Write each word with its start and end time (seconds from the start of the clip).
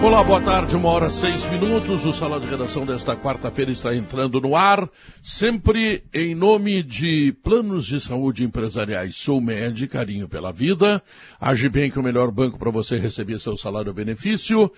Olá, 0.00 0.22
boa 0.22 0.40
tarde, 0.40 0.76
uma 0.76 0.88
hora 0.90 1.10
seis 1.10 1.44
minutos. 1.50 2.06
O 2.06 2.12
Sala 2.12 2.38
de 2.38 2.46
Redação 2.46 2.86
desta 2.86 3.16
quarta-feira 3.16 3.72
está 3.72 3.96
entrando 3.96 4.40
no 4.40 4.54
ar, 4.54 4.88
sempre 5.20 6.04
em 6.14 6.36
nome 6.36 6.84
de 6.84 7.32
planos 7.42 7.84
de 7.84 8.00
saúde 8.00 8.44
empresariais. 8.44 9.16
Sou 9.16 9.40
Med, 9.40 9.88
carinho 9.88 10.28
pela 10.28 10.52
vida. 10.52 11.02
Agibank, 11.40 11.98
o 11.98 12.02
melhor 12.02 12.30
banco 12.30 12.56
para 12.58 12.70
você 12.70 12.96
receber 12.96 13.40
seu 13.40 13.56
salário-benefício. 13.56 14.70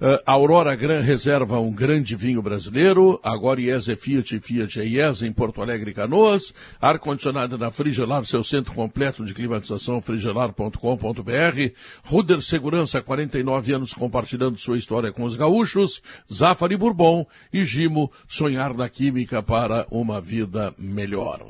Uh, 0.00 0.16
Aurora 0.24 0.74
Gran 0.74 1.02
reserva 1.02 1.60
um 1.60 1.70
grande 1.70 2.16
vinho 2.16 2.40
brasileiro. 2.40 3.20
Agora 3.22 3.60
IES 3.60 3.90
é 3.90 3.94
Fiat 3.94 4.34
e 4.34 4.40
Fiat 4.40 4.80
é 4.80 4.86
IES 4.86 5.20
em 5.20 5.30
Porto 5.30 5.60
Alegre 5.60 5.92
Canoas. 5.92 6.54
Ar-condicionado 6.80 7.58
na 7.58 7.70
Frigelar, 7.70 8.24
seu 8.24 8.42
centro 8.42 8.72
completo 8.72 9.26
de 9.26 9.34
climatização, 9.34 10.00
frigelar.com.br. 10.00 11.74
Ruder 12.02 12.40
Segurança, 12.40 13.02
49 13.02 13.74
anos 13.74 13.92
compartilhando 13.92 14.56
sua 14.56 14.78
história 14.78 15.12
com 15.12 15.22
os 15.22 15.36
gaúchos. 15.36 16.02
Zafari 16.32 16.78
Bourbon 16.78 17.26
e 17.52 17.62
Gimo, 17.62 18.10
sonhar 18.26 18.72
na 18.72 18.88
química 18.88 19.42
para 19.42 19.86
uma 19.90 20.18
vida 20.18 20.72
melhor. 20.78 21.44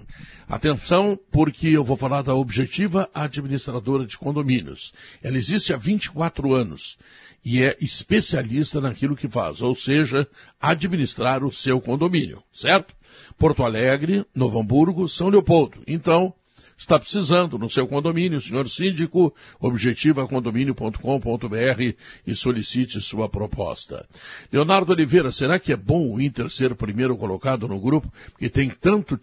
Atenção, 0.49 1.17
porque 1.31 1.69
eu 1.69 1.85
vou 1.85 1.97
falar 1.97 2.23
da 2.23 2.35
Objetiva 2.35 3.09
Administradora 3.15 4.05
de 4.05 4.19
Condomínios. 4.19 4.93
Ela 5.23 5.37
existe 5.39 5.73
há 5.73 5.77
24 5.77 6.53
anos 6.53 6.99
e 7.45 7.63
é 7.63 7.77
especialista 7.81 8.81
naquilo 8.81 9.17
que 9.17 9.29
faz, 9.29 9.63
ou 9.63 9.75
seja, 9.75 10.27
administrar 10.61 11.45
o 11.45 11.53
seu 11.53 11.81
condomínio, 11.81 12.43
certo? 12.53 12.95
Porto 13.39 13.65
Alegre, 13.65 14.25
Novo 14.35 14.61
Hamburgo, 14.61 15.09
São 15.09 15.29
Leopoldo. 15.29 15.83
Então, 15.87 16.35
está 16.81 16.99
precisando 16.99 17.59
no 17.59 17.69
seu 17.69 17.87
condomínio, 17.87 18.41
senhor 18.41 18.67
síndico, 18.67 19.35
objetivacondomínio.com.br 19.61 21.95
e 22.27 22.35
solicite 22.35 23.03
sua 23.03 23.29
proposta. 23.29 24.09
Leonardo 24.51 24.93
Oliveira, 24.93 25.31
será 25.31 25.59
que 25.59 25.75
é 25.75 25.77
bom 25.77 26.11
o 26.11 26.19
Inter 26.21 26.49
ser 26.49 26.75
primeiro 26.75 27.19
colocado 27.19 27.69
no 27.69 27.79
grupo? 27.79 28.11
Porque 28.31 28.49
tem 28.49 28.71
tanto 28.71 29.21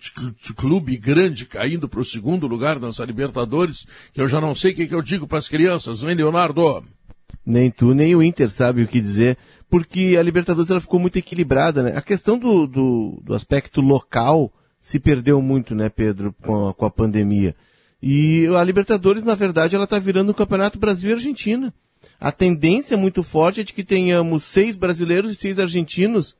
clube 0.55 0.95
grande 0.97 1.47
caindo 1.47 1.89
para 1.89 1.99
o 1.99 2.05
segundo 2.05 2.45
lugar 2.45 2.79
nessa 2.79 3.03
Libertadores 3.03 3.87
que 4.13 4.21
eu 4.21 4.27
já 4.27 4.39
não 4.39 4.53
sei 4.53 4.73
o 4.73 4.75
que, 4.75 4.87
que 4.87 4.93
eu 4.93 5.01
digo 5.01 5.25
para 5.27 5.39
as 5.39 5.49
crianças, 5.49 6.01
vem 6.01 6.15
Leonardo? 6.15 6.85
Nem 7.45 7.71
tu, 7.71 7.93
nem 7.93 8.15
o 8.15 8.21
Inter 8.21 8.49
sabe 8.49 8.83
o 8.83 8.87
que 8.87 8.99
dizer, 8.99 9.37
porque 9.69 10.15
a 10.19 10.23
Libertadores 10.23 10.69
ela 10.69 10.81
ficou 10.81 10.99
muito 10.99 11.17
equilibrada, 11.17 11.83
né? 11.83 11.95
A 11.95 12.01
questão 12.01 12.37
do, 12.37 12.67
do, 12.67 13.21
do 13.23 13.33
aspecto 13.33 13.81
local 13.81 14.51
se 14.81 14.99
perdeu 14.99 15.41
muito, 15.41 15.75
né, 15.75 15.89
Pedro, 15.89 16.33
com 16.41 16.69
a, 16.69 16.73
com 16.73 16.85
a 16.85 16.89
pandemia. 16.89 17.55
E 18.01 18.47
a 18.47 18.63
Libertadores, 18.63 19.23
na 19.23 19.35
verdade, 19.35 19.75
ela 19.75 19.85
está 19.85 19.99
virando 19.99 20.31
um 20.31 20.35
campeonato 20.35 20.79
Brasil 20.79 21.09
e 21.09 21.13
Argentina. 21.13 21.73
A 22.19 22.31
tendência 22.31 22.95
muito 22.95 23.23
forte 23.23 23.61
é 23.61 23.63
de 23.63 23.73
que 23.73 23.83
tenhamos 23.83 24.43
seis 24.43 24.77
brasileiros 24.77 25.31
e 25.31 25.35
seis 25.35 25.59
argentinos 25.59 26.35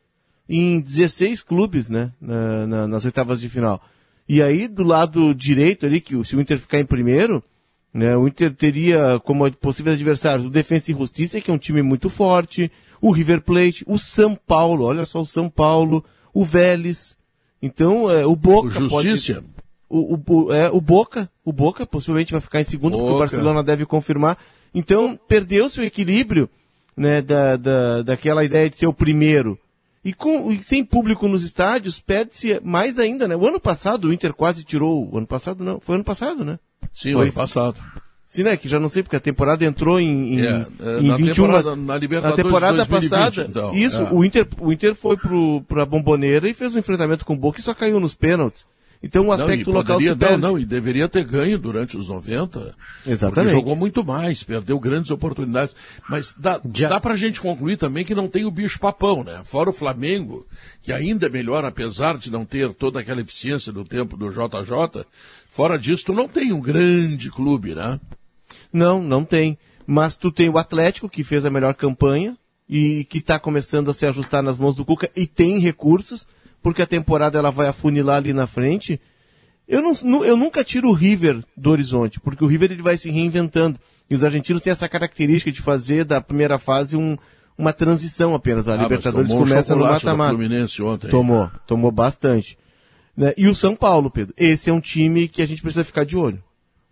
em 0.47 0.79
16 0.79 1.41
clubes, 1.41 1.89
né, 1.89 2.11
na, 2.21 2.67
na, 2.67 2.87
nas 2.87 3.05
oitavas 3.05 3.41
de 3.41 3.49
final. 3.49 3.81
E 4.29 4.41
aí, 4.41 4.67
do 4.67 4.83
lado 4.83 5.33
direito 5.33 5.85
ali, 5.85 5.99
que 5.99 6.23
se 6.23 6.35
o 6.35 6.41
Inter 6.41 6.59
ficar 6.59 6.79
em 6.79 6.85
primeiro, 6.85 7.43
né? 7.97 8.15
O 8.15 8.27
Inter 8.27 8.53
teria 8.53 9.19
como 9.23 9.51
possíveis 9.53 9.95
adversários 9.95 10.45
o 10.45 10.51
Defensa 10.51 10.91
e 10.91 10.95
Justiça, 10.95 11.41
que 11.41 11.49
é 11.49 11.53
um 11.53 11.57
time 11.57 11.81
muito 11.81 12.11
forte, 12.11 12.71
o 13.01 13.11
River 13.11 13.41
Plate, 13.41 13.83
o 13.87 13.97
São 13.97 14.35
Paulo, 14.35 14.85
olha 14.85 15.03
só 15.03 15.21
o 15.21 15.25
São 15.25 15.49
Paulo, 15.49 16.05
o 16.31 16.45
Vélez. 16.45 17.17
Então, 17.59 18.07
é, 18.07 18.23
o 18.23 18.35
Boca. 18.35 18.67
O 18.67 18.71
Justiça. 18.71 19.41
Pode, 19.41 19.47
o, 19.89 20.19
o, 20.27 20.53
é, 20.53 20.69
o 20.69 20.79
Boca, 20.79 21.27
o 21.43 21.51
Boca 21.51 21.87
possivelmente 21.87 22.33
vai 22.33 22.39
ficar 22.39 22.61
em 22.61 22.63
segundo, 22.63 22.91
Boca. 22.91 23.03
porque 23.03 23.15
o 23.15 23.19
Barcelona 23.19 23.63
deve 23.63 23.83
confirmar. 23.83 24.37
Então, 24.75 25.19
perdeu-se 25.27 25.79
o 25.79 25.83
equilíbrio 25.83 26.47
né, 26.95 27.19
da, 27.19 27.55
da, 27.55 28.03
daquela 28.03 28.45
ideia 28.45 28.69
de 28.69 28.77
ser 28.77 28.85
o 28.85 28.93
primeiro. 28.93 29.57
E, 30.05 30.13
com, 30.13 30.51
e 30.51 30.63
sem 30.63 30.85
público 30.85 31.27
nos 31.27 31.41
estádios, 31.41 31.99
perde-se 31.99 32.59
mais 32.63 32.99
ainda, 32.99 33.27
né? 33.27 33.35
O 33.35 33.47
ano 33.47 33.59
passado 33.59 34.07
o 34.07 34.13
Inter 34.13 34.35
quase 34.35 34.63
tirou. 34.63 35.11
O 35.11 35.17
ano 35.17 35.25
passado 35.25 35.63
não, 35.63 35.79
foi 35.79 35.95
ano 35.95 36.03
passado, 36.03 36.45
né? 36.45 36.59
Sim, 36.93 37.13
Foi. 37.13 37.23
ano 37.23 37.33
passado. 37.33 37.79
Sim, 38.27 38.43
né? 38.43 38.57
Que 38.57 38.67
já 38.67 38.77
não 38.77 38.89
sei, 38.89 39.01
porque 39.01 39.15
a 39.15 39.21
temporada 39.21 39.63
entrou 39.63 39.99
em, 40.01 40.35
em, 40.35 40.45
é, 40.45 40.67
é 40.81 40.99
em 40.99 41.07
na 41.07 41.15
21, 41.15 41.33
temporada, 41.33 41.75
mas 41.75 41.85
na, 41.87 41.97
Libertadores 41.97 42.37
na 42.37 42.43
temporada 42.43 42.85
2020, 42.85 43.09
passada, 43.09 43.47
então, 43.49 43.73
isso, 43.73 44.01
é. 44.01 44.09
o, 44.11 44.25
Inter, 44.25 44.47
o 44.59 44.73
Inter 44.73 44.93
foi 44.93 45.15
pro, 45.15 45.61
pra 45.61 45.85
Bomboneira 45.85 46.49
e 46.49 46.53
fez 46.53 46.75
um 46.75 46.79
enfrentamento 46.79 47.25
com 47.25 47.33
o 47.33 47.37
Boca 47.37 47.61
e 47.61 47.63
só 47.63 47.73
caiu 47.73 48.01
nos 48.01 48.13
pênaltis. 48.13 48.65
Então 49.01 49.27
o 49.27 49.31
aspecto 49.31 49.69
não, 49.69 49.77
local 49.77 49.95
poderia, 49.95 50.13
se 50.13 50.19
perde. 50.19 50.41
Não, 50.41 50.51
não, 50.51 50.59
e 50.59 50.65
deveria 50.65 51.07
ter 51.07 51.23
ganho 51.23 51.57
durante 51.57 51.95
os 51.95 52.09
90. 52.09 52.75
Exatamente. 53.05 53.53
jogou 53.53 53.75
muito 53.75 54.03
mais, 54.03 54.43
perdeu 54.43 54.79
grandes 54.79 55.11
oportunidades. 55.11 55.75
Mas 56.09 56.35
dá, 56.35 56.59
Já... 56.73 56.89
dá 56.89 56.99
pra 56.99 57.15
gente 57.15 57.39
concluir 57.39 57.77
também 57.77 58.03
que 58.03 58.15
não 58.15 58.27
tem 58.27 58.45
o 58.45 58.51
bicho 58.51 58.79
papão, 58.79 59.23
né? 59.23 59.41
Fora 59.45 59.69
o 59.69 59.73
Flamengo, 59.73 60.45
que 60.81 60.91
ainda 60.91 61.27
é 61.27 61.29
melhor, 61.29 61.63
apesar 61.63 62.17
de 62.17 62.31
não 62.31 62.43
ter 62.43 62.73
toda 62.73 62.99
aquela 62.99 63.21
eficiência 63.21 63.71
do 63.71 63.85
tempo 63.85 64.17
do 64.17 64.29
JJ, 64.29 65.05
fora 65.49 65.77
disso, 65.77 66.05
tu 66.05 66.13
não 66.13 66.27
tem 66.27 66.51
um 66.51 66.59
grande 66.59 67.29
clube, 67.29 67.75
né? 67.75 67.99
Não, 68.71 69.01
não 69.01 69.23
tem. 69.23 69.57
Mas 69.85 70.17
tu 70.17 70.31
tem 70.31 70.49
o 70.49 70.57
Atlético, 70.57 71.09
que 71.09 71.23
fez 71.23 71.45
a 71.45 71.49
melhor 71.49 71.73
campanha, 71.73 72.37
e 72.69 73.05
que 73.05 73.19
está 73.19 73.39
começando 73.39 73.89
a 73.89 73.93
se 73.93 74.05
ajustar 74.05 74.43
nas 74.43 74.59
mãos 74.59 74.75
do 74.75 74.83
Cuca, 74.83 75.09
e 75.15 75.25
tem 75.25 75.59
recursos 75.59 76.27
porque 76.61 76.81
a 76.81 76.87
temporada 76.87 77.39
ela 77.39 77.51
vai 77.51 77.67
afunilar 77.67 78.17
ali 78.17 78.33
na 78.33 78.45
frente. 78.45 78.99
Eu, 79.67 79.81
não, 79.81 80.25
eu 80.25 80.35
nunca 80.35 80.63
tiro 80.63 80.89
o 80.89 80.93
River 80.93 81.43
do 81.55 81.69
horizonte, 81.69 82.19
porque 82.19 82.43
o 82.43 82.47
River 82.47 82.71
ele 82.71 82.81
vai 82.81 82.97
se 82.97 83.09
reinventando. 83.09 83.79
E 84.09 84.15
os 84.15 84.23
argentinos 84.23 84.61
têm 84.61 84.71
essa 84.71 84.87
característica 84.87 85.51
de 85.51 85.61
fazer 85.61 86.05
da 86.05 86.21
primeira 86.21 86.57
fase 86.57 86.95
um, 86.95 87.17
uma 87.57 87.73
transição 87.73 88.33
apenas. 88.33 88.67
A 88.67 88.73
ah, 88.73 88.77
Libertadores 88.77 89.31
começa 89.31 89.75
no 89.75 89.81
mata-mata. 89.81 90.31
Tomou, 91.09 91.49
tomou 91.65 91.91
bastante. 91.91 92.57
Né? 93.15 93.33
E 93.37 93.47
o 93.47 93.55
São 93.55 93.75
Paulo, 93.75 94.09
Pedro, 94.09 94.33
esse 94.37 94.69
é 94.69 94.73
um 94.73 94.79
time 94.79 95.27
que 95.27 95.41
a 95.41 95.47
gente 95.47 95.61
precisa 95.61 95.83
ficar 95.83 96.05
de 96.05 96.15
olho. 96.15 96.41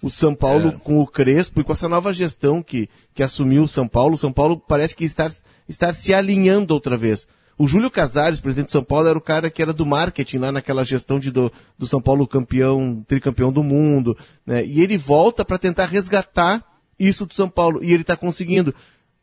O 0.05 0.09
São 0.11 0.35
Paulo 0.35 0.67
é. 0.67 0.71
com 0.71 1.01
o 1.01 1.07
Crespo 1.07 1.59
e 1.59 1.63
com 1.63 1.73
essa 1.73 1.89
nova 1.89 2.13
gestão 2.13 2.61
que, 2.61 2.87
que 3.11 3.23
assumiu 3.23 3.63
o 3.63 3.67
São 3.67 3.87
Paulo, 3.87 4.13
o 4.13 4.17
São 4.17 4.31
Paulo 4.31 4.55
parece 4.55 4.95
que 4.95 5.03
está, 5.03 5.27
está 5.67 5.91
se 5.91 6.13
alinhando 6.13 6.75
outra 6.75 6.95
vez. 6.95 7.27
O 7.57 7.67
Júlio 7.67 7.89
Casares, 7.89 8.39
presidente 8.39 8.67
de 8.67 8.73
São 8.73 8.83
Paulo, 8.83 9.07
era 9.07 9.17
o 9.17 9.21
cara 9.21 9.49
que 9.49 9.63
era 9.63 9.73
do 9.73 9.83
marketing 9.83 10.37
lá 10.37 10.51
naquela 10.51 10.85
gestão 10.85 11.19
de, 11.19 11.31
do, 11.31 11.51
do 11.75 11.87
São 11.87 11.99
Paulo 11.99 12.27
campeão, 12.27 13.03
tricampeão 13.07 13.51
do 13.51 13.63
mundo, 13.63 14.15
né? 14.45 14.63
E 14.63 14.79
ele 14.79 14.95
volta 14.95 15.43
para 15.43 15.57
tentar 15.57 15.85
resgatar 15.85 16.63
isso 16.99 17.25
do 17.25 17.33
São 17.33 17.49
Paulo. 17.49 17.83
E 17.83 17.91
ele 17.91 18.03
está 18.03 18.15
conseguindo. 18.15 18.75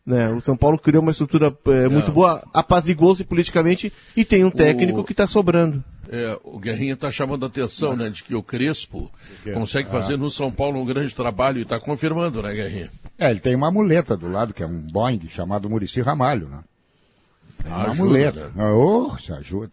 Né? 0.04 0.30
O 0.30 0.40
São 0.40 0.56
Paulo 0.56 0.76
criou 0.80 1.00
uma 1.00 1.12
estrutura 1.12 1.56
é, 1.66 1.86
muito 1.86 2.10
boa, 2.10 2.44
apazigou-se 2.52 3.22
politicamente 3.22 3.92
e 4.16 4.24
tem 4.24 4.44
um 4.44 4.50
técnico 4.50 4.98
o... 4.98 5.04
que 5.04 5.12
está 5.12 5.28
sobrando. 5.28 5.84
É, 6.08 6.38
o 6.42 6.58
Guerrinha 6.58 6.94
está 6.94 7.10
chamando 7.10 7.44
a 7.44 7.48
atenção, 7.48 7.94
né, 7.94 8.08
de 8.08 8.24
que 8.24 8.34
o 8.34 8.42
Crespo 8.42 9.10
consegue 9.54 9.88
ah. 9.88 9.92
fazer 9.92 10.18
no 10.18 10.30
São 10.30 10.50
Paulo 10.50 10.80
um 10.80 10.84
grande 10.84 11.14
trabalho 11.14 11.58
e 11.58 11.62
está 11.62 11.78
confirmando, 11.78 12.42
né, 12.42 12.52
Guerrinha? 12.52 12.90
É, 13.18 13.30
ele 13.30 13.40
tem 13.40 13.54
uma 13.54 13.70
muleta 13.70 14.16
do 14.16 14.28
lado, 14.28 14.52
que 14.52 14.62
é 14.62 14.66
um 14.66 14.80
Boeing 14.80 15.28
chamado 15.28 15.70
Murici 15.70 16.00
Ramalho, 16.00 16.48
né? 16.48 16.60
É 17.64 17.68
uma 17.68 17.94
muleta. 17.94 18.50
Oh, 18.56 19.16
se 19.18 19.32
ajuda. 19.32 19.70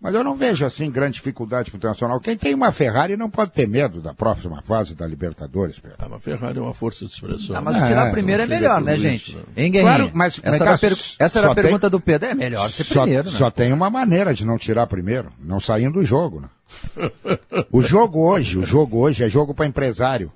Mas 0.00 0.14
eu 0.14 0.22
não 0.22 0.36
vejo 0.36 0.64
assim 0.64 0.90
grande 0.90 1.14
dificuldade 1.14 1.70
para 1.70 1.76
o 1.76 1.78
Internacional. 1.78 2.20
Quem 2.20 2.36
tem 2.36 2.54
uma 2.54 2.70
Ferrari 2.70 3.16
não 3.16 3.28
pode 3.28 3.50
ter 3.50 3.66
medo 3.66 4.00
da 4.00 4.14
próxima 4.14 4.62
fase 4.62 4.94
da 4.94 5.04
Libertadores. 5.04 5.80
Pedro. 5.80 5.96
Ah, 5.98 6.06
uma 6.06 6.20
Ferrari 6.20 6.58
é 6.58 6.62
uma 6.62 6.72
força 6.72 7.04
de 7.04 7.10
expressão. 7.10 7.56
Ah, 7.56 7.60
mas 7.60 7.76
é, 7.76 7.86
tirar 7.86 8.12
primeiro 8.12 8.42
é 8.42 8.46
melhor, 8.46 8.80
né, 8.80 8.96
gente? 8.96 9.30
Isso, 9.30 9.38
né? 9.56 9.80
Claro, 9.80 10.10
mas 10.14 10.40
essa 10.40 10.64
era, 10.64 10.74
a, 10.74 10.78
per... 10.78 10.92
essa 11.18 11.38
era 11.40 11.52
a 11.52 11.54
pergunta 11.54 11.90
tem... 11.90 11.90
do 11.90 12.00
Pedro. 12.00 12.28
É 12.28 12.34
melhor 12.34 12.70
ser 12.70 12.84
só, 12.84 13.02
primeiro, 13.02 13.28
né? 13.28 13.36
Só 13.36 13.50
tem 13.50 13.72
uma 13.72 13.90
maneira 13.90 14.32
de 14.32 14.46
não 14.46 14.56
tirar 14.56 14.86
primeiro, 14.86 15.30
não 15.42 15.58
saindo 15.58 15.94
do 15.94 16.04
jogo, 16.04 16.42
né? 16.42 16.48
o 17.72 17.82
jogo 17.82 18.30
hoje, 18.30 18.56
o 18.56 18.64
jogo 18.64 18.98
hoje 18.98 19.24
é 19.24 19.28
jogo 19.28 19.52
para 19.52 19.66
empresário. 19.66 20.30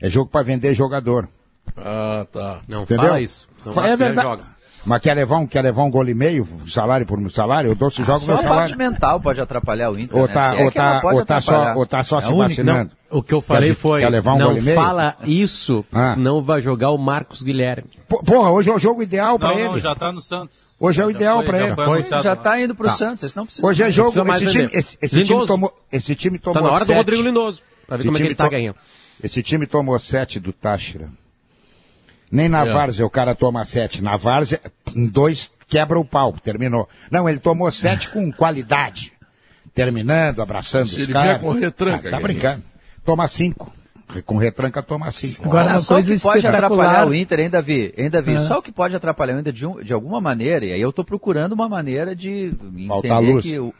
É 0.00 0.10
jogo 0.10 0.30
para 0.30 0.42
vender 0.42 0.74
jogador. 0.74 1.26
Ah, 1.74 2.26
tá. 2.30 2.60
Não 2.68 2.82
Entendeu? 2.82 3.06
fala 3.06 3.20
isso. 3.20 3.48
Não 3.64 3.84
é 3.84 3.96
verdade. 3.96 4.28
Joga. 4.28 4.55
Mas 4.86 5.02
quer 5.02 5.14
levar 5.14 5.38
um, 5.38 5.46
quer 5.48 5.62
levar 5.62 5.82
um 5.82 5.90
gol 5.90 6.08
e 6.08 6.14
meio, 6.14 6.46
salário 6.68 7.04
por 7.04 7.18
salário? 7.30 7.70
Eu 7.70 7.74
dou 7.74 7.90
se 7.90 8.04
jogo 8.04 8.12
ah, 8.22 8.26
meu 8.26 8.36
salário. 8.36 8.42
Só 8.42 8.52
a 8.52 8.56
parte 8.56 8.76
mental 8.76 9.20
pode 9.20 9.40
atrapalhar 9.40 9.90
o 9.90 9.98
Inter, 9.98 10.16
ou 10.16 10.28
tá, 10.28 10.52
né? 10.52 10.62
ou, 10.62 10.68
é 10.68 10.70
tá, 10.70 11.00
ou, 11.02 11.24
tá 11.24 11.40
só, 11.40 11.74
ou 11.74 11.86
tá 11.86 12.02
só 12.04 12.18
é 12.18 12.20
se 12.20 12.32
vacinando. 12.32 12.90
Não, 13.10 13.18
o 13.18 13.22
que 13.22 13.34
eu 13.34 13.40
falei 13.40 13.70
quer, 13.70 13.74
foi, 13.74 14.00
quer 14.00 14.08
levar 14.10 14.34
um 14.34 14.38
não 14.38 14.74
fala 14.74 15.16
isso, 15.24 15.84
ah. 15.92 16.14
senão 16.14 16.40
vai 16.40 16.62
jogar 16.62 16.90
o 16.90 16.98
Marcos 16.98 17.42
Guilherme. 17.42 17.90
Porra, 18.08 18.50
hoje 18.52 18.70
é 18.70 18.74
o 18.74 18.78
jogo 18.78 19.02
ideal 19.02 19.40
para 19.40 19.54
ele. 19.54 19.64
Não, 19.64 19.78
já 19.80 19.92
tá 19.96 20.12
no 20.12 20.20
Santos. 20.20 20.56
Hoje 20.78 21.02
é 21.02 21.06
o 21.06 21.10
ideal 21.10 21.42
para 21.42 21.58
ele. 21.58 22.02
Já, 22.02 22.22
já 22.22 22.36
tá 22.36 22.60
indo 22.60 22.74
pro 22.74 22.86
tá. 22.86 22.92
Santos, 22.92 23.24
esse 23.24 23.36
não 23.36 23.44
precisa. 23.44 23.66
Hoje 23.66 23.82
é 23.82 23.90
jogo, 23.90 24.10
esse 24.34 24.46
time, 24.46 24.70
esse, 24.72 24.98
esse 25.02 25.24
time 25.24 25.46
tomou, 25.46 25.76
esse 25.90 26.14
time 26.14 26.38
tomou 26.38 26.54
Tá 26.54 26.60
na 26.60 26.72
hora 26.72 26.84
sete. 26.84 26.94
do 26.94 26.98
Rodrigo 26.98 27.22
Lindoso, 27.22 27.60
pra 27.88 27.96
ver 27.96 28.02
esse 28.02 28.08
como 28.08 28.18
é 28.18 28.20
que 28.20 28.26
ele 28.28 28.34
tá 28.36 28.48
ganhando. 28.48 28.76
Esse 29.20 29.42
time 29.42 29.66
tomou 29.66 29.98
sete 29.98 30.38
do 30.38 30.52
Táchira. 30.52 31.10
Nem 32.30 32.48
na 32.48 32.66
é. 32.66 32.72
várzea 32.72 33.06
o 33.06 33.10
cara 33.10 33.34
toma 33.34 33.64
sete. 33.64 34.02
Na 34.02 34.16
várzea, 34.16 34.60
dois, 35.10 35.50
quebra 35.68 35.98
o 35.98 36.04
pau, 36.04 36.32
terminou. 36.32 36.88
Não, 37.10 37.28
ele 37.28 37.38
tomou 37.38 37.70
sete 37.70 38.08
com 38.10 38.30
qualidade. 38.32 39.12
Terminando, 39.74 40.40
abraçando 40.40 40.88
Se 40.88 41.02
os 41.02 41.06
caras. 41.06 41.40
com 41.40 41.52
retranca. 41.52 42.08
Ah, 42.08 42.12
tá 42.12 42.20
brincando. 42.20 42.62
Toma 43.04 43.28
cinco. 43.28 43.72
Com 44.24 44.36
retranca 44.36 44.82
toma 44.82 45.10
cinco. 45.10 45.44
Agora, 45.44 45.72
uma 45.72 45.84
coisa 45.84 46.14
que 46.14 46.22
pode 46.22 46.46
atrapalhar 46.46 47.08
o 47.08 47.14
Inter, 47.14 47.40
hein, 47.40 47.50
Davi? 47.50 47.92
Hein, 47.96 48.08
Davi? 48.08 48.34
É. 48.34 48.38
Só 48.38 48.58
o 48.58 48.62
que 48.62 48.70
pode 48.70 48.94
atrapalhar 48.94 49.36
o 49.36 49.40
Inter 49.40 49.52
de, 49.52 49.66
um, 49.66 49.82
de 49.82 49.92
alguma 49.92 50.20
maneira, 50.20 50.64
e 50.64 50.72
aí 50.72 50.80
eu 50.80 50.90
estou 50.90 51.04
procurando 51.04 51.52
uma 51.52 51.68
maneira 51.68 52.14
de 52.14 52.50
Falta 52.86 53.08
entender 53.08 53.42
que... 53.42 53.58
O, 53.58 53.74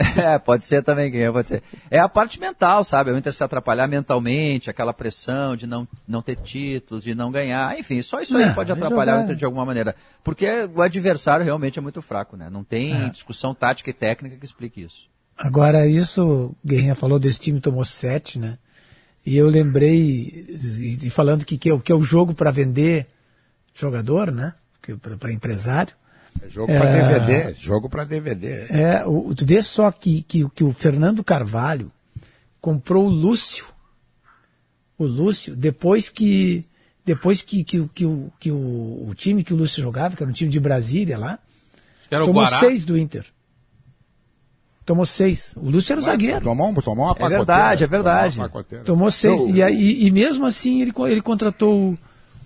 é, 0.16 0.38
pode 0.38 0.64
ser 0.64 0.82
também, 0.82 1.12
pode 1.30 1.46
ser. 1.46 1.62
É 1.90 1.98
a 1.98 2.08
parte 2.08 2.40
mental, 2.40 2.82
sabe? 2.82 3.10
O 3.10 3.18
Inter 3.18 3.32
se 3.32 3.44
atrapalhar 3.44 3.86
mentalmente, 3.86 4.70
aquela 4.70 4.92
pressão 4.92 5.54
de 5.54 5.66
não, 5.66 5.86
não 6.08 6.22
ter 6.22 6.36
títulos, 6.36 7.04
de 7.04 7.14
não 7.14 7.30
ganhar, 7.30 7.78
enfim, 7.78 8.00
só 8.00 8.20
isso 8.20 8.36
aí 8.36 8.46
não, 8.46 8.54
pode 8.54 8.72
atrapalhar 8.72 9.12
jogar... 9.12 9.20
o 9.20 9.24
Inter 9.24 9.36
de 9.36 9.44
alguma 9.44 9.64
maneira. 9.64 9.94
Porque 10.24 10.68
o 10.74 10.80
adversário 10.80 11.44
realmente 11.44 11.78
é 11.78 11.82
muito 11.82 12.00
fraco, 12.00 12.36
né? 12.36 12.48
Não 12.50 12.64
tem 12.64 13.04
é. 13.04 13.08
discussão 13.10 13.54
tática 13.54 13.90
e 13.90 13.94
técnica 13.94 14.36
que 14.36 14.44
explique 14.44 14.82
isso. 14.82 15.08
Agora, 15.36 15.86
isso, 15.86 16.54
Guerrinha 16.64 16.94
falou 16.94 17.18
desse 17.18 17.40
time 17.40 17.60
tomou 17.60 17.84
sete, 17.84 18.38
né? 18.38 18.58
E 19.24 19.36
eu 19.36 19.48
lembrei, 19.48 20.46
e 21.02 21.10
falando 21.10 21.44
que, 21.44 21.58
que, 21.58 21.70
é, 21.70 21.78
que 21.78 21.92
é 21.92 21.94
o 21.94 22.02
jogo 22.02 22.34
para 22.34 22.50
vender 22.50 23.06
jogador, 23.74 24.30
né? 24.30 24.54
Para 25.18 25.32
empresário. 25.32 25.94
É 26.42 26.48
jogo 26.48 26.66
para 26.72 26.88
é, 26.88 27.18
DVD, 27.18 27.54
jogo 27.54 27.88
para 27.88 28.04
DVD. 28.04 28.48
É, 28.70 29.04
o, 29.06 29.34
tu 29.34 29.44
vê 29.44 29.62
só 29.62 29.90
que, 29.90 30.22
que, 30.22 30.48
que 30.50 30.64
o 30.64 30.72
Fernando 30.72 31.22
Carvalho 31.22 31.90
comprou 32.60 33.06
o 33.06 33.10
Lúcio, 33.10 33.66
o 34.98 35.04
Lúcio, 35.04 35.54
depois 35.56 36.08
que 36.08 36.64
depois 37.04 37.42
que, 37.42 37.64
que, 37.64 37.88
que, 37.88 38.04
o, 38.04 38.32
que 38.38 38.50
o, 38.50 39.08
o 39.08 39.14
time 39.14 39.42
que 39.42 39.52
o 39.52 39.56
Lúcio 39.56 39.82
jogava, 39.82 40.16
que 40.16 40.22
era 40.22 40.30
um 40.30 40.34
time 40.34 40.50
de 40.50 40.60
Brasília 40.60 41.18
lá, 41.18 41.38
tomou 42.08 42.46
seis 42.46 42.84
do 42.84 42.96
Inter. 42.96 43.24
Tomou 44.84 45.06
seis. 45.06 45.52
O 45.56 45.70
Lúcio 45.70 45.92
era 45.92 46.00
o 46.00 46.04
zagueiro. 46.04 46.40
Tomou, 46.40 46.82
tomou 46.82 47.06
uma 47.06 47.14
pacoteira. 47.14 47.34
É 47.34 47.38
verdade, 47.38 47.84
é 47.84 47.86
verdade. 47.86 48.36
Tomou, 48.36 48.84
tomou 48.84 49.10
seis. 49.10 49.40
e, 49.54 49.62
aí, 49.62 50.04
e 50.04 50.10
mesmo 50.10 50.44
assim 50.44 50.82
ele, 50.82 50.92
ele 51.08 51.20
contratou 51.20 51.92
o, 51.92 51.98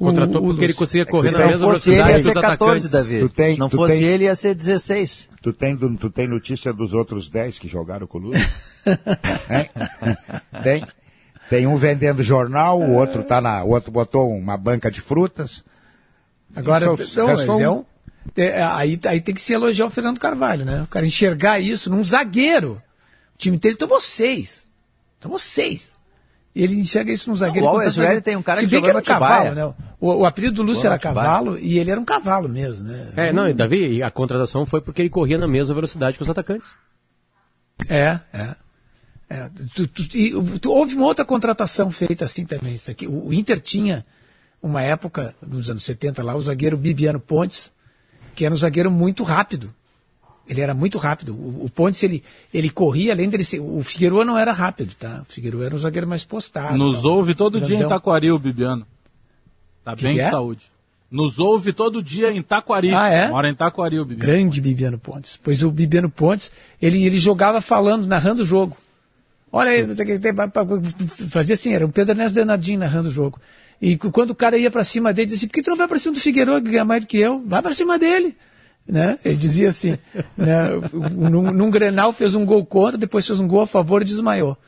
Contratou 0.04 0.42
o, 0.42 0.46
porque 0.48 0.64
ele 0.64 0.74
conseguia 0.74 1.06
correr 1.06 1.30
na 1.30 1.38
mesma 1.38 1.58
velocidade 1.58 2.08
ele 2.08 2.18
ia 2.18 2.24
ser 2.24 2.40
14, 2.40 2.88
Davi. 2.88 3.28
Tem, 3.30 3.52
Se 3.52 3.58
não 3.58 3.70
fosse 3.70 3.98
tem, 3.98 4.06
ele, 4.06 4.24
ia 4.24 4.34
ser 4.34 4.54
16. 4.54 5.28
Tu 5.42 5.52
tem, 5.52 5.76
tu 5.76 6.10
tem 6.10 6.28
notícia 6.28 6.72
dos 6.72 6.92
outros 6.94 7.28
10 7.28 7.58
que 7.58 7.68
jogaram 7.68 8.06
com 8.06 8.18
o 8.18 8.20
Lúcio? 8.22 8.48
tem. 10.62 10.84
Tem 11.50 11.66
um 11.66 11.76
vendendo 11.76 12.22
jornal, 12.22 12.80
o 12.80 12.94
outro 12.94 13.22
tá 13.22 13.40
na, 13.40 13.62
o 13.62 13.70
outro 13.70 13.92
botou 13.92 14.30
uma 14.30 14.56
banca 14.56 14.90
de 14.90 15.00
frutas. 15.00 15.62
Agora, 16.56 16.86
não, 16.86 16.96
mas 17.26 17.60
é 17.60 17.68
um, 17.68 17.84
é, 18.36 18.62
aí, 18.62 18.98
aí 19.06 19.20
tem 19.20 19.34
que 19.34 19.40
se 19.40 19.52
elogiar 19.52 19.86
o 19.86 19.90
Fernando 19.90 20.18
Carvalho, 20.18 20.64
né? 20.64 20.82
O 20.82 20.86
cara 20.86 21.06
enxergar 21.06 21.60
isso 21.60 21.90
num 21.90 22.02
zagueiro. 22.02 22.82
O 23.34 23.38
time 23.38 23.58
dele 23.58 23.76
tomou 23.76 24.00
seis. 24.00 24.66
Tomou 25.20 25.38
seis. 25.38 25.92
E 26.54 26.62
ele 26.62 26.78
enxerga 26.78 27.12
isso 27.12 27.28
num 27.28 27.36
zagueiro. 27.36 27.66
Não, 27.66 27.74
o 27.74 27.82
Israel 27.82 28.22
tem 28.22 28.36
um 28.36 28.42
cara 28.42 28.60
Se 28.60 28.68
que, 28.68 28.80
que 28.80 28.88
era 28.88 28.98
um 28.98 29.02
cavalo, 29.02 29.54
né? 29.54 29.66
O, 30.00 30.18
o, 30.18 30.24
apelido 30.24 30.54
do 30.56 30.62
Lúcio 30.62 30.86
era 30.86 30.98
cavalo 30.98 31.58
e 31.58 31.78
ele 31.78 31.90
era 31.90 32.00
um 32.00 32.04
cavalo 32.04 32.48
mesmo, 32.48 32.84
né? 32.84 33.12
É, 33.16 33.32
não, 33.32 33.48
e 33.48 33.52
Davi, 33.52 34.02
a 34.02 34.10
contratação 34.10 34.64
foi 34.64 34.80
porque 34.80 35.02
ele 35.02 35.10
corria 35.10 35.36
na 35.36 35.48
mesma 35.48 35.74
velocidade 35.74 36.16
que 36.16 36.22
os 36.22 36.30
atacantes. 36.30 36.72
É, 37.88 38.20
é. 38.32 38.54
é 39.28 39.50
tu, 39.74 39.88
tu, 39.88 40.58
tu, 40.60 40.70
houve 40.70 40.94
uma 40.94 41.06
outra 41.06 41.24
contratação 41.24 41.90
feita 41.90 42.24
assim 42.24 42.44
também. 42.44 42.74
Isso 42.74 42.90
aqui. 42.90 43.08
O, 43.08 43.28
o 43.28 43.34
Inter 43.34 43.58
tinha, 43.58 44.06
uma 44.62 44.80
época, 44.80 45.34
nos 45.44 45.68
anos 45.70 45.84
70 45.84 46.22
lá, 46.22 46.36
o 46.36 46.42
zagueiro 46.42 46.76
Bibiano 46.76 47.18
Pontes, 47.18 47.72
que 48.34 48.44
era 48.44 48.54
um 48.54 48.58
zagueiro 48.58 48.92
muito 48.92 49.24
rápido. 49.24 49.74
Ele 50.48 50.60
era 50.60 50.74
muito 50.74 50.98
rápido. 50.98 51.34
O, 51.34 51.64
o 51.64 51.70
Pontes, 51.70 52.02
ele, 52.02 52.22
ele 52.52 52.68
corria, 52.68 53.12
além 53.12 53.28
dele 53.28 53.44
ser. 53.44 53.60
O 53.60 53.82
Figueiredo 53.82 54.24
não 54.24 54.36
era 54.36 54.52
rápido, 54.52 54.94
tá? 54.94 55.24
O 55.28 55.32
Figueiredo 55.32 55.64
era 55.64 55.74
um 55.74 55.78
zagueiro 55.78 56.06
mais 56.06 56.24
postado. 56.24 56.76
Nos 56.76 57.04
ouve 57.04 57.34
todo 57.34 57.58
Grandão. 57.58 57.76
dia 57.76 57.86
em 57.86 57.88
Taquari, 57.88 58.30
o 58.30 58.38
Bibiano. 58.38 58.86
Tá 59.82 59.96
que 59.96 60.02
bem 60.02 60.16
que 60.16 60.20
de 60.20 60.26
é? 60.26 60.30
saúde. 60.30 60.66
Nos 61.10 61.38
ouve 61.38 61.72
todo 61.72 62.02
dia 62.02 62.30
em 62.32 62.42
Taquari. 62.42 62.92
Ah, 62.94 63.08
é? 63.08 63.28
Mora 63.28 63.48
em 63.48 63.54
Taquari, 63.54 63.98
o 63.98 64.04
Bibiano. 64.04 64.32
Grande 64.32 64.60
Bibiano 64.60 64.98
Pontes. 64.98 65.38
Pois 65.42 65.62
o 65.62 65.70
Bibiano 65.70 66.10
Pontes, 66.10 66.50
ele, 66.80 67.04
ele 67.04 67.18
jogava 67.18 67.60
falando, 67.60 68.06
narrando 68.06 68.42
o 68.42 68.44
jogo. 68.44 68.76
Olha 69.52 69.70
aí, 69.70 69.86
fazia 71.30 71.54
assim, 71.54 71.72
era 71.72 71.86
um 71.86 71.90
Pedro 71.90 72.12
Ernesto 72.12 72.34
Denardinho 72.34 72.80
narrando 72.80 73.08
o 73.08 73.12
jogo. 73.12 73.40
E 73.80 73.96
quando 73.96 74.30
o 74.30 74.34
cara 74.34 74.58
ia 74.58 74.70
para 74.70 74.82
cima 74.82 75.12
dele, 75.12 75.26
dizia 75.26 75.38
assim, 75.38 75.46
por 75.46 75.54
que 75.54 75.62
tu 75.62 75.70
não 75.70 75.76
vai 75.76 75.86
para 75.86 75.98
cima 75.98 76.14
do 76.14 76.20
Figueiredo 76.20 76.62
que 76.62 76.70
ganha 76.72 76.84
mais 76.84 77.02
do 77.02 77.06
que 77.06 77.18
eu? 77.18 77.40
Vai 77.46 77.62
para 77.62 77.72
cima 77.72 77.98
dele. 77.98 78.36
Né? 78.86 79.18
Ele 79.24 79.36
dizia 79.36 79.70
assim, 79.70 79.96
né? 80.36 80.64
num, 80.92 81.50
num, 81.52 81.70
Grenal 81.70 82.12
fez 82.12 82.34
um 82.34 82.44
gol 82.44 82.64
contra, 82.66 82.98
depois 82.98 83.26
fez 83.26 83.40
um 83.40 83.48
gol 83.48 83.62
a 83.62 83.66
favor 83.66 84.02
e 84.02 84.04
desmaiou. 84.04 84.58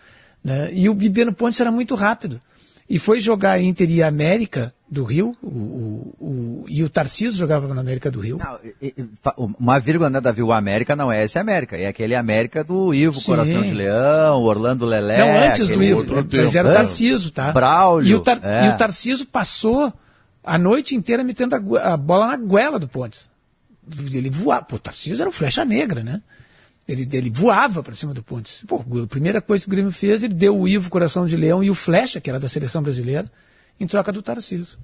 Né? 0.42 0.70
E 0.72 0.88
o 0.88 0.94
Bibiano 0.94 1.34
Pontes 1.34 1.60
era 1.60 1.70
muito 1.70 1.94
rápido. 1.94 2.40
E 2.88 2.98
foi 2.98 3.20
jogar 3.20 3.60
Inter 3.60 3.90
e 3.90 4.02
América 4.02 4.72
do 4.88 5.02
Rio, 5.02 5.34
o, 5.42 5.48
o, 5.48 6.14
o, 6.20 6.64
e 6.68 6.84
o 6.84 6.88
Tarcísio 6.88 7.36
jogava 7.36 7.66
na 7.74 7.80
América 7.80 8.08
do 8.08 8.20
Rio. 8.20 8.38
Não, 8.38 9.50
uma 9.58 9.80
vírgula, 9.80 10.08
né, 10.08 10.20
Davi? 10.20 10.40
O 10.40 10.52
América 10.52 10.94
não 10.94 11.10
é 11.10 11.24
esse 11.24 11.36
América, 11.36 11.76
é 11.76 11.88
aquele 11.88 12.14
América 12.14 12.62
do 12.62 12.94
Ivo, 12.94 13.18
Sim. 13.18 13.26
Coração 13.26 13.62
de 13.62 13.74
Leão, 13.74 14.40
Orlando 14.42 14.86
Lelé. 14.86 15.18
Não, 15.18 15.48
antes 15.48 15.68
do 15.68 15.82
Ivo, 15.82 16.04
mas 16.32 16.54
era 16.54 16.70
o 16.70 16.72
Tarcísio, 16.72 17.32
tá? 17.32 17.50
Braulio. 17.50 18.08
E 18.08 18.14
o, 18.14 18.20
Tar, 18.20 18.38
é. 18.40 18.66
e 18.66 18.68
o 18.68 18.76
Tarcísio 18.76 19.26
passou 19.26 19.92
a 20.44 20.56
noite 20.56 20.94
inteira 20.94 21.24
metendo 21.24 21.56
a, 21.56 21.94
a 21.94 21.96
bola 21.96 22.28
na 22.28 22.36
goela 22.36 22.78
do 22.78 22.86
Pontes. 22.86 23.28
Ele 24.12 24.30
voava. 24.30 24.64
Pô, 24.64 24.76
o 24.76 24.78
Tarcísio 24.78 25.20
era 25.20 25.28
um 25.28 25.32
flecha 25.32 25.64
negra, 25.64 26.02
né? 26.02 26.22
Ele, 26.88 27.08
ele 27.12 27.30
voava 27.30 27.82
para 27.82 27.94
cima 27.94 28.14
do 28.14 28.22
Pontes. 28.22 28.62
Pô, 28.66 28.84
a 29.02 29.06
primeira 29.06 29.40
coisa 29.40 29.64
que 29.64 29.68
o 29.68 29.70
Grêmio 29.70 29.90
fez, 29.90 30.22
ele 30.22 30.34
deu 30.34 30.56
o 30.56 30.68
Ivo 30.68 30.88
Coração 30.88 31.26
de 31.26 31.36
Leão 31.36 31.62
e 31.62 31.68
o 31.68 31.74
Flecha, 31.74 32.20
que 32.20 32.30
era 32.30 32.38
da 32.38 32.48
seleção 32.48 32.82
brasileira, 32.82 33.30
em 33.78 33.86
troca 33.86 34.12
do 34.12 34.22
Tarcísio. 34.22 34.78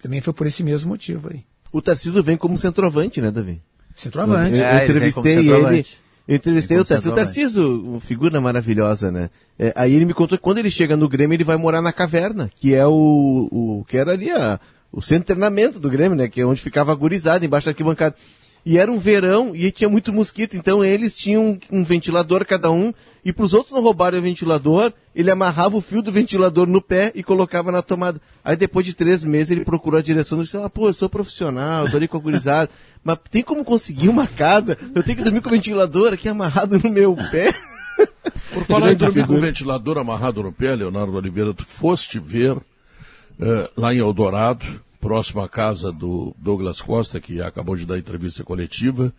Também 0.00 0.20
foi 0.20 0.32
por 0.32 0.46
esse 0.46 0.64
mesmo 0.64 0.88
motivo 0.88 1.30
aí. 1.30 1.44
O 1.70 1.82
Tarcísio 1.82 2.22
vem 2.22 2.36
como 2.36 2.56
centroavante, 2.56 3.20
né, 3.20 3.30
Davi? 3.30 3.60
Centroavante. 3.94 4.56
Eu, 4.56 4.58
eu, 4.58 4.64
eu 4.64 4.68
é, 4.68 4.84
entrevistei 4.84 5.38
ele, 5.38 5.50
ele, 5.50 5.86
eu 6.26 6.36
entrevistei 6.36 6.78
o 6.78 6.84
Tarcísio. 6.84 7.12
O 7.12 7.14
Tarcísio, 7.14 7.84
uma 7.84 8.00
figura 8.00 8.40
maravilhosa, 8.40 9.12
né? 9.12 9.28
É, 9.58 9.72
aí 9.76 9.92
ele 9.92 10.06
me 10.06 10.14
contou 10.14 10.38
que 10.38 10.42
quando 10.42 10.58
ele 10.58 10.70
chega 10.70 10.96
no 10.96 11.08
Grêmio, 11.08 11.36
ele 11.36 11.44
vai 11.44 11.56
morar 11.56 11.82
na 11.82 11.92
caverna, 11.92 12.50
que 12.56 12.74
é 12.74 12.86
o, 12.86 13.48
o 13.50 13.84
que 13.86 13.98
era 13.98 14.12
ali 14.12 14.30
a, 14.30 14.58
o 14.90 15.02
centro 15.02 15.24
de 15.24 15.26
treinamento 15.26 15.78
do 15.78 15.90
Grêmio, 15.90 16.16
né? 16.16 16.26
Que 16.28 16.40
é 16.40 16.46
onde 16.46 16.62
ficava 16.62 16.92
agorizado, 16.92 17.44
embaixo 17.44 17.66
da 17.66 17.72
arquibancada. 17.72 18.16
E 18.66 18.78
era 18.78 18.90
um 18.90 18.98
verão 18.98 19.54
e 19.54 19.70
tinha 19.70 19.90
muito 19.90 20.12
mosquito, 20.12 20.56
então 20.56 20.82
eles 20.82 21.14
tinham 21.14 21.58
um 21.70 21.84
ventilador 21.84 22.46
cada 22.46 22.70
um, 22.70 22.94
e 23.22 23.32
para 23.32 23.44
os 23.44 23.52
outros 23.52 23.72
não 23.72 23.82
roubarem 23.82 24.18
o 24.18 24.22
ventilador, 24.22 24.92
ele 25.14 25.30
amarrava 25.30 25.76
o 25.76 25.82
fio 25.82 26.00
do 26.00 26.10
ventilador 26.10 26.66
no 26.66 26.80
pé 26.80 27.12
e 27.14 27.22
colocava 27.22 27.70
na 27.70 27.82
tomada. 27.82 28.20
Aí 28.42 28.56
depois 28.56 28.86
de 28.86 28.94
três 28.94 29.22
meses 29.22 29.50
ele 29.50 29.64
procurou 29.64 29.98
a 29.98 30.02
direção 30.02 30.40
e 30.40 30.44
disse, 30.44 30.56
ah, 30.56 30.70
pô, 30.70 30.88
eu 30.88 30.94
sou 30.94 31.10
profissional, 31.10 31.88
tô 31.90 31.96
ali 31.96 32.08
com 32.08 32.16
a 32.16 32.20
gurizada, 32.20 32.70
mas 33.02 33.18
tem 33.30 33.42
como 33.42 33.64
conseguir 33.64 34.08
uma 34.08 34.26
casa? 34.26 34.78
Eu 34.94 35.02
tenho 35.02 35.18
que 35.18 35.24
dormir 35.24 35.42
com 35.42 35.48
o 35.48 35.52
ventilador 35.52 36.14
aqui 36.14 36.28
amarrado 36.28 36.78
no 36.78 36.90
meu 36.90 37.14
pé? 37.30 37.54
Por 38.52 38.64
falar 38.64 38.92
em 38.92 38.96
dormir 38.96 39.26
com 39.26 39.34
o 39.34 39.40
ventilador 39.40 39.98
amarrado 39.98 40.42
no 40.42 40.52
pé, 40.52 40.74
Leonardo 40.74 41.12
Oliveira, 41.12 41.52
tu 41.52 41.64
foste 41.64 42.18
ver 42.18 42.52
uh, 42.52 42.62
lá 43.76 43.92
em 43.92 43.98
Eldorado, 43.98 44.64
próximo 45.04 45.42
à 45.42 45.48
casa 45.50 45.92
do 45.92 46.34
Douglas 46.38 46.80
Costa, 46.80 47.20
que 47.20 47.38
acabou 47.42 47.76
de 47.76 47.84
dar 47.84 47.98
entrevista 47.98 48.42
coletiva, 48.42 49.12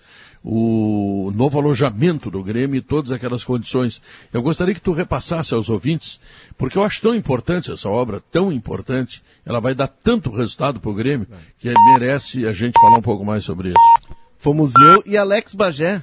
o 0.43 1.31
novo 1.35 1.59
alojamento 1.59 2.31
do 2.31 2.41
Grêmio 2.41 2.79
e 2.79 2.81
todas 2.81 3.11
aquelas 3.11 3.43
condições. 3.43 4.01
Eu 4.33 4.41
gostaria 4.41 4.73
que 4.73 4.81
tu 4.81 4.93
repassasse 4.93 5.53
aos 5.53 5.69
ouvintes, 5.69 6.19
porque 6.57 6.75
eu 6.75 6.83
acho 6.83 7.03
tão 7.03 7.13
importante 7.13 7.71
essa 7.71 7.87
obra, 7.87 8.19
tão 8.31 8.51
importante, 8.51 9.21
ela 9.45 9.59
vai 9.59 9.75
dar 9.75 9.87
tanto 9.87 10.31
resultado 10.31 10.79
para 10.79 10.89
o 10.89 10.95
Grêmio, 10.95 11.27
que 11.59 11.71
merece 11.91 12.47
a 12.47 12.51
gente 12.51 12.73
falar 12.81 12.97
um 12.97 13.03
pouco 13.03 13.23
mais 13.23 13.43
sobre 13.43 13.67
isso. 13.67 14.15
Fomos 14.39 14.73
eu 14.81 15.03
e 15.05 15.15
Alex 15.15 15.53
Bagé. 15.53 16.01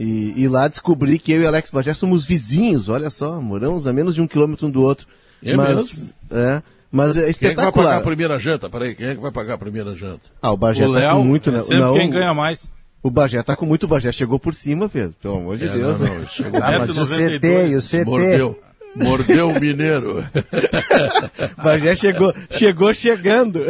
E, 0.00 0.42
e 0.42 0.48
lá 0.48 0.68
descobri 0.68 1.18
que 1.18 1.32
eu 1.32 1.42
e 1.42 1.46
Alex 1.46 1.70
Bagé 1.70 1.92
somos 1.92 2.24
vizinhos, 2.24 2.88
olha 2.88 3.10
só, 3.10 3.42
moramos 3.42 3.86
a 3.86 3.92
menos 3.92 4.14
de 4.14 4.22
um 4.22 4.26
quilômetro 4.26 4.68
um 4.68 4.70
do 4.70 4.80
outro. 4.82 5.06
É 5.42 5.54
Mas, 5.54 5.76
mesmo? 5.76 6.14
É, 6.30 6.62
mas 6.90 7.16
é 7.16 7.28
espetacular. 7.28 7.40
Quem 7.40 7.60
é 7.60 7.70
que 7.70 7.74
vai 7.74 7.84
pagar 7.84 7.96
a 7.96 8.00
primeira 8.00 8.38
janta? 8.38 8.70
Peraí, 8.70 8.94
quem 8.94 9.06
é 9.08 9.14
que 9.14 9.20
vai 9.20 9.30
pagar 9.30 9.54
a 9.54 9.58
primeira 9.58 9.94
janta? 9.94 10.22
Ah, 10.40 10.52
o 10.52 10.56
Bagé 10.56 10.86
o 10.86 10.92
tá 10.92 10.98
Léo, 10.98 11.16
com 11.16 11.24
muito, 11.24 11.52
né? 11.52 11.58
Sempre 11.58 11.78
não, 11.78 11.94
quem 11.94 12.10
ganha 12.10 12.34
mais. 12.34 12.70
O 13.02 13.10
Bagé 13.10 13.42
tá 13.42 13.54
com 13.54 13.66
muito, 13.66 13.84
o 13.84 13.88
Bagé 13.88 14.10
chegou 14.10 14.38
por 14.38 14.54
cima, 14.54 14.88
Pedro, 14.88 15.14
pelo 15.22 15.36
amor 15.36 15.56
de 15.56 15.66
é, 15.66 15.72
Deus. 15.72 16.00
Não, 16.00 16.18
não, 16.18 16.26
chegou 16.26 16.60
ah, 16.62 16.78
mas 16.80 16.90
o 16.90 17.04
CT, 17.04 17.76
o 17.76 17.80
CT. 17.80 18.04
Mordeu. 18.04 18.60
Mordeu 18.96 19.48
o 19.50 19.60
mineiro. 19.60 20.24
Bagé 21.62 21.94
chegou, 21.94 22.34
chegou 22.50 22.92
chegando. 22.92 23.60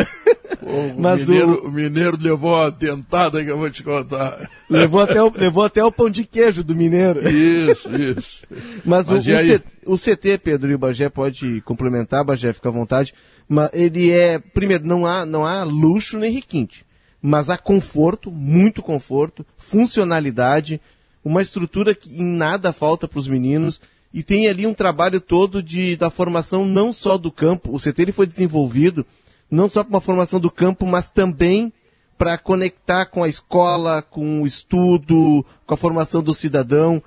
O, 0.68 1.00
Mas 1.00 1.26
mineiro, 1.26 1.64
o... 1.64 1.68
o 1.68 1.72
mineiro 1.72 2.18
levou 2.20 2.54
uma 2.54 2.70
dentada 2.70 3.42
que 3.42 3.50
eu 3.50 3.56
vou 3.56 3.70
te 3.70 3.82
contar. 3.82 4.50
Levou 4.68 5.00
até 5.00 5.22
o, 5.22 5.32
levou 5.34 5.64
até 5.64 5.82
o 5.82 5.90
pão 5.90 6.10
de 6.10 6.24
queijo 6.24 6.62
do 6.62 6.74
mineiro. 6.74 7.20
Isso, 7.26 7.90
isso. 7.96 8.46
Mas, 8.84 9.08
Mas 9.08 9.10
o, 9.10 9.22
C, 9.22 9.62
o, 9.86 9.96
CT, 9.96 10.38
Pedro 10.38 10.70
e 10.70 10.74
o 10.74 10.78
Bagé 10.78 11.08
pode 11.08 11.62
complementar, 11.62 12.22
Bagé, 12.22 12.52
fica 12.52 12.68
à 12.68 12.72
vontade. 12.72 13.14
Mas 13.48 13.70
ele 13.72 14.10
é, 14.10 14.38
primeiro, 14.38 14.86
não 14.86 15.06
há, 15.06 15.24
não 15.24 15.46
há 15.46 15.64
luxo 15.64 16.18
nem 16.18 16.30
requinte, 16.30 16.84
mas 17.22 17.48
há 17.48 17.56
conforto, 17.56 18.30
muito 18.30 18.82
conforto, 18.82 19.44
funcionalidade, 19.56 20.80
uma 21.24 21.40
estrutura 21.40 21.94
que 21.94 22.10
em 22.14 22.26
nada 22.26 22.72
falta 22.74 23.08
para 23.08 23.18
os 23.18 23.26
meninos 23.26 23.80
e 24.12 24.22
tem 24.22 24.48
ali 24.48 24.66
um 24.66 24.74
trabalho 24.74 25.20
todo 25.20 25.62
de, 25.62 25.96
da 25.96 26.10
formação 26.10 26.64
não 26.64 26.92
só 26.92 27.18
do 27.18 27.30
campo, 27.30 27.74
o 27.74 27.78
CT 27.78 28.02
ele 28.02 28.12
foi 28.12 28.26
desenvolvido 28.26 29.06
não 29.50 29.68
só 29.68 29.82
para 29.82 29.90
uma 29.90 30.00
formação 30.00 30.38
do 30.38 30.50
campo, 30.50 30.86
mas 30.86 31.10
também 31.10 31.72
para 32.16 32.36
conectar 32.36 33.06
com 33.06 33.22
a 33.22 33.28
escola, 33.28 34.02
com 34.02 34.42
o 34.42 34.46
estudo, 34.46 35.46
com 35.64 35.74
a 35.74 35.76
formação 35.76 36.22
do 36.22 36.34
cidadão. 36.34 37.02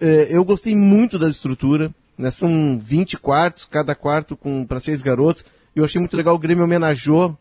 É, 0.00 0.28
eu 0.30 0.44
gostei 0.44 0.74
muito 0.74 1.18
da 1.18 1.28
estrutura, 1.28 1.94
né? 2.16 2.30
são 2.30 2.78
20 2.78 3.18
quartos, 3.18 3.64
cada 3.64 3.94
quarto 3.94 4.38
para 4.66 4.80
seis 4.80 5.00
garotos. 5.00 5.44
Eu 5.74 5.84
achei 5.84 6.00
muito 6.00 6.16
legal 6.16 6.34
o 6.34 6.38
Grêmio 6.38 6.64
homenageou 6.64 7.38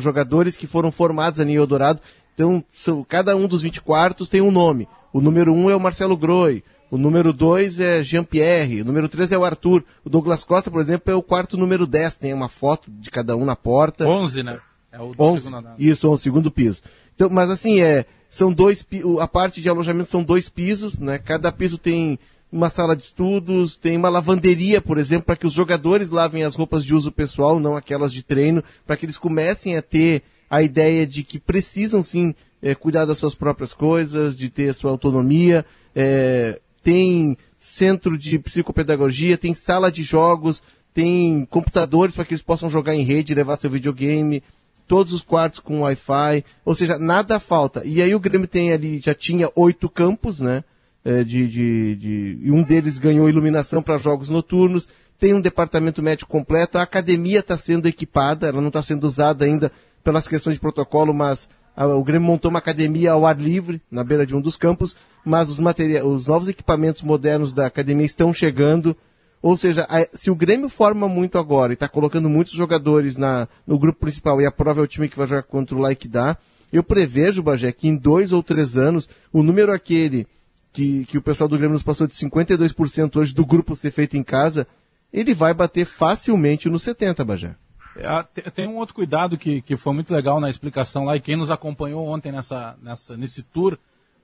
jogadores 0.00 0.56
que 0.56 0.66
foram 0.66 0.90
formados 0.90 1.38
ali 1.38 1.52
em 1.52 1.56
Eldorado. 1.56 2.00
Então, 2.34 2.62
são, 2.72 3.04
cada 3.04 3.36
um 3.36 3.46
dos 3.46 3.62
20 3.62 3.80
quartos 3.80 4.28
tem 4.28 4.40
um 4.40 4.50
nome. 4.50 4.88
O 5.12 5.20
número 5.20 5.54
um 5.54 5.70
é 5.70 5.76
o 5.76 5.80
Marcelo 5.80 6.16
Groi, 6.16 6.64
o 6.90 6.98
número 6.98 7.32
2 7.32 7.80
é 7.80 8.02
Jean-Pierre, 8.02 8.82
o 8.82 8.84
número 8.84 9.08
3 9.08 9.32
é 9.32 9.38
o 9.38 9.44
Arthur. 9.44 9.84
O 10.04 10.10
Douglas 10.10 10.44
Costa, 10.44 10.70
por 10.70 10.80
exemplo, 10.80 11.12
é 11.12 11.16
o 11.16 11.22
quarto 11.22 11.56
número 11.56 11.86
10, 11.86 12.16
tem 12.16 12.32
uma 12.32 12.48
foto 12.48 12.90
de 12.90 13.10
cada 13.10 13.36
um 13.36 13.44
na 13.44 13.56
porta. 13.56 14.06
11, 14.06 14.42
né? 14.42 14.60
É 14.92 15.00
o 15.00 15.12
11, 15.18 15.50
Isso, 15.78 16.10
o 16.10 16.16
segundo 16.16 16.50
piso. 16.50 16.82
Então, 17.14 17.28
mas 17.28 17.50
assim, 17.50 17.80
é, 17.80 18.06
são 18.30 18.52
dois, 18.52 18.86
a 19.20 19.26
parte 19.26 19.60
de 19.60 19.68
alojamento 19.68 20.08
são 20.08 20.22
dois 20.22 20.48
pisos, 20.48 20.98
né? 20.98 21.18
Cada 21.18 21.50
piso 21.50 21.78
tem 21.78 22.18
uma 22.50 22.70
sala 22.70 22.94
de 22.94 23.02
estudos, 23.02 23.76
tem 23.76 23.96
uma 23.96 24.08
lavanderia, 24.08 24.80
por 24.80 24.98
exemplo, 24.98 25.26
para 25.26 25.36
que 25.36 25.46
os 25.46 25.52
jogadores 25.52 26.10
lavem 26.10 26.44
as 26.44 26.54
roupas 26.54 26.84
de 26.84 26.94
uso 26.94 27.10
pessoal, 27.10 27.58
não 27.58 27.76
aquelas 27.76 28.12
de 28.12 28.22
treino, 28.22 28.62
para 28.86 28.96
que 28.96 29.04
eles 29.04 29.18
comecem 29.18 29.76
a 29.76 29.82
ter 29.82 30.22
a 30.48 30.62
ideia 30.62 31.06
de 31.06 31.24
que 31.24 31.38
precisam 31.38 32.02
sim 32.02 32.34
é, 32.62 32.74
cuidar 32.74 33.04
das 33.04 33.18
suas 33.18 33.34
próprias 33.34 33.72
coisas, 33.72 34.36
de 34.36 34.48
ter 34.48 34.70
a 34.70 34.74
sua 34.74 34.90
autonomia. 34.90 35.66
É, 35.94 36.60
tem 36.86 37.36
centro 37.58 38.16
de 38.16 38.38
psicopedagogia, 38.38 39.36
tem 39.36 39.52
sala 39.54 39.90
de 39.90 40.04
jogos, 40.04 40.62
tem 40.94 41.44
computadores 41.50 42.14
para 42.14 42.24
que 42.24 42.32
eles 42.32 42.44
possam 42.44 42.70
jogar 42.70 42.94
em 42.94 43.02
rede, 43.02 43.34
levar 43.34 43.56
seu 43.56 43.68
videogame, 43.68 44.40
todos 44.86 45.12
os 45.12 45.20
quartos 45.20 45.58
com 45.58 45.80
Wi-Fi, 45.80 46.44
ou 46.64 46.76
seja, 46.76 46.96
nada 46.96 47.40
falta. 47.40 47.84
E 47.84 48.00
aí 48.00 48.14
o 48.14 48.20
Grêmio 48.20 48.46
tem 48.46 48.72
ali, 48.72 49.00
já 49.00 49.12
tinha 49.12 49.50
oito 49.56 49.88
campos, 49.88 50.38
né? 50.38 50.62
É, 51.04 51.24
de, 51.24 51.48
de, 51.48 51.96
de, 51.96 52.38
e 52.40 52.52
um 52.52 52.62
deles 52.62 52.98
ganhou 52.98 53.28
iluminação 53.28 53.82
para 53.82 53.98
jogos 53.98 54.28
noturnos, 54.28 54.88
tem 55.18 55.34
um 55.34 55.40
departamento 55.40 56.00
médico 56.00 56.30
completo, 56.30 56.78
a 56.78 56.82
academia 56.82 57.40
está 57.40 57.58
sendo 57.58 57.88
equipada, 57.88 58.46
ela 58.46 58.60
não 58.60 58.68
está 58.68 58.80
sendo 58.80 59.02
usada 59.02 59.44
ainda 59.44 59.72
pelas 60.04 60.28
questões 60.28 60.54
de 60.54 60.60
protocolo, 60.60 61.12
mas 61.12 61.48
a, 61.76 61.84
o 61.84 62.04
Grêmio 62.04 62.28
montou 62.28 62.48
uma 62.48 62.60
academia 62.60 63.10
ao 63.10 63.26
ar 63.26 63.36
livre, 63.36 63.82
na 63.90 64.04
beira 64.04 64.24
de 64.24 64.36
um 64.36 64.40
dos 64.40 64.56
campos, 64.56 64.94
mas 65.26 65.50
os, 65.50 65.58
materiais, 65.58 66.04
os 66.04 66.28
novos 66.28 66.46
equipamentos 66.46 67.02
modernos 67.02 67.52
da 67.52 67.66
academia 67.66 68.06
estão 68.06 68.32
chegando, 68.32 68.96
ou 69.42 69.56
seja, 69.56 69.84
se 70.12 70.30
o 70.30 70.36
Grêmio 70.36 70.68
forma 70.68 71.08
muito 71.08 71.36
agora 71.36 71.72
e 71.72 71.74
está 71.74 71.88
colocando 71.88 72.28
muitos 72.28 72.52
jogadores 72.52 73.16
na, 73.16 73.48
no 73.66 73.76
grupo 73.76 73.98
principal 73.98 74.40
e 74.40 74.46
a 74.46 74.52
prova 74.52 74.80
é 74.80 74.84
o 74.84 74.86
time 74.86 75.08
que 75.08 75.18
vai 75.18 75.26
jogar 75.26 75.42
contra 75.42 75.74
o 75.74 75.80
Like 75.80 76.06
dá, 76.06 76.36
eu 76.72 76.84
prevejo, 76.84 77.42
Bagé, 77.42 77.72
que 77.72 77.88
em 77.88 77.96
dois 77.96 78.30
ou 78.30 78.40
três 78.40 78.76
anos, 78.76 79.08
o 79.32 79.42
número 79.42 79.72
aquele 79.72 80.28
que, 80.72 81.04
que 81.06 81.18
o 81.18 81.22
pessoal 81.22 81.48
do 81.48 81.58
Grêmio 81.58 81.74
nos 81.74 81.82
passou 81.82 82.06
de 82.06 82.14
52% 82.14 83.16
hoje 83.16 83.34
do 83.34 83.44
grupo 83.44 83.74
ser 83.74 83.90
feito 83.90 84.16
em 84.16 84.22
casa, 84.22 84.64
ele 85.12 85.34
vai 85.34 85.52
bater 85.52 85.84
facilmente 85.84 86.68
no 86.68 86.78
70%, 86.78 87.24
Bagé. 87.24 87.56
É, 87.96 88.50
tem 88.50 88.68
um 88.68 88.76
outro 88.76 88.94
cuidado 88.94 89.36
que, 89.36 89.60
que 89.60 89.76
foi 89.76 89.92
muito 89.92 90.14
legal 90.14 90.38
na 90.38 90.50
explicação 90.50 91.04
lá, 91.04 91.16
e 91.16 91.20
quem 91.20 91.34
nos 91.34 91.50
acompanhou 91.50 92.06
ontem 92.06 92.30
nessa, 92.30 92.76
nessa, 92.80 93.16
nesse 93.16 93.42
tour 93.42 93.76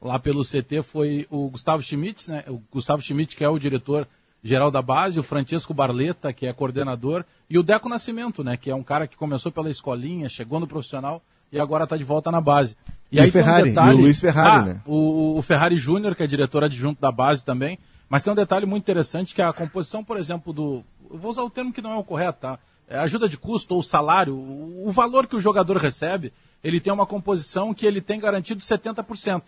lá 0.02 0.18
pelo 0.18 0.44
CT 0.44 0.82
foi 0.82 1.26
o 1.30 1.48
Gustavo 1.48 1.82
Schmitz, 1.82 2.28
né? 2.28 2.44
O 2.48 2.60
Gustavo 2.70 3.00
Schmidt, 3.00 3.36
que 3.36 3.44
é 3.44 3.48
o 3.48 3.58
diretor 3.58 4.06
geral 4.42 4.70
da 4.70 4.82
base, 4.82 5.20
o 5.20 5.22
Francisco 5.22 5.72
Barleta, 5.72 6.32
que 6.32 6.46
é 6.46 6.52
coordenador, 6.52 7.24
e 7.48 7.56
o 7.56 7.62
Deco 7.62 7.88
Nascimento, 7.88 8.42
né, 8.42 8.56
que 8.56 8.70
é 8.70 8.74
um 8.74 8.82
cara 8.82 9.06
que 9.06 9.16
começou 9.16 9.52
pela 9.52 9.70
escolinha, 9.70 10.28
chegou 10.28 10.58
no 10.58 10.66
profissional 10.66 11.22
e 11.52 11.60
agora 11.60 11.84
está 11.84 11.96
de 11.96 12.02
volta 12.02 12.30
na 12.32 12.40
base. 12.40 12.76
E, 13.10 13.18
e 13.18 13.20
aí 13.20 13.28
o 13.28 13.32
Ferrari, 13.32 13.62
um 13.62 13.66
detalhe, 13.66 13.92
e 13.92 13.94
o 13.94 13.98
Luiz 13.98 14.18
Ferrari, 14.18 14.56
ah, 14.56 14.74
né? 14.74 14.80
O, 14.84 15.38
o 15.38 15.42
Ferrari 15.42 15.76
Júnior, 15.76 16.16
que 16.16 16.24
é 16.24 16.26
diretor 16.26 16.64
adjunto 16.64 17.00
da 17.00 17.12
base 17.12 17.44
também, 17.44 17.78
mas 18.08 18.24
tem 18.24 18.32
um 18.32 18.36
detalhe 18.36 18.66
muito 18.66 18.82
interessante 18.82 19.34
que 19.34 19.40
é 19.40 19.44
a 19.44 19.52
composição, 19.52 20.02
por 20.02 20.16
exemplo, 20.16 20.52
do. 20.52 20.82
Eu 21.08 21.18
vou 21.18 21.30
usar 21.30 21.42
o 21.42 21.50
termo 21.50 21.72
que 21.72 21.80
não 21.80 21.92
é 21.92 21.96
o 21.96 22.04
correto, 22.04 22.40
tá? 22.40 22.58
É 22.88 22.98
ajuda 22.98 23.28
de 23.28 23.36
custo 23.36 23.74
ou 23.74 23.82
salário, 23.82 24.34
o, 24.34 24.88
o 24.88 24.90
valor 24.90 25.26
que 25.26 25.36
o 25.36 25.40
jogador 25.40 25.76
recebe, 25.76 26.32
ele 26.64 26.80
tem 26.80 26.92
uma 26.92 27.06
composição 27.06 27.72
que 27.72 27.86
ele 27.86 28.00
tem 28.00 28.18
garantido 28.18 28.60
70%. 28.60 29.42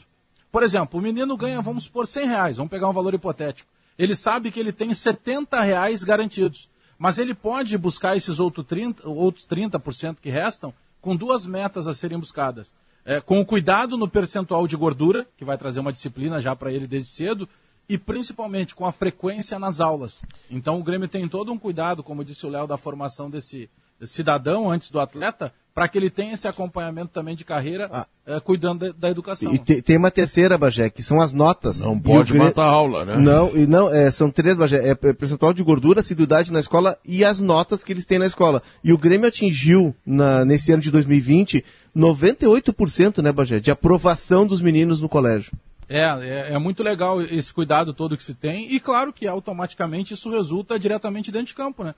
Por 0.55 0.63
exemplo, 0.63 1.01
o 1.01 1.03
menino 1.03 1.37
ganha, 1.37 1.61
vamos 1.61 1.85
supor, 1.85 2.07
100 2.07 2.27
reais, 2.27 2.57
vamos 2.57 2.71
pegar 2.71 2.89
um 2.89 2.93
valor 2.93 3.13
hipotético 3.13 3.69
ele 3.99 4.15
sabe 4.15 4.51
que 4.51 4.61
ele 4.61 4.73
tem 4.73 4.93
70 4.93 5.61
reais 5.61 6.05
garantidos. 6.05 6.69
Mas 6.99 7.19
ele 7.19 7.35
pode 7.35 7.77
buscar 7.77 8.17
esses 8.17 8.39
outros 8.39 8.67
30%, 8.67 9.01
outros 9.05 9.47
30 9.47 9.81
que 10.21 10.31
restam 10.31 10.73
com 11.01 11.17
duas 11.17 11.45
metas 11.45 11.87
a 11.87 11.95
serem 11.95 12.19
buscadas. 12.19 12.73
É, 13.05 13.21
com 13.21 13.41
o 13.41 13.45
cuidado 13.45 13.97
no 13.97 14.09
percentual 14.09 14.67
de 14.67 14.77
gordura, 14.77 15.27
que 15.37 15.45
vai 15.45 15.59
trazer 15.59 15.81
uma 15.81 15.93
disciplina 15.93 16.41
já 16.41 16.57
para 16.57 16.73
ele 16.73 16.87
desde 16.87 17.11
cedo, 17.11 17.49
e 17.87 17.99
principalmente 17.99 18.75
com 18.75 18.87
a 18.87 18.93
frequência 18.93 19.59
nas 19.59 19.79
aulas. 19.79 20.23
Então 20.51 20.81
o 20.81 20.83
Grêmio 20.83 21.07
tem 21.07 21.29
todo 21.29 21.53
um 21.53 21.59
cuidado, 21.59 22.03
como 22.03 22.25
disse 22.25 22.47
o 22.47 22.49
Léo, 22.49 22.67
da 22.67 22.79
formação 22.79 23.29
desse 23.29 23.69
cidadão 24.03 24.71
antes 24.71 24.91
do 24.91 24.99
atleta, 24.99 25.53
para 25.75 25.89
que 25.89 25.99
ele 25.99 26.09
tenha 26.09 26.35
esse 26.35 26.47
acompanhamento 26.47 27.09
também 27.13 27.35
de 27.35 27.45
carreira, 27.45 27.91
ah. 27.93 28.07
é, 28.25 28.39
cuidando 28.39 28.87
da, 28.87 28.93
da 28.97 29.11
educação. 29.11 29.53
E 29.53 29.59
te, 29.59 29.83
tem 29.83 29.97
uma 29.97 30.11
terceira, 30.11 30.57
Bagé, 30.57 30.89
que 30.89 31.03
são 31.03 31.21
as 31.21 31.35
notas. 31.35 31.81
Não 31.81 31.99
pode 31.99 32.33
Gre... 32.33 32.39
matar 32.39 32.67
a 32.67 32.71
aula, 32.71 33.05
né? 33.05 33.17
Não, 33.17 33.51
e 33.57 33.67
não, 33.67 33.93
é, 33.93 34.09
são 34.11 34.31
três, 34.31 34.57
Bagé, 34.57 34.79
é, 34.79 34.91
é 34.91 35.13
percentual 35.13 35.53
de 35.53 35.65
gordura, 35.65 36.01
assiduidade 36.01 36.53
na 36.53 36.61
escola 36.61 36.97
e 37.05 37.25
as 37.25 37.41
notas 37.41 37.83
que 37.83 37.93
eles 37.93 38.05
têm 38.05 38.21
na 38.21 38.27
escola. 38.27 38.63
E 38.85 38.93
o 38.93 38.99
Grêmio 38.99 39.27
atingiu, 39.27 39.95
na, 40.07 40.45
nesse 40.45 40.71
ano 40.71 40.81
de 40.81 40.93
2020, 40.93 41.65
98%, 41.97 43.21
né, 43.21 43.33
Bagé, 43.33 43.59
de 43.59 43.73
aprovação 43.73 44.47
dos 44.47 44.61
meninos 44.61 45.01
no 45.01 45.09
colégio. 45.09 45.53
É, 45.89 46.01
é, 46.01 46.53
é, 46.53 46.59
muito 46.59 46.83
legal 46.83 47.21
esse 47.21 47.53
cuidado 47.53 47.93
todo 47.93 48.17
que 48.17 48.23
se 48.23 48.35
tem, 48.35 48.73
e 48.73 48.81
claro 48.81 49.13
que 49.13 49.27
automaticamente 49.27 50.15
isso 50.15 50.31
resulta 50.31 50.79
diretamente 50.79 51.31
dentro 51.31 51.49
de 51.49 51.55
campo, 51.55 51.85
né? 51.85 51.95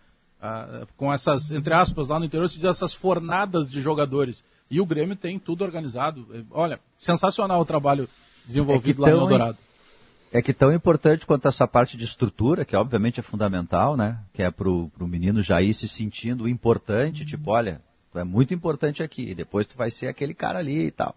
Ah, 0.47 0.87
com 0.97 1.13
essas, 1.13 1.51
entre 1.51 1.75
aspas, 1.75 2.09
lá 2.09 2.19
no 2.19 2.25
interior 2.25 2.49
se 2.49 2.57
diz 2.57 2.65
essas 2.65 2.93
fornadas 2.93 3.71
de 3.71 3.81
jogadores. 3.81 4.45
E 4.71 4.81
o 4.81 4.87
Grêmio 4.87 5.17
tem 5.17 5.39
tudo 5.39 5.65
organizado. 5.65 6.27
Olha, 6.51 6.81
sensacional 6.97 7.61
o 7.61 7.65
trabalho 7.65 8.09
desenvolvido 8.45 9.05
é 9.05 9.11
lá 9.11 9.17
no 9.17 9.23
Eldorado. 9.23 9.59
É 10.33 10.43
que 10.43 10.53
tão 10.53 10.73
importante 10.73 11.25
quanto 11.25 11.49
essa 11.49 11.67
parte 11.67 11.97
de 11.97 12.05
estrutura, 12.05 12.65
que 12.65 12.77
obviamente 12.77 13.21
é 13.21 13.23
fundamental, 13.23 13.97
né? 13.97 14.19
Que 14.33 14.43
é 14.43 14.51
para 14.51 14.69
o 14.69 14.91
menino 15.01 15.41
já 15.41 15.63
ir 15.63 15.73
se 15.73 15.89
sentindo 15.89 16.49
importante, 16.49 17.25
tipo, 17.25 17.51
olha, 17.53 17.81
tu 18.13 18.19
é 18.19 18.25
muito 18.25 18.53
importante 18.53 19.03
aqui, 19.03 19.35
depois 19.35 19.67
tu 19.67 19.77
vai 19.77 19.91
ser 19.91 20.09
aquele 20.09 20.35
cara 20.35 20.59
ali 20.59 20.87
e 20.87 20.91
tal 20.91 21.15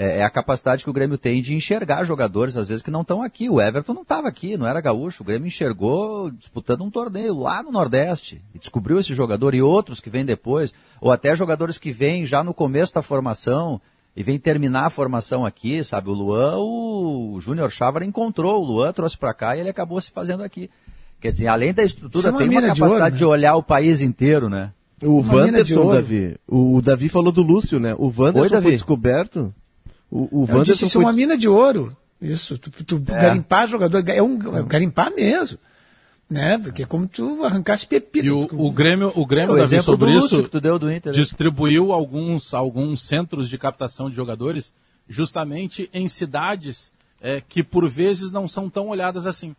é, 0.00 0.20
é, 0.20 0.22
a 0.22 0.30
capacidade 0.30 0.82
que 0.82 0.88
o 0.88 0.94
Grêmio 0.94 1.18
tem 1.18 1.42
de 1.42 1.54
enxergar 1.54 2.04
jogadores, 2.04 2.56
às 2.56 2.66
vezes, 2.66 2.82
que 2.82 2.90
não 2.90 3.02
estão 3.02 3.22
aqui. 3.22 3.50
O 3.50 3.60
Everton 3.60 3.92
não 3.92 4.00
estava 4.00 4.28
aqui, 4.28 4.56
não 4.56 4.66
era 4.66 4.80
gaúcho. 4.80 5.22
O 5.22 5.26
Grêmio 5.26 5.46
enxergou 5.46 6.30
disputando 6.30 6.80
um 6.80 6.90
torneio 6.90 7.38
lá 7.38 7.62
no 7.62 7.70
Nordeste 7.70 8.42
e 8.54 8.58
descobriu 8.58 8.98
esse 8.98 9.14
jogador 9.14 9.54
e 9.54 9.60
outros 9.60 10.00
que 10.00 10.08
vêm 10.08 10.24
depois, 10.24 10.72
ou 11.02 11.12
até 11.12 11.36
jogadores 11.36 11.76
que 11.76 11.92
vêm 11.92 12.24
já 12.24 12.42
no 12.42 12.54
começo 12.54 12.94
da 12.94 13.02
formação 13.02 13.78
e 14.16 14.22
vêm 14.22 14.38
terminar 14.38 14.86
a 14.86 14.90
formação 14.90 15.44
aqui, 15.44 15.84
sabe? 15.84 16.08
O 16.08 16.14
Luan, 16.14 16.56
o 16.56 17.38
Júnior 17.38 17.70
Chávar 17.70 18.02
encontrou, 18.02 18.62
o 18.62 18.64
Luan 18.64 18.94
trouxe 18.94 19.18
para 19.18 19.34
cá 19.34 19.54
e 19.54 19.60
ele 19.60 19.68
acabou 19.68 20.00
se 20.00 20.10
fazendo 20.10 20.42
aqui. 20.42 20.70
Quer 21.20 21.32
dizer, 21.32 21.48
além 21.48 21.74
da 21.74 21.84
estrutura, 21.84 22.28
é 22.28 22.30
uma 22.30 22.38
tem 22.38 22.48
uma 22.48 22.62
capacidade 22.62 22.88
de, 22.88 22.90
ouro, 22.90 23.02
né? 23.04 23.10
de 23.10 23.24
olhar 23.26 23.54
o 23.54 23.62
país 23.62 24.00
inteiro, 24.00 24.48
né? 24.48 24.72
O 25.02 25.20
Wanderson, 25.20 25.92
Davi. 25.92 26.36
O 26.48 26.80
Davi 26.80 27.10
falou 27.10 27.30
do 27.30 27.42
Lúcio, 27.42 27.78
né? 27.78 27.94
O 27.98 28.06
Wanderson 28.06 28.56
Oi, 28.56 28.62
foi 28.62 28.72
descoberto 28.72 29.54
o, 30.10 30.28
o 30.30 30.40
Wanderson 30.40 30.62
disse, 30.64 30.84
isso 30.84 30.92
foi... 30.94 31.02
é 31.02 31.06
uma 31.06 31.12
mina 31.12 31.36
de 31.38 31.48
ouro. 31.48 31.96
Isso, 32.20 32.58
tu, 32.58 32.70
tu 32.70 32.96
é. 32.96 33.22
garimpar 33.22 33.66
jogador, 33.66 34.06
é 34.08 34.22
um 34.22 34.58
é 34.58 34.62
garimpar 34.62 35.14
mesmo. 35.14 35.58
Né? 36.28 36.58
Porque 36.58 36.84
é 36.84 36.86
como 36.86 37.08
tu 37.08 37.44
arrancasse 37.44 37.86
pepita. 37.86 38.26
E 38.26 38.30
o, 38.30 38.48
o 38.52 38.70
Grêmio, 38.70 39.12
o 39.16 39.26
Grêmio 39.26 39.56
é, 39.56 39.60
Davi, 39.60 39.82
sobre 39.82 40.14
isso, 40.14 40.40
Inter, 40.40 40.84
né? 40.84 41.00
distribuiu 41.10 41.92
alguns, 41.92 42.54
alguns 42.54 43.02
centros 43.02 43.48
de 43.48 43.58
captação 43.58 44.08
de 44.08 44.14
jogadores 44.14 44.72
justamente 45.08 45.90
em 45.92 46.08
cidades 46.08 46.92
é, 47.20 47.40
que 47.40 47.64
por 47.64 47.88
vezes 47.88 48.30
não 48.30 48.46
são 48.46 48.70
tão 48.70 48.88
olhadas 48.88 49.26
assim. 49.26 49.56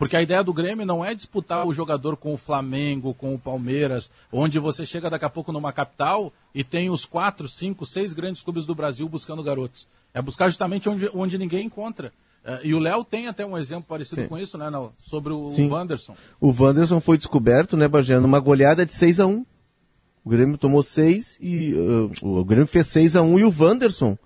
Porque 0.00 0.16
a 0.16 0.22
ideia 0.22 0.42
do 0.42 0.54
Grêmio 0.54 0.86
não 0.86 1.04
é 1.04 1.14
disputar 1.14 1.66
o 1.66 1.74
jogador 1.74 2.16
com 2.16 2.32
o 2.32 2.36
Flamengo, 2.38 3.12
com 3.12 3.34
o 3.34 3.38
Palmeiras, 3.38 4.10
onde 4.32 4.58
você 4.58 4.86
chega 4.86 5.10
daqui 5.10 5.26
a 5.26 5.28
pouco 5.28 5.52
numa 5.52 5.74
capital 5.74 6.32
e 6.54 6.64
tem 6.64 6.88
os 6.88 7.04
quatro, 7.04 7.46
cinco, 7.46 7.84
seis 7.84 8.14
grandes 8.14 8.40
clubes 8.40 8.64
do 8.64 8.74
Brasil 8.74 9.06
buscando 9.06 9.42
garotos. 9.42 9.86
É 10.14 10.22
buscar 10.22 10.48
justamente 10.48 10.88
onde, 10.88 11.10
onde 11.12 11.36
ninguém 11.36 11.66
encontra. 11.66 12.14
Uh, 12.42 12.64
e 12.64 12.72
o 12.72 12.78
Léo 12.78 13.04
tem 13.04 13.26
até 13.26 13.44
um 13.44 13.58
exemplo 13.58 13.84
parecido 13.86 14.22
Sim. 14.22 14.28
com 14.28 14.38
isso, 14.38 14.56
né, 14.56 14.70
Não? 14.70 14.90
Sobre 15.02 15.34
o, 15.34 15.50
Sim. 15.50 15.66
o 15.66 15.72
Wanderson. 15.72 16.16
O 16.40 16.50
Wanderson 16.50 16.98
foi 16.98 17.18
descoberto, 17.18 17.76
né, 17.76 17.86
Bajé, 17.86 18.18
numa 18.18 18.40
goleada 18.40 18.86
de 18.86 18.94
6 18.94 19.20
a 19.20 19.26
1 19.26 19.44
O 20.24 20.30
Grêmio 20.30 20.56
tomou 20.56 20.82
seis 20.82 21.36
e 21.42 21.74
uh, 21.74 22.10
o 22.22 22.42
Grêmio 22.42 22.66
fez 22.66 22.86
6 22.86 23.16
a 23.16 23.22
1 23.22 23.38
e 23.38 23.44
o 23.44 23.54
Wanderson 23.54 24.16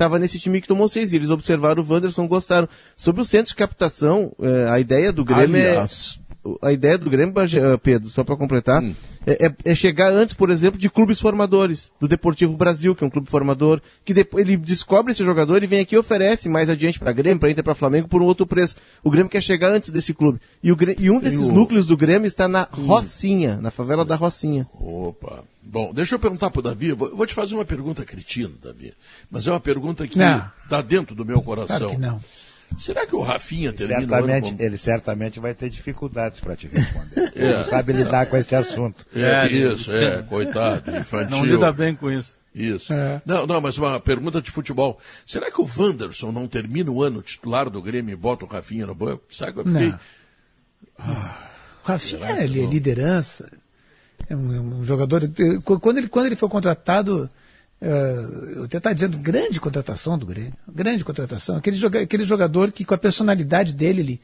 estava 0.00 0.18
nesse 0.18 0.38
time 0.38 0.60
que 0.62 0.68
tomou 0.68 0.88
seis. 0.88 1.12
E 1.12 1.16
eles 1.16 1.30
observaram 1.30 1.82
o 1.82 1.86
Wanderson, 1.92 2.26
gostaram. 2.26 2.68
Sobre 2.96 3.20
o 3.20 3.24
centro 3.24 3.50
de 3.50 3.54
captação, 3.54 4.32
uh, 4.38 4.70
a 4.70 4.80
ideia 4.80 5.12
do 5.12 5.24
Grêmio 5.24 5.58
é 5.58 5.70
Aliás. 5.72 6.18
é 6.29 6.29
a 6.62 6.72
ideia 6.72 6.96
do 6.96 7.10
Grêmio, 7.10 7.34
eh, 7.38 7.76
Pedro, 7.82 8.08
só 8.08 8.24
para 8.24 8.36
completar, 8.36 8.82
hum. 8.82 8.94
é, 9.26 9.46
é, 9.46 9.54
é, 9.64 9.74
chegar 9.74 10.12
antes, 10.12 10.34
por 10.34 10.50
exemplo, 10.50 10.78
de 10.78 10.88
clubes 10.88 11.20
formadores, 11.20 11.90
do 12.00 12.08
Deportivo 12.08 12.56
Brasil, 12.56 12.94
que 12.94 13.04
é 13.04 13.06
um 13.06 13.10
clube 13.10 13.28
formador, 13.28 13.80
que 14.04 14.14
depois 14.14 14.46
ele 14.46 14.56
descobre 14.56 15.12
esse 15.12 15.22
jogador 15.22 15.62
e 15.62 15.66
vem 15.66 15.80
aqui 15.80 15.94
e 15.94 15.98
oferece 15.98 16.48
mais 16.48 16.70
adiante 16.70 16.98
para 16.98 17.12
Grêmio, 17.12 17.38
para 17.38 17.50
Inter, 17.50 17.62
para 17.62 17.74
Flamengo, 17.74 18.08
por 18.08 18.22
um 18.22 18.24
outro 18.24 18.46
preço. 18.46 18.76
O 19.04 19.10
Grêmio 19.10 19.30
quer 19.30 19.42
chegar 19.42 19.70
antes 19.70 19.90
desse 19.90 20.14
clube. 20.14 20.40
E, 20.62 20.72
o, 20.72 20.76
e 20.98 21.10
um 21.10 21.20
desses 21.20 21.48
núcleos 21.48 21.86
do 21.86 21.96
Grêmio 21.96 22.26
está 22.26 22.48
na 22.48 22.66
hum. 22.76 22.86
Rocinha, 22.86 23.58
na 23.60 23.70
favela 23.70 24.04
da 24.04 24.16
Rocinha. 24.16 24.66
Opa. 24.74 25.44
Bom, 25.62 25.92
deixa 25.92 26.14
eu 26.14 26.18
perguntar 26.18 26.50
para 26.50 26.58
o 26.58 26.62
Davi, 26.62 26.92
vou, 26.92 27.14
vou 27.14 27.26
te 27.26 27.34
fazer 27.34 27.54
uma 27.54 27.66
pergunta 27.66 28.02
cretina, 28.02 28.50
Davi, 28.62 28.94
mas 29.30 29.46
é 29.46 29.50
uma 29.50 29.60
pergunta 29.60 30.08
que 30.08 30.18
está 30.18 30.80
dentro 30.80 31.14
do 31.14 31.24
meu 31.24 31.42
coração. 31.42 31.76
Claro 31.76 31.92
que 31.92 31.98
não. 31.98 32.20
Será 32.78 33.06
que 33.06 33.14
o 33.14 33.20
Rafinha 33.20 33.72
termina 33.72 34.00
certamente, 34.00 34.62
Ele 34.62 34.76
certamente 34.76 35.40
vai 35.40 35.54
ter 35.54 35.68
dificuldades 35.68 36.40
para 36.40 36.56
te 36.56 36.68
responder. 36.68 37.32
é. 37.36 37.44
Ele 37.44 37.54
não 37.56 37.64
sabe 37.64 37.92
lidar 37.92 38.26
com 38.26 38.36
esse 38.36 38.54
assunto. 38.54 39.06
É, 39.14 39.46
é 39.46 39.52
isso, 39.52 39.92
é, 39.94 40.22
coitado, 40.22 40.90
infantil. 40.96 41.30
Não 41.30 41.44
lida 41.44 41.72
bem 41.72 41.94
com 41.94 42.10
isso. 42.10 42.38
Isso. 42.54 42.92
É. 42.92 43.22
Não, 43.24 43.46
não, 43.46 43.60
mas 43.60 43.78
uma 43.78 44.00
pergunta 44.00 44.42
de 44.42 44.50
futebol. 44.50 44.98
Será 45.24 45.50
que 45.50 45.60
o 45.60 45.68
Wanderson 45.78 46.32
não 46.32 46.48
termina 46.48 46.90
o 46.90 47.02
ano 47.02 47.22
titular 47.22 47.70
do 47.70 47.80
Grêmio 47.80 48.12
e 48.12 48.16
bota 48.16 48.44
o 48.44 48.48
Rafinha 48.48 48.86
no 48.86 48.94
banco? 48.94 49.22
Sabe 49.30 49.52
que 49.52 49.60
eu 49.60 49.64
fiquei... 49.66 49.94
Ah, 50.98 51.50
o 51.84 51.86
Rafinha 51.86 52.26
é 52.26 52.46
liderança. 52.46 53.50
É 54.28 54.36
um, 54.36 54.54
é 54.54 54.60
um, 54.60 54.84
jogador. 54.84 55.22
Quando 55.64 55.98
ele, 55.98 56.08
quando 56.08 56.26
ele 56.26 56.36
foi 56.36 56.48
contratado, 56.48 57.28
Uh, 57.82 58.56
eu 58.56 58.64
até 58.64 58.76
estava 58.76 58.94
dizendo, 58.94 59.16
grande 59.16 59.58
contratação 59.58 60.18
do 60.18 60.26
Grêmio. 60.26 60.52
Grande 60.68 61.02
contratação. 61.02 61.56
Aquele, 61.56 61.76
joga, 61.76 62.02
aquele 62.02 62.24
jogador 62.24 62.70
que, 62.72 62.84
com 62.84 62.92
a 62.92 62.98
personalidade 62.98 63.74
dele, 63.74 64.00
ele, 64.00 64.20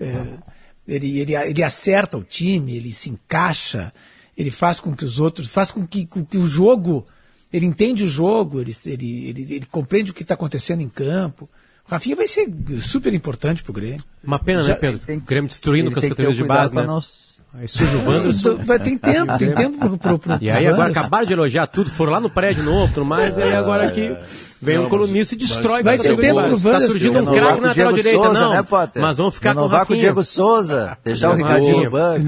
uh, 0.00 0.42
ele, 0.86 1.20
ele, 1.20 1.34
ele 1.34 1.62
acerta 1.62 2.18
o 2.18 2.22
time, 2.22 2.76
ele 2.76 2.92
se 2.92 3.08
encaixa, 3.08 3.92
ele 4.36 4.50
faz 4.50 4.78
com 4.78 4.94
que 4.94 5.04
os 5.04 5.18
outros. 5.18 5.48
faz 5.48 5.70
com 5.70 5.86
que, 5.86 6.06
com 6.06 6.24
que 6.24 6.36
o 6.36 6.46
jogo. 6.46 7.06
Ele 7.50 7.64
entende 7.64 8.04
o 8.04 8.08
jogo, 8.08 8.60
ele, 8.60 8.76
ele, 8.84 9.28
ele, 9.28 9.54
ele 9.54 9.66
compreende 9.70 10.10
o 10.10 10.14
que 10.14 10.20
está 10.20 10.34
acontecendo 10.34 10.82
em 10.82 10.88
campo. 10.88 11.48
O 11.86 11.90
Rafinha 11.90 12.14
vai 12.14 12.28
ser 12.28 12.46
super 12.82 13.14
importante 13.14 13.62
para 13.62 13.70
o 13.70 13.74
Grêmio. 13.74 14.04
Uma 14.22 14.38
pena, 14.38 14.62
Já, 14.62 14.74
né, 14.74 14.78
Pedro? 14.78 14.98
Tem, 14.98 15.16
o 15.16 15.22
Grêmio 15.22 15.48
destruindo 15.48 15.90
com 15.90 15.98
as 15.98 16.04
categorias 16.04 16.36
de 16.36 16.44
base, 16.44 16.74
né? 16.74 16.84
Não 16.84 17.00
Aí 17.60 17.66
surge 17.66 17.96
o 17.96 18.08
Wanderson. 18.08 18.56
Vai, 18.62 18.78
tem 18.78 18.96
tempo, 18.96 19.36
tem 19.36 19.52
tempo 19.52 19.78
pro, 19.78 19.98
pro, 19.98 20.18
pro 20.18 20.38
E 20.40 20.48
aí 20.48 20.66
agora 20.66 20.90
acabaram 20.90 21.26
de 21.26 21.32
elogiar 21.32 21.66
tudo, 21.66 21.90
foram 21.90 22.12
lá 22.12 22.20
no 22.20 22.30
prédio 22.30 22.62
novo, 22.62 22.92
tudo 22.94 23.04
mais, 23.04 23.36
aí 23.36 23.54
agora 23.54 23.88
aqui 23.88 24.16
vem 24.62 24.76
não, 24.76 24.86
um 24.86 24.88
colunista 24.88 25.34
e 25.34 25.38
destrói. 25.38 25.82
Vai 25.82 25.98
ter 25.98 26.16
tempo 26.16 26.22
pro 26.22 26.36
Wanderson. 26.36 26.70
Tá 26.70 26.80
surgindo 26.86 27.18
um 27.18 27.26
craque 27.26 27.60
na 27.60 27.68
lateral 27.68 27.92
direita, 27.92 28.32
não. 28.32 28.52
Né, 28.52 28.64
mas 28.94 29.18
vamos 29.18 29.34
ficar 29.34 29.54
não 29.54 29.62
com 29.62 29.68
o 29.68 29.70
Rafinha. 29.70 29.86
com 29.86 29.92
o 29.94 29.96
Diego 29.96 30.22
Souza, 30.22 30.96
deixar 31.04 31.30
o 31.30 31.34
Ricardinho 31.34 31.84
no 31.84 31.90
banco. 31.90 32.24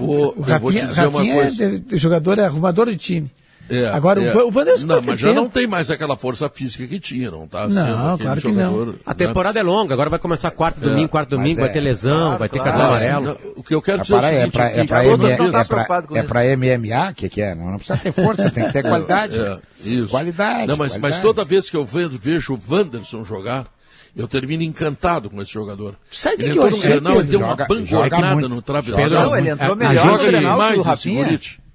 O 0.00 0.40
Rafinha, 0.40 0.86
Rafinha 0.86 1.50
é 1.92 1.96
jogador, 1.96 2.38
é 2.38 2.44
arrumador 2.44 2.86
de 2.90 2.96
time. 2.96 3.30
É, 3.70 3.86
Agora, 3.86 4.20
é. 4.20 4.36
o 4.36 4.50
Wanderson 4.52 4.86
Não, 4.86 5.00
mas 5.00 5.20
já 5.20 5.28
tempo. 5.28 5.40
não 5.40 5.48
tem 5.48 5.64
mais 5.64 5.88
aquela 5.90 6.16
força 6.16 6.48
física 6.48 6.86
que 6.88 6.98
tinha, 6.98 7.30
não 7.30 7.46
tá? 7.46 7.68
Não, 7.68 8.18
claro 8.18 8.40
que 8.40 8.48
jogador, 8.48 8.86
não. 8.86 8.94
A 9.06 9.14
temporada 9.14 9.54
né? 9.54 9.60
é 9.60 9.72
longa, 9.72 9.94
agora 9.94 10.10
vai 10.10 10.18
começar 10.18 10.50
quarto 10.50 10.80
domingo, 10.80 11.04
é. 11.04 11.08
quarto 11.08 11.30
domingo, 11.30 11.60
vai 11.60 11.70
ter 11.70 11.78
lesão, 11.78 12.18
claro, 12.18 12.38
vai 12.40 12.48
ter 12.48 12.58
claro. 12.58 12.72
cartão 12.72 12.96
amarelo. 12.96 13.38
O 13.54 13.62
que 13.62 13.72
eu 13.72 13.80
quero 13.80 14.02
dizer 14.02 14.24
é, 14.24 14.34
é, 14.34 14.42
é 14.42 14.50
pra, 14.50 14.64
é 14.70 14.84
pra, 14.84 15.04
é 16.14 16.22
pra, 16.24 16.44
é 16.44 16.56
MMA, 16.56 17.14
que 17.14 17.28
que 17.28 17.40
é? 17.40 17.54
Não, 17.54 17.76
precisa 17.76 17.96
ter 17.96 18.10
força, 18.10 18.50
tem 18.50 18.66
que 18.66 18.72
ter 18.72 18.82
qualidade. 18.88 19.40
isso. 19.84 20.08
Qualidade. 20.08 20.66
Não, 20.66 20.76
mas, 20.76 20.92
qualidade. 20.92 21.00
mas 21.00 21.20
toda 21.20 21.44
vez 21.44 21.70
que 21.70 21.76
eu 21.76 21.86
vejo 21.86 22.54
o 22.54 22.58
Wanderson 22.68 23.22
jogar, 23.22 23.66
eu 24.16 24.26
termino 24.26 24.64
encantado 24.64 25.30
com 25.30 25.40
esse 25.40 25.52
jogador. 25.52 25.94
Sabe 26.10 26.48
o 26.48 26.52
que 26.52 26.58
eu 26.58 26.64
achei? 26.64 27.00
Não, 27.00 27.20
ele 27.20 27.28
deu 27.28 27.38
uma 27.38 27.54
bancada 27.54 28.48
no 28.48 28.60
travessão. 28.60 29.26
Não, 29.26 29.36
ele 29.36 29.50
entrou 29.50 29.76
melhor 29.76 30.18
joga 30.18 30.32
demais 30.32 30.86
esse 30.86 31.10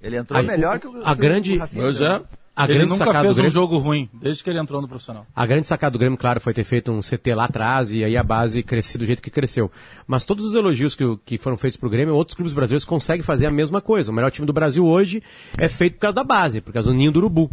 ele 0.06 0.16
entrou 0.16 0.38
a, 0.38 0.42
melhor 0.42 0.78
que 0.78 0.86
o, 0.86 1.02
a 1.04 1.14
que 1.14 1.20
grande, 1.20 1.56
o 1.56 1.58
Rafinha. 1.58 1.82
Pois 1.82 2.00
é. 2.00 2.22
A 2.56 2.64
ele 2.64 2.78
grande 2.78 2.98
nunca 2.98 3.20
fez 3.20 3.36
um 3.36 3.50
jogo 3.50 3.76
ruim, 3.76 4.08
desde 4.14 4.42
que 4.42 4.48
ele 4.48 4.58
entrou 4.58 4.80
no 4.80 4.88
profissional. 4.88 5.26
A 5.36 5.44
grande 5.44 5.66
sacada 5.66 5.90
do 5.90 5.98
Grêmio, 5.98 6.16
claro, 6.16 6.40
foi 6.40 6.54
ter 6.54 6.64
feito 6.64 6.90
um 6.90 7.00
CT 7.00 7.34
lá 7.34 7.44
atrás 7.44 7.92
e 7.92 8.02
aí 8.02 8.16
a 8.16 8.22
base 8.22 8.62
crescer 8.62 8.96
do 8.96 9.04
jeito 9.04 9.20
que 9.20 9.28
cresceu. 9.28 9.70
Mas 10.06 10.24
todos 10.24 10.42
os 10.42 10.54
elogios 10.54 10.94
que, 10.94 11.04
que 11.22 11.36
foram 11.36 11.58
feitos 11.58 11.76
pro 11.76 11.90
Grêmio, 11.90 12.14
outros 12.14 12.34
clubes 12.34 12.54
brasileiros 12.54 12.86
conseguem 12.86 13.22
fazer 13.22 13.44
a 13.44 13.50
mesma 13.50 13.82
coisa. 13.82 14.10
O 14.10 14.14
melhor 14.14 14.30
time 14.30 14.46
do 14.46 14.54
Brasil 14.54 14.86
hoje 14.86 15.22
é 15.58 15.68
feito 15.68 15.96
por 15.96 16.00
causa 16.00 16.14
da 16.14 16.24
base, 16.24 16.62
por 16.62 16.72
causa 16.72 16.88
do 16.88 16.96
ninho 16.96 17.12
do 17.12 17.18
urubu. 17.18 17.50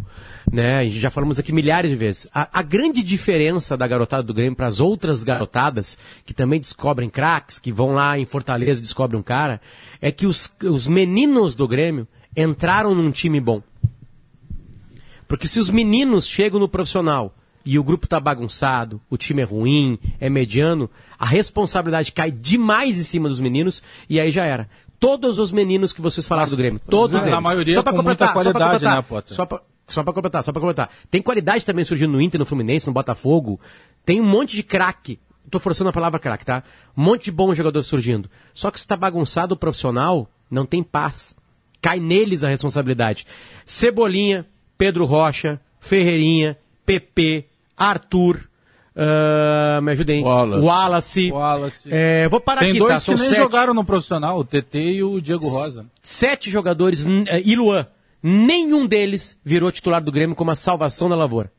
Né? 0.50 0.78
A 0.78 0.84
gente 0.84 0.98
já 0.98 1.10
falamos 1.10 1.38
aqui 1.38 1.52
milhares 1.52 1.90
de 1.90 1.96
vezes. 1.98 2.26
A, 2.32 2.48
a 2.50 2.62
grande 2.62 3.02
diferença 3.02 3.76
da 3.76 3.86
garotada 3.86 4.22
do 4.22 4.32
Grêmio 4.32 4.56
para 4.56 4.68
as 4.68 4.80
outras 4.80 5.22
garotadas, 5.22 5.98
que 6.24 6.32
também 6.32 6.58
descobrem 6.58 7.10
craques, 7.10 7.58
que 7.58 7.70
vão 7.70 7.92
lá 7.92 8.18
em 8.18 8.24
Fortaleza 8.24 8.80
e 8.80 8.82
descobrem 8.82 9.20
um 9.20 9.22
cara, 9.22 9.60
é 10.00 10.10
que 10.10 10.26
os, 10.26 10.50
os 10.62 10.88
meninos 10.88 11.54
do 11.54 11.68
Grêmio 11.68 12.08
entraram 12.36 12.94
num 12.94 13.10
time 13.10 13.40
bom. 13.40 13.62
Porque 15.26 15.48
se 15.48 15.58
os 15.58 15.70
meninos 15.70 16.26
chegam 16.26 16.60
no 16.60 16.68
profissional 16.68 17.34
e 17.64 17.78
o 17.78 17.84
grupo 17.84 18.06
está 18.06 18.20
bagunçado, 18.20 19.00
o 19.08 19.16
time 19.16 19.42
é 19.42 19.44
ruim, 19.44 19.98
é 20.20 20.28
mediano, 20.28 20.90
a 21.18 21.24
responsabilidade 21.24 22.12
cai 22.12 22.30
demais 22.30 22.98
em 22.98 23.04
cima 23.04 23.28
dos 23.28 23.40
meninos 23.40 23.82
e 24.08 24.20
aí 24.20 24.30
já 24.30 24.44
era. 24.44 24.68
Todos 25.00 25.38
os 25.38 25.50
meninos 25.50 25.92
que 25.92 26.00
vocês 26.00 26.26
falaram 26.26 26.50
do 26.50 26.56
Grêmio, 26.56 26.80
todos 26.88 27.22
eles. 27.22 27.34
A 27.34 27.40
maioria 27.40 27.74
só 27.74 27.82
para 27.82 27.96
completar, 27.96 28.32
qualidade, 28.32 28.54
só 28.54 28.68
para 28.68 29.02
completar, 29.02 29.16
né, 29.16 29.22
Só 29.26 29.46
pra, 29.46 29.60
só 29.86 30.02
para 30.02 30.12
completar, 30.12 30.44
só 30.44 30.52
para 30.52 30.60
completar. 30.60 30.90
Tem 31.10 31.22
qualidade 31.22 31.64
também 31.64 31.84
surgindo 31.84 32.12
no 32.12 32.20
Inter, 32.20 32.38
no 32.38 32.46
Fluminense, 32.46 32.86
no 32.86 32.92
Botafogo. 32.92 33.60
Tem 34.04 34.20
um 34.20 34.26
monte 34.26 34.56
de 34.56 34.62
craque. 34.62 35.18
Estou 35.44 35.60
forçando 35.60 35.90
a 35.90 35.92
palavra 35.92 36.18
craque, 36.18 36.44
tá? 36.44 36.62
Um 36.96 37.02
monte 37.02 37.24
de 37.24 37.32
bom 37.32 37.54
jogador 37.54 37.82
surgindo. 37.82 38.30
Só 38.54 38.70
que 38.70 38.78
se 38.78 38.84
está 38.84 38.96
bagunçado 38.96 39.54
o 39.54 39.56
profissional, 39.56 40.28
não 40.50 40.64
tem 40.64 40.82
paz. 40.82 41.36
Cai 41.84 42.00
neles 42.00 42.42
a 42.42 42.48
responsabilidade. 42.48 43.26
Cebolinha, 43.66 44.46
Pedro 44.78 45.04
Rocha, 45.04 45.60
Ferreirinha, 45.78 46.56
PP, 46.86 47.44
Arthur, 47.76 48.48
uh, 48.96 49.82
me 49.82 49.92
ajudem, 49.92 50.24
Wallace. 50.24 50.64
Wallace. 50.64 51.30
Wallace. 51.30 51.88
É, 51.92 52.26
vou 52.26 52.40
parar 52.40 52.60
Tem 52.60 52.70
aqui, 52.70 52.78
dois 52.78 52.94
tá? 52.94 52.98
que 53.00 53.04
São 53.04 53.14
nem 53.16 53.28
sete. 53.28 53.36
jogaram 53.36 53.74
no 53.74 53.84
profissional, 53.84 54.38
o 54.38 54.44
TT 54.46 54.78
e 54.78 55.02
o 55.02 55.20
Diego 55.20 55.46
Rosa. 55.46 55.84
Sete 56.00 56.50
jogadores, 56.50 57.06
eh, 57.06 57.42
e 57.44 57.54
Luan, 57.54 57.86
nenhum 58.22 58.86
deles 58.86 59.38
virou 59.44 59.70
titular 59.70 60.02
do 60.02 60.10
Grêmio 60.10 60.34
como 60.34 60.50
a 60.50 60.56
salvação 60.56 61.10
da 61.10 61.14
lavoura. 61.16 61.52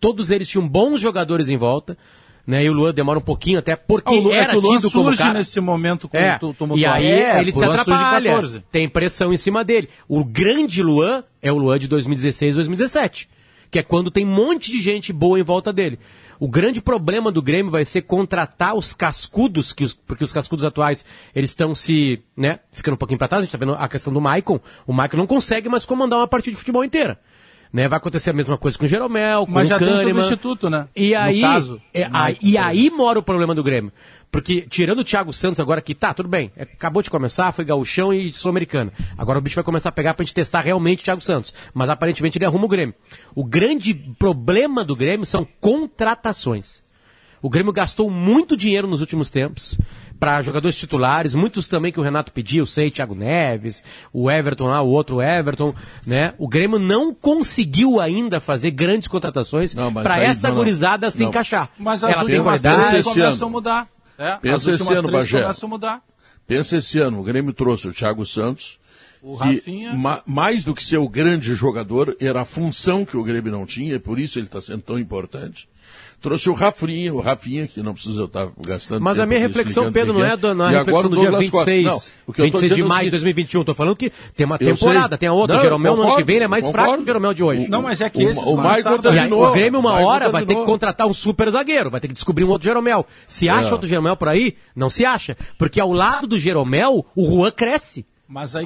Todos 0.00 0.32
eles 0.32 0.48
tinham 0.48 0.66
bons 0.66 1.00
jogadores 1.00 1.48
em 1.48 1.56
volta, 1.56 1.96
né? 2.46 2.64
E 2.64 2.70
o 2.70 2.72
Luan 2.72 2.94
demora 2.94 3.18
um 3.18 3.22
pouquinho 3.22 3.58
até 3.58 3.74
porque 3.74 4.14
ah, 4.14 4.34
era 4.34 4.56
é 4.56 4.60
tido 4.60 4.90
como 4.90 5.14
cara. 5.16 5.34
nesse 5.34 5.58
momento 5.60 6.08
com 6.08 6.16
é, 6.16 6.38
E 6.76 6.86
aí 6.86 7.06
é, 7.06 7.40
ele 7.40 7.50
se 7.50 7.64
atrapalha. 7.64 8.62
Tem 8.70 8.88
pressão 8.88 9.32
em 9.32 9.36
cima 9.36 9.64
dele. 9.64 9.88
O 10.08 10.24
grande 10.24 10.82
Luan 10.82 11.24
é 11.42 11.50
o 11.50 11.58
Luan 11.58 11.78
de 11.78 11.88
2016, 11.88 12.54
2017, 12.54 13.28
que 13.70 13.78
é 13.78 13.82
quando 13.82 14.10
tem 14.10 14.24
um 14.24 14.30
monte 14.30 14.70
de 14.70 14.80
gente 14.80 15.12
boa 15.12 15.40
em 15.40 15.42
volta 15.42 15.72
dele. 15.72 15.98
O 16.38 16.48
grande 16.48 16.82
problema 16.82 17.32
do 17.32 17.40
Grêmio 17.40 17.72
vai 17.72 17.84
ser 17.84 18.02
contratar 18.02 18.74
os 18.74 18.92
cascudos, 18.92 19.72
que 19.72 19.84
os, 19.84 19.94
porque 19.94 20.22
os 20.22 20.32
cascudos 20.32 20.64
atuais 20.64 21.04
eles 21.34 21.50
estão 21.50 21.74
se, 21.74 22.22
né, 22.36 22.60
ficando 22.72 22.94
um 22.94 22.98
pouquinho 22.98 23.18
para 23.18 23.28
trás. 23.28 23.42
A 23.42 23.44
gente 23.46 23.52
tá 23.52 23.58
vendo 23.58 23.74
a 23.74 23.88
questão 23.88 24.12
do 24.12 24.20
Maicon. 24.20 24.60
O 24.86 24.92
Maicon 24.92 25.16
não 25.16 25.26
consegue 25.26 25.68
mais 25.68 25.86
comandar 25.86 26.18
uma 26.18 26.28
partida 26.28 26.52
de 26.52 26.58
futebol 26.58 26.84
inteira. 26.84 27.18
Né? 27.72 27.88
Vai 27.88 27.96
acontecer 27.98 28.30
a 28.30 28.32
mesma 28.32 28.56
coisa 28.56 28.78
com 28.78 28.84
o 28.84 28.88
Jeromel, 28.88 29.46
com 29.46 29.52
Mas 29.52 29.70
o 29.70 29.74
Kahneman. 29.76 30.04
tem 30.04 30.14
substituto, 30.14 30.70
né? 30.70 30.86
E 30.94 31.14
aí, 31.14 31.42
é, 31.92 32.08
aí, 32.12 32.38
e 32.42 32.56
aí 32.56 32.90
mora 32.90 33.18
o 33.18 33.22
problema 33.22 33.54
do 33.54 33.62
Grêmio. 33.62 33.92
Porque, 34.30 34.62
tirando 34.62 35.00
o 35.00 35.04
Thiago 35.04 35.32
Santos 35.32 35.60
agora 35.60 35.80
que 35.80 35.94
tá, 35.94 36.12
tudo 36.12 36.28
bem, 36.28 36.50
é, 36.56 36.62
acabou 36.62 37.02
de 37.02 37.10
começar, 37.10 37.52
foi 37.52 37.64
gauchão 37.64 38.12
e 38.12 38.32
sul-americano. 38.32 38.92
Agora 39.16 39.38
o 39.38 39.42
bicho 39.42 39.54
vai 39.54 39.64
começar 39.64 39.88
a 39.88 39.92
pegar 39.92 40.14
pra 40.14 40.24
gente 40.24 40.34
testar 40.34 40.60
realmente 40.60 41.00
o 41.00 41.04
Thiago 41.04 41.20
Santos. 41.20 41.54
Mas 41.72 41.88
aparentemente 41.88 42.38
ele 42.38 42.44
arruma 42.44 42.66
o 42.66 42.68
Grêmio. 42.68 42.94
O 43.34 43.44
grande 43.44 43.94
problema 44.18 44.84
do 44.84 44.96
Grêmio 44.96 45.26
são 45.26 45.46
contratações. 45.60 46.84
O 47.42 47.50
Grêmio 47.50 47.72
gastou 47.72 48.10
muito 48.10 48.56
dinheiro 48.56 48.88
nos 48.88 49.00
últimos 49.00 49.30
tempos 49.30 49.78
para 50.18 50.42
jogadores 50.42 50.76
titulares, 50.76 51.34
muitos 51.34 51.68
também 51.68 51.92
que 51.92 52.00
o 52.00 52.02
Renato 52.02 52.32
pediu, 52.32 52.66
sei, 52.66 52.90
Thiago 52.90 53.14
Neves, 53.14 53.82
o 54.12 54.30
Everton 54.30 54.66
lá, 54.66 54.80
o 54.82 54.88
outro 54.88 55.20
Everton, 55.20 55.74
né? 56.06 56.34
O 56.38 56.48
Grêmio 56.48 56.78
não 56.78 57.14
conseguiu 57.14 58.00
ainda 58.00 58.40
fazer 58.40 58.70
grandes 58.70 59.08
contratações 59.08 59.74
para 59.74 60.22
essa 60.22 60.48
não, 60.48 60.56
gurizada 60.56 61.06
não, 61.06 61.10
se 61.10 61.22
não. 61.22 61.28
encaixar. 61.28 61.70
Mas 61.78 62.02
as 62.02 62.14
Ela 62.14 62.24
tem 62.24 62.42
qualidade. 62.42 63.02
começam 63.02 63.48
a 63.48 63.50
mudar. 63.50 63.88
É, 64.18 64.36
Pensa 64.36 64.72
esse 64.72 64.92
ano, 64.92 65.10
Bagé. 65.10 65.46
Pensa 66.46 66.76
esse 66.76 66.98
ano, 66.98 67.20
o 67.20 67.22
Grêmio 67.22 67.52
trouxe 67.52 67.88
o 67.88 67.92
Thiago 67.92 68.24
Santos, 68.24 68.78
O 69.22 69.36
que 69.38 69.44
Rafinha- 69.44 69.92
ma- 69.94 70.22
mais 70.26 70.62
do 70.64 70.74
que 70.74 70.82
ser 70.84 70.98
o 70.98 71.08
grande 71.08 71.54
jogador, 71.54 72.16
era 72.20 72.40
a 72.42 72.44
função 72.44 73.04
que 73.04 73.16
o 73.16 73.22
Grêmio 73.24 73.50
não 73.52 73.66
tinha, 73.66 73.94
e 73.96 73.98
por 73.98 74.18
isso 74.18 74.38
ele 74.38 74.46
está 74.46 74.60
sendo 74.60 74.82
tão 74.82 74.98
importante. 74.98 75.68
Trouxe 76.20 76.48
o 76.48 76.54
Rafinha, 76.54 77.12
o 77.14 77.20
Rafinha, 77.20 77.68
que 77.68 77.80
não 77.82 77.92
precisa 77.92 78.20
eu 78.22 78.24
estar 78.24 78.48
gastando 78.66 79.00
Mas 79.02 79.20
a 79.20 79.26
minha 79.26 79.38
reflexão, 79.38 79.92
Pedro, 79.92 80.14
o 80.14 80.18
não 80.18 80.24
é 80.24 80.36
do- 80.36 80.54
na 80.54 80.72
E 80.72 80.76
reflexão 80.78 81.06
o 81.06 81.08
do 81.10 81.16
dia 81.20 81.30
Douglas 81.30 81.50
Costa. 81.50 81.70
26, 81.70 81.84
Não, 81.84 81.96
o 82.26 82.32
que 82.32 82.40
eu 82.40 82.46
tô 82.50 82.58
26 82.58 82.74
de 82.74 82.80
é 82.80 82.84
o 82.84 82.88
maio 82.88 82.98
de 82.98 83.04
seguinte, 83.04 83.10
2021. 83.10 83.64
Tô 83.64 83.74
falando 83.74 83.94
que 83.94 84.10
tem 84.34 84.44
uma 84.46 84.58
temporada, 84.58 85.18
tem 85.18 85.28
a 85.28 85.32
outra. 85.32 85.54
Não, 85.56 85.60
o 85.60 85.64
Jeromel 85.64 85.92
no 85.92 85.98
ano 86.00 86.02
que 86.02 86.08
concordo, 86.12 86.26
vem 86.26 86.36
ele 86.36 86.44
é 86.44 86.48
mais 86.48 86.64
fraco 86.64 86.74
que 86.76 86.80
concordo. 86.86 87.02
o 87.02 87.06
Jeromel 87.06 87.34
de 87.34 87.42
hoje. 87.44 87.68
Não, 87.68 87.82
mas 87.82 88.00
é 88.00 88.10
que 88.10 88.18
O- 88.24 88.28
esses 88.30 88.42
o 88.42 88.56
Michael 88.56 88.94
aí, 88.96 89.02
terminou. 89.02 89.46
o 89.46 89.52
Grêmio, 89.52 89.78
uma 89.78 89.90
Michael 89.90 90.06
hora, 90.08 90.30
vai 90.32 90.46
ter 90.46 90.54
que 90.56 90.64
contratar 90.64 91.06
um 91.06 91.12
super 91.12 91.50
zagueiro, 91.50 91.90
vai 91.90 92.00
ter 92.00 92.08
que 92.08 92.14
descobrir 92.14 92.44
um 92.44 92.48
outro 92.48 92.64
Jeromel. 92.64 93.06
Se 93.26 93.48
acha 93.48 93.72
outro 93.72 93.86
Jeromel 93.86 94.16
por 94.16 94.28
aí, 94.28 94.56
não 94.74 94.90
se 94.90 95.04
acha. 95.04 95.36
Porque 95.58 95.78
ao 95.78 95.92
lado 95.92 96.26
do 96.26 96.38
Jeromel, 96.38 97.06
o 97.14 97.24
Juan 97.30 97.50
cresce. 97.52 98.04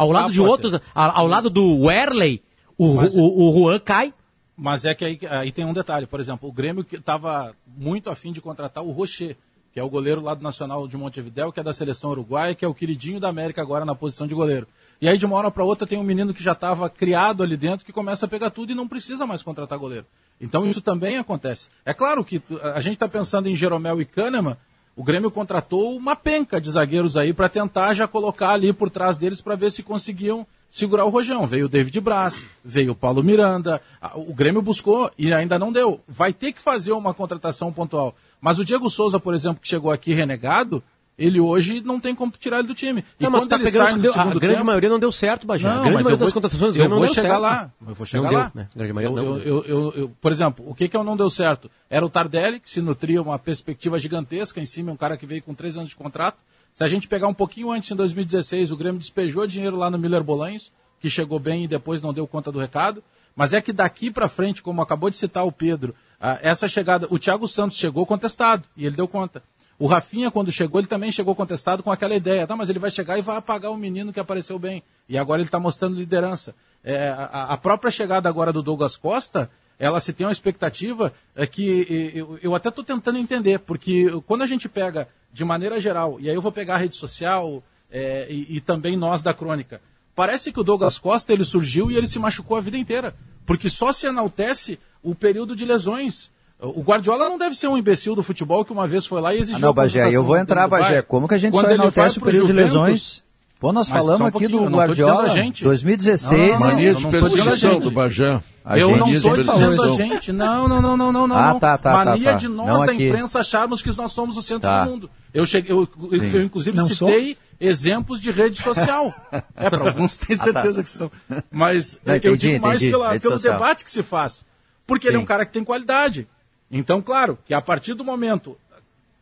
Ao 0.01 0.09
tá, 0.09 0.15
lado 0.21 0.33
de 0.33 0.39
Potter. 0.39 0.51
outros, 0.51 0.81
ao 0.95 1.27
lado 1.27 1.51
do 1.51 1.85
Werley, 1.85 2.43
o, 2.77 2.95
Mas- 2.95 3.15
o, 3.17 3.23
o 3.23 3.53
Juan 3.53 3.79
cai. 3.79 4.15
Mas 4.57 4.85
é 4.85 4.95
que 4.95 5.05
aí, 5.05 5.19
aí 5.31 5.53
tem 5.53 5.65
um 5.65 5.73
detalhe, 5.73 6.07
por 6.07 6.21
exemplo, 6.21 6.49
o 6.49 6.53
Grêmio 6.53 6.85
que 6.85 6.97
estava 6.97 7.55
muito 7.67 8.11
afim 8.11 8.31
de 8.31 8.43
contratar 8.43 8.85
o 8.85 8.91
Rocher, 8.91 9.37
que 9.73 9.81
é 9.81 9.83
o 9.83 9.89
goleiro 9.89 10.21
lá 10.21 10.35
do 10.35 10.43
Nacional 10.43 10.87
de 10.87 10.97
Montevidéu, 10.97 11.51
que 11.51 11.61
é 11.61 11.63
da 11.63 11.73
seleção 11.73 12.11
uruguaia, 12.11 12.55
que 12.55 12.65
é 12.65 12.69
o 12.69 12.75
queridinho 12.75 13.19
da 13.19 13.29
América 13.29 13.63
agora 13.63 13.85
na 13.85 13.95
posição 13.95 14.27
de 14.27 14.35
goleiro. 14.35 14.67
E 15.01 15.09
aí 15.09 15.17
de 15.17 15.25
uma 15.25 15.37
hora 15.37 15.51
para 15.51 15.65
outra 15.65 15.87
tem 15.87 15.99
um 15.99 16.03
menino 16.03 16.35
que 16.35 16.43
já 16.43 16.53
estava 16.53 16.91
criado 16.91 17.43
ali 17.43 17.57
dentro 17.57 17.87
que 17.87 17.93
começa 17.93 18.27
a 18.27 18.29
pegar 18.29 18.51
tudo 18.51 18.73
e 18.73 18.75
não 18.75 18.87
precisa 18.87 19.27
mais 19.27 19.43
contratar 19.43 19.79
goleiro. 19.79 20.05
Então 20.39 20.67
isso 20.67 20.83
também 20.83 21.17
acontece. 21.17 21.69
É 21.85 21.95
claro 21.95 22.23
que 22.25 22.43
a 22.75 22.81
gente 22.81 22.95
está 22.95 23.09
pensando 23.09 23.49
em 23.49 23.57
Jeromel 23.57 24.01
e 24.01 24.05
Kahneman, 24.05 24.57
o 25.01 25.03
Grêmio 25.03 25.31
contratou 25.31 25.97
uma 25.97 26.15
penca 26.15 26.61
de 26.61 26.71
zagueiros 26.71 27.17
aí 27.17 27.33
para 27.33 27.49
tentar 27.49 27.95
já 27.95 28.07
colocar 28.07 28.51
ali 28.51 28.71
por 28.71 28.91
trás 28.91 29.17
deles 29.17 29.41
para 29.41 29.57
ver 29.57 29.73
se 29.73 29.83
conseguiam 29.83 30.47
segurar 30.71 31.07
o 31.07 31.09
Rojão. 31.09 31.47
Veio 31.47 31.65
o 31.65 31.69
David 31.71 31.99
Braz, 32.03 32.43
veio 32.63 32.93
o 32.93 32.95
Paulo 32.95 33.23
Miranda. 33.25 33.81
O 34.15 34.35
Grêmio 34.35 34.61
buscou 34.61 35.11
e 35.17 35.33
ainda 35.33 35.59
não 35.59 35.73
deu. 35.73 36.03
Vai 36.07 36.35
ter 36.35 36.53
que 36.53 36.61
fazer 36.61 36.93
uma 36.93 37.15
contratação 37.15 37.73
pontual. 37.73 38.15
Mas 38.43 38.59
o 38.59 38.65
Diego 38.65 38.91
Souza, 38.91 39.19
por 39.19 39.33
exemplo, 39.33 39.63
que 39.63 39.69
chegou 39.69 39.91
aqui 39.91 40.13
renegado, 40.13 40.83
ele 41.21 41.39
hoje 41.39 41.81
não 41.83 42.01
tem 42.01 42.15
como 42.15 42.33
tirar 42.39 42.59
ele 42.59 42.69
do 42.69 42.75
time. 42.75 43.05
E 43.21 43.23
Não, 43.23 43.31
mas 43.31 43.43
tu 43.43 43.45
quando 43.45 43.51
tá 43.51 43.57
ele 43.57 43.65
pegando 43.65 44.01
deu- 44.01 44.13
a 44.15 44.25
grande 44.25 44.41
tempo- 44.55 44.65
maioria 44.65 44.89
não 44.89 44.99
deu 44.99 45.13
certo, 45.13 45.47
Bajé. 45.47 45.69
a 45.69 45.75
não, 45.75 45.83
grande 45.83 45.95
mas 45.95 46.05
maioria 46.05 46.15
eu 46.15 46.19
vou, 46.19 46.27
das 46.27 46.33
contratações 46.33 46.75
eu 46.75 46.81
Grêmio 46.81 46.91
vou 46.91 46.99
não 47.01 47.07
deu 47.07 47.15
chegar 47.15 47.29
certo. 47.29 47.41
lá. 47.43 47.71
Eu 47.87 47.95
vou 47.95 48.07
chegar 48.07 48.23
Não 48.23 48.31
deu, 48.31 48.39
lá. 48.39 48.53
né? 48.55 48.67
A 48.75 48.79
grande 48.79 48.93
maioria 48.95 49.19
Eu- 49.19 49.25
não 49.25 49.37
eu- 49.39 49.43
eu- 49.45 49.65
eu- 49.65 49.93
eu- 49.97 50.09
por 50.21 50.33
exemplo, 50.33 50.65
o 50.69 50.75
que, 50.75 50.89
que 50.89 50.97
eu 50.97 51.05
não 51.05 51.17
deu 51.17 51.31
certo? 51.31 51.71
Era 51.89 52.05
o 52.05 52.11
Tardelli, 52.11 52.59
que 52.59 52.69
se 52.71 52.81
nutria 52.81 53.21
uma 53.23 53.39
perspectiva 53.39 53.99
gigantesca 53.99 54.59
em 54.61 54.67
cima, 54.67 54.91
um 54.91 54.97
cara 54.97 55.17
que 55.17 55.27
veio 55.27 55.43
com 55.43 55.55
três 55.55 55.77
anos 55.77 55.91
de 55.91 55.97
contrato. 55.97 56.39
Se 56.73 56.83
a 56.83 56.89
gente 56.89 57.07
pegar 57.07 57.29
um 57.29 57.35
pouquinho 57.35 57.71
antes, 57.71 57.91
em 57.91 57.95
2016, 57.97 58.71
o 58.71 58.77
Grêmio 58.77 58.99
despejou 59.01 59.47
dinheiro 59.47 59.77
lá 59.77 59.91
no 59.91 59.99
Miller 59.99 60.23
Bolanhos, 60.25 60.73
que 61.01 61.11
chegou 61.11 61.39
bem 61.39 61.65
e 61.65 61.69
depois 61.69 62.01
não 62.03 62.13
deu 62.15 62.27
conta 62.27 62.51
do 62.53 62.59
recado. 62.59 63.03
Mas 63.37 63.53
é 63.53 63.61
que 63.61 63.73
daqui 63.73 64.11
para 64.11 64.29
frente, 64.29 64.63
como 64.63 64.83
acabou 64.83 65.09
de 65.09 65.17
citar 65.17 65.47
o 65.47 65.53
Pedro, 65.53 65.95
ah, 66.21 66.39
essa 66.43 66.67
chegada, 66.69 67.07
o 67.11 67.19
Thiago 67.19 67.47
Santos 67.49 67.79
chegou 67.79 68.05
contestado 68.05 68.65
e 68.77 68.85
ele 68.85 68.97
deu 68.97 69.07
conta. 69.09 69.43
O 69.81 69.87
Rafinha, 69.87 70.31
quando 70.31 70.53
chegou, 70.53 70.79
ele 70.79 70.87
também 70.87 71.11
chegou 71.11 71.35
contestado 71.35 71.83
com 71.83 71.91
aquela 71.91 72.15
ideia. 72.15 72.47
Tá, 72.47 72.55
mas 72.55 72.69
ele 72.69 72.79
vai 72.79 72.91
chegar 72.91 73.19
e 73.19 73.23
vai 73.23 73.39
apagar 73.39 73.73
o 73.73 73.79
menino 73.79 74.13
que 74.13 74.21
apareceu 74.21 74.59
bem. 74.59 74.83
E 75.09 75.17
agora 75.17 75.41
ele 75.41 75.49
está 75.49 75.59
mostrando 75.59 75.97
liderança. 75.97 76.55
É, 76.85 77.09
a, 77.09 77.45
a 77.55 77.57
própria 77.57 77.91
chegada 77.91 78.29
agora 78.29 78.53
do 78.53 78.63
Douglas 78.63 78.99
Costa, 78.99 79.51
ela 79.79 79.99
se 79.99 80.13
tem 80.13 80.27
uma 80.27 80.33
expectativa 80.33 81.15
é 81.35 81.47
que 81.47 82.13
eu, 82.15 82.39
eu 82.43 82.55
até 82.55 82.69
estou 82.69 82.85
tentando 82.85 83.17
entender, 83.17 83.59
porque 83.61 84.07
quando 84.27 84.43
a 84.43 84.47
gente 84.47 84.69
pega 84.69 85.09
de 85.33 85.47
maneira 85.47 85.81
geral, 85.81 86.19
e 86.21 86.29
aí 86.29 86.35
eu 86.35 86.43
vou 86.43 86.53
pegar 86.53 86.75
a 86.75 86.79
rede 86.79 86.97
social 86.97 87.65
é, 87.91 88.27
e, 88.29 88.57
e 88.57 88.61
também 88.61 88.99
nós 88.99 89.23
da 89.23 89.33
crônica, 89.33 89.81
parece 90.15 90.53
que 90.53 90.61
o 90.61 90.65
Douglas 90.65 90.99
Costa 90.99 91.33
ele 91.33 91.45
surgiu 91.45 91.91
e 91.91 91.97
ele 91.97 92.07
se 92.07 92.19
machucou 92.19 92.59
a 92.59 92.61
vida 92.61 92.77
inteira, 92.77 93.17
porque 93.47 93.71
só 93.71 93.93
se 93.93 94.07
enaltece 94.07 94.79
o 95.03 95.15
período 95.15 95.57
de 95.57 95.65
lesões. 95.65 96.31
O 96.63 96.83
Guardiola 96.83 97.29
não 97.29 97.39
deve 97.39 97.57
ser 97.57 97.69
um 97.69 97.77
imbecil 97.79 98.15
do 98.15 98.23
futebol 98.23 98.65
que 98.65 98.73
uma 98.73 98.87
vez 98.87 99.07
foi 99.07 99.21
lá 99.21 99.35
e 99.35 99.39
exigiu 99.39 99.57
Ah, 99.57 99.61
não, 99.61 99.73
Bagé, 99.73 100.11
eu 100.15 100.23
vou 100.23 100.37
entrar. 100.37 100.69
Bagé. 100.69 101.01
Como 101.03 101.27
que 101.27 101.35
a 101.35 101.39
gente 101.39 101.53
Quando 101.53 101.67
só 101.69 101.73
enaltece 101.73 102.19
o 102.19 102.21
período 102.21 102.47
de 102.49 102.53
lesões? 102.53 103.23
Pô, 103.59 103.73
nós 103.73 103.89
Mas 103.91 103.99
falamos 103.99 104.21
um 104.23 104.27
aqui 104.27 104.49
do 104.49 104.65
eu 104.65 104.71
Guardiola, 104.71 105.29
gente. 105.29 105.65
2016. 105.65 106.53
Não, 106.53 106.61
não, 106.61 106.67
Mania 106.73 106.89
eu 106.91 106.95
de 106.95 107.03
não 107.05 107.11
tô 107.11 107.19
dizendo 107.21 107.41
a 107.41 107.45
perseguição 107.45 107.79
do 107.81 107.91
Bagé. 107.91 108.41
A 108.65 108.79
eu 108.79 108.91
não 108.91 108.99
Mania 108.99 109.13
de 109.13 109.17
estou 109.17 109.37
dizendo 109.37 109.83
a 109.85 109.89
gente. 109.97 110.33
Não, 110.33 110.69
não, 110.69 110.81
não, 110.83 110.97
não, 110.97 111.13
não, 111.13 111.27
não. 111.27 111.37
Ah, 111.37 111.53
não. 111.53 111.61
tá, 111.61 111.77
tá, 111.79 111.93
tá, 111.93 112.05
Mania 112.05 112.33
tá. 112.33 112.37
de 112.39 112.49
nós 112.49 112.87
da 112.87 112.95
imprensa 112.95 113.41
acharmos 113.41 113.83
que 113.83 113.95
nós 113.97 114.13
somos 114.13 114.37
o 114.37 114.43
centro 114.43 114.63
Tá. 114.63 114.85
do 114.85 114.91
mundo. 114.91 115.11
Eu, 115.33 115.45
cheguei, 115.47 115.73
eu, 115.73 115.89
eu, 116.11 116.25
eu, 116.25 116.43
inclusive 116.43 116.77
Não 116.77 116.87
citei 116.87 117.37
exemplos 117.61 118.21
de 118.21 118.31
rede 118.31 118.63
social. 118.63 119.15
é, 119.57 119.69
para 119.71 119.89
alguns 119.89 120.17
tem 120.19 120.37
certeza 120.37 120.83
que 120.83 120.89
são. 120.89 121.11
Mas 121.51 121.99
Não, 122.05 122.15
eu 122.15 122.19
entendi, 122.19 122.53
digo 122.53 122.67
mais 122.67 122.83
entendi. 122.83 122.93
pela- 122.93 123.19
pelo 123.19 123.35
social. 123.35 123.53
debate 123.55 123.85
que 123.85 123.91
se 123.91 124.03
faz. 124.03 124.45
Porque 124.87 125.07
ele 125.07 125.17
é 125.17 125.19
um 125.19 125.23
Sim. 125.23 125.27
cara 125.29 125.45
que 125.47 125.53
tem 125.53 125.65
qualidade. 125.65 126.27
Então, 126.71 127.03
claro, 127.03 127.39
que 127.45 127.53
a 127.55 127.61
partir 127.61 127.95
do 127.95 128.05
momento. 128.05 128.57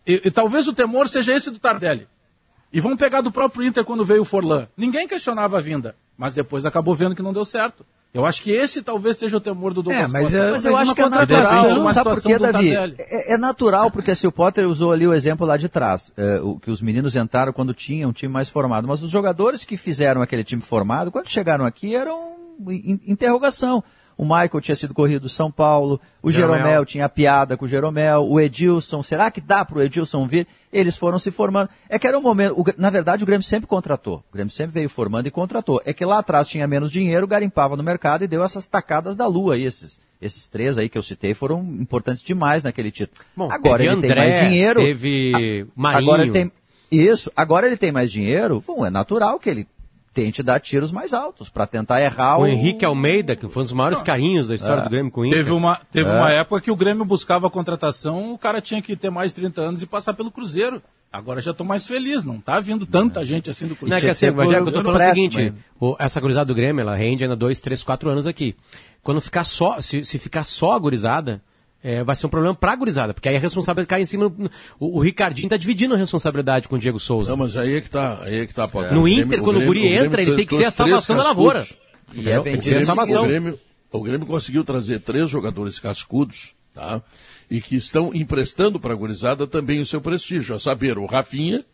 E, 0.07 0.23
e 0.25 0.31
talvez 0.31 0.67
o 0.69 0.73
temor 0.73 1.09
seja 1.09 1.33
esse 1.35 1.51
do 1.51 1.59
Tardelli. 1.59 2.07
E 2.73 2.81
vamos 2.81 2.99
pegar 2.99 3.21
do 3.23 3.31
próprio 3.33 3.65
Inter 3.65 3.85
quando 3.85 4.05
veio 4.05 4.23
o 4.23 4.25
Forlan. 4.25 4.69
Ninguém 4.77 5.09
questionava 5.09 5.57
a 5.57 5.61
vinda, 5.61 5.97
mas 6.17 6.35
depois 6.35 6.67
acabou 6.67 6.95
vendo 6.95 7.15
que 7.15 7.23
não 7.23 7.33
deu 7.33 7.45
certo. 7.45 7.85
Eu 8.13 8.25
acho 8.25 8.43
que 8.43 8.51
esse 8.51 8.83
talvez 8.83 9.19
seja 9.19 9.37
o 9.37 9.41
temor 9.41 9.75
do 9.75 9.83
Douglas 9.83 10.09
É, 10.09 10.13
mas, 10.13 10.23
Costa. 10.25 10.39
é- 10.39 10.51
Mas 10.51 10.65
eu 10.65 10.73
Mas 10.73 10.81
acho 10.83 10.95
que 10.95 11.01
é 11.03 11.09
natural. 11.09 11.81
uma 11.81 11.93
Sabe 11.93 12.11
por 12.11 12.23
quê, 12.23 12.39
Davi? 12.39 12.53
Tardelli. 12.73 12.97
É, 12.99 13.35
é 13.35 13.39
natural, 13.39 13.91
porque 13.91 14.15
se 14.15 14.27
o 14.27 14.33
Potter 14.33 14.67
usou 14.67 14.93
ali 14.93 15.07
o 15.07 15.13
exemplo 15.13 15.47
lá 15.47 15.57
de 15.59 15.69
trás, 15.69 16.11
é, 16.17 16.41
o, 16.41 16.59
que 16.59 16.71
os 16.71 16.81
meninos 16.81 17.17
entraram 17.17 17.53
quando 17.53 17.75
tinha 17.75 18.09
um 18.09 18.13
time 18.13 18.33
mais 18.33 18.49
formado. 18.49 18.89
Mas 18.89 19.03
os 19.03 19.11
jogadores 19.11 19.63
que 19.65 19.77
fizeram 19.77 20.23
aquele 20.23 20.43
time 20.43 20.63
formado, 20.63 21.11
quando 21.13 21.29
chegaram 21.29 21.67
aqui, 21.67 21.95
eram 21.95 22.33
in- 22.69 23.01
interrogação. 23.07 23.85
O 24.19 24.25
Michael 24.25 24.61
tinha 24.61 24.75
sido 24.75 24.93
corrido 24.93 25.23
do 25.23 25.29
São 25.29 25.49
Paulo, 25.49 26.01
o 26.21 26.33
Jeromel. 26.33 26.59
Jeromel, 26.59 26.85
tinha 26.85 27.05
a 27.05 27.09
piada 27.09 27.57
com 27.57 27.67
o 27.67 27.69
Jeromel, 27.69 28.27
o 28.29 28.41
Edilson, 28.41 29.01
será 29.01 29.31
que 29.31 29.41
dá 29.41 29.65
para 29.65 29.79
o 29.79 29.83
Edilson 29.83 30.27
vir? 30.27 30.45
Eles 30.73 30.97
foram 30.97 31.21
se 31.21 31.31
formando. 31.31 31.69
É 31.89 32.01
que 32.01 32.07
era 32.07 32.19
um 32.19 32.21
momento, 32.21 32.61
o 32.61 32.65
na 32.77 32.91
verdade 32.91 33.23
o 33.23 33.27
Grêmio 33.27 33.45
sempre 33.45 33.69
contratou, 33.69 34.25
o 34.29 34.33
Grêmio 34.35 34.53
sempre 34.53 34.75
veio 34.75 34.89
formando 34.89 35.29
e 35.29 35.31
contratou. 35.31 35.81
É 35.85 35.93
que 35.93 36.05
lá 36.05 36.19
atrás 36.19 36.49
tinha 36.49 36.67
menos 36.67 36.91
dinheiro, 36.91 37.29
garimpava 37.29 37.77
no 37.77 37.83
mercado 37.85 38.25
e 38.25 38.27
deu 38.27 38.43
essas 38.43 38.67
tacadas 38.67 39.17
da 39.17 39.29
lua 39.29 39.57
esses, 39.57 40.01
esses 40.21 40.49
três 40.49 40.77
aí 40.79 40.89
que 40.89 40.99
eu 40.99 41.03
citei 41.03 41.33
foram 41.33 41.61
importantes 41.61 42.21
demais 42.21 42.65
naquele 42.65 42.91
título. 42.91 43.25
Bom, 43.37 43.49
agora 43.53 43.85
ele 43.85 44.01
tem 44.01 44.11
André, 44.11 44.21
mais 44.21 44.41
dinheiro. 44.41 44.81
teve 44.81 45.65
Marinho. 45.77 46.03
Agora 46.03 46.23
ele 46.23 46.33
tem 46.33 46.53
isso, 46.91 47.31
agora 47.37 47.69
ele 47.69 47.77
tem 47.77 47.93
mais 47.93 48.11
dinheiro, 48.11 48.65
bom, 48.67 48.85
é 48.85 48.91
natural 48.91 49.39
que 49.39 49.49
ele 49.49 49.69
tente 50.15 50.43
dar 50.43 50.59
tiros 50.61 50.91
mais 50.91 51.13
altos 51.15 51.49
para 51.49 51.67
tentar 51.67 52.01
errar 52.03 52.39
O 52.39 52.47
Henrique 52.47 52.85
Almeida, 52.85 53.37
que 53.37 53.49
foi 53.49 53.63
um 53.63 53.65
dos 53.65 53.73
maiores 53.73 54.03
carinhos 54.03 54.49
da 54.49 54.55
história 54.55 54.83
do 54.83 54.91
Grêmio 54.91 55.13
com 55.13 55.21
o 55.21 55.25
Inter. 55.27 55.39
Teve, 55.39 55.51
uma, 55.53 55.81
teve 55.93 56.09
É. 56.11 56.13
uma 56.13 56.31
época 56.33 56.61
que 56.61 56.71
o 56.71 56.77
Grêmio 56.77 57.05
buscava 57.05 57.47
a 57.47 57.51
contratação, 57.51 58.33
o 58.33 58.39
cara 58.39 58.61
tinha 58.61 58.83
que 58.83 58.97
ter 58.97 59.11
mais 59.11 59.31
de 59.31 59.37
30 59.37 59.61
anos 59.61 59.83
e 59.83 59.87
passar 59.87 60.15
pelo 60.15 60.31
Cruzeiro. 60.31 60.83
Agora 61.11 61.41
já 61.41 61.53
estou 61.53 61.67
mais 61.67 61.87
feliz, 61.87 62.23
não 62.25 62.39
tá 62.39 62.61
vindo 62.61 62.85
tanta 62.85 63.25
gente 63.25 63.49
assim 63.49 63.67
do 63.67 63.71
Não, 63.71 63.75
é 63.75 63.79
Cruzeiro. 63.79 64.05
que 64.05 64.11
assim, 64.11 64.27
que 64.27 64.27
ser 64.27 64.31
Bagé, 64.33 64.59
por- 64.59 64.69
eu 64.69 64.73
tô 64.73 64.83
falando 64.83 65.01
o 65.01 65.05
seguinte, 65.05 65.55
o- 65.81 65.97
essa 65.99 66.21
gurizada 66.21 66.45
do 66.47 66.55
Grêmio, 66.55 66.83
ela 66.83 66.95
rende 66.95 67.23
ainda 67.23 67.35
dois, 67.37 67.61
três, 67.61 67.83
quatro 67.83 68.11
anos 68.11 68.27
aqui. 68.27 68.55
Quando 69.03 69.21
ficar 69.21 69.45
só, 69.45 69.81
se, 69.81 70.05
se 70.05 70.19
ficar 70.19 70.45
só 70.45 70.73
a 70.73 70.79
gurizada, 70.79 71.41
é, 71.83 72.03
vai 72.03 72.17
ser 72.17 72.27
um 72.27 72.31
problema 72.31 72.55
pra 72.55 72.75
gurizada, 72.75 73.15
porque 73.15 73.29
aí 73.29 73.37
a 73.37 73.41
responsabilidade 73.41 73.89
cai 73.89 74.03
em 74.03 74.07
cima, 74.07 74.33
o, 74.81 74.99
o 74.99 75.01
Ricardinho 75.01 75.49
tá 75.49 75.57
dividindo 75.57 75.95
a 75.95 75.97
responsabilidade 75.97 76.69
com 76.69 76.77
o 76.77 76.79
Diego 76.79 76.99
Souza. 76.99 77.31
Não, 77.31 77.37
mas 77.37 77.57
aí 77.57 77.77
é 77.77 77.81
que 77.81 77.89
tá, 77.91 78.21
aí 78.23 78.41
é 78.41 78.47
que 78.47 78.55
tá. 78.55 78.69
No 78.93 79.03
O 79.03 79.09
Inter, 79.09 79.41
quando 79.41 79.59
o 79.61 79.65
guri 79.65 79.81
Grêmio- 79.81 80.05
entra, 80.07 80.23
ele 80.23 80.35
tem 80.35 80.47
que 80.47 80.57
ser 80.57 80.65
a 80.65 80.71
salvação 80.71 81.17
da 81.17 81.23
lavoura. 81.23 81.67
E 82.15 82.29
é? 82.29 82.41
Tem 82.41 82.57
que 82.57 82.65
ser 82.65 82.77
a 82.79 82.83
salvação. 82.85 83.25
O 83.25 83.27
Grêmio, 83.27 83.59
o 83.93 84.03
Grêmio 84.03 84.27
conseguiu 84.27 84.65
trazer 84.65 85.01
três 85.01 85.31
jogadores 85.31 85.79
cascudos, 85.79 86.53
tá? 86.75 87.01
E 87.51 87.61
que 87.61 87.77
estão 87.77 88.11
emprestando 88.15 88.79
para 88.81 88.93
a 88.93 88.97
gurizada 88.97 89.47
também 89.47 89.81
o 89.81 89.87
seu 89.87 90.01
prestígio, 90.01 90.55
a 90.55 90.59
saber, 90.59 90.99
o 90.99 91.07
Rafinha, 91.07 91.65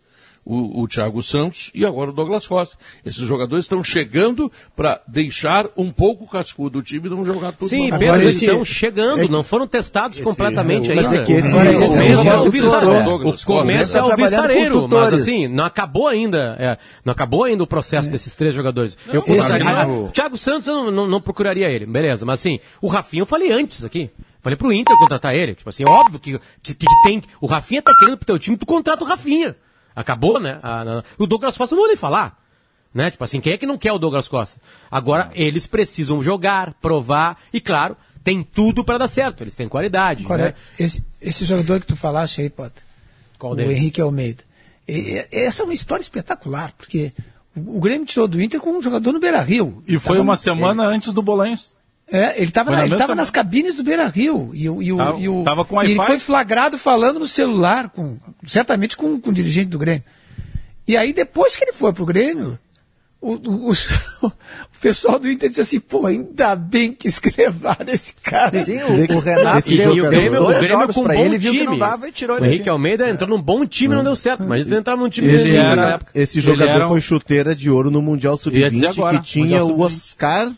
o, 0.45 0.83
o 0.83 0.89
Thiago 0.89 1.23
Santos 1.23 1.71
e 1.75 1.85
agora 1.87 2.11
o 2.11 2.13
Douglas 2.13 2.47
Costa. 2.47 2.77
Esses 3.05 3.21
jogadores 3.23 3.65
estão 3.65 3.83
chegando 3.83 4.51
para 4.77 5.01
deixar 5.09 5.67
um 5.77 5.91
pouco 5.91 6.27
cascudo 6.29 6.79
o 6.79 6.83
time 6.83 7.07
e 7.07 7.11
não 7.11 7.25
jogar 7.25 7.53
tudo 7.53 7.69
Sim, 7.69 7.91
Pedro, 7.91 8.07
bola. 8.07 8.19
eles 8.23 8.37
esse- 8.37 8.45
estão 8.47 8.65
chegando, 8.65 9.29
não 9.29 9.43
foram 9.43 9.67
testados 9.67 10.21
completamente 10.21 10.89
mas 10.95 10.99
ainda. 10.99 11.17
é 11.17 11.25
que 11.25 11.33
esse- 11.33 11.49
o 11.49 11.61
esse- 11.61 11.73
começo 11.73 11.85
esse- 11.85 11.99
é 12.01 12.21
esse- 12.21 12.29
alvissareiro, 12.31 13.33
esse- 13.35 13.45
o 13.45 13.47
começo 13.47 13.97
é 13.97 14.01
alvissareiro, 14.01 14.89
Trabalhando 14.89 14.89
com 14.91 14.97
mas 14.97 15.13
assim, 15.15 15.49
não 15.49 15.65
acabou 15.65 16.09
ainda, 16.09 16.57
é, 16.59 16.79
não 17.05 17.13
acabou 17.13 17.45
ainda 17.45 17.63
o 17.63 17.67
processo 17.67 18.11
desses 18.11 18.37
três 18.37 18.55
jogadores. 18.55 18.97
eu 19.07 19.21
esse- 19.21 19.27
colocaria- 19.27 19.65
Ah, 19.83 19.87
o 19.89 20.11
Thiago 20.11 20.37
Santos 20.37 20.69
eu 20.69 20.75
não, 20.75 20.91
não- 20.91 21.07
não 21.07 21.21
procuraria 21.21 21.69
ele, 21.71 21.87
beleza, 21.87 22.25
mas 22.27 22.41
assim, 22.41 22.61
o 22.83 22.87
Rafinha 22.89 23.23
eu 23.23 23.27
falei 23.27 23.51
antes 23.51 23.85
aqui. 23.85 24.11
Falei 24.43 24.59
pro 24.59 24.71
Inter 24.71 24.95
contratar 24.99 25.35
ele. 25.35 25.55
Tipo 25.55 25.71
assim, 25.71 25.87
óbvio 25.87 26.21
que, 26.21 26.39
que, 26.63 26.75
que 26.75 26.87
tem. 27.03 27.23
O 27.41 27.47
Rafinha 27.47 27.81
tá 27.81 27.95
querendo 27.99 28.19
pro 28.19 28.27
teu 28.27 28.39
time, 28.39 28.59
tu 28.59 28.67
contrata 28.67 29.03
o 29.03 29.07
Rafinha. 29.07 29.57
Acabou, 29.95 30.41
né? 30.41 30.59
Ah, 30.63 30.85
não. 30.85 31.05
o 31.19 31.27
Douglas 31.27 31.57
Costa 31.57 31.75
eu 31.75 31.77
não 31.77 31.83
vou 31.83 31.89
nem 31.89 31.97
falar. 31.97 32.43
Né? 32.93 33.11
Tipo 33.11 33.25
assim, 33.25 33.41
quem 33.41 33.53
é 33.53 33.57
que 33.59 33.67
não 33.67 33.77
quer 33.77 33.93
o 33.93 33.99
Douglas 33.99 34.29
Costa? 34.29 34.61
Agora, 34.91 35.31
eles 35.35 35.67
precisam 35.67 36.23
jogar, 36.23 36.75
provar, 36.75 37.37
e 37.53 37.61
claro, 37.61 37.97
tem 38.23 38.43
tudo 38.43 38.85
para 38.85 38.99
dar 38.99 39.09
certo. 39.09 39.43
Eles 39.43 39.57
têm 39.57 39.69
qualidade. 39.69 40.25
Né? 40.29 40.55
esse, 40.79 41.05
esse 41.21 41.45
jogador 41.45 41.81
que 41.81 41.87
tu 41.87 41.97
falaste 41.97 42.41
aí, 42.41 42.49
Potter, 42.51 42.83
Qual 43.39 43.53
o 43.53 43.57
deles? 43.57 43.77
Henrique 43.77 44.01
Almeida, 44.01 44.45
e- 44.87 45.19
e- 45.19 45.27
essa 45.33 45.63
é 45.63 45.65
uma 45.65 45.75
história 45.75 46.03
espetacular, 46.03 46.73
porque 46.79 47.13
O, 47.57 47.79
o 47.79 47.81
Grêmio 47.81 48.07
tirou 48.07 48.27
do 48.29 48.41
Inter 48.41 48.61
com 48.61 48.71
um 48.71 48.83
jogador 48.83 49.13
no 49.13 49.19
Beira 49.21 49.41
Rio. 49.43 49.83
E 49.89 49.99
foi 49.99 50.19
uma 50.21 50.37
semana 50.37 50.85
antes 50.87 51.13
do 51.13 51.23
Bolanhos. 51.23 51.73
É, 52.11 52.37
ele 52.37 52.47
estava 52.49 52.71
na 52.71 52.85
ele 52.87 53.15
nas 53.15 53.31
cabines 53.31 53.75
do 53.75 53.83
Beira 53.83 54.07
Rio. 54.09 54.51
E, 54.53 54.69
o- 54.69 54.83
e, 54.83 54.93
o- 54.93 54.97
Tava- 54.97 55.19
e 55.21 55.29
o- 55.29 55.43
tava 55.43 55.65
com 55.65 55.83
e 55.83 55.87
ele 55.93 55.97
foi 55.97 56.19
flagrado 56.19 56.77
falando 56.79 57.19
no 57.19 57.27
celular, 57.27 57.89
com, 57.89 58.19
certamente 58.47 58.97
com, 58.97 59.19
com 59.19 59.31
o 59.31 59.33
dirigente 59.33 59.71
do 59.71 59.79
Grêmio. 59.79 60.05
E 60.87 60.97
aí, 60.97 61.13
depois 61.15 61.57
que 61.57 61.65
ele 61.65 61.73
foi 61.73 61.93
pro 61.95 62.05
Grêmio, 62.05 62.59
o, 63.21 63.33
o- 63.33 63.69
os- 63.71 63.89
o 64.23 64.31
pessoal 64.83 65.19
do 65.19 65.31
Inter 65.31 65.49
disse 65.49 65.63
assim, 65.63 65.81
pô, 65.81 66.07
ainda 66.07 66.55
bem 66.55 66.93
que 66.93 67.09
escrevaram 67.09 67.87
esse 67.89 68.15
cara. 68.23 68.63
Sim, 68.63 68.83
o, 68.83 69.17
o 69.17 69.19
Renato 69.21 69.67
deu 69.71 69.93
O 69.93 70.11
Grêmio, 70.11 70.43
o 70.43 70.47
Grêmio 70.61 70.89
com 70.93 71.01
um 71.01 71.05
bom 71.05 71.13
ele, 71.15 71.39
viu 71.39 71.53
que 71.53 71.59
time. 71.61 71.71
não 71.71 71.79
dava 71.79 72.07
e 72.07 72.13
tirou 72.13 72.37
o 72.37 72.39
ele. 72.39 72.49
Henrique 72.49 72.69
Almeida 72.69 73.09
entrou 73.09 73.31
num 73.31 73.41
bom 73.41 73.65
time 73.65 73.95
e 73.95 73.97
não 73.97 74.05
deu 74.05 74.15
certo. 74.15 74.45
Mas 74.47 74.67
ele 74.71 74.81
entrava 74.81 75.01
num 75.01 75.09
time 75.09 75.27
Ele 75.27 75.57
era-. 75.57 76.01
Esse 76.15 76.39
jogador 76.39 76.71
era 76.71 76.85
um- 76.85 76.89
foi 76.91 77.01
chuteira 77.01 77.57
de 77.57 77.71
ouro 77.71 77.91
no 77.91 78.03
Mundial 78.03 78.39
Ia 78.53 78.71
dizer 78.71 78.89
Sub-20, 78.93 78.99
agora, 78.99 79.19
que 79.19 79.25
tinha 79.25 79.65
o 79.65 79.69
Sub-20. 79.69 79.81
Oscar, 79.87 80.53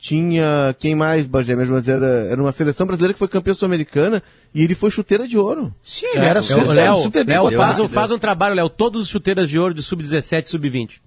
tinha 0.00 0.74
quem 0.78 0.94
mais, 0.94 1.26
Bagé, 1.26 1.54
mesmo, 1.54 1.74
mas 1.74 1.86
era, 1.86 2.06
era 2.06 2.40
uma 2.42 2.50
seleção 2.52 2.86
brasileira 2.86 3.12
que 3.12 3.18
foi 3.18 3.28
campeã 3.28 3.52
sul-americana 3.52 4.22
e 4.54 4.64
ele 4.64 4.74
foi 4.74 4.90
chuteira 4.90 5.28
de 5.28 5.36
ouro. 5.36 5.74
Sim, 5.82 6.06
ele 6.14 6.24
era 6.24 6.38
É, 6.38 6.42
super, 6.42 6.66
o 6.66 6.72
Léo, 6.72 7.02
super 7.02 7.24
bem 7.24 7.38
Léo, 7.38 7.50
faz, 7.52 7.78
um, 7.78 7.88
faz 7.88 8.10
um 8.10 8.18
trabalho, 8.18 8.54
Léo. 8.54 8.70
Todos 8.70 9.02
os 9.02 9.08
chuteiras 9.08 9.48
de 9.50 9.58
ouro 9.58 9.74
de 9.74 9.82
sub-17 9.82 10.46
sub-20. 10.46 11.00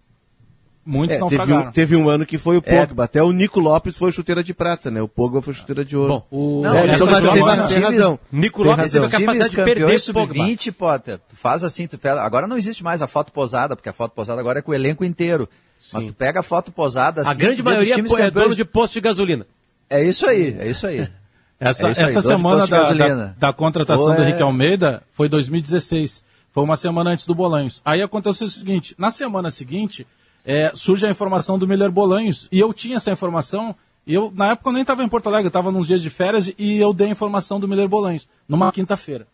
Muitos 0.85 1.15
É, 1.15 1.19
não 1.19 1.29
teve, 1.29 1.53
um, 1.53 1.71
teve 1.71 1.95
um 1.95 2.09
ano 2.09 2.25
que 2.25 2.37
foi 2.37 2.57
o 2.57 2.63
É. 2.65 2.85
Pogba, 2.85 3.05
até 3.05 3.23
o 3.23 3.31
Nico 3.31 3.59
Lopes 3.59 3.97
foi 3.97 4.11
chuteira 4.11 4.43
de 4.43 4.53
prata, 4.53 4.91
né? 4.91 5.01
O 5.01 5.07
Pogba 5.07 5.41
foi 5.41 5.53
chuteira 5.53 5.83
de 5.83 5.95
ouro. 5.95 6.09
Bom, 6.09 6.27
O... 6.29 6.61
Não, 6.61 6.75
é, 6.75 6.93
então, 6.93 7.07
mas 7.07 7.67
tem, 7.67 7.67
tem 7.69 7.83
razão. 7.83 8.19
Nico 8.29 8.61
Tem 8.61 8.71
Lopes 8.71 8.91
teve 8.91 9.05
a 9.05 9.09
capacidade 9.09 9.49
de 9.49 9.55
perder 9.55 9.73
campeões 9.75 10.01
esse 10.01 10.11
Pogba. 10.13 10.33
sub-20, 10.35 10.71
Potter, 10.73 11.19
tu 11.29 11.35
faz 11.37 11.63
assim, 11.63 11.87
tu 11.87 11.97
pega, 11.97 12.21
agora 12.21 12.47
não 12.47 12.57
existe 12.57 12.83
mais 12.83 13.01
a 13.01 13.07
foto 13.07 13.31
posada, 13.31 13.75
porque 13.77 13.87
a 13.87 13.93
foto 13.93 14.11
posada 14.11 14.41
agora 14.41 14.59
é 14.59 14.61
com 14.61 14.71
o 14.71 14.75
elenco 14.75 15.05
inteiro. 15.05 15.47
Mas 15.91 16.05
tu 16.05 16.13
pega 16.13 16.39
a 16.39 16.43
foto 16.43 16.71
posada 16.71 17.21
assim, 17.21 17.31
A 17.31 17.33
grande 17.33 17.57
vê 17.57 17.63
dos 17.63 17.71
maioria 17.73 17.95
times 17.95 18.13
é 18.13 18.31
dono 18.31 18.55
de 18.55 18.63
posto 18.63 18.93
de 18.93 19.01
gasolina. 19.01 19.45
É 19.89 20.03
isso 20.03 20.25
aí, 20.27 20.55
é 20.59 20.69
isso 20.69 20.87
aí. 20.87 21.07
Essa, 21.59 21.87
É 21.87 21.91
isso 21.91 22.01
aí, 22.01 22.07
essa 22.09 22.21
semana 22.21 22.67
da, 22.67 22.91
da, 22.93 23.25
da 23.37 23.53
contratação 23.53 24.07
Pô, 24.07 24.13
do 24.15 24.21
é- 24.21 24.25
Henrique 24.27 24.41
Almeida 24.41 25.01
foi 25.13 25.29
2016. 25.29 26.23
Foi 26.53 26.63
uma 26.63 26.75
semana 26.75 27.11
antes 27.11 27.25
do 27.25 27.33
Bolanhos. 27.33 27.81
Aí 27.85 28.01
aconteceu 28.01 28.47
o 28.47 28.49
seguinte: 28.49 28.93
na 28.97 29.09
semana 29.11 29.49
seguinte, 29.49 30.05
é, 30.45 30.71
surge 30.75 31.05
a 31.05 31.09
informação 31.09 31.57
do 31.57 31.65
Miller 31.67 31.89
Bolanhos. 31.89 32.47
E 32.51 32.59
eu 32.59 32.73
tinha 32.73 32.97
essa 32.97 33.11
informação. 33.11 33.73
E 34.05 34.13
eu, 34.13 34.29
na 34.35 34.51
época, 34.51 34.69
eu 34.69 34.73
nem 34.73 34.81
estava 34.81 35.03
em 35.03 35.07
Porto 35.07 35.27
Alegre, 35.27 35.45
eu 35.45 35.49
estava 35.49 35.71
nos 35.71 35.87
dias 35.87 36.01
de 36.01 36.09
férias 36.09 36.51
e 36.57 36.77
eu 36.79 36.93
dei 36.93 37.07
a 37.07 37.11
informação 37.11 37.59
do 37.61 37.67
Miller 37.67 37.87
Bolanhos, 37.87 38.27
numa 38.49 38.69
quinta-feira. 38.71 39.25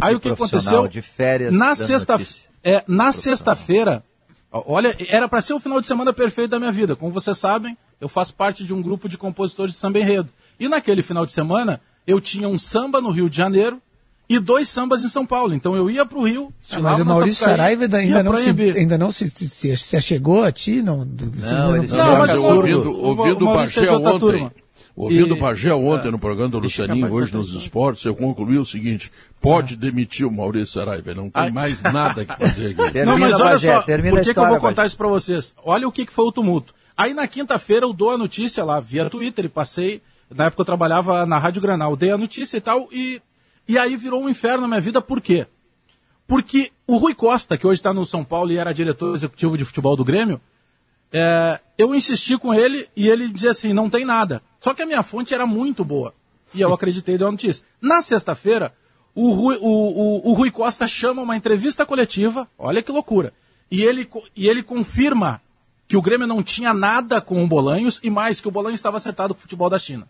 Aí 0.00 0.10
Que 0.14 0.16
o 0.16 0.20
que 0.20 0.28
aconteceu? 0.30 0.88
de 0.88 1.00
férias, 1.00 1.54
na 1.54 1.66
dando 1.68 1.76
sexta, 1.76 2.12
notícia. 2.14 2.46
é, 2.64 2.82
na 2.88 3.12
sexta-feira, 3.12 4.02
olha, 4.66 4.96
era 5.08 5.28
para 5.28 5.40
ser 5.40 5.52
o 5.54 5.60
final 5.60 5.80
de 5.80 5.86
semana 5.86 6.12
perfeito 6.12 6.50
da 6.50 6.58
minha 6.58 6.72
vida. 6.72 6.94
Como 6.96 7.12
vocês 7.12 7.36
sabem, 7.36 7.76
eu 8.00 8.08
faço 8.08 8.34
parte 8.34 8.64
de 8.64 8.72
um 8.72 8.80
grupo 8.82 9.08
de 9.08 9.18
compositores 9.18 9.74
de 9.74 9.80
samba 9.80 9.98
enredo. 9.98 10.28
E 10.58 10.68
naquele 10.68 11.02
final 11.02 11.26
de 11.26 11.32
semana, 11.32 11.80
eu 12.06 12.20
tinha 12.20 12.48
um 12.48 12.58
samba 12.58 13.00
no 13.00 13.10
Rio 13.10 13.28
de 13.28 13.36
Janeiro 13.36 13.80
e 14.28 14.38
dois 14.38 14.68
sambas 14.68 15.04
em 15.04 15.08
São 15.08 15.24
Paulo. 15.26 15.54
Então 15.54 15.76
eu 15.76 15.88
ia 15.90 16.04
para 16.04 16.18
o 16.18 16.26
Rio, 16.26 16.52
Ah, 16.72 16.78
mas 16.80 17.00
o 17.00 17.04
Maurício 17.04 17.44
Sapucaí, 17.44 17.56
Saraiva 17.56 17.96
ainda, 17.96 18.22
não, 18.22 18.36
se, 18.38 18.50
ainda 18.78 18.98
não 18.98 19.12
se, 19.12 19.30
se, 19.30 19.76
se, 19.76 19.96
achegou 19.96 20.42
a 20.44 20.50
ti? 20.50 20.82
Não, 20.82 20.98
Não, 20.98 21.04
não- 21.04 21.82
Não, 21.82 21.96
Não, 21.96 22.18
mas 22.18 22.18
mas 22.18 22.34
eu- 22.34 22.42
ouvindo, 22.44 22.90
o- 22.90 23.02
ouvindo 23.04 23.46
o 23.46 23.50
o 23.50 23.54
Bagé 23.54 23.90
ontem, 23.92 24.18
turma. 24.18 24.52
Ouvindo 24.96 25.34
o 25.34 25.36
E- 25.36 25.40
Bagé 25.40 25.74
ontem 25.74 26.10
no 26.10 26.18
programa 26.18 26.50
do 26.50 26.58
Lucianinho, 26.58 27.12
hoje 27.12 27.32
nos 27.34 27.52
esportes, 27.52 28.04
eu 28.04 28.14
concluí 28.14 28.56
o 28.58 28.64
seguinte, 28.64 29.12
pode 29.40 29.76
demitir 29.76 30.26
o 30.26 30.32
Maurício 30.32 30.74
Saraiva, 30.80 31.14
não 31.14 31.28
tem 31.30 31.50
mais 31.50 31.82
nada 31.82 32.24
que 32.24 32.34
fazer 32.34 32.68
aqui. 32.68 32.76
Termina, 32.92 33.04
não, 33.12 33.18
mas 33.18 33.34
olha 33.34 33.50
Bagé, 33.50 33.74
só, 33.74 33.82
termina 33.82 34.16
por 34.16 34.18
que, 34.18 34.24
que 34.24 34.28
eu 34.30 34.32
história, 34.32 34.50
vou 34.50 34.60
contar 34.60 34.82
Bagé. 34.82 34.86
isso 34.86 34.96
para 34.96 35.08
vocês? 35.08 35.54
Olha 35.62 35.86
o 35.86 35.92
que, 35.92 36.06
que 36.06 36.12
foi 36.12 36.24
o 36.24 36.32
tumulto. 36.32 36.74
Aí 36.96 37.12
na 37.12 37.28
quinta-feira 37.28 37.84
eu 37.84 37.92
dou 37.92 38.10
a 38.10 38.16
notícia 38.16 38.64
lá 38.64 38.80
via 38.80 39.10
Twitter 39.10 39.44
e 39.44 39.48
passei, 39.50 40.00
na 40.34 40.46
época 40.46 40.62
eu 40.62 40.66
trabalhava 40.66 41.26
na 41.26 41.38
Rádio 41.38 41.60
Granal, 41.60 41.94
dei 41.94 42.10
a 42.10 42.16
notícia 42.16 42.56
e 42.56 42.60
tal, 42.60 42.88
e, 42.90 43.20
e 43.68 43.76
aí 43.76 43.96
virou 43.96 44.22
um 44.22 44.28
inferno 44.30 44.62
na 44.62 44.68
minha 44.68 44.80
vida, 44.80 45.02
por 45.02 45.20
quê? 45.20 45.46
Porque 46.26 46.72
o 46.86 46.96
Rui 46.96 47.14
Costa, 47.14 47.56
que 47.56 47.66
hoje 47.66 47.78
está 47.78 47.92
no 47.92 48.06
São 48.06 48.24
Paulo 48.24 48.50
e 48.50 48.56
era 48.56 48.72
diretor 48.72 49.14
executivo 49.14 49.56
de 49.58 49.64
futebol 49.64 49.94
do 49.94 50.04
Grêmio, 50.04 50.40
é, 51.12 51.60
eu 51.78 51.94
insisti 51.94 52.36
com 52.36 52.52
ele 52.52 52.88
e 52.96 53.08
ele 53.08 53.28
dizia 53.28 53.50
assim, 53.52 53.72
não 53.72 53.88
tem 53.88 54.04
nada. 54.04 54.42
Só 54.66 54.74
que 54.74 54.82
a 54.82 54.86
minha 54.86 55.04
fonte 55.04 55.32
era 55.32 55.46
muito 55.46 55.84
boa. 55.84 56.12
E 56.52 56.60
eu 56.60 56.72
acreditei 56.74 57.14
e 57.14 57.18
dei 57.18 57.24
a 57.24 57.30
notícia. 57.30 57.64
Na 57.80 58.02
sexta-feira, 58.02 58.74
o 59.14 59.30
Rui, 59.30 59.56
o, 59.60 59.68
o- 59.68 60.30
o 60.30 60.32
Rui 60.34 60.50
Costa 60.50 60.88
chama 60.88 61.22
uma 61.22 61.36
entrevista 61.36 61.86
coletiva, 61.86 62.48
olha 62.58 62.82
que 62.82 62.90
loucura. 62.90 63.32
E 63.70 63.84
ele, 63.84 64.10
e 64.34 64.48
ele 64.48 64.64
confirma 64.64 65.40
que 65.86 65.96
o 65.96 66.02
Grêmio 66.02 66.26
não 66.26 66.42
tinha 66.42 66.74
nada 66.74 67.20
com 67.20 67.44
o 67.44 67.46
Bolanhos 67.46 68.00
e 68.02 68.10
mais 68.10 68.40
que 68.40 68.48
o 68.48 68.50
Bolanhos 68.50 68.80
estava 68.80 68.96
acertado 68.96 69.34
com 69.34 69.38
o 69.38 69.42
futebol 69.42 69.70
da 69.70 69.78
China. 69.78 70.08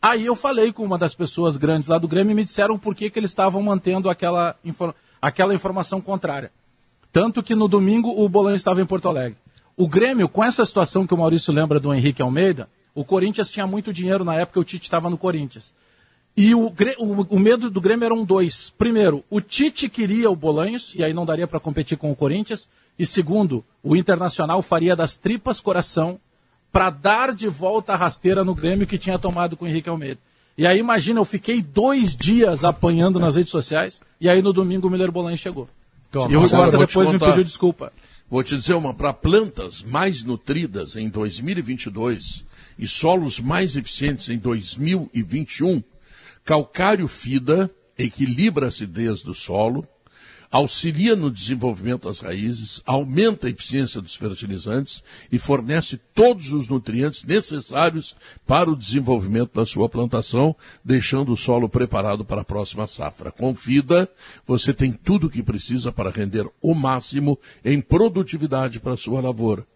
Aí 0.00 0.24
eu 0.24 0.36
falei 0.36 0.72
com 0.72 0.84
uma 0.84 0.96
das 0.96 1.12
pessoas 1.12 1.56
grandes 1.56 1.88
lá 1.88 1.98
do 1.98 2.06
Grêmio 2.06 2.30
e 2.30 2.34
me 2.36 2.44
disseram 2.44 2.78
por 2.78 2.94
que, 2.94 3.10
que 3.10 3.18
eles 3.18 3.32
estavam 3.32 3.60
mantendo 3.60 4.08
aquela, 4.08 4.54
infor- 4.64 4.94
aquela 5.20 5.52
informação 5.52 6.00
contrária. 6.00 6.52
Tanto 7.12 7.42
que 7.42 7.56
no 7.56 7.66
domingo 7.66 8.10
o 8.22 8.28
Bolanhos 8.28 8.60
estava 8.60 8.80
em 8.80 8.86
Porto 8.86 9.08
Alegre. 9.08 9.36
O 9.76 9.88
Grêmio, 9.88 10.28
com 10.28 10.44
essa 10.44 10.64
situação 10.64 11.04
que 11.08 11.12
o 11.14 11.18
Maurício 11.18 11.52
lembra 11.52 11.80
do 11.80 11.92
Henrique 11.92 12.22
Almeida, 12.22 12.68
o 12.96 13.04
Corinthians 13.04 13.48
tinha 13.50 13.66
muito 13.66 13.92
dinheiro 13.92 14.24
na 14.24 14.34
época, 14.34 14.58
o 14.58 14.64
Tite 14.64 14.84
estava 14.86 15.08
no 15.08 15.16
Corinthians. 15.16 15.72
E 16.36 16.54
o, 16.54 16.66
o- 16.98 17.26
o 17.36 17.38
medo 17.38 17.70
do 17.70 17.80
Grêmio 17.80 18.04
eram 18.04 18.24
dois. 18.24 18.70
Primeiro, 18.76 19.22
o 19.30 19.40
Tite 19.40 19.88
queria 19.88 20.28
o 20.30 20.34
Bolanhos, 20.36 20.92
e 20.96 21.04
aí 21.04 21.12
não 21.14 21.24
daria 21.24 21.46
para 21.46 21.60
competir 21.60 21.96
com 21.96 22.10
o 22.10 22.16
Corinthians. 22.16 22.68
E 22.98 23.06
segundo, 23.06 23.64
o 23.82 23.94
Internacional 23.94 24.60
faria 24.62 24.96
das 24.96 25.16
tripas 25.16 25.60
coração 25.60 26.18
para 26.72 26.90
dar 26.90 27.32
de 27.34 27.48
volta 27.48 27.92
a 27.92 27.96
rasteira 27.96 28.44
no 28.44 28.54
Grêmio 28.54 28.86
que 28.86 28.98
tinha 28.98 29.18
tomado 29.18 29.56
com 29.56 29.64
o 29.64 29.68
Henrique 29.68 29.88
Almeida. 29.88 30.18
E 30.58 30.66
aí 30.66 30.78
imagina, 30.78 31.20
eu 31.20 31.24
fiquei 31.24 31.62
dois 31.62 32.16
dias 32.16 32.64
apanhando 32.64 33.18
nas 33.20 33.36
redes 33.36 33.50
sociais, 33.50 34.00
e 34.20 34.28
aí 34.28 34.40
no 34.42 34.52
domingo 34.52 34.88
o 34.88 34.90
Miller 34.90 35.12
Bolanhos 35.12 35.40
chegou. 35.40 35.68
Toma, 36.10 36.32
e 36.32 36.36
o 36.36 36.40
Costa 36.40 36.78
depois 36.86 37.08
me 37.10 37.18
pediu 37.30 37.44
desculpa. 37.44 37.92
Vou 38.30 38.42
te 38.42 38.56
dizer 38.56 38.74
uma, 38.74 38.92
para 38.94 39.12
plantas 39.12 39.82
mais 39.82 40.22
nutridas 40.24 40.96
em 40.96 41.08
2022 41.10 42.44
e 42.78 42.86
solos 42.86 43.40
mais 43.40 43.76
eficientes 43.76 44.28
em 44.28 44.38
2021, 44.38 45.82
calcário 46.44 47.08
FIDA 47.08 47.70
equilibra 47.98 48.66
a 48.66 48.68
acidez 48.68 49.22
do 49.22 49.34
solo, 49.34 49.86
auxilia 50.50 51.16
no 51.16 51.30
desenvolvimento 51.30 52.08
das 52.08 52.20
raízes, 52.20 52.82
aumenta 52.86 53.46
a 53.46 53.50
eficiência 53.50 54.00
dos 54.00 54.14
fertilizantes 54.14 55.02
e 55.30 55.38
fornece 55.38 55.98
todos 56.14 56.52
os 56.52 56.68
nutrientes 56.68 57.24
necessários 57.24 58.16
para 58.46 58.70
o 58.70 58.76
desenvolvimento 58.76 59.54
da 59.54 59.66
sua 59.66 59.88
plantação, 59.88 60.54
deixando 60.84 61.32
o 61.32 61.36
solo 61.36 61.68
preparado 61.68 62.24
para 62.24 62.42
a 62.42 62.44
próxima 62.44 62.86
safra. 62.86 63.32
Com 63.32 63.54
FIDA, 63.54 64.08
você 64.46 64.72
tem 64.72 64.92
tudo 64.92 65.26
o 65.26 65.30
que 65.30 65.42
precisa 65.42 65.90
para 65.90 66.10
render 66.10 66.48
o 66.62 66.74
máximo 66.74 67.38
em 67.64 67.80
produtividade 67.80 68.78
para 68.80 68.94
a 68.94 68.98
sua 68.98 69.20
lavoura. 69.20 69.66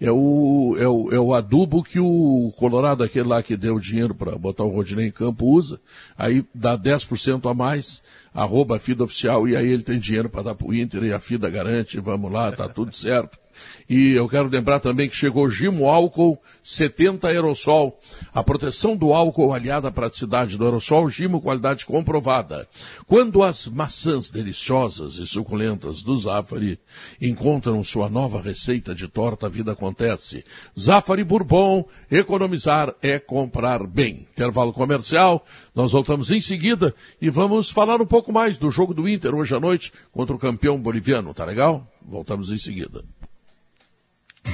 É 0.00 0.10
o, 0.10 0.76
é, 0.78 0.88
o, 0.88 1.12
é 1.12 1.18
o 1.18 1.34
adubo 1.34 1.82
que 1.82 2.00
o 2.00 2.52
Colorado, 2.56 3.04
aquele 3.04 3.28
lá 3.28 3.42
que 3.42 3.56
deu 3.56 3.78
dinheiro 3.78 4.14
para 4.14 4.36
botar 4.36 4.64
o 4.64 4.68
Rodinei 4.68 5.06
em 5.06 5.12
campo, 5.12 5.46
usa. 5.46 5.80
Aí 6.16 6.44
dá 6.54 6.76
10% 6.76 7.50
a 7.50 7.54
mais, 7.54 8.02
arroba 8.34 8.76
a 8.76 8.80
FIDA 8.80 9.04
oficial, 9.04 9.48
e 9.48 9.56
aí 9.56 9.70
ele 9.70 9.82
tem 9.82 9.98
dinheiro 9.98 10.28
para 10.28 10.42
dar 10.42 10.54
para 10.54 10.66
o 10.66 10.74
Inter, 10.74 11.04
e 11.04 11.12
a 11.12 11.20
FIDA 11.20 11.48
garante, 11.48 12.00
vamos 12.00 12.30
lá, 12.32 12.50
tá 12.52 12.68
tudo 12.68 12.94
certo. 12.94 13.41
E 13.88 14.12
eu 14.12 14.28
quero 14.28 14.48
lembrar 14.48 14.80
também 14.80 15.08
que 15.08 15.16
chegou 15.16 15.48
Gimo 15.48 15.86
Álcool 15.86 16.38
70 16.62 17.28
Aerosol. 17.28 17.98
A 18.32 18.42
proteção 18.42 18.96
do 18.96 19.12
álcool 19.12 19.52
aliada 19.52 19.88
à 19.88 19.92
praticidade 19.92 20.56
do 20.56 20.64
aerosol, 20.64 21.08
Gimo 21.08 21.40
qualidade 21.40 21.84
comprovada. 21.84 22.68
Quando 23.06 23.42
as 23.42 23.68
maçãs 23.68 24.30
deliciosas 24.30 25.14
e 25.14 25.26
suculentas 25.26 26.02
do 26.02 26.16
Zafari 26.16 26.78
encontram 27.20 27.82
sua 27.82 28.08
nova 28.08 28.40
receita 28.40 28.94
de 28.94 29.08
torta, 29.08 29.46
a 29.46 29.50
vida 29.50 29.72
acontece. 29.72 30.44
Zafari 30.78 31.24
Bourbon, 31.24 31.84
economizar 32.10 32.94
é 33.02 33.18
comprar 33.18 33.86
bem. 33.86 34.26
Intervalo 34.32 34.72
comercial, 34.72 35.44
nós 35.74 35.92
voltamos 35.92 36.30
em 36.30 36.40
seguida 36.40 36.94
e 37.20 37.28
vamos 37.30 37.70
falar 37.70 38.00
um 38.00 38.06
pouco 38.06 38.32
mais 38.32 38.58
do 38.58 38.70
jogo 38.70 38.94
do 38.94 39.08
Inter 39.08 39.34
hoje 39.34 39.54
à 39.54 39.60
noite 39.60 39.92
contra 40.12 40.34
o 40.34 40.38
campeão 40.38 40.80
boliviano, 40.80 41.34
tá 41.34 41.44
legal? 41.44 41.86
Voltamos 42.00 42.50
em 42.50 42.58
seguida. 42.58 43.04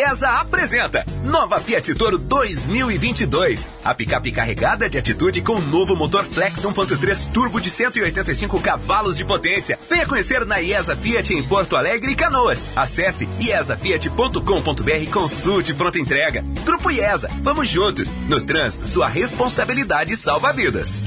Grupo 0.00 0.12
IESA 0.12 0.30
apresenta 0.40 1.04
Nova 1.22 1.60
Fiat 1.60 1.94
Toro 1.94 2.16
2022. 2.16 3.68
A 3.84 3.94
picape 3.94 4.32
carregada 4.32 4.88
de 4.88 4.96
atitude 4.96 5.42
com 5.42 5.54
o 5.54 5.60
novo 5.60 5.94
motor 5.94 6.24
Flex 6.24 6.62
1.3 6.62 7.30
turbo 7.30 7.60
de 7.60 7.70
185 7.70 8.60
cavalos 8.60 9.16
de 9.16 9.24
potência. 9.24 9.78
Venha 9.90 10.06
conhecer 10.06 10.46
na 10.46 10.58
IESA 10.60 10.96
Fiat 10.96 11.34
em 11.34 11.42
Porto 11.42 11.76
Alegre 11.76 12.12
e 12.12 12.16
Canoas. 12.16 12.64
Acesse 12.74 13.28
iesafiat.com.br 13.38 15.02
e 15.02 15.06
consulte 15.06 15.74
pronta 15.74 15.98
entrega. 15.98 16.42
Grupo 16.64 16.90
IESA, 16.90 17.28
vamos 17.42 17.68
juntos. 17.68 18.08
No 18.26 18.40
trânsito, 18.40 18.88
sua 18.88 19.06
responsabilidade 19.06 20.16
salva 20.16 20.52
vidas. 20.52 21.02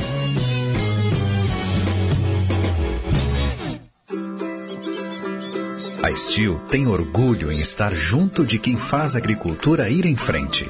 A 6.04 6.14
Steel 6.18 6.60
tem 6.68 6.86
orgulho 6.86 7.50
em 7.50 7.62
estar 7.62 7.96
junto 7.96 8.44
de 8.44 8.60
quem 8.60 8.76
faz 8.76 9.16
a 9.16 9.20
agricultura 9.20 9.90
ir 9.90 10.06
em 10.06 10.18
frente. 10.18 10.70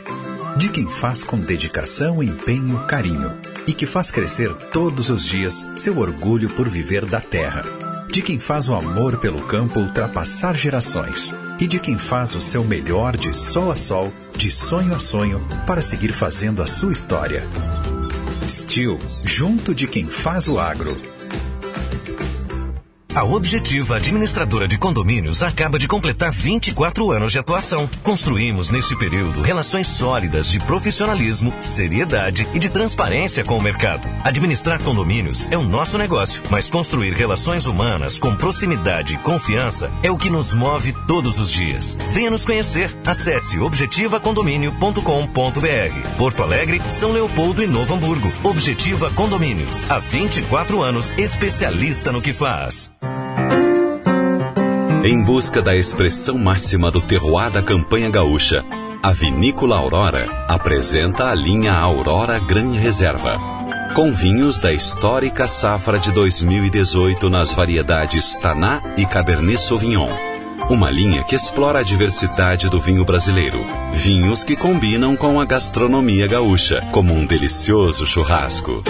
De 0.58 0.69
quem 0.69 0.88
faz 0.88 1.24
com 1.24 1.39
dedicação, 1.39 2.22
empenho, 2.22 2.78
carinho. 2.86 3.36
E 3.65 3.74
que 3.74 3.88
faz 3.88 4.12
crescer 4.12 4.54
todos 4.72 5.10
os 5.10 5.26
dias 5.26 5.65
seu 5.76 5.98
orgulho 5.98 6.52
por 6.52 6.69
viver 6.69 7.04
da 7.08 7.19
terra. 7.19 7.65
De 8.12 8.22
quem 8.22 8.39
faz 8.39 8.69
o 8.69 8.76
amor 8.76 9.17
pelo 9.17 9.41
campo 9.48 9.80
ultrapassar 9.80 10.56
gerações. 10.56 11.34
E 11.60 11.65
de 11.65 11.80
quem 11.80 11.98
faz 11.98 12.36
o 12.36 12.41
seu 12.41 12.63
melhor 12.63 13.17
de 13.17 13.36
sol 13.36 13.72
a 13.72 13.76
sol, 13.76 14.13
de 14.38 14.52
sonho 14.52 14.93
a 14.93 15.00
sonho, 15.00 15.43
para 15.65 15.82
seguir 15.82 16.13
fazendo 16.13 16.62
a 16.62 16.67
sua 16.67 16.93
história. 16.93 17.43
Steel, 18.48 19.00
junto 19.24 19.74
de 19.74 19.88
quem 19.88 20.06
faz 20.06 20.48
o 20.48 20.60
agro. 20.60 20.96
A 23.15 23.23
Objetiva 23.23 23.97
Administradora 23.97 24.67
de 24.67 24.76
Condomínios 24.76 25.43
acaba 25.43 25.78
de 25.78 25.88
completar 25.88 26.32
24 26.32 27.12
anos 27.12 27.32
de 27.32 27.38
atuação. 27.38 27.88
Construímos 28.02 28.71
neste 28.71 28.95
período 28.95 29.43
relações 29.43 29.86
sólidas 29.86 30.49
de 30.49 30.60
profissionalismo, 30.60 31.54
seriedade 31.62 32.47
e 32.56 32.60
de 32.60 32.69
transparência 32.69 33.43
com 33.43 33.56
o 33.56 33.62
mercado. 33.62 34.10
Administrar 34.23 34.82
condomínios 34.82 35.47
é 35.52 35.58
o 35.58 35.62
nosso 35.62 35.95
negócio, 35.95 36.41
mas 36.49 36.71
construir 36.71 37.13
relações 37.13 37.67
humanas 37.67 38.17
com 38.17 38.36
proximidade 38.36 39.13
e 39.13 39.17
confiança 39.19 39.91
é 40.02 40.10
o 40.10 40.17
que 40.17 40.32
nos 40.32 40.52
move 40.52 40.91
todos 41.08 41.38
os 41.38 41.52
dias. 41.52 41.95
Venha 42.10 42.32
nos 42.32 42.43
conhecer. 42.43 42.89
Acesse 43.06 43.60
objetivacondomínio.com.br. 43.60 46.17
Porto 46.17 46.41
Alegre, 46.41 46.82
São 46.89 47.12
Leopoldo 47.12 47.62
e 47.62 47.67
Novo 47.67 47.93
Hamburgo. 47.93 48.34
Objetiva 48.43 49.12
Condomínios. 49.12 49.86
Há 49.88 49.99
24 49.99 50.82
anos, 50.82 51.13
especialista 51.15 52.12
no 52.12 52.19
que 52.19 52.34
faz. 52.34 52.91
Em 55.05 55.21
busca 55.21 55.61
da 55.61 55.75
expressão 55.75 56.37
máxima 56.37 56.89
do 56.89 57.01
terroir 57.01 57.51
da 57.51 57.61
campanha 57.61 58.09
gaúcha, 58.09 58.63
a 59.03 59.11
Vinícola 59.11 59.75
Aurora 59.75 60.45
apresenta 60.47 61.27
a 61.27 61.35
linha 61.35 61.73
Aurora 61.73 62.39
Gran 62.39 62.71
Reserva. 62.71 63.37
Com 63.93 64.13
vinhos 64.13 64.61
da 64.61 64.71
histórica 64.71 65.45
safra 65.45 65.99
de 65.99 66.09
2018 66.13 67.29
nas 67.29 67.51
variedades 67.51 68.33
Taná 68.37 68.81
e 68.95 69.05
Cabernet 69.05 69.59
Sauvignon. 69.59 70.07
Uma 70.69 70.89
linha 70.89 71.21
que 71.25 71.35
explora 71.35 71.79
a 71.79 71.83
diversidade 71.83 72.69
do 72.69 72.79
vinho 72.79 73.03
brasileiro. 73.03 73.59
Vinhos 73.91 74.45
que 74.45 74.55
combinam 74.55 75.17
com 75.17 75.37
a 75.37 75.43
gastronomia 75.43 76.27
gaúcha, 76.27 76.81
como 76.93 77.13
um 77.13 77.25
delicioso 77.25 78.07
churrasco. 78.07 78.81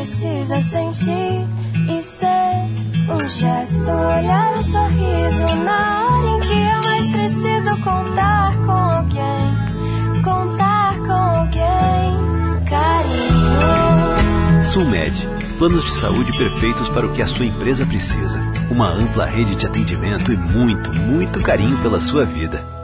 Precisa 0.00 0.60
sentir 0.62 1.46
e 1.88 2.02
ser. 2.02 2.80
Um 3.10 3.28
gesto, 3.28 3.90
um 3.90 4.18
olhar, 4.18 4.54
um 4.56 4.62
sorriso, 4.62 5.56
na 5.62 6.06
hora 6.06 6.26
em 6.26 6.40
que 6.40 6.52
eu 6.52 6.90
mais 6.90 7.10
preciso 7.10 7.76
contar 7.82 8.56
com 8.64 8.72
alguém, 8.72 10.22
contar 10.22 10.96
com 11.00 11.12
alguém. 11.12 12.16
Carinho. 12.70 14.64
Sulmed, 14.64 15.28
planos 15.58 15.84
de 15.84 15.92
saúde 15.92 16.32
perfeitos 16.38 16.88
para 16.88 17.06
o 17.06 17.12
que 17.12 17.20
a 17.20 17.26
sua 17.26 17.44
empresa 17.44 17.84
precisa. 17.84 18.40
Uma 18.70 18.88
ampla 18.88 19.26
rede 19.26 19.54
de 19.54 19.66
atendimento 19.66 20.32
e 20.32 20.36
muito, 20.36 20.94
muito 20.94 21.40
carinho 21.40 21.76
pela 21.82 22.00
sua 22.00 22.24
vida. 22.24 22.79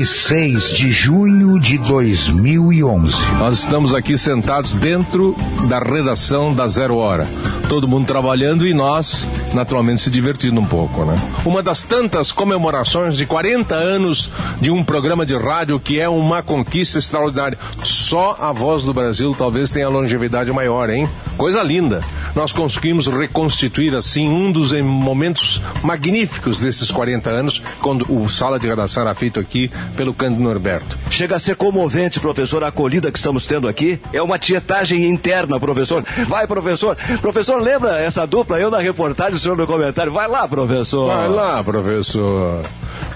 26 0.00 0.70
de 0.70 0.90
junho 0.90 1.60
de 1.60 1.76
2011. 1.76 3.14
Nós 3.38 3.58
estamos 3.58 3.92
aqui 3.92 4.16
sentados 4.16 4.74
dentro 4.74 5.36
da 5.68 5.78
redação 5.78 6.54
da 6.54 6.66
Zero 6.68 6.96
Hora. 6.96 7.28
Todo 7.68 7.86
mundo 7.86 8.06
trabalhando 8.06 8.66
e 8.66 8.72
nós, 8.72 9.26
naturalmente, 9.52 10.00
se 10.00 10.10
divertindo 10.10 10.58
um 10.58 10.64
pouco, 10.64 11.04
né? 11.04 11.20
Uma 11.44 11.62
das 11.62 11.82
tantas 11.82 12.32
comemorações 12.32 13.14
de 13.14 13.26
40 13.26 13.74
anos 13.74 14.30
de 14.58 14.70
um 14.70 14.82
programa 14.82 15.26
de 15.26 15.36
rádio 15.36 15.78
que 15.78 16.00
é 16.00 16.08
uma 16.08 16.42
conquista 16.42 16.98
extraordinária. 16.98 17.58
Só 17.84 18.38
a 18.40 18.52
Voz 18.52 18.82
do 18.82 18.94
Brasil 18.94 19.34
talvez 19.36 19.70
tenha 19.70 19.90
longevidade 19.90 20.50
maior, 20.50 20.88
hein? 20.88 21.06
Coisa 21.40 21.62
linda. 21.62 22.02
Nós 22.34 22.52
conseguimos 22.52 23.06
reconstituir, 23.06 23.96
assim, 23.96 24.28
um 24.28 24.52
dos 24.52 24.74
momentos 24.74 25.58
magníficos 25.82 26.60
desses 26.60 26.90
40 26.90 27.30
anos, 27.30 27.62
quando 27.80 28.04
o 28.14 28.28
sala 28.28 28.58
de 28.58 28.68
redação 28.68 29.04
era 29.04 29.14
feito 29.14 29.40
aqui 29.40 29.70
pelo 29.96 30.12
Cândido 30.12 30.42
Norberto. 30.42 30.98
Chega 31.10 31.36
a 31.36 31.38
ser 31.38 31.56
comovente, 31.56 32.20
professor, 32.20 32.62
a 32.62 32.66
acolhida 32.66 33.10
que 33.10 33.16
estamos 33.16 33.46
tendo 33.46 33.68
aqui. 33.68 33.98
É 34.12 34.20
uma 34.20 34.38
tietagem 34.38 35.06
interna, 35.06 35.58
professor. 35.58 36.04
Vai, 36.28 36.46
professor. 36.46 36.94
Professor, 37.22 37.58
lembra 37.58 37.98
essa 37.98 38.26
dupla? 38.26 38.60
Eu 38.60 38.70
na 38.70 38.78
reportagem, 38.78 39.36
o 39.36 39.38
senhor 39.38 39.56
no 39.56 39.66
comentário. 39.66 40.12
Vai 40.12 40.28
lá, 40.28 40.46
professor. 40.46 41.06
Vai 41.06 41.26
lá, 41.26 41.64
professor. 41.64 42.66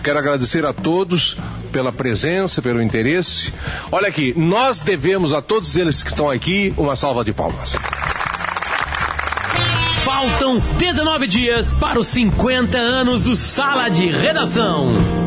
Quero 0.02 0.18
agradecer 0.18 0.64
a 0.64 0.72
todos 0.72 1.36
pela 1.70 1.92
presença, 1.92 2.62
pelo 2.62 2.80
interesse. 2.80 3.52
Olha 3.92 4.08
aqui, 4.08 4.32
nós 4.34 4.80
devemos 4.80 5.34
a 5.34 5.42
todos 5.42 5.76
eles 5.76 6.02
que 6.02 6.08
estão 6.08 6.30
aqui 6.30 6.72
uma 6.78 6.96
salva 6.96 7.22
de 7.22 7.34
palmas. 7.34 7.76
Faltam 10.14 10.60
19 10.78 11.26
dias 11.26 11.74
para 11.74 11.98
os 11.98 12.06
50 12.06 12.78
anos 12.78 13.24
do 13.24 13.34
Sala 13.34 13.88
de 13.88 14.06
Redação. 14.06 15.23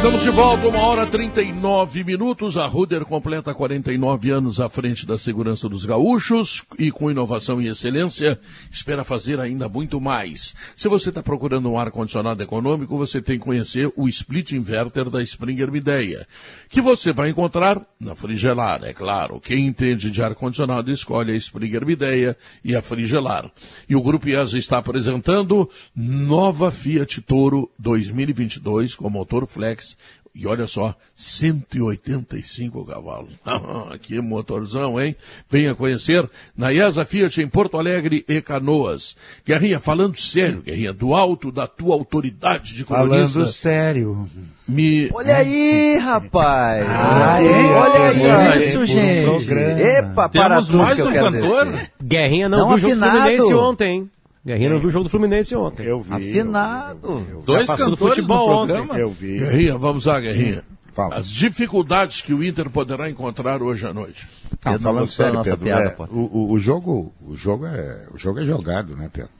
Estamos 0.00 0.22
de 0.22 0.30
volta, 0.30 0.66
uma 0.66 0.78
hora 0.78 1.06
39 1.06 2.04
minutos. 2.04 2.56
A 2.56 2.64
Ruder 2.64 3.04
completa 3.04 3.52
49 3.52 4.30
anos 4.30 4.58
à 4.58 4.70
frente 4.70 5.04
da 5.04 5.18
segurança 5.18 5.68
dos 5.68 5.84
gaúchos 5.84 6.64
e 6.78 6.90
com 6.90 7.10
inovação 7.10 7.60
e 7.60 7.68
excelência 7.68 8.40
espera 8.70 9.04
fazer 9.04 9.38
ainda 9.38 9.68
muito 9.68 10.00
mais. 10.00 10.54
Se 10.74 10.88
você 10.88 11.10
está 11.10 11.22
procurando 11.22 11.70
um 11.70 11.78
ar-condicionado 11.78 12.42
econômico, 12.42 12.96
você 12.96 13.20
tem 13.20 13.38
que 13.38 13.44
conhecer 13.44 13.92
o 13.94 14.08
split 14.08 14.52
inverter 14.52 15.10
da 15.10 15.22
Springer 15.22 15.70
Mideia, 15.70 16.26
que 16.70 16.80
você 16.80 17.12
vai 17.12 17.28
encontrar 17.28 17.82
na 18.00 18.14
Frigelar, 18.14 18.82
é 18.84 18.94
claro. 18.94 19.38
Quem 19.38 19.66
entende 19.66 20.10
de 20.10 20.22
ar-condicionado 20.22 20.90
escolhe 20.90 21.32
a 21.32 21.36
Springer 21.36 21.84
Mideia 21.84 22.38
e 22.64 22.74
a 22.74 22.80
Frigelar. 22.80 23.52
E 23.86 23.94
o 23.94 24.02
Grupo 24.02 24.30
IESA 24.30 24.56
está 24.56 24.78
apresentando 24.78 25.68
nova 25.94 26.70
Fiat 26.70 27.20
Toro 27.20 27.70
2022 27.78 28.94
com 28.94 29.10
motor 29.10 29.46
flex 29.46 29.89
E 30.32 30.46
olha 30.46 30.68
só, 30.68 30.94
185 31.12 32.84
cavalos. 32.84 33.32
que 34.00 34.20
motorzão, 34.20 35.00
hein? 35.00 35.16
Venha 35.50 35.74
conhecer 35.74 36.28
na 36.56 36.72
IESA 36.72 37.04
Fiat 37.04 37.42
em 37.42 37.48
Porto 37.48 37.76
Alegre 37.76 38.24
e 38.28 38.40
Canoas. 38.40 39.16
Guerrinha, 39.44 39.80
falando 39.80 40.16
sério, 40.16 40.62
Guerrinha, 40.62 40.92
do 40.92 41.14
alto 41.14 41.50
da 41.50 41.66
tua 41.66 41.94
autoridade 41.94 42.74
de 42.74 42.84
colunista. 42.84 43.28
Falando 43.28 43.50
sério. 43.50 44.30
Me... 44.68 45.10
Olha 45.12 45.36
aí, 45.36 45.98
rapaz. 45.98 46.86
Ah, 46.88 47.38
Olha 47.40 47.98
é, 47.98 48.30
aí 48.30 48.62
é, 48.62 48.68
isso, 48.68 48.80
um 48.80 48.86
gente. 48.86 49.24
programa. 49.24 49.80
Epa, 49.80 50.28
para 50.28 50.48
Temos 50.48 50.66
tudo 50.66 50.78
mais 50.78 51.00
um 51.00 51.12
cantor? 51.12 51.80
Guerrinha 52.00 52.48
não, 52.48 52.58
Não 52.58 52.76
viu 52.76 52.88
o 52.88 52.92
afinado. 52.92 53.16
Fluminense 53.18 53.54
ontem, 53.54 53.90
hein? 53.90 54.10
Guerrinha 54.44 54.70
não 54.70 54.78
viu 54.78 54.88
o 54.88 54.92
jogo 54.92 55.04
do 55.04 55.10
Fluminense 55.10 55.54
ontem. 55.54 55.84
Eu 55.86 56.00
vi. 56.00 56.12
Afinado. 56.14 57.42
Dois 57.44 57.64
afastou 57.64 57.90
do 57.90 57.96
cantores 57.96 58.14
futebol 58.16 58.66
no 58.66 58.74
ontem. 58.74 58.98
Eu 58.98 59.10
vi. 59.10 59.38
Guerrinha, 59.38 59.76
vamos 59.78 60.06
lá, 60.06 60.18
Guerrinha. 60.18 60.64
Fala. 60.92 61.16
As 61.16 61.28
dificuldades 61.30 62.20
que 62.22 62.32
o 62.34 62.42
Inter 62.42 62.68
poderá 62.70 63.08
encontrar 63.08 63.62
hoje 63.62 63.86
à 63.86 63.92
noite. 63.94 64.26
Não, 64.50 64.58
Pedro 64.72 64.80
falando 64.80 65.04
a 65.04 65.06
sério, 65.06 65.42
Pedro, 65.42 65.58
piada, 65.58 65.94
é, 65.98 66.06
o- 66.10 66.52
o 66.52 66.58
jogo, 66.58 67.12
o 67.24 67.36
jogo 67.36 67.66
é, 67.66 68.06
o 68.12 68.18
jogo 68.18 68.40
é 68.40 68.44
jogado, 68.44 68.96
né, 68.96 69.08
Pedro? 69.12 69.30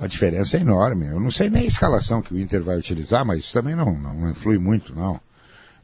A 0.00 0.06
diferença 0.06 0.56
é 0.56 0.60
enorme. 0.60 1.06
Eu 1.08 1.20
não 1.20 1.30
sei 1.30 1.50
nem 1.50 1.62
a 1.64 1.66
escalação 1.66 2.22
que 2.22 2.32
o 2.34 2.38
Inter 2.40 2.62
vai 2.62 2.76
utilizar, 2.78 3.24
mas 3.26 3.40
isso 3.40 3.52
também 3.52 3.76
não, 3.76 3.92
não 3.94 4.30
influi 4.30 4.58
muito, 4.58 4.94
não. 4.94 5.20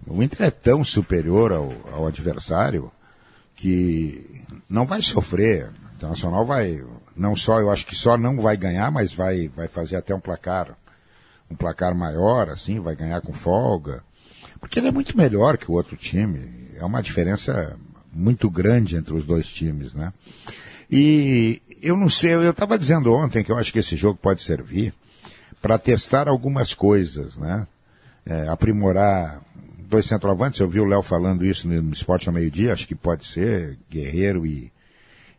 O 0.06 0.22
Inter 0.22 0.46
é 0.46 0.50
tão 0.50 0.82
superior 0.82 1.52
ao, 1.52 1.72
ao 1.92 2.06
adversário 2.06 2.90
que 3.54 4.42
não 4.68 4.86
vai 4.86 5.02
sofrer. 5.02 5.66
O 5.66 5.94
Internacional 5.96 6.44
vai, 6.46 6.82
não 7.16 7.36
só, 7.36 7.60
eu 7.60 7.70
acho 7.70 7.86
que 7.86 7.94
só 7.94 8.16
não 8.16 8.40
vai 8.40 8.56
ganhar, 8.56 8.90
mas 8.90 9.12
vai, 9.12 9.48
vai 9.48 9.68
fazer 9.68 9.96
até 9.96 10.14
um 10.14 10.20
placar, 10.20 10.76
um 11.50 11.54
placar 11.54 11.94
maior, 11.94 12.48
assim, 12.50 12.80
vai 12.80 12.94
ganhar 12.94 13.20
com 13.20 13.32
folga. 13.32 14.02
Porque 14.60 14.78
ele 14.78 14.88
é 14.88 14.92
muito 14.92 15.16
melhor 15.16 15.56
que 15.56 15.70
o 15.70 15.74
outro 15.74 15.96
time. 15.96 16.68
É 16.76 16.84
uma 16.84 17.02
diferença 17.02 17.76
muito 18.12 18.50
grande 18.50 18.96
entre 18.96 19.14
os 19.14 19.24
dois 19.24 19.48
times, 19.48 19.94
né? 19.94 20.12
E 20.90 21.62
eu 21.82 21.96
não 21.96 22.08
sei, 22.08 22.34
eu 22.34 22.50
estava 22.50 22.78
dizendo 22.78 23.12
ontem 23.12 23.44
que 23.44 23.50
eu 23.50 23.56
acho 23.56 23.72
que 23.72 23.78
esse 23.78 23.96
jogo 23.96 24.18
pode 24.20 24.42
servir 24.42 24.92
para 25.62 25.78
testar 25.78 26.28
algumas 26.28 26.74
coisas, 26.74 27.36
né? 27.36 27.66
É, 28.26 28.48
aprimorar 28.48 29.40
dois 29.88 30.06
centroavantes, 30.06 30.60
eu 30.60 30.68
vi 30.68 30.80
o 30.80 30.84
Léo 30.84 31.02
falando 31.02 31.44
isso 31.44 31.66
no, 31.68 31.92
Esporte 31.92 32.28
ao 32.28 32.34
meio-dia, 32.34 32.72
acho 32.72 32.86
que 32.86 32.94
pode 32.94 33.24
ser 33.24 33.78
Guerreiro 33.90 34.46
e, 34.46 34.70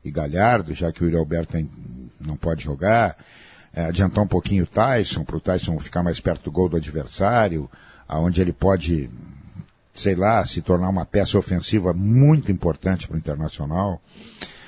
e 0.03 0.11
Galhardo, 0.11 0.73
já 0.73 0.91
que 0.91 1.03
o 1.03 1.05
Yuri 1.05 1.17
Alberto 1.17 1.57
não 2.19 2.35
pode 2.35 2.63
jogar. 2.63 3.17
É, 3.73 3.85
adiantar 3.85 4.23
um 4.23 4.27
pouquinho 4.27 4.65
o 4.65 4.67
Tyson, 4.67 5.23
para 5.23 5.37
o 5.37 5.39
Tyson 5.39 5.79
ficar 5.79 6.03
mais 6.03 6.19
perto 6.19 6.45
do 6.45 6.51
gol 6.51 6.67
do 6.67 6.75
adversário, 6.75 7.69
aonde 8.07 8.41
ele 8.41 8.51
pode, 8.51 9.09
sei 9.93 10.13
lá, 10.13 10.43
se 10.43 10.61
tornar 10.61 10.89
uma 10.89 11.05
peça 11.05 11.37
ofensiva 11.37 11.93
muito 11.93 12.51
importante 12.51 13.07
para 13.07 13.15
o 13.15 13.19
Internacional. 13.19 14.01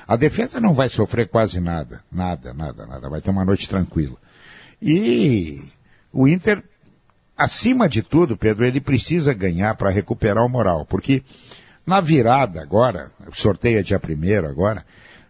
A 0.08 0.16
defesa 0.16 0.62
não 0.62 0.74
vai 0.74 0.88
sofrer 0.88 1.28
quase 1.28 1.60
nada, 1.60 2.02
nada, 2.10 2.54
nada, 2.54 2.86
nada. 2.86 3.10
Vai 3.10 3.20
ter 3.20 3.30
uma 3.30 3.44
noite 3.44 3.68
tranquila. 3.68 4.16
E 4.82 5.62
o 6.12 6.26
Inter, 6.28 6.64
acima 7.38 7.90
de 7.90 8.02
tudo, 8.02 8.38
Pedro, 8.38 8.66
ele 8.66 8.80
precisa 8.80 9.34
ganhar 9.34 9.76
para 9.76 9.90
recuperar 9.90 10.46
o 10.46 10.50
moral, 10.50 10.86
porque 10.86 11.24
na 11.86 12.00
virada 12.00 12.62
agora, 12.62 13.12
o 13.28 13.36
sorteio 13.36 13.80
é 13.80 13.84
dia 13.84 14.00
primeiro 14.00 14.48
agora, 14.48 14.86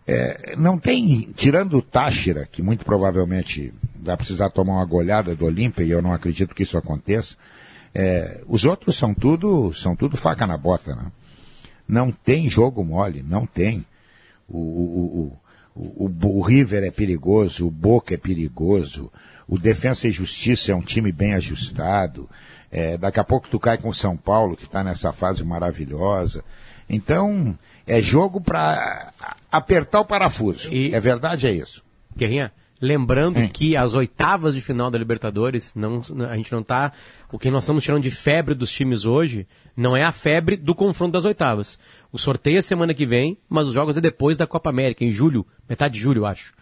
é, 0.06 0.56
não 0.58 0.78
tem, 0.78 1.32
tirando 1.36 1.78
o 1.78 1.82
Táchira, 1.82 2.46
que 2.46 2.62
muito 2.62 2.84
provavelmente 2.84 3.74
vai 3.96 4.18
precisar 4.18 4.50
tomar 4.50 4.74
uma 4.74 4.86
goleada 4.86 5.36
do 5.36 5.46
Olímpia, 5.46 5.84
e 5.84 5.92
eu 5.92 6.02
não 6.02 6.14
acredito 6.14 6.54
que 6.54 6.64
isso 6.64 6.78
aconteça, 6.78 7.38
é, 7.96 8.44
os 8.48 8.66
outros 8.66 8.98
são 8.98 9.14
tudo, 9.14 9.74
são 9.74 9.96
tudo 9.96 10.18
faca 10.18 10.46
na 10.46 10.58
bota, 10.58 10.96
né? 10.96 11.12
Não 11.88 12.12
tem 12.12 12.50
jogo 12.50 12.84
mole, 12.84 13.22
não 13.22 13.46
tem. 13.46 13.86
O, 14.48 14.58
o, 14.58 15.40
o, 15.76 16.06
o, 16.06 16.38
o 16.40 16.42
River 16.42 16.84
é 16.84 16.92
perigoso, 16.92 17.68
o 17.68 17.72
Boca 17.72 18.14
é 18.14 18.18
perigoso, 18.18 19.12
o 19.48 19.58
Defensa 19.58 20.08
e 20.08 20.12
Justiça 20.12 20.72
é 20.72 20.76
um 20.76 20.82
time 20.82 21.12
bem 21.12 21.34
ajustado. 21.34 22.30
É, 22.72 22.98
daqui 22.98 23.20
a 23.20 23.24
pouco 23.24 23.48
tu 23.50 23.60
cai 23.60 23.78
com 23.78 23.90
o 23.90 23.94
São 23.94 24.18
Paulo, 24.18 24.56
que 24.56 24.64
está 24.64 24.84
nessa 24.84 25.12
fase 25.12 25.44
maravilhosa. 25.44 26.44
Então, 26.90 27.58
é 27.86 28.02
jogo 28.02 28.42
para 28.42 29.14
apertar 29.54 30.00
o 30.02 30.06
parafuso. 30.06 30.70
É 30.72 31.00
verdade, 31.00 31.48
é 31.48 31.52
isso. 31.52 31.84
Guerrinha, 32.18 32.52
lembrando 32.82 33.48
que 33.50 33.78
as 33.78 33.94
oitavas 33.94 34.54
de 34.54 34.62
final 34.62 34.92
da 34.92 34.98
Libertadores, 35.00 35.74
não, 35.76 36.02
a 36.30 36.36
gente 36.36 36.52
não 36.52 36.62
tá. 36.62 36.92
O 37.32 37.40
que 37.40 37.50
nós 37.50 37.64
estamos 37.64 37.84
tirando 37.84 38.04
de 38.04 38.12
febre 38.12 38.54
dos 38.54 38.72
times 38.72 39.06
hoje 39.06 39.48
não 39.76 39.96
é 39.96 40.04
a 40.04 40.12
febre 40.12 40.56
do 40.58 40.76
confronto 40.76 41.14
das 41.14 41.26
oitavas. 41.26 41.80
O 42.12 42.18
sorteio 42.18 42.58
é 42.58 42.62
semana 42.62 42.94
que 42.94 43.06
vem, 43.06 43.38
mas 43.50 43.68
os 43.68 43.74
jogos 43.74 43.96
é 43.98 44.02
depois 44.02 44.36
da 44.38 44.46
Copa 44.46 44.70
América, 44.70 45.04
em 45.06 45.12
julho, 45.12 45.46
metade 45.70 45.94
de 45.96 46.00
julho, 46.00 46.20
eu 46.22 46.26
acho. 46.26 46.54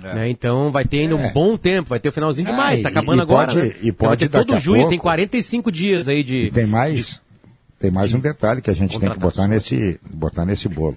Né, 0.00 0.28
Então 0.28 0.70
vai 0.70 0.84
ter 0.84 1.00
ainda 1.00 1.16
um 1.16 1.24
É. 1.24 1.32
bom 1.32 1.56
tempo, 1.56 1.88
vai 1.88 1.98
ter 1.98 2.08
o 2.08 2.12
finalzinho 2.12 2.46
de 2.46 2.52
Ah, 2.52 2.56
maio, 2.56 2.80
e- 2.80 2.82
tá 2.82 2.88
acabando 2.90 3.18
e 3.20 3.22
agora. 3.22 3.52
pode- 3.52 3.60
né? 3.68 3.74
e 3.82 3.88
Então 3.88 4.08
pode 4.08 4.28
ter 4.28 4.44
todo 4.44 4.58
julho, 4.60 4.80
tem 4.82 4.90
pouco- 4.90 5.02
45 5.04 5.72
dias 5.72 6.06
aí 6.08 6.22
de. 6.22 6.36
E 6.44 6.50
tem 6.50 6.66
mais, 6.66 7.20
tem 7.80 7.90
mais 7.90 8.12
um 8.14 8.20
detalhe 8.20 8.62
que 8.62 8.70
a 8.70 8.74
gente 8.74 9.00
tem 9.00 9.10
que 9.10 9.18
botar 9.18 9.48
nesse, 9.48 9.98
botar 10.08 10.44
nesse 10.44 10.68
bolo. 10.68 10.96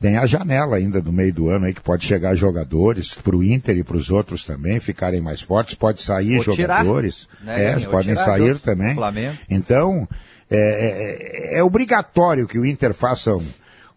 Tem 0.00 0.16
a 0.16 0.24
janela 0.24 0.76
ainda 0.76 1.02
do 1.02 1.12
meio 1.12 1.32
do 1.34 1.50
ano 1.50 1.66
aí 1.66 1.74
que 1.74 1.82
pode 1.82 2.06
chegar 2.06 2.34
jogadores 2.34 3.12
para 3.14 3.36
o 3.36 3.44
Inter 3.44 3.76
e 3.76 3.84
para 3.84 3.98
os 3.98 4.10
outros 4.10 4.44
também 4.44 4.80
ficarem 4.80 5.20
mais 5.20 5.42
fortes. 5.42 5.74
Pode 5.74 6.00
sair 6.00 6.38
Ou 6.38 6.44
tirar, 6.54 6.78
jogadores, 6.78 7.28
né, 7.42 7.72
é? 7.72 7.76
Ou 7.76 7.90
podem 7.90 8.14
sair 8.16 8.58
também. 8.58 8.94
Flamengo. 8.94 9.36
Então 9.50 10.08
é, 10.50 11.54
é- 11.54 11.58
é 11.58 11.62
obrigatório 11.62 12.48
que 12.48 12.58
o 12.58 12.64
Inter 12.64 12.94
faça 12.94 13.32
um- 13.34 13.46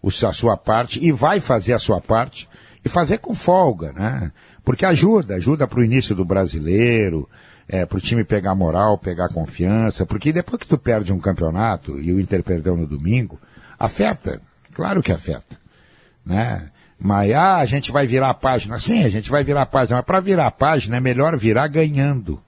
o- 0.01 0.10
a 0.10 0.32
sua 0.34 0.58
parte 0.58 1.04
e 1.04 1.12
vai 1.12 1.39
fazer 1.39 1.74
a 1.74 1.80
sua 1.80 2.01
parte 2.01 2.49
e 2.84 2.89
fazer 2.89 3.20
com 3.20 3.34
folga, 3.34 3.93
né? 3.93 4.30
Porque 4.66 4.86
ajuda, 4.86 5.36
ajuda 5.36 5.66
para 5.68 5.80
o 5.80 5.84
início 5.86 6.14
do 6.14 6.26
brasileiro, 6.26 7.30
é, 7.68 7.86
para 7.86 7.97
o 7.97 8.01
time 8.01 8.26
pegar 8.26 8.54
moral, 8.56 8.97
pegar 8.97 9.30
confiança, 9.30 10.06
porque 10.06 10.34
depois 10.34 10.60
que 10.60 10.68
tu 10.68 10.78
perde 10.78 11.14
um 11.14 11.20
campeonato 11.20 11.97
e 11.97 12.12
o 12.12 12.20
Inter 12.20 12.43
perdeu 12.43 12.76
no 12.76 12.86
domingo, 12.86 13.39
afeta, 13.80 14.41
claro 14.74 15.01
que 15.01 15.12
afeta, 15.14 15.58
né? 16.26 16.69
Mas 16.99 17.32
ah, 17.32 17.57
a 17.57 17.65
gente 17.65 17.91
vai 17.91 18.07
virar 18.07 18.30
a 18.30 18.34
página, 18.34 18.78
sim, 18.80 19.03
a 19.03 19.09
gente 19.09 19.30
vai 19.30 19.43
virar 19.43 19.63
a 19.63 19.65
página, 19.65 19.97
mas 19.97 20.05
para 20.05 20.19
virar 20.21 20.47
a 20.47 20.51
página 20.51 20.97
é 20.97 20.99
melhor 20.99 21.36
virar 21.38 21.67
ganhando. 21.67 22.41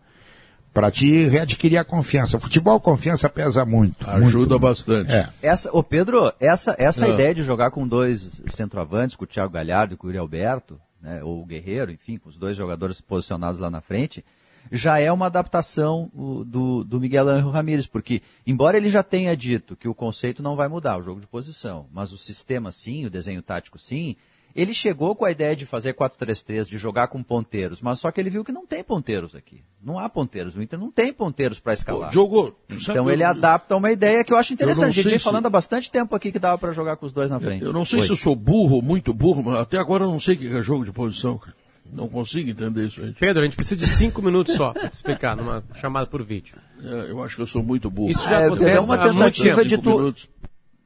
Para 0.73 0.91
te 0.91 1.28
readquirir 1.30 1.80
a 1.80 1.86
confiança. 1.86 2.38
Futebol, 2.38 2.78
confiança 2.82 3.30
pesa 3.30 3.63
muito. 3.63 4.09
Ajuda 4.09 4.55
muito. 4.55 4.59
bastante. 4.59 5.09
É. 5.09 5.30
Essa, 5.41 5.69
ô 5.71 5.82
Pedro, 5.82 6.34
essa, 6.38 6.76
essa 6.78 7.05
Ah. 7.05 7.09
ideia 7.09 7.34
de 7.34 7.43
jogar 7.43 7.71
com 7.71 7.88
dois 7.88 8.41
centroavantes, 8.47 9.15
com 9.15 9.23
o 9.23 9.28
Thiago 9.28 9.53
Galhardo 9.53 9.93
e 9.93 9.97
com 9.97 10.07
o 10.07 10.09
Yuri 10.09 10.17
Alberto, 10.19 10.78
né, 11.01 11.23
ou 11.23 11.41
o 11.41 11.45
Guerreiro, 11.45 11.91
enfim, 11.93 12.17
com 12.17 12.28
os 12.28 12.36
dois 12.38 12.57
jogadores 12.57 12.99
posicionados 12.99 13.57
lá 13.59 13.69
na 13.69 13.80
frente, 13.80 14.23
já 14.72 14.99
é 14.99 15.11
uma 15.11 15.28
adaptação 15.28 16.11
do, 16.45 16.84
do 16.84 16.99
Miguel 16.99 17.28
Ángel 17.30 17.49
Ramírez, 17.49 17.88
porque, 17.88 18.22
embora 18.45 18.78
ele 18.78 18.89
já 18.89 19.03
tenha 19.03 19.36
dito 19.36 19.76
que 19.76 19.88
o 19.88 19.93
conceito 19.95 20.41
não 20.43 20.55
vai 20.55 20.68
mudar, 20.68 20.97
o 20.97 21.03
jogo 21.03 21.20
de 21.22 21.28
posição, 21.28 21.86
mas 21.93 22.11
o 22.11 22.18
sistema 22.18 22.72
sim, 22.72 23.05
o 23.05 23.09
desenho 23.09 23.41
tático 23.41 23.78
sim, 23.78 24.16
ele 24.55 24.74
chegou 24.74 25.13
com 25.18 25.26
a 25.26 25.32
ideia 25.32 25.53
de 25.53 25.66
fazer 25.66 25.93
4-3-3, 25.95 26.66
de 26.70 26.78
jogar 26.78 27.09
com 27.09 27.22
ponteiros, 27.22 27.82
mas 27.82 27.99
só 27.99 28.09
que 28.09 28.22
ele 28.22 28.30
viu 28.30 28.41
que 28.41 28.53
não 28.53 28.66
tem 28.66 28.82
ponteiros 28.82 29.36
aqui. 29.36 29.61
Não 29.84 29.99
há 29.99 30.07
ponteiros. 30.07 30.55
O 30.55 30.61
Inter 30.61 30.80
não 30.80 30.89
tem 30.89 31.11
ponteiros 31.11 31.59
para 31.59 31.74
escalar. 31.74 32.09
Pô, 32.13 32.53
sabe, 32.80 32.80
então 32.91 33.11
ele 33.11 33.22
eu- 33.22 33.28
adapta 33.28 33.76
uma 33.76 33.91
ideia 33.91 34.24
que 34.24 34.32
eu 34.32 34.38
acho 34.38 34.53
Eu 34.53 34.55
interessante. 34.55 34.82
não 34.84 34.88
A 34.88 34.91
gente 34.93 35.09
vem 35.09 35.18
se- 35.20 35.26
falando 35.26 35.45
há 35.47 35.49
bastante 35.49 35.91
tempo 35.91 36.16
aqui 36.16 36.32
que 36.32 36.39
dava 36.39 36.57
para 36.57 36.72
jogar 36.72 36.95
com 36.95 37.05
os 37.05 37.11
dois 37.11 37.30
na 37.30 37.38
frente. 37.38 37.66
Eu 37.66 37.74
não 37.74 37.84
sei 37.84 37.99
Oi. 37.99 38.05
se 38.05 38.13
eu 38.13 38.16
sou 38.16 38.34
burro, 38.34 38.82
muito 38.82 39.13
burro, 39.13 39.43
mas 39.43 39.59
até 39.59 39.78
agora 39.78 40.05
eu 40.05 40.09
não 40.09 40.22
sei 40.22 40.36
o 40.36 40.38
que 40.38 40.47
é 40.47 40.61
jogo 40.61 40.86
de 40.86 40.91
posição. 40.93 41.38
cara. 41.38 41.53
Não 41.92 42.08
consigo 42.10 42.50
entender 42.50 42.88
isso 42.88 43.02
aí. 43.02 43.14
Pedro, 43.14 43.42
a 43.42 43.46
gente 43.46 43.56
precisa 43.56 43.76
de 43.78 43.88
cinco 43.88 44.22
minutos 44.22 44.56
só 44.56 44.74
para 44.74 44.88
explicar, 44.88 45.36
numa 45.36 45.64
chamada 45.80 46.08
por 46.08 46.24
vídeo. 46.24 46.58
É, 46.84 47.12
eu 47.12 47.24
acho 47.24 47.36
que 47.36 47.42
eu 47.42 47.46
sou 47.48 47.64
muito 47.64 47.90
burro. 47.90 48.12
Isso 48.12 48.28
já 48.28 48.42
É, 48.42 48.46
acontece 48.48 48.78
é 48.78 48.80
uma 48.82 48.98
tentativa 48.98 49.64
de 49.64 49.78
tu- 49.78 49.90
minutos. 49.92 50.30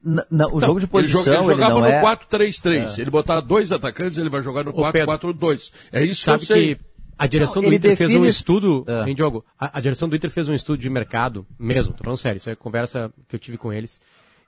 N- 0.04 0.22
não, 0.30 0.48
o 0.48 0.60
Não, 0.60 0.66
jogo 0.68 0.80
de 0.80 0.86
posição, 0.86 1.20
ele, 1.20 1.30
joga- 1.30 1.44
ele 1.44 1.52
jogava 1.52 1.74
não 1.74 1.80
no 1.82 1.86
é... 1.88 2.00
4-3-3. 2.02 2.98
É. 2.98 3.00
Ele 3.02 3.10
botar 3.10 3.40
dois 3.40 3.70
atacantes, 3.72 4.18
ele 4.18 4.28
vai 4.30 4.42
jogar 4.42 4.64
no 4.64 4.70
Ô, 4.70 4.90
Pedro, 4.92 5.06
4-4-2. 5.18 5.72
É 5.92 6.02
isso 6.04 6.22
Sabe 6.22 6.46
que 6.46 6.52
eu 6.52 6.56
sei. 6.56 6.74
que 6.76 6.80
a 7.18 7.26
direção 7.26 7.56
Não, 7.56 7.68
do 7.68 7.68
ele 7.74 7.76
Inter 7.76 7.96
fez 7.96 8.10
um 8.10 8.12
define- 8.14 8.28
estudo, 8.28 8.84
É. 8.86 9.08
hein, 9.08 9.14
Diogo? 9.14 9.44
A, 9.58 9.78
a 9.78 9.80
direção 9.80 10.08
do 10.08 10.16
Inter 10.16 10.30
fez 10.30 10.48
um 10.48 10.54
estudo 10.54 10.78
de 10.78 10.88
mercado, 10.88 11.46
mesmo, 11.58 11.92
tô 11.92 12.02
falando 12.04 12.18
sério, 12.18 12.38
isso 12.38 12.48
é 12.48 12.54
conversa 12.54 13.12
que 13.28 13.34
eu 13.36 13.40
tive 13.40 13.58
com 13.58 13.70
eles. 13.72 14.00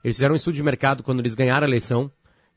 Eles 0.03 0.17
fizeram 0.17 0.33
um 0.33 0.35
estudo 0.35 0.55
de 0.55 0.63
mercado 0.63 1.03
quando 1.03 1.19
eles 1.19 1.35
ganharam 1.35 1.65
a 1.65 1.69
eleição, 1.69 2.11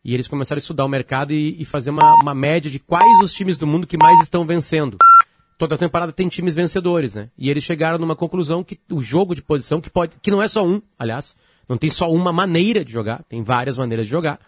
e 0.06 0.14
eles 0.14 0.28
começaram 0.28 0.58
a 0.58 0.60
estudar 0.60 0.84
o 0.84 0.88
mercado 0.88 1.32
e, 1.32 1.60
e 1.60 1.64
fazer 1.64 1.90
uma, 1.90 2.14
uma, 2.22 2.32
média 2.32 2.70
de 2.70 2.78
quais 2.78 3.20
os 3.20 3.32
times 3.32 3.58
do 3.58 3.66
mundo 3.66 3.88
que 3.88 3.96
mais 3.96 4.20
estão 4.20 4.46
vencendo. 4.46 4.98
Toda 5.58 5.76
temporada 5.76 6.12
tem 6.12 6.28
times 6.28 6.54
vencedores, 6.54 7.12
né? 7.12 7.28
E 7.36 7.50
eles 7.50 7.64
chegaram 7.64 7.98
numa 7.98 8.14
conclusão 8.14 8.62
que 8.62 8.78
o 8.88 9.02
jogo 9.02 9.34
de 9.34 9.42
posição, 9.42 9.80
que 9.80 9.90
pode, 9.90 10.16
que 10.22 10.30
não 10.30 10.40
é 10.40 10.46
só 10.46 10.64
um, 10.64 10.80
aliás, 10.96 11.36
não 11.68 11.76
tem 11.76 11.90
só 11.90 12.08
uma 12.08 12.32
maneira 12.32 12.84
de 12.84 12.92
jogar, 12.92 13.24
tem 13.28 13.42
várias 13.42 13.76
maneiras 13.76 14.06
de 14.06 14.12
jogar, 14.12 14.38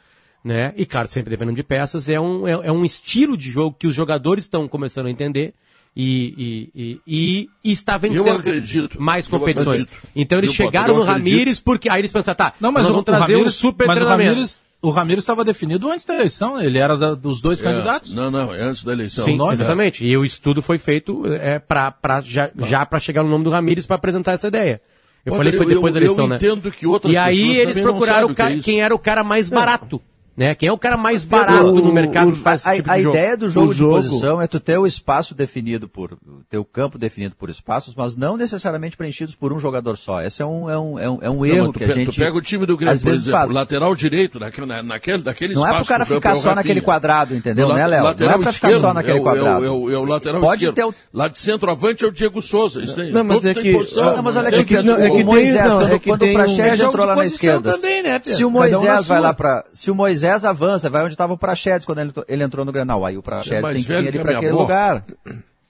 né? 0.44 0.72
E 0.76 0.86
claro, 0.86 1.08
sempre 1.08 1.30
dependendo 1.30 1.56
de 1.56 1.64
peças, 1.64 2.08
é 2.08 2.20
um, 2.20 2.46
é, 2.46 2.68
é 2.68 2.70
um 2.70 2.84
estilo 2.84 3.36
de 3.36 3.50
jogo 3.50 3.74
que 3.76 3.88
os 3.88 3.96
jogadores 3.96 4.44
estão 4.44 4.68
começando 4.68 5.06
a 5.06 5.10
entender 5.10 5.54
e, 5.96 6.70
e, 6.72 7.00
e, 7.04 7.50
e, 7.64 7.72
está 7.72 7.98
vencendo 7.98 8.38
acredito, 8.38 9.02
mais 9.02 9.26
competições. 9.26 9.88
Então 10.14 10.38
eles 10.38 10.50
eu 10.50 10.54
chegaram 10.54 10.94
no 10.94 11.02
Ramires 11.02 11.58
porque 11.58 11.88
aí 11.88 12.00
eles 12.00 12.12
pensaram, 12.12 12.36
tá, 12.36 12.54
não, 12.60 12.70
mas 12.70 12.84
nós 12.84 12.92
vamos 12.92 13.04
trazer 13.04 13.32
Ramires, 13.32 13.56
um 13.56 13.58
super 13.58 13.88
treinamento 13.88 14.67
o 14.80 14.90
Ramiro 14.90 15.18
estava 15.18 15.44
definido 15.44 15.90
antes 15.90 16.06
da 16.06 16.14
eleição, 16.14 16.56
né? 16.56 16.66
ele 16.66 16.78
era 16.78 16.96
da, 16.96 17.14
dos 17.14 17.40
dois 17.40 17.60
é, 17.60 17.64
candidatos. 17.64 18.14
Não, 18.14 18.30
não, 18.30 18.54
é 18.54 18.62
antes 18.62 18.84
da 18.84 18.92
eleição. 18.92 19.24
Sim, 19.24 19.38
exatamente. 19.50 20.04
É. 20.04 20.08
E 20.08 20.16
o 20.16 20.24
estudo 20.24 20.62
foi 20.62 20.78
feito 20.78 21.22
é, 21.26 21.58
pra, 21.58 21.90
pra, 21.90 22.20
já, 22.20 22.50
já 22.66 22.86
para 22.86 23.00
chegar 23.00 23.24
no 23.24 23.28
nome 23.28 23.44
do 23.44 23.50
Ramires 23.50 23.86
para 23.86 23.96
apresentar 23.96 24.32
essa 24.32 24.48
ideia. 24.48 24.80
Eu 25.26 25.34
falei 25.34 25.52
que 25.52 25.58
foi 25.58 25.66
depois 25.66 25.94
eu, 25.94 26.00
da 26.00 26.06
eleição, 26.06 26.24
eu 26.24 26.28
né? 26.28 26.36
entendo 26.36 26.70
que 26.70 26.86
outras 26.86 27.12
E 27.12 27.16
aí 27.16 27.56
eles 27.56 27.78
procuraram 27.78 28.32
que 28.32 28.40
é 28.40 28.58
quem 28.58 28.80
era 28.80 28.94
o 28.94 28.98
cara 28.98 29.24
mais 29.24 29.50
barato. 29.50 30.00
Né? 30.38 30.54
Quem 30.54 30.68
é 30.68 30.72
o 30.72 30.78
cara 30.78 30.96
mais 30.96 31.24
barato 31.24 31.66
o, 31.66 31.82
no 31.82 31.92
mercado 31.92 32.28
o, 32.28 32.32
que 32.32 32.38
faz 32.38 32.64
esse 32.64 32.76
tipo 32.76 32.88
a, 32.88 32.94
tipo 32.94 32.94
de 32.94 33.00
a 33.00 33.02
jogo? 33.02 33.16
A 33.16 33.20
ideia 33.20 33.36
do 33.36 33.48
jogo, 33.48 33.74
de 33.74 33.82
posição 33.82 34.40
é 34.40 34.46
tu 34.46 34.60
ter 34.60 34.78
o 34.78 34.86
espaço 34.86 35.34
definido 35.34 35.88
por, 35.88 36.16
ter 36.48 36.58
o 36.58 36.64
campo 36.64 36.96
definido 36.96 37.34
por 37.34 37.50
espaços, 37.50 37.92
mas 37.96 38.14
não 38.14 38.36
necessariamente 38.36 38.96
preenchidos 38.96 39.34
por 39.34 39.52
um 39.52 39.58
jogador 39.58 39.96
só. 39.96 40.22
Esse 40.22 40.40
é 40.40 40.46
um, 40.46 40.70
é 40.70 40.78
um, 40.78 40.96
é 40.96 41.10
um, 41.10 41.18
é 41.22 41.28
um 41.28 41.44
erro 41.44 41.64
não, 41.64 41.72
que 41.72 41.82
a 41.82 41.88
gente... 41.88 42.12
Tu 42.12 42.18
pega 42.18 42.36
o 42.36 42.40
time 42.40 42.66
do 42.66 42.76
Grêmio, 42.76 43.00
por 43.00 43.10
exemplo, 43.10 43.40
faz... 43.40 43.50
lateral 43.50 43.92
direito, 43.96 44.38
naquele, 44.38 44.66
naquele 44.80 45.18
daquele 45.18 45.54
não 45.54 45.62
espaço... 45.62 45.74
Não 45.74 45.80
é 45.80 45.84
pro 45.84 45.88
cara 45.88 46.06
ficar 46.06 46.30
é 46.30 46.34
só 46.36 46.54
naquele 46.54 46.80
quadrado, 46.82 47.34
entendeu, 47.34 47.74
né, 47.74 47.84
Léo? 47.84 48.04
Não 48.04 48.30
é 48.30 48.38
pra 48.38 48.52
ficar 48.52 48.72
só 48.74 48.94
naquele 48.94 49.18
é 49.18 49.20
é 49.20 49.24
quadrado. 49.24 49.64
É 49.64 49.70
o, 49.72 49.90
é 49.90 49.98
o, 49.98 50.04
lateral 50.04 50.40
Pode 50.40 50.66
esquerdo. 50.66 50.76
Ter 50.76 50.84
o... 50.84 50.94
Lá 51.12 51.26
de 51.26 51.40
centroavante 51.40 52.04
é 52.04 52.06
o 52.06 52.12
Diego 52.12 52.40
Souza. 52.40 52.80
Isso 52.80 52.94
tem, 52.94 53.10
não, 53.10 53.24
mas 53.24 53.44
é 53.44 53.54
que... 53.54 53.72
Não, 53.72 54.22
mas 54.22 54.36
olha 54.36 54.50
aqui, 54.50 54.60
é 54.60 54.64
que, 54.64 54.76
o 54.76 55.24
Moisés, 55.26 55.72
quando 56.04 56.22
o 56.22 56.32
Praxés 56.32 56.80
entrou 56.80 57.04
lá 57.04 57.16
na 57.16 57.24
esquerda... 57.24 57.72
Né, 57.72 58.20
se 58.22 58.44
o 58.44 58.50
Moisés 58.50 59.08
vai 59.08 59.20
lá 59.20 59.34
pra... 59.34 59.64
Se 59.72 59.90
o 59.90 59.96
Moisés 59.96 60.27
Moisés 60.28 60.44
avança, 60.44 60.90
vai 60.90 61.04
onde 61.04 61.14
estava 61.14 61.32
o 61.32 61.38
Praxedes 61.38 61.86
quando 61.86 62.00
ele, 62.00 62.12
ele 62.28 62.44
entrou 62.44 62.64
no 62.64 62.72
Granal. 62.72 63.04
Aí 63.04 63.16
o 63.16 63.22
Praxedes 63.22 63.64
é 63.64 63.72
tem 63.72 63.82
que 63.82 63.92
ir 63.92 63.96
ali 63.96 64.18
é 64.18 64.22
para 64.22 64.36
aquele 64.36 64.52
avó. 64.52 64.60
lugar. 64.60 65.04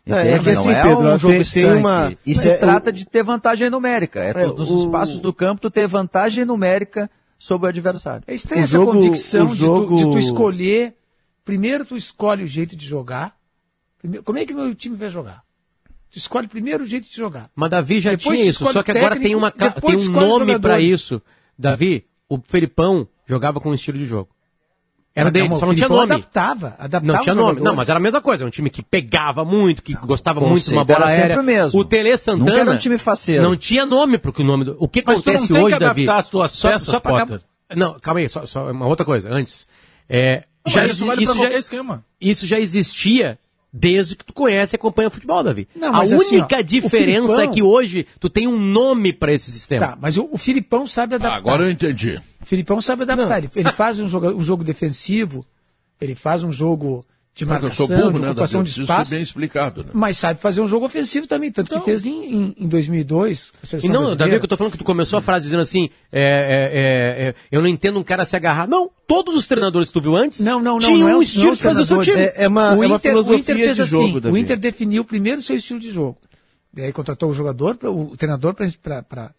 É, 0.07 0.33
é, 0.33 0.39
que 0.39 0.53
não 0.53 0.61
assim, 0.63 0.73
é 0.73 0.83
Pedro, 0.83 1.01
um 1.01 1.19
jogo 1.19 1.35
tem, 1.35 1.45
tem 1.45 1.73
uma... 1.75 2.13
E 2.25 2.35
se 2.35 2.49
é, 2.49 2.57
trata 2.57 2.91
de 2.91 3.05
ter 3.05 3.23
vantagem 3.23 3.69
numérica. 3.69 4.21
É, 4.21 4.31
é 4.31 4.47
nos 4.47 4.71
o... 4.71 4.87
espaços 4.87 5.21
do 5.21 5.35
campo 5.35 5.61
tu 5.61 5.71
ter 5.71 5.87
vantagem 5.87 6.47
numérica 6.47 7.11
sobre 7.39 7.67
o 7.67 7.69
adversário. 7.69 8.25
É 8.27 8.35
estranha 8.35 8.63
essa 8.63 8.73
jogo, 8.73 8.93
convicção 8.93 9.55
jogo... 9.55 9.97
de, 9.97 10.03
tu, 10.03 10.07
de, 10.07 10.13
tu, 10.13 10.19
escolher. 10.19 10.95
Primeiro 11.45 11.85
tu 11.85 11.97
escolhe 11.97 12.43
o 12.43 12.47
jeito 12.47 12.75
de 12.75 12.87
jogar. 12.87 13.37
Primeiro, 13.99 14.25
como 14.25 14.39
é 14.39 14.47
que 14.47 14.55
meu 14.55 14.75
time 14.75 14.97
vai 14.97 15.11
jogar? 15.11 15.43
Tu 16.11 16.17
escolhe 16.17 16.49
primeiro 16.49 16.85
o 16.85 16.87
jeito 16.87 17.09
de 17.11 17.15
jogar. 17.15 17.51
Mas 17.55 17.69
Davi 17.69 18.01
já 18.01 18.13
depois 18.13 18.39
tinha 18.39 18.51
isso, 18.51 18.65
só 18.65 18.83
que 18.83 18.95
técnico, 18.95 19.07
agora 19.07 19.21
tem, 19.21 19.35
uma, 19.35 19.51
tem 19.51 19.97
um 19.97 20.11
nome 20.11 20.59
para 20.59 20.81
isso. 20.81 21.21
Davi, 21.59 22.07
o 22.31 22.41
Felipão 22.43 23.07
jogava 23.27 23.61
com 23.61 23.71
um 23.71 23.75
estilo 23.75 23.99
de 23.99 24.07
jogo. 24.07 24.31
Era 25.19 25.29
é 25.29 25.33
dele, 25.33 25.57
só 25.57 25.67
não 25.67 25.75
tinha 25.75 25.89
nome. 25.89 26.13
Adaptava, 26.13 26.77
adaptava. 26.79 27.07
Não 27.07 27.21
tinha 27.21 27.35
nome. 27.35 27.61
Não, 27.61 27.75
mas 27.75 27.89
era 27.89 27.99
a 27.99 28.03
mesma 28.03 28.21
coisa. 28.21 28.45
Era 28.45 28.49
um 28.49 28.51
time 28.51 28.71
que 28.71 28.83
pegava 28.83 29.45
muito, 29.45 29.83
que 29.83 29.95
gostava 29.95 30.41
muito 30.41 30.65
de 30.65 30.73
uma 30.73 30.85
bola 30.85 31.11
era 31.11 31.23
aérea. 31.23 31.43
Mesmo. 31.43 31.81
O 31.81 31.85
Tele 31.85 32.17
Santana. 32.17 32.51
Nunca 32.51 32.61
era 32.61 32.71
um 32.71 32.77
time 32.77 32.99
faceiro. 32.99 33.43
Não 33.43 33.57
tinha 33.57 33.85
nome 33.85 34.19
porque 34.19 34.43
o 34.43 34.45
nome 34.45 34.65
do... 34.65 34.77
O 34.79 34.89
que 34.89 35.03
mas 35.05 35.19
acontece 35.19 35.53
hoje, 35.53 35.75
que 35.75 35.81
Davi? 35.81 36.09
As 36.09 36.29
tuas 36.29 36.53
só, 36.53 36.71
peças, 36.71 36.89
só 36.89 37.01
Não, 37.75 37.97
calma 38.01 38.21
aí, 38.21 38.29
só, 38.29 38.47
só 38.47 38.71
uma 38.71 38.87
outra 38.87 39.05
coisa. 39.05 39.29
Antes. 39.29 39.67
É, 40.09 40.45
não, 40.65 40.73
já, 40.73 40.85
isso, 40.85 41.05
vale 41.05 41.23
isso, 41.23 41.37
já, 41.37 41.51
esquema. 41.51 42.05
isso 42.21 42.47
já 42.47 42.59
existia 42.59 43.39
desde 43.73 44.17
que 44.17 44.25
tu 44.25 44.33
conhece 44.33 44.75
e 44.75 44.77
acompanha 44.77 45.09
o 45.09 45.11
futebol, 45.11 45.43
Davi. 45.43 45.69
Não, 45.75 45.95
a 45.95 46.03
assim, 46.03 46.15
única 46.15 46.59
ó, 46.59 46.63
diferença 46.63 47.33
é 47.33 47.37
Filipão... 47.37 47.41
é 47.41 47.55
que 47.55 47.63
hoje 47.63 48.07
tu 48.19 48.31
tem 48.31 48.47
um 48.47 48.59
nome 48.59 49.13
para 49.13 49.33
esse 49.33 49.51
sistema. 49.53 49.89
Tá, 49.89 49.99
mas 50.01 50.17
o, 50.17 50.29
o 50.33 50.39
Filipão 50.39 50.87
sabe 50.87 51.15
ah, 51.15 51.17
adaptar. 51.17 51.35
Ah, 51.35 51.39
agora 51.39 51.65
eu 51.65 51.71
entendi. 51.71 52.21
O 52.41 52.47
Filipão 52.47 52.81
sabe 52.81 53.03
adaptar. 53.03 53.43
Não. 53.43 53.51
Ele, 53.55 53.73
faz 53.73 54.01
um 54.01 54.09
jogo, 54.09 54.29
um 54.31 54.43
jogo 54.43 54.65
defensivo, 54.65 55.45
ele 56.01 56.15
faz 56.15 56.43
um 56.43 56.53
jogo 56.53 57.05
de 57.39 57.47
marcação, 57.47 57.87
ah, 57.87 57.97
burro, 57.97 58.13
de 58.15 58.19
né, 58.19 58.31
ocupação 58.31 58.63
né, 58.63 58.65
de 58.65 58.81
espaço. 58.81 59.03
Isso 59.03 59.15
é 59.15 59.17
bem 59.17 59.23
explicado. 59.23 59.85
Né? 59.85 59.91
Mas 59.93 60.17
sabe 60.17 60.41
fazer 60.41 60.61
um 60.61 60.67
jogo 60.67 60.87
ofensivo 60.87 61.25
também, 61.29 61.53
tanto 61.53 61.69
então, 61.69 61.79
que 61.79 61.85
fez 61.85 62.05
em, 62.05 62.35
em, 62.35 62.55
em 62.59 62.67
2002. 62.67 63.53
E 63.81 63.89
não, 63.89 64.17
Davi, 64.17 64.39
que 64.39 64.45
eu 64.45 64.49
tô 64.49 64.57
falando 64.57 64.73
é 64.73 64.77
que 64.77 64.79
tu 64.79 64.85
começou 64.85 65.21
a 65.21 65.23
frase 65.23 65.45
dizendo 65.45 65.61
assim, 65.61 65.89
é, 66.11 66.21
é, 66.21 67.23
é, 67.23 67.29
é, 67.29 67.35
eu 67.53 67.63
não 67.63 67.69
entendo 67.69 67.97
um 68.01 68.03
cara 68.03 68.25
se 68.25 68.35
agarrar. 68.35 68.67
Não, 68.67 68.91
todos 69.07 69.37
os 69.37 69.47
treinadores 69.47 69.89
que 69.89 69.95
tu 69.95 70.01
viu 70.01 70.17
antes 70.17 70.41
não, 70.41 70.61
não, 70.61 70.73
não, 70.73 70.79
tinham 70.81 70.99
não 70.99 71.09
é 71.09 71.17
um 71.17 71.23
estilo 71.23 71.55
de 71.55 71.63
fazer 71.63 71.83
o 71.83 71.85
seu 71.85 72.03
time. 72.03 72.17
É, 72.35 72.49
uma, 72.49 72.73
o 72.73 72.83
Inter, 72.83 72.91
uma 72.91 72.99
filosofia 72.99 73.37
o 73.37 73.41
Inter 73.41 73.57
fez 73.57 73.77
de 73.77 73.83
assim, 73.83 73.91
jogo, 73.93 74.21
Davi. 74.21 74.35
O 74.35 74.37
Inter 74.37 74.59
definiu 74.59 75.05
primeiro 75.05 75.39
o 75.39 75.43
seu 75.43 75.55
estilo 75.55 75.79
de 75.79 75.93
jogo. 75.93 76.19
Daí 76.75 76.93
contratou 76.93 77.31
o 77.31 77.33
jogador, 77.33 77.79
o 77.85 78.17
treinador 78.17 78.53
para 78.53 79.31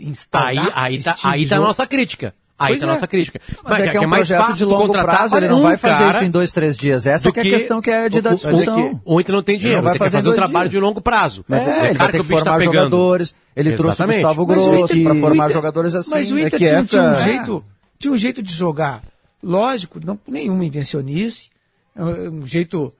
instalar 0.00 0.72
Aí, 0.74 0.96
aí 0.96 1.02
tá, 1.02 1.16
aí 1.22 1.46
tá 1.46 1.58
a 1.58 1.60
nossa 1.60 1.86
crítica. 1.86 2.34
Aí 2.60 2.72
pois 2.72 2.80
tá 2.80 2.86
a 2.86 2.90
nossa 2.90 3.04
é. 3.06 3.08
crítica. 3.08 3.40
Mas, 3.48 3.56
mas 3.64 3.80
é, 3.80 3.86
é 3.86 3.90
que 3.90 3.96
é, 3.96 4.02
é, 4.02 4.06
um 4.06 4.08
mais 4.10 4.28
projeto 4.28 4.54
de 4.54 4.64
longo 4.66 4.92
prazo, 4.92 5.34
ele 5.34 5.48
não 5.48 5.62
vai 5.62 5.78
fazer 5.78 6.10
isso 6.10 6.24
em 6.24 6.30
dois, 6.30 6.52
três 6.52 6.76
dias. 6.76 7.06
Essa 7.06 7.32
que 7.32 7.40
é 7.40 7.42
a 7.42 7.46
questão 7.46 7.80
que 7.80 7.90
é 7.90 8.06
de 8.10 8.20
dar 8.20 8.34
discussão. 8.34 9.00
O 9.02 9.18
Inter 9.18 9.34
não 9.34 9.42
tem 9.42 9.56
dinheiro, 9.56 9.80
ele 9.80 9.88
vai 9.88 9.96
fazer, 9.96 10.18
fazer 10.18 10.28
um 10.28 10.34
trabalho 10.34 10.68
dias. 10.68 10.78
de 10.78 10.86
longo 10.86 11.00
prazo. 11.00 11.42
Mas 11.48 11.66
é, 11.66 11.92
é, 11.92 11.94
que, 11.94 12.22
que 12.22 12.44
tá. 12.44 12.60
Jogadores, 12.60 13.34
ele 13.56 13.70
Exatamente. 13.70 13.96
trouxe 13.96 14.02
o 14.02 14.06
Gustavo 14.06 14.46
Grosso 14.46 15.02
para 15.02 15.14
formar 15.14 15.44
Inter, 15.44 15.56
jogadores 15.56 15.94
assim. 15.94 16.10
Mas 16.10 16.30
o 16.30 16.38
Inter 16.38 16.58
tinha, 16.58 16.70
essa... 16.70 16.88
tinha, 16.88 17.02
um 17.02 17.24
jeito, 17.24 17.64
tinha 17.98 18.12
um 18.12 18.18
jeito 18.18 18.42
de 18.42 18.52
jogar, 18.52 19.02
lógico, 19.42 19.98
não 20.04 20.18
nenhuma 20.28 20.62
invencionice, 20.62 21.48
um 21.96 22.46
jeito, 22.46 22.92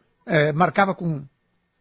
marcava 0.54 0.94
com 0.94 1.20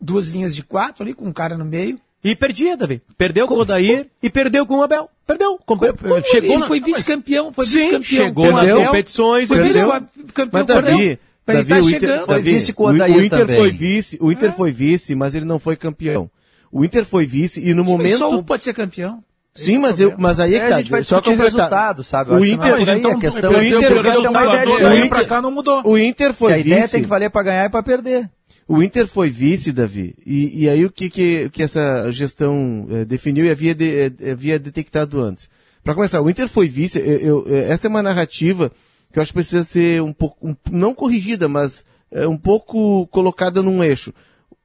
duas 0.01 0.27
linhas 0.27 0.53
de 0.53 0.63
quatro 0.63 1.01
ali, 1.03 1.13
com 1.13 1.25
um 1.25 1.33
cara 1.33 1.57
no 1.57 1.63
meio, 1.63 1.97
e 2.23 2.35
perdia, 2.35 2.75
Davi. 2.75 3.01
Perdeu 3.17 3.47
com, 3.47 3.55
o 3.55 3.59
Odair 3.59 4.07
e 4.21 4.29
perdeu 4.29 4.65
com 4.65 4.79
o 4.79 4.83
Abel. 4.83 5.09
Perdeu. 5.25 5.57
Com... 5.65 5.77
chegou 6.23 6.51
ele 6.51 6.57
na... 6.57 6.65
foi 6.65 6.79
vice-campeão. 6.81 7.53
Foi 7.53 7.65
vice-campeão. 7.65 8.03
Chegou 8.03 8.51
nas 8.51 8.71
competições. 8.71 9.47
Foi 9.47 9.59
vice-campeão. 9.63 10.65
Davi, 10.65 11.19
tá 11.45 11.53
Davi, 11.53 11.69
tá 11.69 11.79
o 11.79 11.89
Inter, 11.89 12.25
foi 12.25 12.41
vice 12.41 12.73
com 12.73 12.83
o 12.83 12.87
Odair 12.87 13.17
o 13.17 13.23
Inter 13.23 13.39
também. 13.39 13.57
Foi 13.57 13.71
vice, 13.71 14.17
o 14.21 14.31
Inter 14.31 14.49
é. 14.49 14.51
foi 14.51 14.71
vice, 14.71 15.15
mas 15.15 15.33
ele 15.33 15.45
não 15.45 15.59
foi 15.59 15.75
campeão. 15.75 16.29
O 16.71 16.83
Inter 16.83 17.05
foi 17.05 17.25
vice 17.25 17.61
e 17.65 17.73
no 17.73 17.83
Sim, 17.83 17.89
momento... 17.89 18.17
Só 18.17 18.31
um 18.31 18.43
pode 18.43 18.63
ser 18.63 18.73
campeão. 18.73 19.23
Sim, 19.55 19.77
é 19.77 19.79
mas, 19.79 19.99
eu, 19.99 20.13
mas 20.17 20.39
aí 20.39 20.55
é, 20.55 20.57
é 20.57 20.61
que 20.61 20.69
tá, 20.69 20.75
a 20.75 20.77
gente 20.77 20.91
vai 20.91 21.03
só 21.03 21.17
completar. 21.17 21.45
resultado, 21.45 22.03
sabe? 22.03 22.31
O 22.31 22.45
Inter, 22.45 22.83
que 22.83 22.89
é 22.89 22.97
então, 22.97 23.11
a 23.11 23.19
questão. 23.19 23.51
O 23.51 23.57
é 23.57 23.67
Inter, 23.67 23.77
o 23.77 23.81
Inter, 23.81 23.93
o 23.93 23.99
Inter, 23.99 24.13
o 24.13 24.19
Inter, 24.19 24.29
o 24.29 24.95
Inter, 24.95 25.23
o 25.43 25.57
Inter, 25.57 25.81
o 25.85 25.97
Inter 25.97 26.33
foi 26.33 26.53
vice. 26.53 26.69
A 26.69 26.75
ideia 26.75 26.87
tem 26.87 27.01
que 27.01 27.07
valer 27.07 27.29
para 27.29 27.43
ganhar 27.43 27.65
e 27.65 27.69
para 27.69 27.81
perder. 27.81 28.29
O 28.71 28.83
Inter 28.83 29.07
foi 29.07 29.31
vice, 29.31 29.71
Davi, 29.71 30.13
e, 30.23 30.61
e 30.65 30.69
aí 30.69 30.85
o 30.85 30.91
que, 30.91 31.09
que, 31.09 31.49
que 31.49 31.63
essa 31.63 32.11
gestão 32.11 32.85
é, 32.91 33.03
definiu 33.03 33.43
e 33.43 33.49
havia, 33.49 33.73
de, 33.73 33.99
eh, 33.99 34.31
havia 34.31 34.59
detectado 34.59 35.19
antes? 35.19 35.49
Para 35.83 35.95
começar, 35.95 36.21
o 36.21 36.29
Inter 36.29 36.47
foi 36.47 36.67
vice, 36.67 36.99
eu, 36.99 37.19
eu, 37.19 37.45
eh, 37.47 37.71
essa 37.71 37.87
é 37.87 37.89
uma 37.89 38.03
narrativa 38.03 38.71
que 39.11 39.17
eu 39.17 39.23
acho 39.23 39.31
que 39.31 39.37
precisa 39.37 39.63
ser 39.63 40.03
um 40.03 40.13
pouco, 40.13 40.37
um, 40.47 40.55
não 40.69 40.93
corrigida, 40.93 41.49
mas 41.49 41.83
é, 42.11 42.27
um 42.27 42.37
pouco 42.37 43.07
colocada 43.07 43.63
num 43.63 43.83
eixo. 43.83 44.13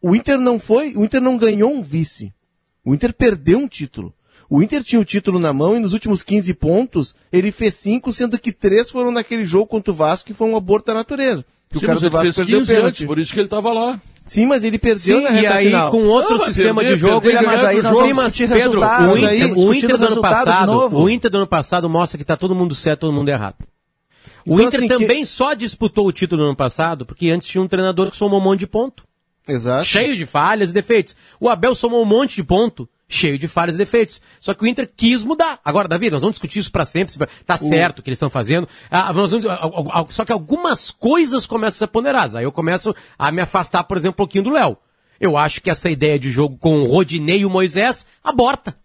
O 0.02 0.14
Inter 0.14 0.38
não 0.38 0.58
foi, 0.58 0.94
o 0.94 1.02
Inter 1.02 1.22
não 1.22 1.38
ganhou 1.38 1.72
um 1.72 1.82
vice. 1.82 2.30
O 2.84 2.94
Inter 2.94 3.14
perdeu 3.14 3.58
um 3.58 3.66
título. 3.66 4.12
O 4.50 4.62
Inter 4.62 4.84
tinha 4.84 5.00
o 5.00 5.04
título 5.06 5.38
na 5.38 5.54
mão 5.54 5.74
e 5.74 5.80
nos 5.80 5.94
últimos 5.94 6.22
15 6.22 6.52
pontos 6.52 7.14
ele 7.32 7.50
fez 7.50 7.72
5, 7.76 8.12
sendo 8.12 8.38
que 8.38 8.52
3 8.52 8.90
foram 8.90 9.10
naquele 9.10 9.44
jogo 9.44 9.66
contra 9.66 9.92
o 9.92 9.96
Vasco 9.96 10.26
que 10.26 10.34
foi 10.34 10.50
um 10.50 10.58
aborto 10.58 10.88
da 10.88 10.94
natureza. 10.94 11.42
Que 11.74 11.80
Sim, 11.80 11.86
o 11.86 11.88
cara 11.88 12.00
do 12.00 12.10
Vasco 12.10 12.46
pênalti. 12.46 12.72
antes, 12.72 13.06
por 13.06 13.18
isso 13.18 13.32
que 13.32 13.40
ele 13.40 13.46
estava 13.46 13.72
lá. 13.72 14.00
Sim, 14.22 14.46
mas 14.46 14.62
ele 14.62 14.78
perdeu 14.78 15.18
Sim, 15.18 15.24
na 15.24 15.30
reta 15.30 15.42
e 15.42 15.56
aí 15.56 15.66
final. 15.66 15.90
com 15.90 16.04
outro 16.04 16.38
sistema 16.44 16.84
de 16.84 16.96
jogo, 16.96 17.28
ele 17.28 17.42
mas 17.42 17.64
aí 17.64 17.82
jogo. 17.82 18.00
Sim, 18.00 18.12
mas 18.12 18.36
Pedro, 18.36 18.80
o 18.80 19.18
Inter, 19.18 19.28
aí, 19.28 19.52
o 19.52 19.74
Inter 19.74 19.98
do 19.98 20.06
ano 20.06 20.20
passado, 20.20 20.94
o 20.94 21.10
Inter 21.10 21.30
do 21.30 21.36
ano 21.38 21.46
passado 21.48 21.90
mostra 21.90 22.16
que 22.16 22.22
está 22.22 22.36
todo 22.36 22.54
mundo 22.54 22.74
certo, 22.76 23.00
todo 23.00 23.12
mundo 23.12 23.28
errado. 23.28 23.56
O 24.46 24.54
então, 24.54 24.66
Inter 24.66 24.78
assim, 24.78 24.88
também 24.88 25.20
que... 25.20 25.26
só 25.26 25.52
disputou 25.52 26.06
o 26.06 26.12
título 26.12 26.42
no 26.42 26.48
ano 26.48 26.56
passado 26.56 27.04
porque 27.04 27.28
antes 27.28 27.48
tinha 27.48 27.60
um 27.60 27.68
treinador 27.68 28.08
que 28.08 28.16
somou 28.16 28.38
um 28.38 28.42
monte 28.42 28.60
de 28.60 28.66
ponto. 28.68 29.02
Exato. 29.48 29.84
Cheio 29.84 30.16
de 30.16 30.24
falhas 30.24 30.70
e 30.70 30.72
defeitos. 30.72 31.16
O 31.40 31.48
Abel 31.48 31.74
somou 31.74 32.00
um 32.00 32.06
monte 32.06 32.36
de 32.36 32.44
ponto 32.44 32.88
cheio 33.08 33.38
de 33.38 33.48
falhas 33.48 33.74
e 33.74 33.78
defeitos. 33.78 34.20
Só 34.40 34.54
que 34.54 34.64
o 34.64 34.66
Inter 34.66 34.90
quis 34.94 35.22
mudar. 35.22 35.58
Agora, 35.64 35.88
Davi, 35.88 36.10
nós 36.10 36.22
vamos 36.22 36.34
discutir 36.34 36.58
isso 36.58 36.72
para 36.72 36.86
sempre, 36.86 37.12
se 37.12 37.18
tá 37.44 37.56
certo 37.56 37.98
o 37.98 38.02
que 38.02 38.10
eles 38.10 38.16
estão 38.16 38.30
fazendo. 38.30 38.68
Ah, 38.90 39.12
vamos, 39.12 39.32
ah, 39.34 40.06
só 40.08 40.24
que 40.24 40.32
algumas 40.32 40.90
coisas 40.90 41.46
começam 41.46 41.76
a 41.76 41.78
ser 41.78 41.86
ponderadas. 41.88 42.34
Aí 42.34 42.44
eu 42.44 42.52
começo 42.52 42.94
a 43.18 43.30
me 43.30 43.42
afastar, 43.42 43.84
por 43.84 43.96
exemplo, 43.96 44.14
um 44.14 44.16
pouquinho 44.16 44.44
do 44.44 44.50
Léo. 44.50 44.76
Eu 45.20 45.36
acho 45.36 45.60
que 45.60 45.70
essa 45.70 45.88
ideia 45.88 46.18
de 46.18 46.30
jogo 46.30 46.56
com 46.58 46.80
o 46.80 46.86
Rodinei 46.86 47.40
e 47.40 47.46
o 47.46 47.50
Moisés 47.50 48.06
aborta. 48.22 48.76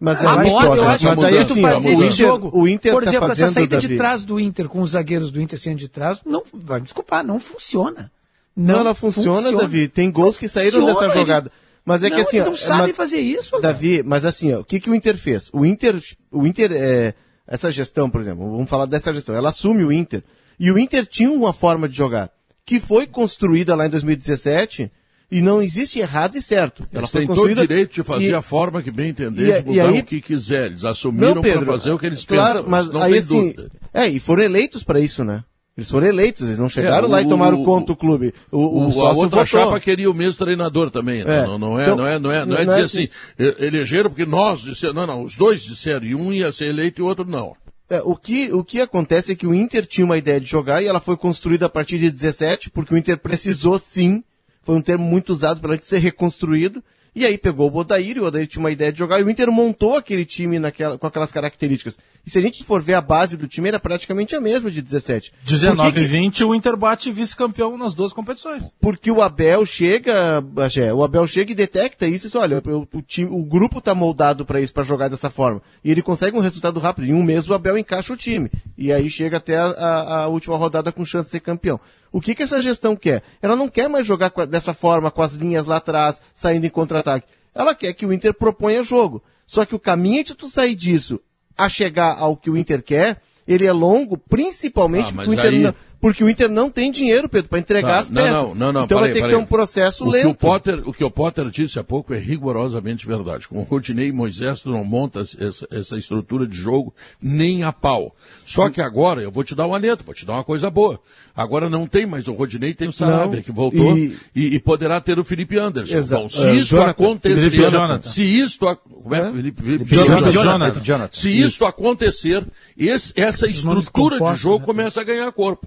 Mas 0.00 0.22
é 0.22 0.26
Agora, 0.26 0.76
eu 0.76 0.84
né? 0.84 0.94
acho 0.94 1.04
mas 1.06 1.24
aí, 1.24 1.38
assim, 1.38 1.60
fazer 1.60 1.90
o 1.90 2.10
jogo. 2.10 2.50
O 2.52 2.68
Inter 2.68 2.92
Por 2.92 3.02
tá 3.02 3.10
exemplo, 3.10 3.26
tá 3.26 3.34
fazendo, 3.34 3.44
essa 3.46 3.54
saída 3.54 3.76
Davi. 3.76 3.88
de 3.88 3.96
trás 3.96 4.24
do 4.24 4.38
Inter, 4.38 4.68
com 4.68 4.80
os 4.80 4.90
zagueiros 4.90 5.30
do 5.30 5.40
Inter 5.40 5.58
sendo 5.58 5.78
de 5.78 5.88
trás, 5.88 6.20
não, 6.24 6.42
vai 6.52 6.78
me 6.78 6.84
desculpar, 6.84 7.24
não 7.24 7.40
funciona. 7.40 8.10
Não, 8.54 8.84
não, 8.84 8.94
funciona, 8.94 9.42
funciona, 9.42 9.58
Davi. 9.58 9.88
Tem 9.88 10.10
gols 10.10 10.36
que 10.36 10.48
saíram 10.48 10.80
funciona, 10.80 11.08
dessa 11.08 11.18
jogada. 11.18 11.46
Eles... 11.46 11.67
Mas 11.88 12.04
é 12.04 12.10
não, 12.10 12.16
que 12.16 12.22
assim. 12.22 12.36
Eles 12.36 12.44
não 12.44 12.52
ó, 12.52 12.54
é 12.54 12.58
sabem 12.58 12.86
mas, 12.88 12.96
fazer 12.96 13.18
isso. 13.18 13.58
Davi, 13.60 13.96
cara. 13.96 14.08
mas 14.08 14.24
assim, 14.26 14.52
ó, 14.52 14.60
o 14.60 14.64
que, 14.64 14.78
que 14.78 14.90
o 14.90 14.94
Inter 14.94 15.16
fez? 15.16 15.48
O 15.54 15.64
Inter. 15.64 15.98
O 16.30 16.46
Inter 16.46 16.70
é, 16.72 17.14
essa 17.46 17.70
gestão, 17.70 18.10
por 18.10 18.20
exemplo, 18.20 18.48
vamos 18.50 18.68
falar 18.68 18.84
dessa 18.84 19.12
gestão. 19.12 19.34
Ela 19.34 19.48
assume 19.48 19.84
o 19.84 19.90
Inter. 19.90 20.22
E 20.60 20.70
o 20.70 20.78
Inter 20.78 21.06
tinha 21.06 21.30
uma 21.30 21.54
forma 21.54 21.88
de 21.88 21.96
jogar 21.96 22.30
que 22.66 22.78
foi 22.78 23.06
construída 23.06 23.74
lá 23.74 23.86
em 23.86 23.90
2017 23.90 24.92
e 25.30 25.40
não 25.40 25.62
existe 25.62 25.98
errado 25.98 26.36
e 26.36 26.42
certo. 26.42 26.86
Ela 26.92 27.00
eles 27.00 27.10
têm 27.10 27.26
todo 27.26 27.44
o 27.44 27.54
direito 27.54 27.94
de 27.94 28.02
fazer 28.02 28.30
e, 28.30 28.34
a 28.34 28.42
forma 28.42 28.82
que 28.82 28.90
bem 28.90 29.08
entender, 29.08 29.58
e, 29.58 29.62
de 29.62 29.68
mudar 29.70 29.88
aí, 29.88 30.00
o 30.00 30.04
que 30.04 30.20
quiser. 30.20 30.66
Eles 30.66 30.84
assumiram 30.84 31.40
para 31.40 31.64
fazer 31.64 31.90
o 31.92 31.98
que 31.98 32.04
eles 32.04 32.26
claro, 32.26 32.64
pensam. 32.64 32.70
Mas 32.70 32.90
não 32.90 33.02
aí, 33.02 33.12
tem 33.12 33.20
assim, 33.20 33.52
dúvida. 33.52 33.70
É, 33.94 34.06
e 34.06 34.20
foram 34.20 34.42
eleitos 34.42 34.84
para 34.84 35.00
isso, 35.00 35.24
né? 35.24 35.42
Eles 35.78 35.88
foram 35.88 36.08
eleitos, 36.08 36.44
eles 36.48 36.58
não 36.58 36.68
chegaram 36.68 37.06
É, 37.06 37.10
lá 37.12 37.22
e 37.22 37.26
o- 37.26 37.28
tomaram 37.28 37.62
o- 37.62 37.64
conta 37.64 37.86
do 37.86 37.96
clube. 37.96 38.34
O, 38.50 38.58
o, 38.58 38.88
O, 38.88 39.06
a 39.06 39.10
outra 39.12 39.44
votou. 39.44 39.46
chapa 39.46 39.78
queria 39.78 40.10
o 40.10 40.14
mesmo 40.14 40.36
treinador 40.36 40.90
também. 40.90 41.20
É. 41.22 41.46
Não, 41.46 41.56
não, 41.56 41.78
é, 41.78 41.84
Então, 41.84 41.96
não 41.96 42.04
é, 42.06 42.18
não 42.18 42.32
é, 42.32 42.44
não 42.44 42.56
é 42.56 42.64
não 42.64 42.72
é 42.74 42.82
dizer 42.82 42.82
assim- 42.84 43.08
assim, 43.38 43.54
elegeram 43.64 44.10
porque 44.10 44.26
nós 44.26 44.60
disseram, 44.60 44.92
não, 44.94 45.06
não, 45.06 45.22
os 45.22 45.36
dois 45.36 45.62
disseram, 45.62 46.04
e 46.04 46.16
um 46.16 46.32
ia 46.32 46.50
ser 46.50 46.66
eleito 46.66 47.00
e 47.00 47.04
o 47.04 47.06
outro 47.06 47.24
não. 47.24 47.54
É, 47.88 48.02
o, 48.02 48.16
que, 48.16 48.52
o 48.52 48.64
que 48.64 48.80
acontece 48.80 49.30
é 49.32 49.34
que 49.36 49.46
o 49.46 49.54
Inter 49.54 49.86
tinha 49.86 50.04
uma 50.04 50.18
ideia 50.18 50.40
de 50.40 50.46
jogar 50.46 50.82
e 50.82 50.86
ela 50.88 50.98
foi 51.00 51.16
construída 51.16 51.66
a 51.66 51.70
partir 51.70 51.96
de 51.98 52.10
17, 52.10 52.70
porque 52.70 52.92
o 52.92 52.98
Inter 52.98 53.16
precisou 53.16 53.78
sim, 53.78 54.22
foi 54.64 54.74
um 54.74 54.82
termo 54.82 55.04
muito 55.04 55.30
usado 55.30 55.60
para 55.60 55.78
ser 55.80 55.98
reconstruído, 55.98 56.82
e 57.18 57.26
aí 57.26 57.36
pegou 57.38 57.70
o 57.70 57.76
Odair, 57.78 58.16
e 58.16 58.20
o 58.20 58.24
Odair 58.24 58.46
tinha 58.46 58.60
uma 58.60 58.70
ideia 58.70 58.92
de 58.92 58.98
jogar, 58.98 59.20
e 59.20 59.22
o 59.22 59.30
Inter 59.30 59.50
montou 59.50 59.96
aquele 59.96 60.24
time 60.24 60.58
naquela, 60.58 60.96
com 60.98 61.06
aquelas 61.06 61.30
características. 61.32 61.98
E 62.26 62.30
se 62.30 62.38
a 62.38 62.42
gente 62.42 62.62
for 62.64 62.82
ver 62.82 62.94
a 62.94 63.00
base 63.00 63.36
do 63.36 63.46
time, 63.48 63.68
era 63.68 63.80
praticamente 63.80 64.34
a 64.36 64.40
mesma 64.40 64.70
de 64.70 64.82
17. 64.82 65.30
Por 65.30 65.38
que 65.44 65.52
19 65.52 65.92
que- 65.92 66.00
e 66.00 66.04
20, 66.06 66.44
o 66.44 66.54
Inter 66.54 66.76
bate 66.76 67.10
vice-campeão 67.10 67.76
nas 67.78 67.94
duas 67.94 68.12
competições. 68.12 68.70
porque 68.80 69.10
o 69.10 69.22
Abel 69.22 69.64
chega, 69.66 70.40
Bagé, 70.40 70.92
o 70.92 71.02
Abel 71.02 71.26
chega 71.26 71.52
e 71.52 71.54
detecta 71.54 72.06
isso, 72.06 72.26
e 72.26 72.28
diz, 72.28 72.34
olha, 72.34 72.62
o, 72.66 72.86
o 72.98 73.02
time, 73.02 73.30
o 73.30 73.42
grupo 73.42 73.80
tá 73.80 73.94
moldado 73.94 74.44
para 74.44 74.60
isso, 74.60 74.74
para 74.74 74.82
jogar 74.82 75.08
dessa 75.08 75.30
forma. 75.30 75.62
E 75.82 75.90
ele 75.90 76.02
consegue 76.02 76.36
um 76.36 76.40
resultado 76.40 76.78
rápido. 76.80 77.06
Em 77.06 77.14
um 77.14 77.22
mês 77.22 77.48
o 77.48 77.54
Abel 77.54 77.78
encaixa 77.78 78.12
o 78.12 78.16
time. 78.16 78.50
E 78.76 78.92
aí 78.92 79.08
chega 79.10 79.38
até 79.38 79.56
a, 79.56 79.66
a- 79.66 80.22
a 80.24 80.28
última 80.28 80.56
rodada 80.56 80.92
com 80.92 81.04
chance 81.04 81.26
de 81.26 81.32
ser 81.32 81.40
campeão. 81.40 81.80
O 82.12 82.20
que 82.20 82.34
que 82.34 82.42
essa 82.42 82.60
gestão 82.62 82.96
quer? 82.96 83.22
Ela 83.42 83.54
não 83.56 83.68
quer 83.68 83.88
mais 83.88 84.06
jogar 84.06 84.30
dessa 84.46 84.72
forma, 84.72 85.10
com 85.10 85.22
as 85.22 85.34
linhas 85.34 85.66
lá 85.66 85.76
atrás, 85.76 86.20
saindo 86.34 86.66
em 86.66 86.70
contra-ataque. 86.70 87.26
Ela 87.54 87.74
quer 87.74 87.92
que 87.92 88.06
o 88.06 88.12
Inter 88.12 88.32
proponha 88.34 88.82
jogo. 88.82 89.22
Só 89.46 89.64
que 89.64 89.74
o 89.74 89.78
caminho 89.78 90.24
de 90.24 90.34
tu 90.34 90.48
sair 90.48 90.74
disso 90.74 91.20
a 91.56 91.68
chegar 91.68 92.16
ao 92.18 92.36
que 92.36 92.50
o 92.50 92.56
Inter 92.56 92.82
quer, 92.82 93.20
ele 93.46 93.66
é 93.66 93.72
longo, 93.72 94.16
principalmente 94.18 95.10
Ah, 95.10 95.12
porque, 95.14 95.30
o 95.30 95.34
Inter 95.34 95.46
aí- 95.50 95.58
não, 95.60 95.74
porque 96.00 96.22
o 96.22 96.28
Inter 96.30 96.48
não 96.48 96.70
tem 96.70 96.92
dinheiro, 96.92 97.28
Pedro, 97.28 97.48
para 97.50 97.58
entregar 97.58 97.88
Tá, 97.94 97.98
as 98.00 98.10
peças. 98.10 98.32
Não, 98.32 98.54
não, 98.54 98.72
não, 98.72 98.84
então 98.84 98.98
peraí, 98.98 99.12
vai 99.12 99.20
ter 99.20 99.22
que 99.22 99.28
ser 99.30 99.36
um 99.36 99.44
processo 99.44 100.04
o 100.04 100.10
lento. 100.10 100.22
Que 100.24 100.30
o, 100.30 100.34
Potter, 100.34 100.88
o 100.88 100.92
que 100.92 101.04
o 101.04 101.10
Potter 101.10 101.50
disse 101.50 101.78
há 101.78 101.84
pouco 101.84 102.14
é 102.14 102.18
rigorosamente 102.18 103.06
verdade. 103.06 103.48
Com 103.48 103.58
o 103.58 103.62
Rodinei 103.62 104.08
e 104.08 104.12
Moisés, 104.12 104.60
tu 104.62 104.70
não 104.70 104.84
monta 104.84 105.20
essa, 105.38 105.66
essa 105.70 105.96
estrutura 105.96 106.46
de 106.46 106.56
jogo 106.56 106.94
nem 107.22 107.64
a 107.64 107.72
pau. 107.72 108.14
Só 108.46 108.68
que 108.70 108.80
agora, 108.80 109.20
eu 109.22 109.30
vou 109.30 109.42
te 109.44 109.54
dar 109.54 109.66
um 109.66 109.74
alento, 109.74 110.04
vou 110.04 110.14
te 110.14 110.24
dar 110.24 110.34
uma 110.34 110.44
coisa 110.44 110.70
boa. 110.70 111.00
Agora 111.34 111.68
não 111.70 111.86
tem 111.86 112.04
mais 112.06 112.26
o 112.28 112.32
Rodinei, 112.32 112.74
tem 112.74 112.88
o 112.88 112.92
Saravia, 112.92 113.36
Não, 113.36 113.42
que 113.42 113.52
voltou, 113.52 113.96
e- 113.96 114.16
e... 114.34 114.54
e 114.54 114.58
poderá 114.60 115.00
ter 115.00 115.18
o 115.18 115.24
Felipe 115.24 115.58
Anderson. 115.58 115.96
Exato. 115.96 116.26
Então, 116.26 116.28
se 116.42 116.48
É, 116.48 116.54
isso 116.54 116.70
Jonathan. 116.70 116.90
acontecer, 116.90 117.50
Felipe 117.50 117.70
Jonathan. 117.70 118.08
se 118.08 118.22
isto, 118.24 118.66
ac- 118.68 118.82
como 118.88 119.14
é? 119.14 119.30
Felipe, 119.30 119.62
Felipe, 119.62 119.94
Jonathan. 119.94 120.32
Jonathan. 120.32 120.80
Jonathan. 120.82 121.16
Se 121.16 121.28
isto 121.40 121.64
acontecer, 121.64 122.44
esse- 122.76 123.12
essa 123.16 123.44
Esses 123.46 123.58
estrutura 123.58 124.18
de 124.18 124.36
jogo 124.40 124.60
né? 124.60 124.64
começa 124.66 125.00
a 125.00 125.04
ganhar 125.04 125.30
corpo. 125.32 125.66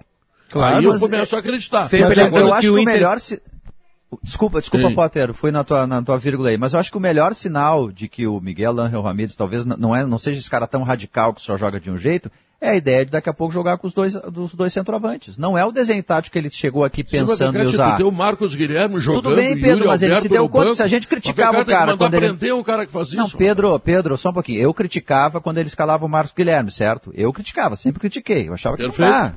Claro, 0.51 0.77
Aí 0.77 0.83
eu 0.83 0.99
começo 0.99 1.35
é- 1.35 1.37
a 1.37 1.39
acreditar. 1.39 1.83
Sempre 1.85 2.07
Mas 2.09 2.17
lembrando 2.17 2.45
agora- 2.47 2.61
que 2.61 2.69
o 2.69 2.83
melhor... 2.83 3.19
si- 3.19 3.41
Desculpa, 4.21 4.59
desculpa, 4.59 4.89
Sim. 4.89 4.93
Potter, 4.95 5.33
foi 5.33 5.51
na 5.51 5.63
tua, 5.63 5.87
na 5.87 6.01
tua 6.01 6.17
vírgula 6.17 6.49
aí, 6.49 6.57
mas 6.57 6.73
eu 6.73 6.79
acho 6.79 6.91
que 6.91 6.97
o 6.97 7.01
melhor 7.01 7.33
sinal 7.33 7.89
de 7.89 8.09
que 8.09 8.27
o 8.27 8.41
Miguel 8.41 8.77
Angel 8.77 9.01
Ramírez 9.01 9.37
talvez 9.37 9.63
não, 9.65 9.95
é, 9.95 10.05
não 10.05 10.17
seja 10.17 10.37
esse 10.37 10.49
cara 10.49 10.67
tão 10.67 10.83
radical 10.83 11.33
que 11.33 11.39
só 11.41 11.55
joga 11.55 11.79
de 11.79 11.89
um 11.89 11.97
jeito, 11.97 12.29
é 12.59 12.71
a 12.71 12.75
ideia 12.75 13.05
de 13.05 13.11
daqui 13.11 13.29
a 13.29 13.33
pouco 13.33 13.53
jogar 13.53 13.77
com 13.77 13.87
os 13.87 13.93
dois, 13.93 14.13
dos 14.13 14.53
dois 14.53 14.73
centroavantes. 14.73 15.37
Não 15.37 15.57
é 15.57 15.63
o 15.63 15.71
desenho 15.71 16.03
tático 16.03 16.33
que 16.33 16.37
ele 16.39 16.49
chegou 16.51 16.83
aqui 16.83 17.05
pensando 17.05 17.57
em 17.57 17.61
usar. 17.61 17.95
Tem 17.95 18.05
o 18.05 18.11
Marcos 18.11 18.53
Guilherme 18.53 18.99
jogando, 18.99 19.23
Tudo 19.23 19.35
bem, 19.37 19.57
Pedro, 19.59 19.87
mas 19.87 20.03
ele 20.03 20.15
se 20.17 20.27
deu 20.27 20.47
conta, 20.49 20.65
banco. 20.65 20.75
se 20.75 20.83
a 20.83 20.87
gente 20.87 21.07
criticava 21.07 21.61
o 21.61 21.65
cara 21.65 21.93
que 21.93 21.97
quando 21.97 22.13
ele- 22.15 22.51
um 22.51 22.63
cara 22.63 22.85
que 22.85 22.91
faz 22.91 23.13
Não, 23.13 23.25
isso. 23.27 23.37
Pedro, 23.37 23.79
Pedro, 23.79 24.17
só 24.17 24.29
um 24.29 24.33
pouquinho. 24.33 24.59
Eu 24.59 24.73
criticava 24.73 25.39
quando 25.39 25.57
ele 25.57 25.69
escalava 25.69 26.05
o 26.05 26.09
Marcos 26.09 26.33
Guilherme, 26.35 26.69
certo? 26.69 27.11
Eu 27.15 27.31
criticava, 27.31 27.77
sempre 27.77 28.01
critiquei. 28.01 28.49
Eu 28.49 28.53
achava 28.55 28.75
que 28.75 28.83
Perfeito. 28.83 29.09
não 29.09 29.19
dá. 29.21 29.33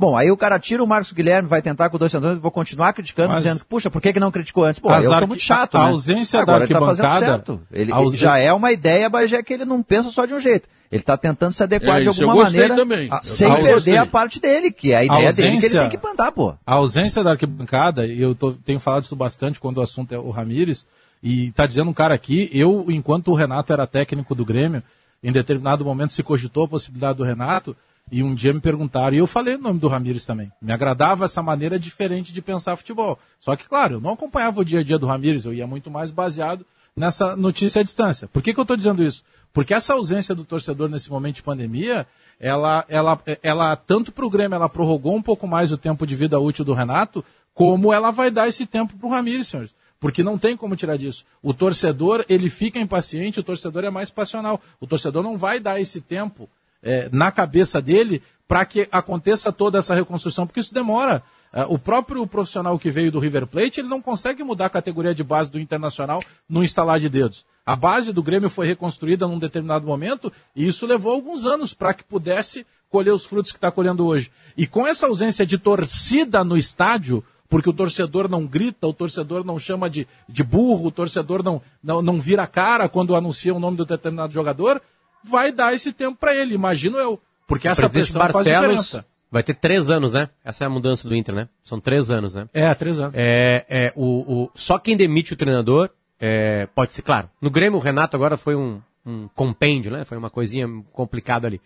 Bom, 0.00 0.16
aí 0.16 0.30
o 0.30 0.36
cara 0.36 0.58
tira 0.58 0.82
o 0.82 0.86
Marcos 0.86 1.12
Guilherme, 1.12 1.46
vai 1.46 1.60
tentar 1.60 1.90
com 1.90 1.98
dois 1.98 2.10
centroavantes, 2.10 2.40
vou 2.42 2.50
continuar 2.50 2.94
criticando, 2.94 3.34
Mas- 3.34 3.42
dizendo, 3.42 3.66
puxa, 3.66 3.90
por 3.90 4.00
que, 4.00 4.14
que 4.14 4.18
não 4.18 4.30
criticou 4.30 4.64
antes? 4.64 4.80
Pô, 4.80 4.88
As 4.88 5.04
eu 5.04 5.12
sou 5.14 5.26
muito 5.28 5.42
chato, 5.42 5.76
a 5.76 5.84
né? 5.84 5.90
ausência 5.90 6.40
Agora 6.40 6.60
da 6.60 6.64
ele 6.64 6.72
tá 6.72 6.80
fazendo 6.80 7.04
arquibancada- 7.04 7.32
certo. 7.36 7.60
Ele, 7.70 7.92
a 7.92 8.00
ele 8.00 8.16
já 8.16 8.38
é 8.38 8.50
uma 8.50 8.72
ideia, 8.72 9.10
mas 9.10 9.30
é 9.30 9.42
que 9.42 9.52
ele 9.52 9.66
não 9.66 9.82
pensa 9.82 10.08
só 10.08 10.24
de 10.24 10.32
um 10.32 10.40
jeito. 10.40 10.66
Ele 10.90 11.02
está 11.02 11.18
tentando 11.18 11.52
se 11.52 11.62
adequar 11.62 11.98
É, 11.98 12.00
de 12.00 12.06
eu 12.06 12.12
alguma 12.14 12.44
maneira, 12.44 12.74
também. 12.74 13.08
a- 13.12 13.16
Eu 13.16 13.20
sem 13.22 13.46
também 13.46 13.62
perder 13.64 13.74
gostei. 13.76 13.96
a 13.98 14.06
parte 14.06 14.40
dele, 14.40 14.72
que 14.72 14.90
é 14.90 14.96
a 14.96 15.04
ideia 15.04 15.32
dele 15.34 15.58
que 15.58 15.66
ele 15.66 15.78
tem 15.80 15.90
que 15.90 15.98
mandar, 16.02 16.32
pô. 16.32 16.54
A 16.66 16.74
ausência 16.76 17.22
da 17.22 17.32
arquibancada, 17.32 18.06
e 18.06 18.22
eu 18.22 18.34
tô- 18.34 18.52
tenho 18.54 18.80
falado 18.80 19.02
isso 19.02 19.14
bastante 19.14 19.60
quando 19.60 19.76
o 19.76 19.82
assunto 19.82 20.14
é 20.14 20.18
o 20.18 20.30
Ramires, 20.30 20.86
e 21.22 21.52
tá 21.52 21.66
dizendo 21.66 21.90
um 21.90 21.94
cara 21.94 22.14
aqui, 22.14 22.48
eu, 22.54 22.86
enquanto 22.88 23.28
o 23.28 23.34
Renato 23.34 23.70
era 23.70 23.86
técnico 23.86 24.34
do 24.34 24.46
Grêmio, 24.46 24.82
em 25.22 25.30
determinado 25.30 25.84
momento 25.84 26.14
se 26.14 26.22
cogitou 26.22 26.64
a 26.64 26.68
possibilidade 26.68 27.18
do 27.18 27.22
Renato, 27.24 27.76
e 28.10 28.22
um 28.22 28.34
dia 28.34 28.52
me 28.52 28.60
perguntaram, 28.60 29.16
e 29.16 29.18
eu 29.18 29.26
falei 29.26 29.54
o 29.54 29.58
nome 29.58 29.78
do 29.78 29.88
Ramires 29.88 30.24
também. 30.24 30.50
Me 30.60 30.72
agradava 30.72 31.24
essa 31.24 31.42
maneira 31.42 31.78
diferente 31.78 32.32
de 32.32 32.42
pensar 32.42 32.76
futebol. 32.76 33.18
Só 33.38 33.54
que, 33.56 33.64
claro, 33.64 33.94
eu 33.94 34.00
não 34.00 34.10
acompanhava 34.10 34.60
o 34.60 34.64
dia 34.64 34.80
a 34.80 34.82
dia 34.82 34.98
do 34.98 35.06
Ramires, 35.06 35.44
eu 35.44 35.54
ia 35.54 35.66
muito 35.66 35.90
mais 35.90 36.10
baseado 36.10 36.66
nessa 36.96 37.36
notícia 37.36 37.80
à 37.80 37.82
distância. 37.82 38.28
Por 38.28 38.42
que, 38.42 38.52
que 38.52 38.60
eu 38.60 38.62
estou 38.62 38.76
dizendo 38.76 39.02
isso? 39.02 39.22
Porque 39.52 39.74
essa 39.74 39.94
ausência 39.94 40.34
do 40.34 40.44
torcedor 40.44 40.88
nesse 40.88 41.10
momento 41.10 41.36
de 41.36 41.42
pandemia, 41.42 42.06
ela, 42.38 42.84
ela, 42.88 43.20
ela 43.42 43.76
tanto 43.76 44.12
para 44.12 44.24
o 44.24 44.30
Grêmio, 44.30 44.54
ela 44.54 44.68
prorrogou 44.68 45.14
um 45.14 45.22
pouco 45.22 45.46
mais 45.46 45.72
o 45.72 45.78
tempo 45.78 46.06
de 46.06 46.14
vida 46.14 46.38
útil 46.38 46.64
do 46.64 46.72
Renato, 46.72 47.24
como 47.52 47.92
ela 47.92 48.10
vai 48.10 48.30
dar 48.30 48.48
esse 48.48 48.66
tempo 48.66 48.96
para 48.96 49.06
o 49.06 49.10
Ramires, 49.10 49.48
senhores. 49.48 49.74
Porque 49.98 50.22
não 50.22 50.38
tem 50.38 50.56
como 50.56 50.74
tirar 50.74 50.96
disso. 50.96 51.26
O 51.42 51.52
torcedor, 51.52 52.24
ele 52.26 52.48
fica 52.48 52.78
impaciente, 52.78 53.38
o 53.38 53.42
torcedor 53.42 53.84
é 53.84 53.90
mais 53.90 54.10
passional. 54.10 54.58
O 54.80 54.86
torcedor 54.86 55.22
não 55.22 55.36
vai 55.36 55.60
dar 55.60 55.78
esse 55.78 56.00
tempo 56.00 56.48
é, 56.82 57.08
na 57.12 57.30
cabeça 57.30 57.80
dele 57.80 58.22
para 58.46 58.64
que 58.64 58.88
aconteça 58.90 59.52
toda 59.52 59.78
essa 59.78 59.94
reconstrução, 59.94 60.46
porque 60.46 60.60
isso 60.60 60.74
demora. 60.74 61.22
É, 61.52 61.64
o 61.64 61.78
próprio 61.78 62.26
profissional 62.26 62.78
que 62.78 62.90
veio 62.90 63.10
do 63.10 63.18
River 63.18 63.46
Plate, 63.46 63.80
ele 63.80 63.88
não 63.88 64.00
consegue 64.00 64.42
mudar 64.42 64.66
a 64.66 64.70
categoria 64.70 65.14
de 65.14 65.22
base 65.22 65.50
do 65.50 65.58
Internacional 65.58 66.22
no 66.48 66.62
instalar 66.62 67.00
de 67.00 67.08
dedos. 67.08 67.44
A 67.66 67.76
base 67.76 68.12
do 68.12 68.22
Grêmio 68.22 68.50
foi 68.50 68.66
reconstruída 68.66 69.26
num 69.26 69.38
determinado 69.38 69.86
momento 69.86 70.32
e 70.54 70.66
isso 70.66 70.86
levou 70.86 71.12
alguns 71.12 71.44
anos 71.44 71.74
para 71.74 71.94
que 71.94 72.02
pudesse 72.02 72.66
colher 72.88 73.12
os 73.12 73.24
frutos 73.24 73.52
que 73.52 73.58
está 73.58 73.70
colhendo 73.70 74.04
hoje. 74.04 74.30
E 74.56 74.66
com 74.66 74.86
essa 74.86 75.06
ausência 75.06 75.46
de 75.46 75.58
torcida 75.58 76.42
no 76.42 76.56
estádio, 76.56 77.22
porque 77.48 77.70
o 77.70 77.72
torcedor 77.72 78.28
não 78.28 78.46
grita, 78.46 78.86
o 78.86 78.92
torcedor 78.92 79.44
não 79.44 79.58
chama 79.58 79.88
de, 79.88 80.06
de 80.28 80.42
burro, 80.42 80.86
o 80.86 80.90
torcedor 80.90 81.42
não, 81.42 81.62
não, 81.82 82.00
não 82.00 82.20
vira 82.20 82.46
cara 82.46 82.88
quando 82.88 83.14
anuncia 83.14 83.54
o 83.54 83.60
nome 83.60 83.76
do 83.76 83.84
determinado 83.84 84.32
jogador, 84.32 84.80
vai 85.24 85.52
dar 85.52 85.74
esse 85.74 85.92
tempo 85.92 86.16
para 86.18 86.34
ele, 86.34 86.54
imagino 86.54 86.96
eu. 86.98 87.20
Porque 87.46 87.68
O 87.68 87.70
essa 87.70 87.88
presidente 87.88 88.12
Barcelos 88.12 88.44
diferença. 88.44 89.06
vai 89.30 89.42
ter 89.42 89.54
três 89.54 89.90
anos, 89.90 90.12
né? 90.12 90.28
Essa 90.44 90.64
é 90.64 90.66
a 90.66 90.70
mudança 90.70 91.08
do 91.08 91.14
Inter, 91.16 91.34
né? 91.34 91.48
São 91.64 91.80
três 91.80 92.10
anos, 92.10 92.34
né? 92.34 92.48
É, 92.54 92.72
três 92.74 92.98
anos. 93.00 93.12
É, 93.16 93.64
é, 93.68 93.92
o, 93.96 94.44
o- 94.44 94.50
só 94.54 94.78
quem 94.78 94.96
demite 94.96 95.32
o 95.32 95.36
treinador 95.36 95.90
é, 96.20 96.68
pode 96.74 96.92
ser, 96.92 97.02
claro. 97.02 97.28
No 97.40 97.50
Grêmio, 97.50 97.78
o 97.78 97.82
Renato 97.82 98.16
agora 98.16 98.36
foi 98.36 98.54
um, 98.54 98.80
um 99.04 99.26
compêndio, 99.34 99.90
né? 99.90 100.04
Foi 100.04 100.16
uma 100.16 100.30
coisinha 100.30 100.66
complicada 100.92 101.46
ali. 101.46 101.60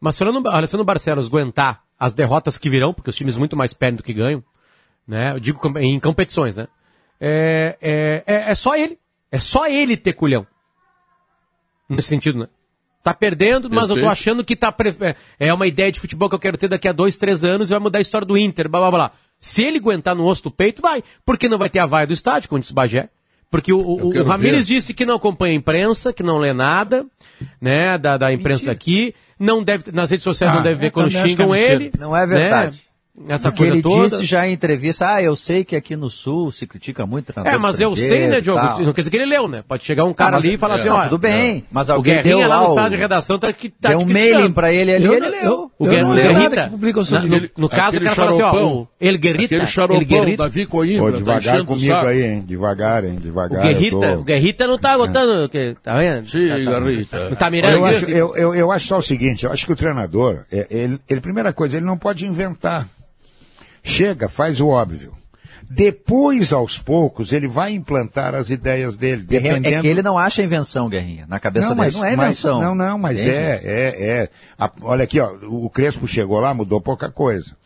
Mas 0.00 0.14
se 0.14 0.24
o 0.24 0.48
Alessandro- 0.48 0.84
Barcelos 0.84 1.26
aguentar 1.26 1.82
as 1.98 2.12
derrotas 2.14 2.56
que 2.58 2.70
virão, 2.70 2.92
porque 2.94 3.10
os 3.10 3.16
times 3.16 3.36
muito 3.36 3.56
mais 3.56 3.72
perdem 3.74 3.96
do 3.96 4.02
que 4.02 4.12
ganham, 4.12 4.42
né? 5.06 5.32
Eu 5.32 5.40
digo 5.40 5.60
em 5.78 5.98
competições, 6.00 6.56
né? 6.56 6.66
É, 7.20 7.76
é, 7.80 8.24
é, 8.26 8.50
é 8.50 8.54
só 8.54 8.76
ele. 8.76 8.98
É 9.32 9.40
só 9.40 9.66
ele 9.66 9.96
ter 9.96 10.12
culhão. 10.12 10.46
Nesse 11.88 12.08
sentido, 12.08 12.38
né? 12.40 12.48
Tá 13.06 13.14
perdendo, 13.14 13.70
mas 13.70 13.82
eu 13.88 13.94
tô 13.94 14.02
Perfeito. 14.02 14.10
achando 14.12 14.44
que 14.44 14.56
tá 14.56 14.72
pre- 14.72 14.92
é- 15.00 15.14
é 15.38 15.54
uma 15.54 15.64
ideia 15.68 15.92
de 15.92 16.00
futebol 16.00 16.28
que 16.28 16.34
eu 16.34 16.40
quero 16.40 16.58
ter 16.58 16.66
daqui 16.66 16.88
a 16.88 16.92
dois, 16.92 17.16
três 17.16 17.44
anos 17.44 17.68
e 17.68 17.70
vai 17.70 17.78
mudar 17.78 18.00
a 18.00 18.02
história 18.02 18.26
do 18.26 18.36
Inter, 18.36 18.68
blá 18.68 18.80
blá 18.80 18.90
blá. 18.90 19.10
Se 19.40 19.62
ele 19.62 19.78
aguentar 19.78 20.16
no 20.16 20.24
osso 20.26 20.42
do 20.42 20.50
peito, 20.50 20.82
vai. 20.82 21.04
Porque 21.24 21.48
não 21.48 21.56
vai 21.56 21.70
ter 21.70 21.78
a 21.78 21.86
vaia 21.86 22.04
do 22.04 22.12
estádio, 22.12 22.48
como 22.48 22.58
disse 22.60 22.72
o 22.72 22.74
Bagé. 22.74 23.08
Porque 23.48 23.72
o, 23.72 23.78
o, 23.78 24.08
o 24.08 24.22
Ramires 24.24 24.66
ver. 24.68 24.74
disse 24.74 24.92
que 24.92 25.06
não 25.06 25.14
acompanha 25.14 25.52
a 25.52 25.56
imprensa, 25.56 26.12
que 26.12 26.24
não 26.24 26.38
lê 26.38 26.52
nada, 26.52 27.06
né, 27.60 27.96
da, 27.96 28.16
da 28.16 28.32
imprensa 28.32 28.66
daqui. 28.66 29.14
Não 29.38 29.62
deve, 29.62 29.92
nas 29.92 30.10
redes 30.10 30.24
sociais 30.24 30.52
Ah, 30.52 30.56
não 30.56 30.62
deve 30.64 30.80
ver 30.80 30.90
quando 30.90 31.06
acho 31.06 31.18
xingam 31.28 31.54
é 31.54 31.58
mentira. 31.60 31.74
ele. 31.84 31.92
Não 31.96 32.16
é 32.16 32.26
né? 32.26 32.72
Essa 33.28 33.50
Porque 33.50 33.62
coisa 33.64 33.72
ele 33.74 33.82
toda. 33.82 34.08
disse 34.10 34.24
já 34.26 34.46
em 34.46 34.52
entrevista, 34.52 35.06
ah, 35.14 35.22
eu 35.22 35.34
sei 35.34 35.64
que 35.64 35.74
aqui 35.74 35.96
no 35.96 36.10
Sul 36.10 36.52
se 36.52 36.66
critica 36.66 37.06
muito 37.06 37.32
treinador 37.32 37.54
É, 37.54 37.62
mas 37.62 37.80
eu 37.80 37.96
sei, 37.96 38.28
né, 38.28 38.42
Diogo? 38.42 38.60
tal. 38.60 38.80
Não 38.82 38.92
quer 38.92 39.00
dizer 39.00 39.10
que 39.10 39.16
ele 39.16 39.24
leu, 39.24 39.48
né? 39.48 39.64
Pode 39.66 39.84
chegar 39.84 40.04
um 40.04 40.12
cara 40.12 40.32
mas- 40.32 40.44
ali 40.44 40.54
e 40.54 40.58
falar 40.58 40.74
é. 40.76 40.78
assim, 40.80 40.88
ó. 40.90 41.02
tudo 41.04 41.18
bem, 41.18 41.64
mas 41.72 41.88
o 41.88 41.92
alguém 41.94 42.14
Guerrinha 42.16 42.36
deu 42.36 42.48
lá 42.48 42.58
lá 42.60 42.64
no 42.66 42.72
o- 42.72 42.74
sala 42.74 42.90
de 42.90 42.96
redação 42.96 43.38
tá 43.38 43.50
que 43.54 43.70
tá 43.70 43.88
Deu 43.88 44.00
um 44.00 44.04
mailing 44.06 44.52
pra 44.52 44.70
ele 44.72 44.92
ali, 44.94 45.04
Eu 45.06 45.14
ele 45.14 45.28
leu. 45.30 45.42
eu- 45.44 45.70
O 45.78 45.84
o 45.86 45.88
Guerrita, 45.88 46.70
sobre 47.04 47.36
ele. 47.36 47.50
no, 47.56 47.62
no 47.62 47.68
caso, 47.70 47.96
o 47.96 48.00
cara 48.02 48.14
fala 48.14 48.30
assim, 48.32 48.42
ó, 48.42 48.50
xaropão. 48.50 48.72
o 48.82 48.88
El 49.00 49.18
Guerrita, 49.18 49.44
Aquele 49.46 49.60
El 49.62 49.66
xaropão, 49.66 50.04
Guerrita, 50.04 50.42
Davi 50.42 50.66
Coimbra, 50.66 51.04
Ô, 51.04 51.12
tá 51.12 51.18
devagar 51.18 51.60
o 51.60 51.66
comigo 51.66 51.94
aí, 51.94 52.22
hein? 52.22 52.44
Devagar, 52.46 53.04
hein? 53.04 53.16
o 53.16 53.20
Devagar. 53.20 53.62
Guerrita, 53.62 53.96
eu 53.96 54.00
tô- 54.16 54.20
o 54.20 54.24
Guerrita 54.24 54.66
não 54.66 54.78
tá 54.78 54.92
aguentando, 54.92 55.48
que, 55.48 55.74
tá 55.82 55.96
vendo? 55.98 56.28
Sim, 56.28 56.48
tá, 56.48 56.70
tá, 56.70 56.80
Guerrita. 56.80 57.28
Não 57.30 57.36
tá 57.36 57.50
mirando 57.50 57.76
eu, 57.78 57.88
isso? 57.88 58.72
acho, 58.72 58.86
só 58.88 58.98
o 58.98 59.02
seguinte, 59.02 59.44
eu 59.46 59.52
acho 59.52 59.64
que 59.66 59.72
o 59.72 59.76
treinador, 59.76 60.44
é, 60.52 60.66
ele, 60.70 60.98
ele, 61.08 61.20
primeira 61.22 61.52
coisa, 61.52 61.78
ele 61.78 61.86
não 61.86 61.96
pode 61.96 62.26
inventar. 62.26 62.86
Chega, 63.86 64.28
faz 64.28 64.60
o 64.60 64.68
óbvio. 64.68 65.12
Depois, 65.68 66.52
aos 66.52 66.78
poucos, 66.78 67.32
ele 67.32 67.48
vai 67.48 67.72
implantar 67.72 68.34
as 68.34 68.50
ideias 68.50 68.96
dele, 68.96 69.22
dependendo... 69.22 69.66
É 69.68 69.80
que 69.80 69.86
ele 69.86 70.02
não 70.02 70.16
acha 70.18 70.42
invenção, 70.42 70.88
Guerrinha. 70.88 71.24
Na 71.28 71.40
cabeça 71.40 71.74
dele 71.74 71.92
não 71.92 72.04
é 72.04 72.16
mas- 72.16 72.36
invenção. 72.36 72.60
não, 72.60 72.74
não, 72.74 72.98
mas 72.98 73.18
Entende? 73.20 73.36
é, 73.36 73.60
é, 73.64 74.08
é. 74.22 74.30
A- 74.58 74.70
olha 74.82 75.04
aqui, 75.04 75.18
ó, 75.20 75.32
o 75.44 75.68
Crespo 75.70 76.06
chegou 76.06 76.38
lá, 76.38 76.52
mudou 76.54 76.80
pouca 76.80 77.10
coisa. 77.10 77.56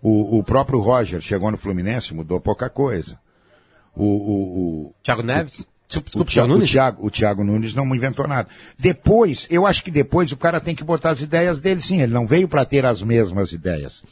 O, 0.00 0.38
o 0.38 0.44
próprio 0.44 0.80
Roger 0.80 1.20
chegou 1.20 1.50
no 1.50 1.58
Fluminense, 1.58 2.14
mudou 2.14 2.40
pouca 2.40 2.68
coisa. 2.70 3.18
O, 3.94 4.04
o, 4.04 4.86
o 4.88 4.94
Thiago 5.02 5.22
Neves? 5.22 5.66
o, 6.16 6.24
Thiago, 6.24 6.54
o, 6.54 6.64
Thiago, 6.66 7.06
o 7.06 7.10
Thiago 7.10 7.44
Nunes 7.44 7.74
não 7.74 7.94
inventou 7.94 8.26
nada. 8.26 8.48
Depois, 8.78 9.46
eu 9.50 9.66
acho 9.66 9.84
que 9.84 9.90
depois 9.90 10.32
o 10.32 10.36
cara 10.36 10.58
tem 10.60 10.74
que 10.74 10.82
botar 10.82 11.10
as 11.10 11.20
ideias 11.20 11.60
dele, 11.60 11.82
sim. 11.82 12.00
Ele 12.00 12.12
não 12.14 12.26
veio 12.26 12.48
para 12.48 12.64
ter 12.64 12.86
as 12.86 13.02
mesmas 13.02 13.52
ideias. 13.52 14.02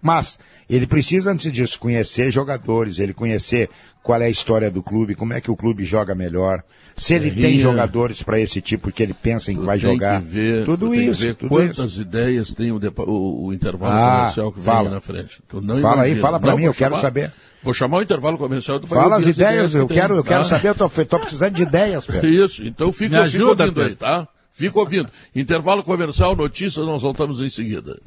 Mas 0.00 0.38
ele 0.68 0.86
precisa, 0.86 1.30
antes 1.32 1.52
disso, 1.52 1.78
conhecer 1.78 2.30
jogadores, 2.30 2.98
ele 2.98 3.12
conhecer 3.14 3.68
qual 4.02 4.20
é 4.20 4.26
a 4.26 4.30
história 4.30 4.70
do 4.70 4.82
clube, 4.82 5.14
como 5.14 5.32
é 5.32 5.40
que 5.40 5.50
o 5.50 5.56
clube 5.56 5.84
joga 5.84 6.14
melhor, 6.14 6.62
se 6.96 7.14
ele 7.14 7.30
tem 7.30 7.42
Serrinha. 7.42 7.62
jogadores 7.62 8.22
para 8.22 8.38
esse 8.38 8.60
tipo 8.60 8.92
que 8.92 9.02
ele 9.02 9.14
pensa 9.14 9.50
em 9.50 9.56
que 9.56 9.64
vai 9.64 9.78
Tem 9.78 9.90
jogar. 9.92 10.20
que 10.20 10.28
ver, 10.28 10.64
tudo 10.64 10.86
tu 10.86 10.90
tem 10.92 11.00
que 11.00 11.06
isso. 11.10 11.22
ver 11.22 11.34
tudo 11.34 11.48
quantas 11.48 11.92
isso. 11.92 12.02
ideias 12.02 12.54
tem 12.54 12.70
o, 12.70 12.78
o- 12.98 13.46
o 13.46 13.52
intervalo 13.54 13.92
Ah, 13.96 14.16
comercial 14.18 14.52
que 14.52 14.60
fala. 14.60 14.82
vem 14.84 14.92
na 14.92 15.00
frente. 15.00 15.42
Tu 15.48 15.60
não 15.60 15.80
Fala 15.80 16.02
aí, 16.02 16.14
fala 16.16 16.38
pra 16.38 16.50
Não, 16.50 16.58
mim, 16.58 16.64
eu 16.64 16.74
quero 16.74 16.92
chamar- 16.92 17.02
saber. 17.02 17.32
Vou 17.62 17.72
chamar 17.74 17.96
o 17.98 18.02
intervalo 18.02 18.36
comercial. 18.38 18.78
vai 18.80 19.00
Fala 19.02 19.16
as 19.16 19.26
ideias, 19.26 19.70
que 19.70 19.76
eu 19.78 19.86
tem, 19.86 19.96
quero, 19.96 20.14
eu 20.16 20.22
tá? 20.22 20.28
quero 20.28 20.44
saber, 20.44 20.68
eu 20.68 20.74
tô, 20.74 20.88
tô 20.88 21.18
precisando 21.18 21.54
de 21.54 21.62
ideias, 21.62 22.06
Pedro. 22.06 22.28
Isso, 22.28 22.62
então 22.62 22.92
fica, 22.92 23.22
Me 23.22 23.30
fica 23.30 23.42
ajuda, 23.44 23.62
ouvindo 23.64 23.82
aí, 23.82 23.94
tá? 23.96 24.28
Fica 24.52 24.78
ouvindo. 24.78 25.08
Intervalo 25.34 25.82
comercial, 25.82 26.36
notícias, 26.36 26.84
nós 26.86 27.00
voltamos 27.02 27.40
em 27.40 27.48
seguida. 27.48 27.98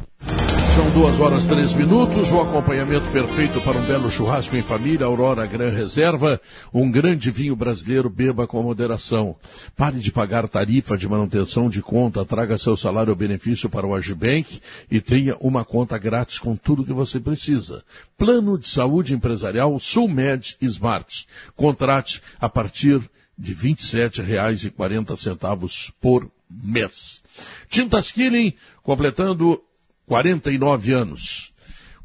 São 0.78 0.90
duas 0.92 1.20
horas 1.20 1.48
três 1.48 1.74
minutos, 1.74 2.32
o 2.32 2.40
acompanhamento 2.40 3.12
perfeito 3.12 3.60
para 3.62 3.80
um 3.80 3.86
belo 3.88 4.12
churrasco 4.12 4.56
em 4.56 4.62
família, 4.62 5.08
Aurora 5.08 5.48
Gran 5.48 5.72
Reserva, 5.72 6.40
um 6.72 6.92
grande 6.92 7.32
vinho 7.32 7.56
brasileiro, 7.56 8.12
beba 8.12 8.46
com 8.46 8.62
moderação. 8.62 9.36
Pare 9.76 9.98
de 9.98 10.12
pagar 10.12 10.48
tarifa 10.48 10.96
de 10.96 11.10
manutenção 11.10 11.68
de 11.68 11.82
conta, 11.82 12.24
traga 12.24 12.60
seu 12.60 12.78
salário 12.78 13.10
ou 13.10 13.16
benefício 13.16 13.68
para 13.68 13.88
o 13.88 13.96
Agibank 13.96 14.62
e 14.92 15.02
tenha 15.02 15.36
uma 15.40 15.66
conta 15.66 15.98
grátis 15.98 16.38
com 16.38 16.56
tudo 16.56 16.86
que 16.86 16.94
você 16.94 17.20
precisa. 17.20 17.84
Plano 18.16 18.56
de 18.56 18.70
saúde 18.70 19.16
empresarial 19.16 19.80
Sulmed 19.80 20.58
Smart. 20.62 21.26
Contrate 21.56 22.22
a 22.40 22.48
partir 22.48 23.02
de 23.36 23.52
R$ 23.52 23.74
27,40 23.74 25.92
por 26.00 26.30
mês. 26.48 27.24
Tintas 27.68 28.12
Killing, 28.12 28.54
completando 28.84 29.60
49 30.08 30.94
anos. 30.94 31.54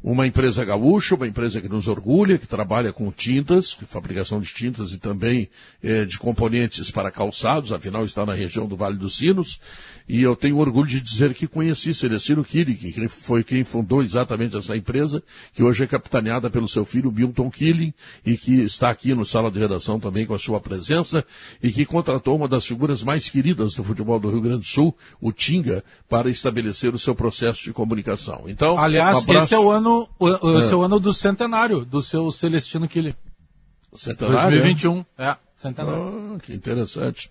Uma 0.03 0.27
empresa 0.27 0.65
gaúcha, 0.65 1.15
uma 1.15 1.25
empresa 1.25 1.61
que 1.61 1.69
nos 1.69 1.87
orgulha, 1.87 2.37
que 2.37 2.45
trabalha 2.45 2.91
com 2.91 3.09
tintas, 3.09 3.71
fabricação 3.87 4.41
de 4.41 4.53
tintas 4.53 4.91
e 4.91 4.97
também 4.97 5.49
eh, 5.81 6.03
de 6.03 6.19
componentes 6.19 6.91
para 6.91 7.09
calçados, 7.09 7.71
afinal 7.71 8.03
está 8.03 8.25
na 8.25 8.33
região 8.33 8.67
do 8.67 8.75
Vale 8.75 8.97
dos 8.97 9.15
Sinos. 9.15 9.61
E 10.07 10.21
eu 10.21 10.35
tenho 10.35 10.57
orgulho 10.57 10.87
de 10.87 10.99
dizer 10.99 11.33
que 11.33 11.47
conheci 11.47 11.93
Celestino 11.93 12.43
Killing, 12.43 12.75
que 12.75 13.07
foi 13.07 13.43
quem 13.43 13.63
fundou 13.63 14.03
exatamente 14.03 14.57
essa 14.57 14.75
empresa, 14.75 15.23
que 15.53 15.63
hoje 15.63 15.83
é 15.85 15.87
capitaneada 15.87 16.49
pelo 16.49 16.67
seu 16.67 16.83
filho 16.83 17.11
Milton 17.11 17.49
Killing, 17.49 17.93
e 18.25 18.35
que 18.35 18.61
está 18.61 18.89
aqui 18.89 19.13
no 19.13 19.25
sala 19.25 19.49
de 19.49 19.59
redação 19.59 19.99
também 19.99 20.25
com 20.25 20.33
a 20.33 20.39
sua 20.39 20.59
presença, 20.59 21.23
e 21.61 21.71
que 21.71 21.85
contratou 21.85 22.35
uma 22.35 22.47
das 22.47 22.65
figuras 22.65 23.01
mais 23.03 23.29
queridas 23.29 23.75
do 23.75 23.83
futebol 23.83 24.19
do 24.19 24.29
Rio 24.29 24.41
Grande 24.41 24.59
do 24.59 24.65
Sul, 24.65 24.95
o 25.21 25.31
Tinga, 25.31 25.83
para 26.09 26.29
estabelecer 26.29 26.93
o 26.93 26.99
seu 26.99 27.15
processo 27.15 27.63
de 27.63 27.71
comunicação. 27.71 28.43
Então, 28.47 28.77
Aliás, 28.77 29.25
um 29.25 29.33
esse 29.33 29.53
é 29.53 29.59
o 29.59 29.71
ano, 29.71 30.09
o- 30.19 30.57
esse 30.59 30.69
É. 30.69 30.73
é 30.73 30.75
o 30.75 30.81
ano 30.81 30.99
do 30.99 31.13
centenário 31.13 31.85
do 31.85 32.01
seu 32.01 32.29
Celestino 32.31 32.87
Killy. 32.89 33.15
Centenário, 33.93 34.49
2021. 34.49 35.05
É, 35.17 35.37
centenário. 35.55 36.33
Ah, 36.35 36.39
que 36.39 36.53
interessante. 36.53 37.29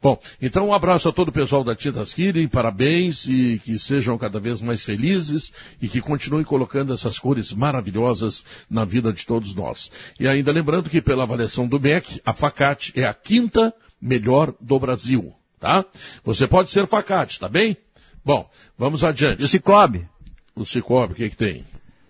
Bom, 0.00 0.20
então 0.40 0.68
um 0.68 0.74
abraço 0.74 1.08
a 1.08 1.12
todo 1.12 1.28
o 1.28 1.32
pessoal 1.32 1.64
da 1.64 1.74
Tintas 1.74 2.12
Killing, 2.12 2.48
parabéns 2.48 3.26
e 3.26 3.60
que 3.64 3.78
sejam 3.78 4.18
cada 4.18 4.38
vez 4.38 4.60
mais 4.60 4.84
felizes 4.84 5.52
e 5.80 5.88
que 5.88 6.00
continuem 6.00 6.44
colocando 6.44 6.92
essas 6.92 7.18
cores 7.18 7.52
maravilhosas 7.52 8.44
na 8.68 8.84
vida 8.84 9.12
de 9.12 9.26
todos 9.26 9.54
nós. 9.54 9.90
E 10.20 10.28
ainda 10.28 10.52
lembrando 10.52 10.90
que 10.90 11.00
pela 11.00 11.22
avaliação 11.22 11.66
do 11.66 11.80
MEC, 11.80 12.20
a 12.24 12.32
Facate 12.32 12.92
é 12.94 13.04
a 13.04 13.14
quinta 13.14 13.74
melhor 14.00 14.54
do 14.60 14.78
Brasil, 14.78 15.34
tá? 15.58 15.84
Você 16.24 16.46
pode 16.46 16.70
ser 16.70 16.86
Facate, 16.86 17.40
tá 17.40 17.48
bem? 17.48 17.76
Bom, 18.24 18.48
vamos 18.76 19.02
adiante. 19.02 19.40
E 19.40 19.44
o 19.44 19.48
Cicobi? 19.48 20.06
O 20.54 20.64
Cicobi, 20.64 21.12
o 21.12 21.16
que 21.16 21.30
que 21.30 21.36
tem? 21.36 21.64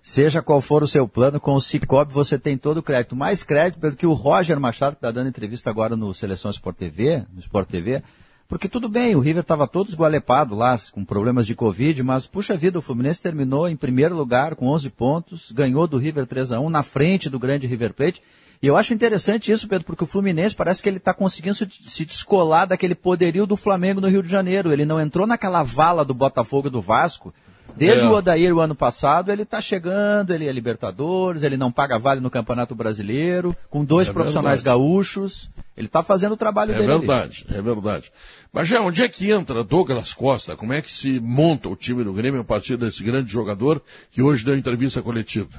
Seja 0.06 0.40
qual 0.40 0.60
for 0.60 0.84
o 0.84 0.86
seu 0.86 1.08
plano, 1.08 1.40
com 1.40 1.54
o 1.54 1.60
Cicobi 1.60 2.14
você 2.14 2.38
tem 2.38 2.56
todo 2.56 2.76
o 2.76 2.82
crédito. 2.82 3.16
Mais 3.16 3.42
crédito 3.42 3.80
pelo 3.80 3.96
que 3.96 4.06
o 4.06 4.12
Roger 4.12 4.60
Machado, 4.60 4.92
que 4.92 4.98
está 4.98 5.10
dando 5.10 5.28
entrevista 5.28 5.68
agora 5.68 5.96
no 5.96 6.14
Seleção 6.14 6.48
Sport 6.48 6.76
TV, 6.76 7.24
no 7.34 7.40
Sport 7.40 7.68
TV, 7.68 8.04
porque 8.46 8.68
tudo 8.68 8.88
bem, 8.88 9.16
o 9.16 9.18
River 9.18 9.40
estava 9.40 9.66
todo 9.66 9.88
esgualepado 9.88 10.54
lá, 10.54 10.76
com 10.92 11.04
problemas 11.04 11.44
de 11.44 11.56
Covid, 11.56 12.04
mas 12.04 12.24
puxa 12.24 12.56
vida, 12.56 12.78
o 12.78 12.82
Fluminense 12.82 13.20
terminou 13.20 13.68
em 13.68 13.74
primeiro 13.74 14.14
lugar 14.14 14.54
com 14.54 14.68
11 14.68 14.90
pontos, 14.90 15.50
ganhou 15.50 15.88
do 15.88 15.98
River 15.98 16.24
3 16.24 16.52
a 16.52 16.60
1 16.60 16.70
na 16.70 16.84
frente 16.84 17.28
do 17.28 17.40
grande 17.40 17.66
River 17.66 17.92
Plate. 17.92 18.22
E 18.62 18.66
eu 18.68 18.76
acho 18.76 18.94
interessante 18.94 19.50
isso, 19.50 19.66
Pedro, 19.66 19.84
porque 19.84 20.04
o 20.04 20.06
Fluminense 20.06 20.54
parece 20.54 20.80
que 20.80 20.88
ele 20.88 20.98
está 20.98 21.12
conseguindo 21.12 21.56
se, 21.56 22.04
descolar 22.04 22.66
daquele 22.66 22.94
poderio 22.94 23.44
do 23.44 23.56
Flamengo 23.56 24.00
no 24.00 24.08
Rio 24.08 24.22
de 24.22 24.28
Janeiro. 24.28 24.72
Ele 24.72 24.84
não 24.84 25.00
entrou 25.00 25.26
naquela 25.26 25.64
vala 25.64 26.04
do 26.04 26.14
Botafogo 26.14 26.68
e 26.68 26.70
do 26.70 26.80
Vasco, 26.80 27.34
Desde 27.74 28.06
É. 28.06 28.08
o 28.08 28.12
Odair 28.12 28.54
o 28.54 28.60
ano 28.60 28.74
passado, 28.74 29.30
ele 29.30 29.42
está 29.42 29.60
chegando, 29.60 30.32
ele 30.32 30.46
é 30.46 30.52
Libertadores, 30.52 31.42
ele 31.42 31.56
não 31.56 31.70
paga 31.72 31.98
vale 31.98 32.20
no 32.20 32.30
Campeonato 32.30 32.74
Brasileiro, 32.74 33.54
com 33.68 33.84
dois 33.84 34.08
É 34.08 34.12
profissionais 34.12 34.62
verdade. 34.62 34.78
gaúchos. 34.78 35.50
Ele 35.76 35.86
está 35.86 36.02
fazendo 36.02 36.32
o 36.32 36.36
trabalho 36.38 36.72
É 36.72 36.78
dele. 36.78 36.90
ali. 36.92 37.06
verdade, 37.06 37.46
é 37.50 37.60
verdade. 37.60 38.10
Mas 38.50 38.66
já 38.68 38.80
onde 38.80 39.02
é 39.02 39.08
que 39.08 39.30
entra 39.30 39.62
Douglas 39.62 40.14
Costa? 40.14 40.56
Como 40.56 40.72
é 40.72 40.80
que 40.80 40.90
se 40.90 41.20
monta 41.20 41.68
o 41.68 41.76
time 41.76 42.02
do 42.02 42.14
Grêmio 42.14 42.40
a 42.40 42.44
partir 42.44 42.78
desse 42.78 43.02
grande 43.04 43.30
jogador 43.30 43.82
que 44.10 44.22
hoje 44.22 44.42
deu 44.44 44.56
entrevista 44.56 45.02
coletiva? 45.02 45.50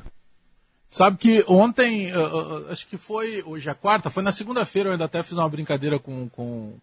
Sabe 0.90 1.18
que 1.18 1.44
ontem, 1.48 2.12
ah, 2.12 2.72
acho 2.72 2.88
que 2.88 2.98
foi, 2.98 3.44
hoje 3.46 3.70
é 3.70 3.74
quarta, 3.76 4.10
foi 4.10 4.24
na 4.24 4.32
segunda-feira, 4.32 4.90
eu 4.90 4.94
ainda 4.94 5.06
até 5.06 5.22
fiz 5.22 5.34
uma 5.38 5.48
brincadeira 5.50 6.00
com, 6.00 6.28
com, 6.30 6.74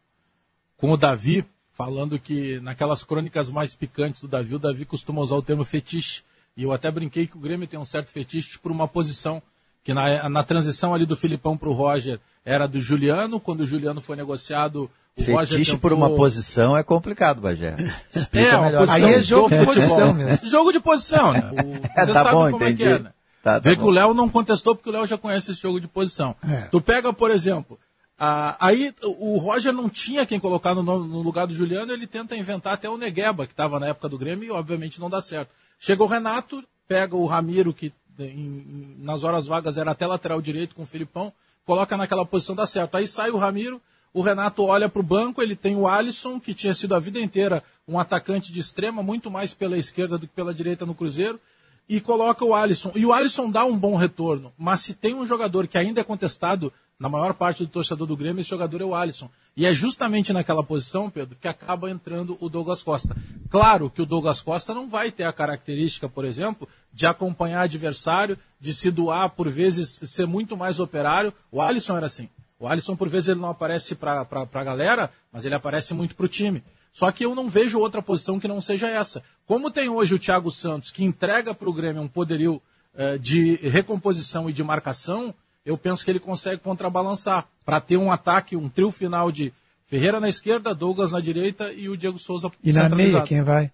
com 0.77 0.91
o 0.93 0.97
Davi, 0.97 1.45
falando 1.77 2.19
que 2.19 2.61
naquelas 2.61 3.03
crônicas 3.05 3.51
mais 3.51 3.75
picantes 3.75 4.21
do 4.23 4.29
Davi, 4.29 4.55
o 4.55 4.59
Davi 4.59 4.85
costuma 4.85 5.21
usar 5.21 5.37
o 5.37 5.43
termo 5.43 5.65
fetiche. 5.65 6.23
E 6.57 6.63
eu 6.63 6.73
até 6.73 6.91
brinquei 6.91 7.27
que 7.27 7.37
o 7.37 7.41
Grêmio 7.41 7.67
tem 7.67 7.79
um 7.81 7.85
certo 7.85 8.11
fetiche 8.11 8.59
por 8.59 8.71
uma 8.71 8.87
posição, 8.87 9.43
que 9.83 9.93
na, 9.93 10.29
na 10.29 10.45
transição 10.45 10.95
ali 10.95 11.05
do 11.05 11.17
Filipão 11.17 11.57
para 11.57 11.69
o 11.69 11.73
Roger 11.73 12.21
era 12.45 12.67
do 12.69 12.81
Juliano, 12.81 13.41
quando 13.41 13.61
o 13.61 13.67
Juliano 13.67 14.01
foi 14.01 14.15
negociado, 14.17 14.89
o 15.19 15.23
Roger 15.23 15.49
Fetiche 15.49 15.73
tentou... 15.73 15.81
por 15.81 15.93
uma 15.93 16.11
posição 16.11 16.77
é 16.77 16.83
complicado, 16.85 17.41
Bagé. 17.41 17.77
Explica 18.15 18.47
É, 18.49 18.61
melhor. 18.61 18.87
posição 18.87 19.09
Aí 19.09 19.15
é 19.15 19.23
jogo 19.23 19.49
de 19.51 19.65
posição 19.65 20.15
mesmo. 20.15 20.47
Jogo 20.49 20.73
de 20.73 20.81
posição, 20.81 21.33
né? 21.33 21.51
O- 21.53 22.01
É, 22.01 22.07
Você 22.07 22.13
tá 22.13 22.23
sabe 22.23 22.31
bom, 22.37 22.51
como 22.53 22.65
é 22.65 22.67
que 22.69 22.73
entendi. 22.75 22.85
é, 22.85 22.99
né? 23.01 23.11
Tá, 23.43 23.55
tá 23.55 23.59
Vê 23.69 23.77
que 23.77 23.83
bom. 23.83 23.89
o 23.89 23.91
Léo 23.91 24.15
não 24.15 24.29
contestou 24.29 24.75
porque 24.75 24.89
o 24.89 24.93
Léo 24.93 25.07
já 25.07 25.19
conhece 25.19 25.51
esse 25.51 25.61
jogo 25.61 25.81
de 25.81 25.87
posição. 25.89 26.35
É. 26.49 26.63
Tu 26.71 26.81
pega, 26.81 27.13
por 27.13 27.31
exemplo, 27.31 27.79
ah, 28.19 28.57
aí 28.61 28.95
o 29.03 29.39
Roger 29.39 29.73
não 29.73 29.89
tinha 29.89 30.25
quem 30.25 30.39
colocar 30.39 30.75
no, 30.75 30.83
no- 30.83 31.23
lugar 31.23 31.47
do 31.47 31.55
Juliano, 31.55 31.93
ele 31.93 32.07
tenta 32.07 32.37
inventar 32.37 32.75
até 32.75 32.89
o 32.89 32.97
Negueba, 32.97 33.47
que 33.47 33.53
estava 33.53 33.81
na 33.81 33.89
época 33.89 34.09
do 34.09 34.19
Grêmio, 34.19 34.47
e 34.47 34.51
obviamente 34.51 35.01
não 35.01 35.11
dá 35.11 35.21
certo. 35.21 35.51
Chega 35.79 36.03
o 36.03 36.07
Renato, 36.07 36.63
pega 36.87 37.17
o 37.17 37.27
Ramiro, 37.27 37.73
que 37.75 37.93
em- 38.19 38.97
nas 39.01 39.25
horas 39.25 39.47
vagas 39.47 39.77
era 39.77 39.91
até 39.91 40.07
lateral 40.07 40.41
direito 40.41 40.75
com 40.75 40.83
o 40.85 40.87
Filipão, 40.87 41.33
coloca 41.67 41.97
naquela 41.97 42.25
posição, 42.25 42.55
dá 42.55 42.67
certo. 42.67 42.97
Aí 42.97 43.07
sai 43.09 43.31
o 43.31 43.37
Ramiro, 43.37 43.81
o 44.13 44.23
Renato 44.23 44.63
olha 44.63 44.89
para 44.89 45.01
o 45.01 45.03
banco, 45.03 45.43
ele 45.43 45.57
tem 45.57 45.75
o 45.75 45.89
Alisson, 45.89 46.39
que 46.39 46.55
tinha 46.55 46.73
sido 46.73 46.95
a 46.95 47.01
vida 47.01 47.19
inteira 47.19 47.65
um 47.89 47.99
atacante 47.99 48.53
de 48.53 48.61
extrema, 48.61 49.03
muito 49.03 49.29
mais 49.31 49.53
pela 49.53 49.77
esquerda 49.77 50.17
do 50.17 50.29
que 50.29 50.33
pela 50.35 50.55
direita 50.55 50.87
no 50.87 50.95
Cruzeiro, 50.95 51.41
e 51.89 52.01
coloca 52.01 52.45
o 52.45 52.55
Alisson. 52.55 52.93
E 52.95 53.05
o 53.05 53.13
Alisson 53.13 53.51
dá 53.51 53.65
um 53.65 53.77
bom 53.77 53.97
retorno, 53.97 54.53
mas 54.57 54.81
se 54.81 54.95
tem 54.95 55.15
um 55.15 55.27
jogador 55.27 55.67
que 55.67 55.77
ainda 55.77 56.01
é 56.01 56.05
contestado 56.05 56.73
na 56.99 57.09
maior 57.09 57.35
parte 57.35 57.65
do 57.65 57.71
torcedor 57.71 58.07
do 58.07 58.17
Grêmio, 58.17 58.41
esse 58.41 58.51
jogador 58.51 58.81
é 58.81 58.85
o 58.85 58.95
Alisson. 58.95 59.29
E 59.57 59.67
é 59.67 59.73
justamente 59.73 60.33
naquela 60.33 60.63
posição, 60.63 61.11
Pedro, 61.11 61.37
que 61.41 61.49
acaba 61.49 61.91
entrando 61.91 62.37
o 62.41 62.49
Douglas 62.49 62.83
Costa. 62.83 63.17
Claro 63.51 63.91
que 63.91 64.03
o 64.03 64.07
Douglas 64.07 64.41
Costa 64.41 64.75
não 64.75 64.89
vai 64.89 65.11
ter 65.11 65.25
a 65.25 65.33
característica, 65.33 66.09
por 66.09 66.25
exemplo, 66.25 66.69
de 66.93 67.07
acompanhar 67.07 67.63
adversário, 67.63 68.39
de 68.61 68.75
se 68.75 68.91
doar, 68.91 69.31
por 69.31 69.49
vezes, 69.49 70.01
ser 70.05 70.27
muito 70.27 70.57
mais 70.57 70.81
operário. 70.81 71.33
O 71.51 71.61
Alisson 71.61 71.97
era 71.97 72.07
assim. 72.07 72.29
O 72.59 72.67
Alisson, 72.67 72.97
por 72.97 73.09
vezes, 73.09 73.29
ele 73.29 73.41
não 73.41 73.51
aparece 73.51 73.95
para 73.95 74.27
a 74.31 74.65
galera, 74.65 75.13
mas 75.33 75.45
ele 75.45 75.55
aparece 75.55 75.93
muito 75.95 76.15
para 76.15 76.27
o 76.27 76.29
time. 76.29 76.63
Só 76.93 77.11
que 77.11 77.25
eu 77.25 77.35
não 77.35 77.49
vejo 77.49 77.79
outra 77.79 78.01
posição 78.01 78.39
que 78.39 78.47
não 78.47 78.61
seja 78.61 78.89
essa. 78.89 79.23
Como 79.47 79.71
tem 79.71 79.89
hoje 79.89 80.15
o 80.15 80.19
Thiago 80.19 80.51
Santos, 80.51 80.93
que 80.93 81.05
entrega 81.05 81.53
para 81.53 81.69
o 81.69 81.73
Grêmio 81.73 82.01
um 82.01 82.09
poderio 82.09 82.63
eh, 82.97 83.19
de 83.19 83.57
recomposição 83.57 84.49
e 84.49 84.53
de 84.53 84.63
marcação, 84.63 85.35
eu 85.65 85.77
penso 85.79 86.05
que 86.05 86.11
ele 86.11 86.19
consegue 86.21 86.61
contrabalançar 86.63 87.47
para 87.65 87.81
ter 87.81 87.97
um 87.97 88.11
ataque, 88.13 88.57
um 88.57 88.69
trio 88.69 88.91
final 88.91 89.33
de 89.33 89.53
Ferreira 89.87 90.19
na 90.21 90.29
esquerda, 90.29 90.75
Douglas 90.75 91.13
na 91.13 91.21
direita 91.21 91.73
e 91.73 91.89
o 91.89 91.97
Diego 91.97 92.19
Souza 92.19 92.51
E 92.63 92.73
na 92.73 92.89
meia, 92.89 93.23
quem 93.23 93.43
vai? 93.43 93.71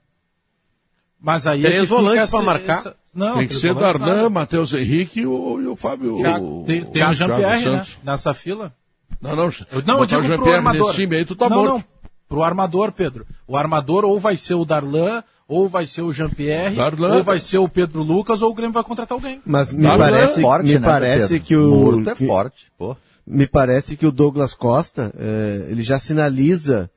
Mas 1.21 1.47
aí 1.47 1.63
Três 1.63 1.83
é 1.85 1.87
volantes 1.87 2.31
pra 2.31 2.43
marcar. 2.43 2.79
essa- 2.79 2.97
Não, 3.15 3.39
Tem 3.39 3.49
que 3.49 3.55
ser 3.55 3.73
volantes 3.75 4.01
Darlan. 4.01 4.31
Matheus 4.31 4.73
Henrique 4.73 5.21
e 5.21 5.27
o, 5.27 5.61
e 5.61 5.67
o 5.67 5.77
Fábio. 5.77 6.17
O, 6.21 6.65
tem, 6.65 6.85
tem 6.85 7.05
o 7.07 7.13
Jean-Pierre, 7.13 7.69
né? 7.71 7.87
Nessa 8.03 8.33
fila. 8.33 8.73
Não, 9.21 9.37
não. 9.37 9.45
Eu, 9.45 9.83
não, 9.85 9.99
eu 9.99 10.07
digo 10.07 10.21
o 10.21 10.25
Jean-Pierre 10.25 10.57
armador. 10.57 10.81
nesse 10.87 10.95
time 10.95 11.17
aí, 11.17 11.25
tu 11.25 11.35
tá 11.37 11.49
não, 11.49 11.57
morto. 11.59 11.73
não. 11.75 11.85
Pro 12.29 12.43
armador, 12.43 12.93
Pedro. 12.93 13.27
O 13.47 13.57
armador 13.57 14.05
ou 14.05 14.19
vai 14.19 14.37
ser 14.37 14.55
o 14.55 14.65
Darlan, 14.65 15.23
ou 15.51 15.69
vai 15.69 15.85
ser 15.85 16.03
o 16.03 16.13
Jean-Pierre, 16.13 16.77
Darlan. 16.77 17.17
ou 17.17 17.25
vai 17.25 17.41
ser 17.41 17.59
o 17.59 17.69
Pedro 17.69 18.03
Lucas, 18.05 18.41
ou 18.41 18.51
o 18.51 18.55
Grêmio 18.55 18.73
vai 18.73 18.85
contratar 18.85 19.17
alguém. 19.17 19.41
Mas 19.45 19.73
me 19.73 19.83
Darlan 19.83 19.99
parece, 20.11 20.39
é 20.39 20.43
forte, 20.43 20.67
me 20.69 20.79
né, 20.79 20.87
parece 20.89 21.41
que 21.41 21.57
o 21.57 21.71
Morto 21.75 22.11
é 22.11 22.15
que- 22.15 22.27
forte, 22.27 22.73
pô. 22.79 22.97
Me 23.27 23.47
parece 23.47 23.97
que 23.97 24.07
o 24.07 24.13
Douglas 24.13 24.55
Costa 24.55 25.13
eh, 25.19 25.67
ele 25.71 25.83
já 25.83 25.99
sinaliza 25.99 26.89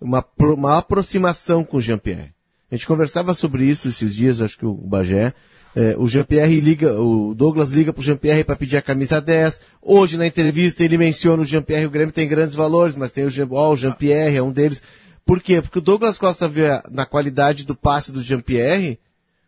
uma, 0.00 0.24
uma 0.40 0.78
aproximação 0.78 1.64
com 1.64 1.76
o 1.76 1.80
Jean-Pierre. 1.80 2.30
A 2.70 2.74
gente 2.76 2.86
conversava 2.86 3.34
sobre 3.34 3.64
isso 3.64 3.88
esses 3.88 4.14
dias, 4.14 4.40
acho 4.40 4.56
que 4.58 4.66
o 4.66 4.72
Bagé. 4.74 5.32
Eh, 5.76 5.94
o 5.98 6.08
Jean-Pierre 6.08 6.60
liga, 6.60 6.98
o 7.00 7.34
Douglas 7.34 7.70
liga 7.70 7.92
pro 7.92 8.02
Jean-Pierre 8.02 8.42
para 8.44 8.56
pedir 8.56 8.76
a 8.76 8.82
camisa 8.82 9.20
10. 9.20 9.60
Hoje 9.82 10.16
na 10.16 10.26
entrevista 10.26 10.82
ele 10.82 10.96
menciona 10.96 11.42
o 11.42 11.46
Jean-Pierre, 11.46 11.86
o 11.86 11.90
Grêmio 11.90 12.12
tem 12.12 12.26
grandes 12.26 12.54
valores, 12.56 12.96
mas 12.96 13.10
tem 13.10 13.24
o 13.24 13.30
Jean, 13.30 13.46
ó, 13.50 13.72
o 13.72 13.76
Jean-Pierre 13.76 14.36
é 14.36 14.42
um 14.42 14.50
deles. 14.52 14.82
Por 15.26 15.42
quê? 15.42 15.60
Porque 15.60 15.78
o 15.80 15.82
Douglas 15.82 16.16
Costa 16.18 16.48
vê 16.48 16.80
na 16.90 17.04
qualidade 17.04 17.66
do 17.66 17.74
passe 17.74 18.12
do 18.12 18.22
Jean-Pierre 18.22 18.98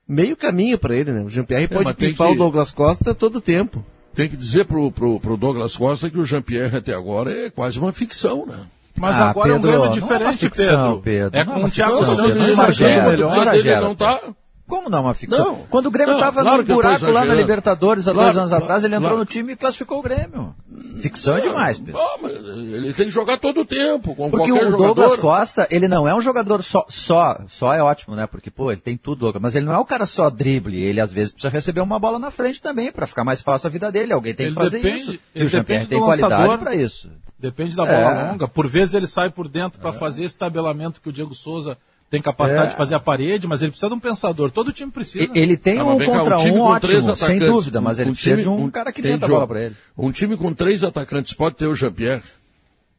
meio 0.06 0.36
caminho 0.36 0.76
para 0.76 0.94
ele, 0.96 1.12
né? 1.12 1.22
O 1.22 1.28
Jean-Pierre 1.28 1.64
É, 1.64 1.68
pode 1.68 1.94
tem 1.94 2.10
pifar 2.10 2.28
que- 2.28 2.34
o 2.34 2.36
Douglas 2.38 2.70
Costa 2.72 3.14
todo 3.14 3.36
o 3.36 3.40
tempo. 3.40 3.84
Tem 4.14 4.28
que 4.28 4.36
dizer 4.36 4.64
pro, 4.64 4.90
pro, 4.90 5.20
pro 5.20 5.36
Douglas 5.36 5.76
Costa 5.76 6.10
que 6.10 6.18
o 6.18 6.24
Jean-Pierre 6.24 6.78
até 6.78 6.92
agora 6.92 7.30
é 7.46 7.50
quase 7.50 7.78
uma 7.78 7.92
ficção, 7.92 8.44
né? 8.44 8.66
Mas 8.98 9.14
Ah, 9.14 9.30
agora 9.30 9.50
é 9.52 9.54
um 9.54 9.60
Pedro, 9.62 9.78
não 9.78 9.84
é 9.84 9.88
diferente, 9.90 10.22
uma 10.24 10.32
ficção, 10.32 11.00
Pedro. 11.00 11.02
Pedro, 11.02 11.36
É 11.38 11.40
é 11.40 11.44
com 11.44 11.50
uma 11.52 11.68
o 11.68 11.70
Thiago 11.70 11.92
ficção, 11.92 12.06
Santos 12.16 12.24
Pedro, 12.24 12.38
não 12.40 12.46
jogando 12.48 12.62
exagera, 12.68 13.10
melhor. 13.10 13.30
não 13.36 13.42
exagera. 13.42 13.80
não 13.82 13.94
tá... 13.94 14.20
Como 14.68 14.88
não 14.90 14.98
é 14.98 15.00
uma 15.00 15.14
ficção? 15.14 15.44
Não. 15.46 15.66
Quando 15.70 15.86
o 15.86 15.90
Grêmio 15.90 16.14
estava 16.14 16.42
claro 16.42 16.64
tô 16.64 16.74
buraco 16.74 17.10
lá 17.10 17.24
na. 17.24 17.34
Libertadores 17.34 18.06
há 18.06 18.12
Claro, 18.12 18.26
dois 18.26 18.36
anos 18.38 18.50
claro, 18.50 18.64
atrás, 18.64 18.84
ele 18.84 18.94
entrou 18.94 19.16
no 19.16 19.24
time 19.24 19.54
e 19.54 19.56
classificou 19.56 19.98
o 19.98 20.02
Grêmio. 20.02 20.54
Ficção 21.00 21.36
é 21.36 21.40
demais, 21.40 21.78
Pedro. 21.78 21.98
Ah, 22.00 22.18
mas 22.20 22.32
ele 22.34 22.92
tem 22.92 23.06
que 23.06 23.10
jogar 23.12 23.38
todo 23.38 23.60
o 23.60 23.64
tempo, 23.64 24.14
com 24.14 24.30
Porque 24.30 24.52
o 24.52 24.56
jogador. 24.56 24.76
Douglas 24.76 25.16
Costa, 25.18 25.66
ele 25.70 25.88
não 25.88 26.06
é 26.06 26.14
um 26.14 26.20
jogador 26.20 26.62
só, 26.62 26.84
só, 26.88 27.40
só 27.48 27.72
é 27.72 27.82
ótimo, 27.82 28.14
né? 28.14 28.26
Porque, 28.26 28.50
pô, 28.50 28.70
ele 28.70 28.80
tem 28.80 28.96
tudo, 28.96 29.20
Douglas, 29.20 29.40
mas 29.42 29.54
ele 29.54 29.64
não 29.66 29.72
é 29.74 29.78
o 29.78 29.84
cara 29.84 30.04
só 30.04 30.28
drible, 30.28 30.80
ele 30.82 31.00
às 31.00 31.10
vezes 31.10 31.32
precisa 31.32 31.50
receber 31.50 31.80
uma 31.80 31.98
bola 31.98 32.18
na 32.18 32.30
frente 32.30 32.60
também, 32.60 32.92
pra 32.92 33.06
ficar 33.06 33.24
mais 33.24 33.40
fácil 33.40 33.68
a 33.68 33.70
vida 33.70 33.90
dele, 33.90 34.12
alguém 34.12 34.34
tem 34.34 34.46
Ele 34.46 34.54
que 34.54 34.60
fazer 34.60 34.80
depende- 34.80 35.00
isso. 35.00 35.18
E 35.34 35.42
o 35.44 35.48
Jean-Pierre 35.48 35.84
depende 35.86 35.88
tem 35.88 35.98
qualidade 35.98 36.58
pra 36.58 36.74
isso. 36.74 37.10
Depende 37.38 37.74
da 37.76 37.86
bola 37.86 37.96
É. 37.98 38.30
longa. 38.32 38.48
Por 38.48 38.66
vezes 38.66 38.94
ele 38.94 39.06
sai 39.06 39.30
por 39.30 39.48
dentro 39.48 39.78
para 39.80 39.92
fazer 39.92 40.24
esse 40.24 40.36
tabelamento 40.36 41.00
que 41.00 41.08
o 41.08 41.12
Diego 41.12 41.34
Souza 41.34 41.78
tem 42.10 42.22
capacidade 42.22 42.68
É. 42.68 42.70
de 42.70 42.76
fazer 42.76 42.94
a 42.94 43.00
parede, 43.00 43.46
mas 43.46 43.60
ele 43.60 43.70
precisa 43.70 43.88
de 43.88 43.94
um 43.94 44.00
pensador. 44.00 44.50
Todo 44.50 44.72
time 44.72 44.90
precisa. 44.90 45.30
Ele 45.34 45.56
tem 45.56 45.76
Tá, 45.76 45.84
um 45.84 45.98
cá, 45.98 46.04
contra 46.06 46.36
time 46.38 46.58
um 46.60 46.78
três 46.80 47.08
ótimo, 47.08 47.26
sem 47.26 47.38
dúvida, 47.38 47.80
mas 47.80 47.98
um- 47.98 48.02
ele 48.02 48.10
um 48.10 48.14
precisa 48.14 48.36
time- 48.36 48.42
de 48.42 48.48
um 48.48 48.64
um- 48.64 48.70
cara 48.70 48.90
que 48.92 49.02
tem 49.02 49.12
meta 49.12 49.26
a 49.26 49.28
bola 49.28 49.46
pra 49.46 49.62
ele. 49.62 49.76
Um 49.96 50.10
time 50.10 50.36
com 50.36 50.52
três 50.54 50.82
atacantes 50.84 51.34
pode 51.34 51.56
ter 51.56 51.66
o 51.66 51.74
Jean-Pierre. 51.74 52.22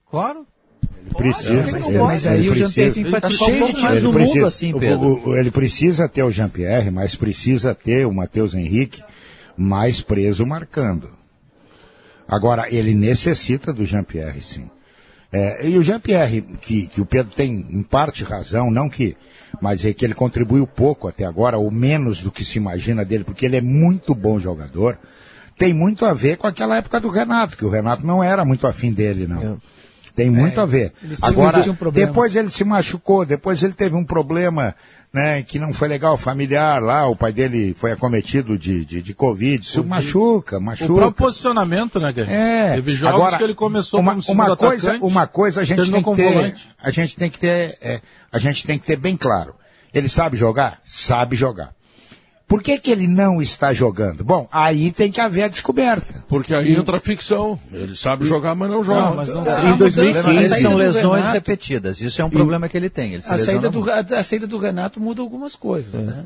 Claro. 0.09 0.45
Precisa. 1.15 1.71
Mas, 1.71 1.87
ele- 1.87 1.97
mas 1.99 2.27
aí 2.27 2.39
ele 2.39 2.49
o 2.51 2.55
Jean-Pierre 2.55 2.91
precisa. 2.91 2.93
tem 2.93 3.03
que 3.03 3.11
Tá 3.11 3.19
participar 3.21 3.45
cheio 3.45 3.63
um 3.63 3.65
de 3.67 3.73
times 3.73 3.83
mais. 3.83 4.03
no 4.03 4.09
Ele 4.19 4.25
mundo 4.27 4.45
assim, 4.45 4.73
o- 4.73 4.79
Pedro. 4.79 4.99
o- 5.07 5.29
o- 5.29 5.35
ele 5.37 5.51
precisa 5.51 6.07
ter 6.07 6.23
o 6.23 6.31
Jean-Pierre, 6.31 6.91
mas 6.91 7.15
precisa 7.15 7.73
ter 7.75 8.05
o 8.05 8.13
Matheus 8.13 8.53
Henrique 8.53 9.01
mais 9.57 10.01
preso 10.01 10.45
marcando. 10.45 11.09
Agora, 12.27 12.67
ele 12.73 12.93
necessita 12.93 13.73
do 13.73 13.85
Jean-Pierre, 13.85 14.41
sim. 14.41 14.69
É, 15.31 15.67
e 15.67 15.77
o 15.77 15.83
Jean-Pierre, 15.83 16.41
que, 16.59 16.87
que 16.87 16.99
o 16.99 17.05
Pedro 17.05 17.31
tem 17.35 17.65
em 17.69 17.83
parte 17.83 18.23
razão, 18.23 18.71
não 18.71 18.89
que, 18.89 19.15
mas 19.61 19.85
é 19.85 19.93
que 19.93 20.03
ele 20.03 20.15
contribuiu 20.15 20.65
pouco 20.65 21.07
até 21.07 21.23
agora, 21.23 21.57
ou 21.57 21.69
menos 21.69 22.21
do 22.21 22.31
que 22.31 22.43
se 22.43 22.57
imagina 22.57 23.05
dele, 23.05 23.23
porque 23.23 23.45
ele 23.45 23.57
é 23.57 23.61
muito 23.61 24.15
bom 24.15 24.39
jogador, 24.39 24.97
tem 25.55 25.73
muito 25.73 26.05
a 26.05 26.13
ver 26.13 26.37
com 26.37 26.47
aquela 26.47 26.77
época 26.77 26.99
do 26.99 27.09
Renato, 27.09 27.57
que 27.57 27.65
o 27.65 27.69
Renato 27.69 28.07
não 28.07 28.23
era 28.23 28.43
muito 28.43 28.65
afim 28.65 28.91
dele, 28.91 29.27
não. 29.27 29.61
Tem 30.15 30.29
muito 30.29 30.59
É, 30.59 30.63
a 30.63 30.65
ver. 30.65 30.93
Agora, 31.21 31.63
depois 31.93 32.35
ele 32.35 32.49
se 32.49 32.63
machucou, 32.65 33.25
depois 33.25 33.61
ele 33.63 33.73
teve 33.73 33.95
um 33.95 34.03
problema, 34.03 34.75
né, 35.11 35.41
que 35.41 35.57
não 35.57 35.73
foi 35.73 35.87
legal, 35.87 36.15
familiar 36.17 36.81
lá, 36.81 37.07
o 37.07 37.15
pai 37.15 37.31
dele 37.33 37.73
foi 37.73 37.91
acometido 37.91 38.57
de, 38.57 38.85
de, 38.85 39.01
de 39.01 39.13
Covid, 39.13 39.63
isso 39.63 39.83
machuca, 39.83 40.57
O 40.57 40.61
machuca. 40.61 40.93
próprio 40.93 41.11
posicionamento, 41.13 41.99
né, 41.99 42.11
Guerreiro? 42.13 42.41
É. 42.41 42.75
Teve 42.75 42.93
jogos 42.93 43.15
Agora, 43.19 43.37
que 43.37 43.43
ele 43.43 43.55
começou 43.55 43.99
uma, 43.99 44.15
como 44.21 44.33
uma 44.33 44.55
coisa, 44.55 44.89
atacante, 44.89 45.11
uma 45.11 45.27
coisa 45.27 45.61
a 45.61 45.63
gente 45.63 45.91
tem 45.91 46.03
que 46.03 46.15
ter, 46.15 46.33
volante. 46.33 46.69
a 46.81 46.91
gente 46.91 47.15
tem 47.15 47.29
que 47.29 47.39
ter, 47.39 47.77
é, 47.81 48.01
a 48.31 48.37
gente 48.37 48.67
tem 48.67 48.77
que 48.77 48.85
ter 48.85 48.95
bem 48.97 49.17
claro. 49.17 49.55
Ele 49.91 50.07
sabe 50.07 50.37
jogar? 50.37 50.79
Sabe 50.83 51.35
jogar. 51.35 51.71
Por 52.49 52.61
que 52.63 52.77
que 52.79 52.89
ele 52.91 53.07
não 53.07 53.41
está 53.41 53.71
jogando? 53.73 54.23
Bom, 54.23 54.47
aí 54.51 54.91
tem 54.91 55.11
que 55.11 55.21
haver 55.21 55.43
a 55.43 55.47
descoberta. 55.47 56.25
Porque 56.27 56.53
aí 56.53 56.75
entra 56.75 56.97
a 56.97 56.99
ficção. 56.99 57.57
Ele 57.71 57.95
sabe 57.95 58.25
jogar, 58.25 58.55
mas 58.55 58.69
não 58.71 58.83
joga. 58.83 59.01
Não, 59.01 59.15
mas 59.15 59.29
não- 59.29 59.41
Ah, 59.47 59.65
Em 59.65 59.73
a 59.73 59.75
2015, 59.75 60.17
mudança- 60.17 60.27
a 60.29 60.33
Essas 60.33 60.49
saída 60.49 60.61
são 60.63 60.71
do 60.71 60.77
lesões 60.79 61.21
Renato- 61.25 61.33
repetidas. 61.33 62.01
Isso 62.01 62.21
é 62.21 62.25
um 62.25 62.29
problema 62.29 62.67
que 62.67 62.75
ele 62.75 62.89
tem. 62.89 63.13
Ele 63.13 63.23
A 63.27 63.37
saída, 63.37 63.69
do, 63.69 63.89
a, 63.91 63.99
a 63.99 64.23
saída 64.23 64.47
do 64.47 64.57
Renato 64.57 64.99
muda 64.99 65.21
algumas 65.21 65.55
coisas, 65.55 65.93
né? 65.93 66.25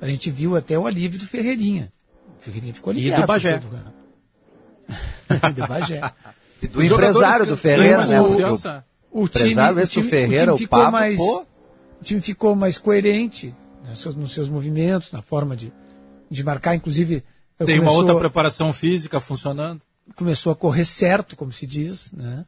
A 0.00 0.06
gente 0.08 0.30
viu 0.32 0.56
até 0.56 0.76
o 0.76 0.84
alívio 0.84 1.20
do 1.20 1.26
Ferreirinha. 1.28 1.92
O 2.40 2.44
Ferreirinha 2.44 2.74
ficou 2.74 2.92
E 2.92 2.96
aliviado. 2.96 3.22
do 3.22 3.26
Bagé. 3.28 3.50
saída 3.50 3.66
do 3.68 3.76
Renato. 3.76 3.92
e 5.48 5.52
do 5.52 5.66
Bagé. 5.68 6.00
Do 6.70 6.78
Os 6.80 6.84
empresário 6.90 7.46
do 7.46 7.56
que 7.56 7.62
Ferreira, 7.62 8.04
né? 8.06 8.18
confiança. 8.18 8.84
O 9.12 9.24
Empresário, 9.24 9.78
esse 9.80 10.00
do 10.00 10.08
Ferreira, 10.08 10.54
o 10.54 10.58
ficou 10.58 10.78
Papo, 10.80 10.92
mais, 10.92 11.16
pô. 11.18 11.46
o 12.00 12.04
time 12.04 12.20
ficou 12.20 12.56
mais 12.56 12.78
coerente 12.78 13.54
nos 13.88 13.98
seus, 14.00 14.14
nos 14.14 14.32
seus 14.32 14.48
movimentos, 14.48 15.12
na 15.12 15.22
forma 15.22 15.56
de, 15.56 15.72
de 16.30 16.42
marcar, 16.42 16.74
inclusive 16.74 17.22
Tem 17.64 17.80
uma 17.80 17.92
outra 17.92 18.16
preparação 18.18 18.72
física 18.72 19.20
funcionando. 19.20 19.80
começou 20.16 20.52
a 20.52 20.56
correr 20.56 20.84
certo, 20.84 21.36
como 21.36 21.52
se 21.52 21.66
diz, 21.66 22.10
né? 22.12 22.44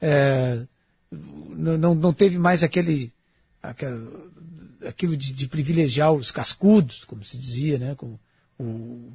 É, 0.00 0.60
não, 1.10 1.94
não, 1.94 2.12
teve 2.12 2.38
mais 2.38 2.62
aquele, 2.62 3.12
aquela- 3.62 4.10
aquilo 4.86 5.16
de, 5.16 5.32
de 5.32 5.48
privilegiar 5.48 6.12
os 6.12 6.30
cascudos, 6.30 7.04
como 7.04 7.24
se 7.24 7.36
dizia, 7.36 7.78
né? 7.78 7.94
Com, 7.96 8.16
o, 8.58 8.64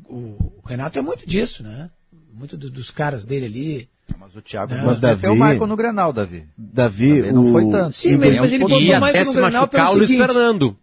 o, 0.10 0.54
o 0.58 0.68
Renato 0.68 0.98
é 1.00 1.02
muito 1.02 1.28
disso, 1.28 1.64
né? 1.64 1.90
Muito 2.34 2.58
do- 2.58 2.70
dos 2.70 2.92
caras 2.92 3.24
dele 3.24 3.46
ali. 3.46 3.90
Mas 4.20 4.36
o 4.36 4.42
Thiago 4.42 4.74
Não, 4.74 4.86
mas 4.88 5.00
Davi- 5.00 5.16
meteu 5.28 5.32
o 5.32 5.36
Michael 5.36 5.68
no 5.68 5.76
Grenal, 5.78 6.12
Davi. 6.12 6.46
Davi, 6.58 7.18
Também 7.18 7.32
não 7.32 7.46
o... 7.48 7.52
foi 7.52 7.70
tanto. 7.72 7.96
Sim, 7.96 8.18
mas, 8.18 8.40
mas 8.40 8.52
ele 8.52 8.64
botou 8.64 8.80
E 8.82 8.84
o 8.84 8.94
Michael 8.94 9.06
até 9.06 9.24
no 9.24 9.34
Grenal 9.34 9.68
pelo 9.68 9.94
Luiz 9.94 10.10
seguinte. 10.10 10.26
Fernando. 10.26 10.78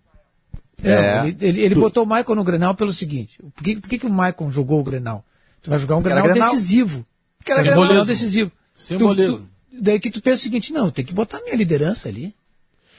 Não, 0.82 0.90
É. 0.90 1.28
ele, 1.28 1.36
ele, 1.40 1.60
ele 1.60 1.74
botou 1.74 2.04
o 2.04 2.06
Michael 2.06 2.34
no 2.34 2.44
Grenal 2.44 2.74
pelo 2.74 2.92
seguinte. 2.92 3.38
Por 3.54 3.62
que, 3.62 3.76
por 3.76 3.88
que, 3.88 3.98
que 3.98 4.06
o 4.06 4.10
Michael 4.10 4.50
jogou 4.50 4.80
o 4.80 4.84
Grenal? 4.84 5.24
Tu 5.62 5.68
vai 5.70 5.78
jogar 5.78 5.96
um 5.96 6.02
Grenal, 6.02 6.24
Grenal. 6.24 6.50
decisivo. 6.52 7.04
Porque 7.38 7.52
era 7.52 7.60
um 7.60 7.64
Grenal 7.64 7.82
Simbolismo. 7.82 8.06
decisivo. 8.06 8.52
Simbolismo. 8.74 9.36
Tu- 9.38 9.42
tu- 9.42 9.82
daí 9.82 10.00
que 10.00 10.10
tu 10.10 10.20
pensa 10.22 10.36
o 10.36 10.42
seguinte, 10.42 10.72
não, 10.72 10.90
tem 10.90 11.04
que 11.04 11.12
botar 11.12 11.40
minha 11.42 11.56
liderança 11.56 12.08
ali. 12.08 12.34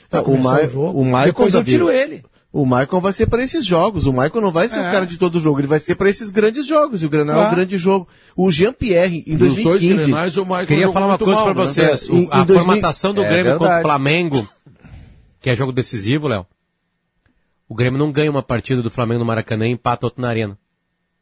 Pra 0.09 0.19
Ah, 0.19 0.23
o, 0.23 0.37
Ma 0.43 0.59
o 0.61 0.67
jogo. 0.69 0.99
o 0.99 1.05
Michael, 1.05 1.25
Depois 1.25 1.53
eu 1.53 1.63
tiro 1.63 1.89
ele. 1.89 2.23
O 2.53 2.65
Michael 2.65 2.99
vai 2.99 3.13
ser 3.13 3.27
para 3.27 3.41
esses 3.43 3.65
jogos. 3.65 4.05
O 4.05 4.11
Michael 4.11 4.41
não 4.41 4.51
vai 4.51 4.67
ser 4.67 4.79
o 4.79 4.83
É. 4.83 4.91
cara 4.91 5.05
de 5.05 5.17
todo 5.17 5.39
jogo. 5.39 5.59
Ele 5.61 5.67
vai 5.67 5.79
ser 5.79 5.95
para 5.95 6.09
esses 6.09 6.29
grandes 6.29 6.67
jogos. 6.67 7.01
E 7.01 7.05
o 7.05 7.09
Granal 7.09 7.35
é 7.35 7.39
Claro. 7.39 7.51
um 7.53 7.55
grande 7.55 7.77
jogo. 7.77 8.09
O 8.35 8.51
Jean-Pierre, 8.51 9.23
em 9.25 9.37
Dos 9.37 9.53
dois 9.53 9.63
2015... 9.63 10.03
grenais, 10.11 10.35
o 10.37 10.43
Michael 10.43 10.67
Queria 10.67 10.91
falar 10.91 11.05
uma 11.07 11.17
coisa 11.17 11.39
mal, 11.39 11.43
pra 11.45 11.53
né? 11.53 11.67
vocês. 11.67 12.09
Em- 12.09 12.25
O- 12.25 12.29
a 12.33 12.39
em 12.41 12.45
2000 12.45 12.59
formatação 12.65 13.13
do 13.13 13.23
É 13.23 13.29
Grêmio 13.29 13.51
contra 13.53 13.63
o 13.65 13.67
verdade. 13.69 13.83
Flamengo, 13.83 14.49
que 15.39 15.49
é 15.49 15.55
jogo 15.55 15.71
decisivo, 15.71 16.27
Léo. 16.27 16.45
O 17.71 17.73
Grêmio 17.73 17.97
não 17.97 18.11
ganha 18.11 18.29
uma 18.29 18.43
partida 18.43 18.81
do 18.81 18.89
Flamengo 18.91 19.19
no 19.21 19.25
Maracanã 19.25 19.65
e 19.65 19.71
empata 19.71 20.05
outro 20.05 20.21
na 20.21 20.27
Arena. 20.27 20.57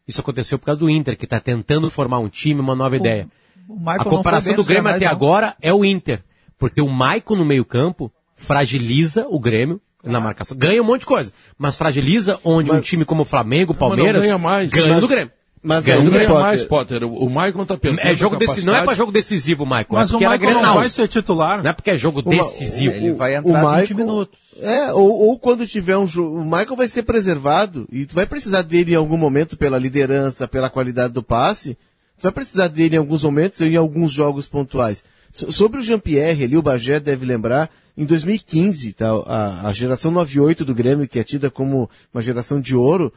Isso 0.08 0.20
aconteceu 0.20 0.58
por 0.58 0.66
causa 0.66 0.80
do 0.80 0.90
Inter, 0.90 1.16
que 1.16 1.26
está 1.26 1.40
tentando 1.40 1.92
formar 1.92 2.18
um 2.18 2.28
time, 2.28 2.60
uma 2.60 2.74
nova 2.74 2.98
ideia. 2.98 3.28
O 3.68 3.88
A 3.88 4.04
comparação 4.04 4.56
do 4.56 4.64
Grêmio 4.64 4.90
até 4.90 5.06
não. 5.06 5.12
agora 5.12 5.56
é 5.62 5.72
o 5.72 5.86
Inter. 5.86 6.24
Porque 6.58 6.82
o 6.82 6.90
Maicon 6.90 7.36
no 7.36 7.46
meio 7.46 7.64
campo 7.64 8.12
fragiliza 8.36 9.28
o 9.30 9.40
Grêmio 9.40 9.80
na 10.04 10.20
marcação. 10.20 10.58
Ganha 10.58 10.82
um 10.82 10.86
monte 10.86 11.02
de 11.02 11.06
coisa, 11.06 11.32
mas 11.56 11.76
fragiliza 11.76 12.40
onde 12.44 12.72
um 12.72 12.82
time 12.82 13.06
como 13.06 13.22
o 13.22 13.26
Flamengo, 13.26 13.74
o 13.74 13.76
Mas 13.76 13.88
Palmeiras, 13.88 14.24
ganha 14.24 14.40
mais. 14.40 14.72
ganha 14.72 14.94
Mas- 14.94 15.02
do 15.02 15.08
Grêmio. 15.08 15.32
Mas 15.62 15.84
Ganha 15.84 16.00
aí, 16.00 16.10
Grêmio. 16.10 16.34
mais, 16.36 16.64
Potter. 16.64 17.04
O 17.04 17.26
o 17.26 17.28
Michael 17.30 17.66
tá 17.66 17.78
perdendo 17.78 18.00
É 18.08 18.16
jogo 18.16 18.38
decisivo, 18.38 18.66
não 18.68 18.74
é 18.74 18.76
pra 18.78 18.82
capacidade. 18.86 18.98
jogo 18.98 19.12
decisivo, 19.12 19.66
Maicon. 19.66 19.96
Mas 19.96 20.12
é 20.12 20.16
o 20.16 20.20
Michael 20.20 20.62
não 20.62 20.74
vai 20.76 20.90
ser 20.90 21.08
titular. 21.10 21.62
Não 21.62 21.70
é 21.70 21.74
porque 21.74 21.92
é 21.92 21.98
jogo 21.98 22.22
decisivo. 22.22 22.96
Ele 22.96 23.12
vai 23.12 23.34
o 23.34 23.40
entrar 23.40 23.62
20 23.82 23.90
Michael- 23.94 23.98
minutos. 23.98 24.40
É, 24.62 24.94
ou, 24.94 25.10
ou 25.10 25.40
quando 25.40 25.68
tiver 25.68 25.98
um 25.98 26.08
jogo, 26.08 26.38
o 26.38 26.44
Michael 26.46 26.76
vai 26.78 26.88
ser 26.88 27.04
preservado 27.04 27.88
e 27.92 28.06
tu 28.06 28.16
vai 28.16 28.26
precisar 28.26 28.62
dele 28.62 28.94
em 28.94 28.96
algum 28.96 29.18
momento 29.18 29.58
pela 29.58 29.78
liderança, 29.78 30.48
pela 30.48 30.70
qualidade 30.70 31.14
do 31.14 31.22
passe. 31.24 31.78
Tu 32.18 32.24
vai 32.24 32.32
precisar 32.32 32.68
dele 32.70 32.96
em 32.96 33.00
alguns 33.00 33.24
momentos 33.24 33.60
e 33.62 33.66
em 33.66 33.76
alguns 33.76 34.12
jogos 34.12 34.48
pontuais. 34.48 35.04
So- 35.32 35.52
sobre 35.52 35.80
o 35.80 35.84
Jean-Pierre, 35.84 36.44
ali 36.46 36.58
o 36.58 36.62
Bagé 36.62 37.00
deve 37.00 37.26
lembrar, 37.26 37.70
em 37.98 38.06
2015, 38.06 38.94
tá, 38.94 39.10
a, 39.26 39.68
a 39.68 39.74
geração 39.74 40.10
98 40.12 40.64
do 40.66 40.74
Grêmio, 40.74 41.08
que 41.08 41.20
é 41.20 41.24
tida 41.24 41.50
como 41.52 41.90
uma 42.14 42.22
geração 42.22 42.60
de 42.62 42.76
ouro, 42.76 43.12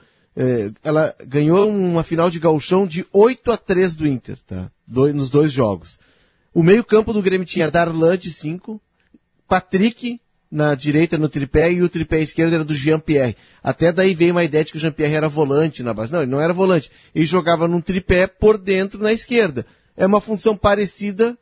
ela 0.82 1.14
ganhou 1.26 1.68
uma 1.68 2.02
final 2.02 2.30
de 2.30 2.38
gauchão 2.38 2.86
de 2.86 3.06
8 3.12 3.52
a 3.52 3.56
3 3.56 3.94
do 3.94 4.06
Inter, 4.06 4.38
tá? 4.46 4.70
Doi- 4.86 5.12
nos 5.12 5.30
dois 5.30 5.52
jogos. 5.52 5.98
O 6.54 6.62
meio 6.62 6.84
campo 6.84 7.12
do 7.12 7.22
Grêmio 7.22 7.46
tinha 7.46 7.70
Darlan 7.70 8.16
de 8.16 8.30
5, 8.30 8.80
Patrick 9.48 10.20
na 10.50 10.74
direita 10.74 11.16
no 11.16 11.30
tripé 11.30 11.72
e 11.72 11.82
o 11.82 11.88
tripé 11.88 12.20
esquerdo 12.20 12.54
era 12.54 12.64
do 12.64 12.74
Jean-Pierre. 12.74 13.36
Até 13.62 13.90
daí 13.90 14.12
veio 14.12 14.32
uma 14.32 14.44
ideia 14.44 14.62
de 14.64 14.70
que 14.70 14.76
o 14.76 14.80
Jean-Pierre 14.80 15.14
era 15.14 15.28
volante 15.28 15.82
na 15.82 15.94
base. 15.94 16.12
Não, 16.12 16.20
ele 16.20 16.30
não 16.30 16.40
era 16.40 16.52
volante. 16.52 16.90
Ele 17.14 17.24
jogava 17.24 17.66
num 17.66 17.80
tripé 17.80 18.26
por 18.26 18.58
dentro 18.58 19.00
na 19.02 19.12
esquerda. 19.14 19.64
É 19.96 20.04
uma 20.06 20.20
função 20.20 20.54
parecida 20.54 21.36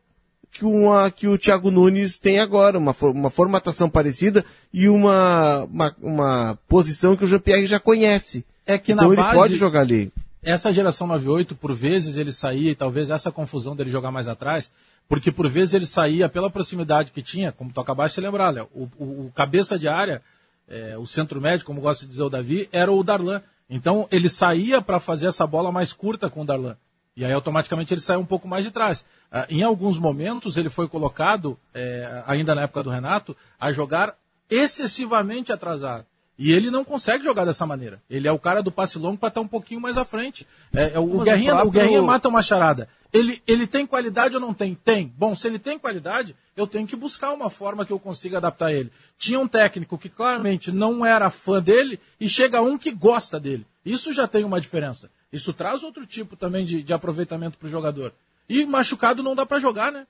que, 0.53 0.65
uma, 0.65 1.11
que 1.11 1.27
o 1.27 1.37
Thiago 1.37 1.73
Nunes 1.73 2.21
tem 2.21 2.39
agora, 2.39 2.79
uma, 2.79 2.95
uma 3.03 3.31
formatação 3.31 3.91
parecida 3.91 4.45
e 4.73 4.89
uma, 4.89 5.65
uma, 5.65 5.97
uma 6.01 6.59
posição 6.69 7.17
que 7.17 7.25
o 7.25 7.29
Jean-Pierre 7.29 7.67
já 7.67 7.81
conhece. 7.81 8.45
É 8.67 8.79
que 8.79 8.93
então 8.93 9.09
na 9.09 9.15
ele 9.15 9.23
base- 9.23 9.37
pode 9.39 9.57
jogar 9.57 9.81
ali. 9.81 10.13
essa 10.43 10.73
geração 10.73 11.07
98, 11.07 11.55
por 11.55 11.75
vezes 11.75 12.17
ele 12.17 12.33
saía, 12.33 12.71
e 12.71 12.75
talvez 12.75 13.11
essa 13.11 13.31
confusão 13.33 13.75
dele 13.77 13.91
jogar 13.91 14.11
mais 14.11 14.29
atrás, 14.29 14.71
porque 15.09 15.33
por 15.33 15.49
vezes 15.49 15.75
ele 15.75 15.87
saía 15.87 16.29
pela 16.29 16.49
proximidade 16.51 17.11
que 17.11 17.21
tinha, 17.23 17.51
como 17.53 17.73
tu 17.73 17.81
acabaste 17.81 18.21
de 18.21 18.27
lembrar, 18.27 18.51
Léo, 18.51 18.69
o, 18.75 18.89
o- 18.99 19.27
o 19.27 19.33
cabeça 19.35 19.79
de 19.79 19.89
área, 19.89 20.23
é, 20.69 20.97
o 20.97 21.07
centro 21.07 21.41
médio, 21.41 21.67
como 21.67 21.81
gosta 21.81 22.05
de 22.05 22.11
dizer 22.11 22.23
o 22.23 22.31
Davi, 22.31 22.69
era 22.73 22.93
o 22.93 23.03
Darlan. 23.03 23.43
Então 23.69 24.07
ele 24.11 24.29
saía 24.29 24.81
para 24.81 25.01
fazer 25.01 25.27
essa 25.27 25.47
bola 25.47 25.71
mais 25.73 25.93
curta 25.93 26.31
com 26.31 26.43
o 26.43 26.45
Darlan. 26.45 26.77
E 27.17 27.25
aí 27.25 27.33
automaticamente 27.33 27.93
ele 27.93 28.01
saiu 28.01 28.21
um 28.21 28.25
pouco 28.25 28.47
mais 28.47 28.65
de 28.65 28.71
trás. 28.71 29.05
Ah, 29.33 29.47
em 29.51 29.63
alguns 29.65 29.99
momentos 29.99 30.57
ele 30.57 30.69
foi 30.71 30.87
colocado, 30.89 31.59
é, 31.75 32.23
ainda 32.27 32.55
na 32.55 32.63
época 32.63 32.83
do 32.85 32.91
Renato, 32.91 33.37
a 33.59 33.73
jogar 33.73 34.15
excessivamente 34.49 35.53
atrasado. 35.53 36.05
E 36.43 36.53
ele 36.53 36.71
não 36.71 36.83
consegue 36.83 37.23
jogar 37.23 37.45
dessa 37.45 37.67
maneira. 37.67 38.01
Ele 38.09 38.27
é 38.27 38.33
o 38.33 38.39
cara 38.39 38.63
do 38.63 38.73
passe 38.73 38.99
longo 38.99 39.19
para 39.19 39.29
estar 39.29 39.43
um 39.43 39.47
pouquinho 39.47 39.79
mais 39.79 39.99
à 39.99 40.07
frente. 40.07 40.47
É, 40.75 40.93
é 40.95 40.99
o, 40.99 41.07
Mas 41.07 41.21
o 41.21 41.25
Guerrinha, 41.25 41.53
o 41.53 41.57
próprio- 41.57 41.71
Guerrinha 41.73 42.03
mata 42.03 42.29
uma 42.31 42.41
charada. 42.41 42.89
Ele, 43.13 43.43
ele 43.47 43.67
tem 43.67 43.87
qualidade 43.87 44.35
ou 44.37 44.41
não 44.41 44.55
tem? 44.55 44.75
Tem. 44.75 45.13
Bom, 45.19 45.35
se 45.35 45.47
ele 45.47 45.59
tem 45.59 45.79
qualidade, 45.79 46.35
eu 46.57 46.67
tenho 46.67 46.87
que 46.87 46.97
buscar 46.97 47.35
uma 47.35 47.51
forma 47.51 47.85
que 47.85 47.93
eu 47.93 47.99
consiga 47.99 48.39
adaptar 48.39 48.73
ele. 48.73 48.91
Tinha 49.19 49.39
um 49.39 49.47
técnico 49.47 49.99
que 49.99 50.09
claramente 50.09 50.73
não 50.73 51.05
era 51.05 51.29
fã 51.29 51.61
dele 51.61 52.01
e 52.19 52.27
chega 52.27 52.63
um 52.63 52.79
que 52.79 52.91
gosta 52.91 53.39
dele. 53.39 53.67
Isso 53.85 54.11
já 54.11 54.27
tem 54.27 54.43
uma 54.43 54.63
diferença. 54.63 55.11
Isso 55.31 55.53
traz 55.53 55.83
outro 55.83 56.07
tipo 56.07 56.37
também 56.37 56.65
de, 56.65 56.83
de 56.83 56.93
aproveitamento 56.95 57.59
para 57.59 57.69
o 57.69 57.71
jogador. 57.71 58.15
E 58.49 58.65
machucado 58.65 59.23
não 59.23 59.35
dá 59.35 59.45
para 59.45 59.61
jogar, 59.61 59.93
né? 59.93 60.07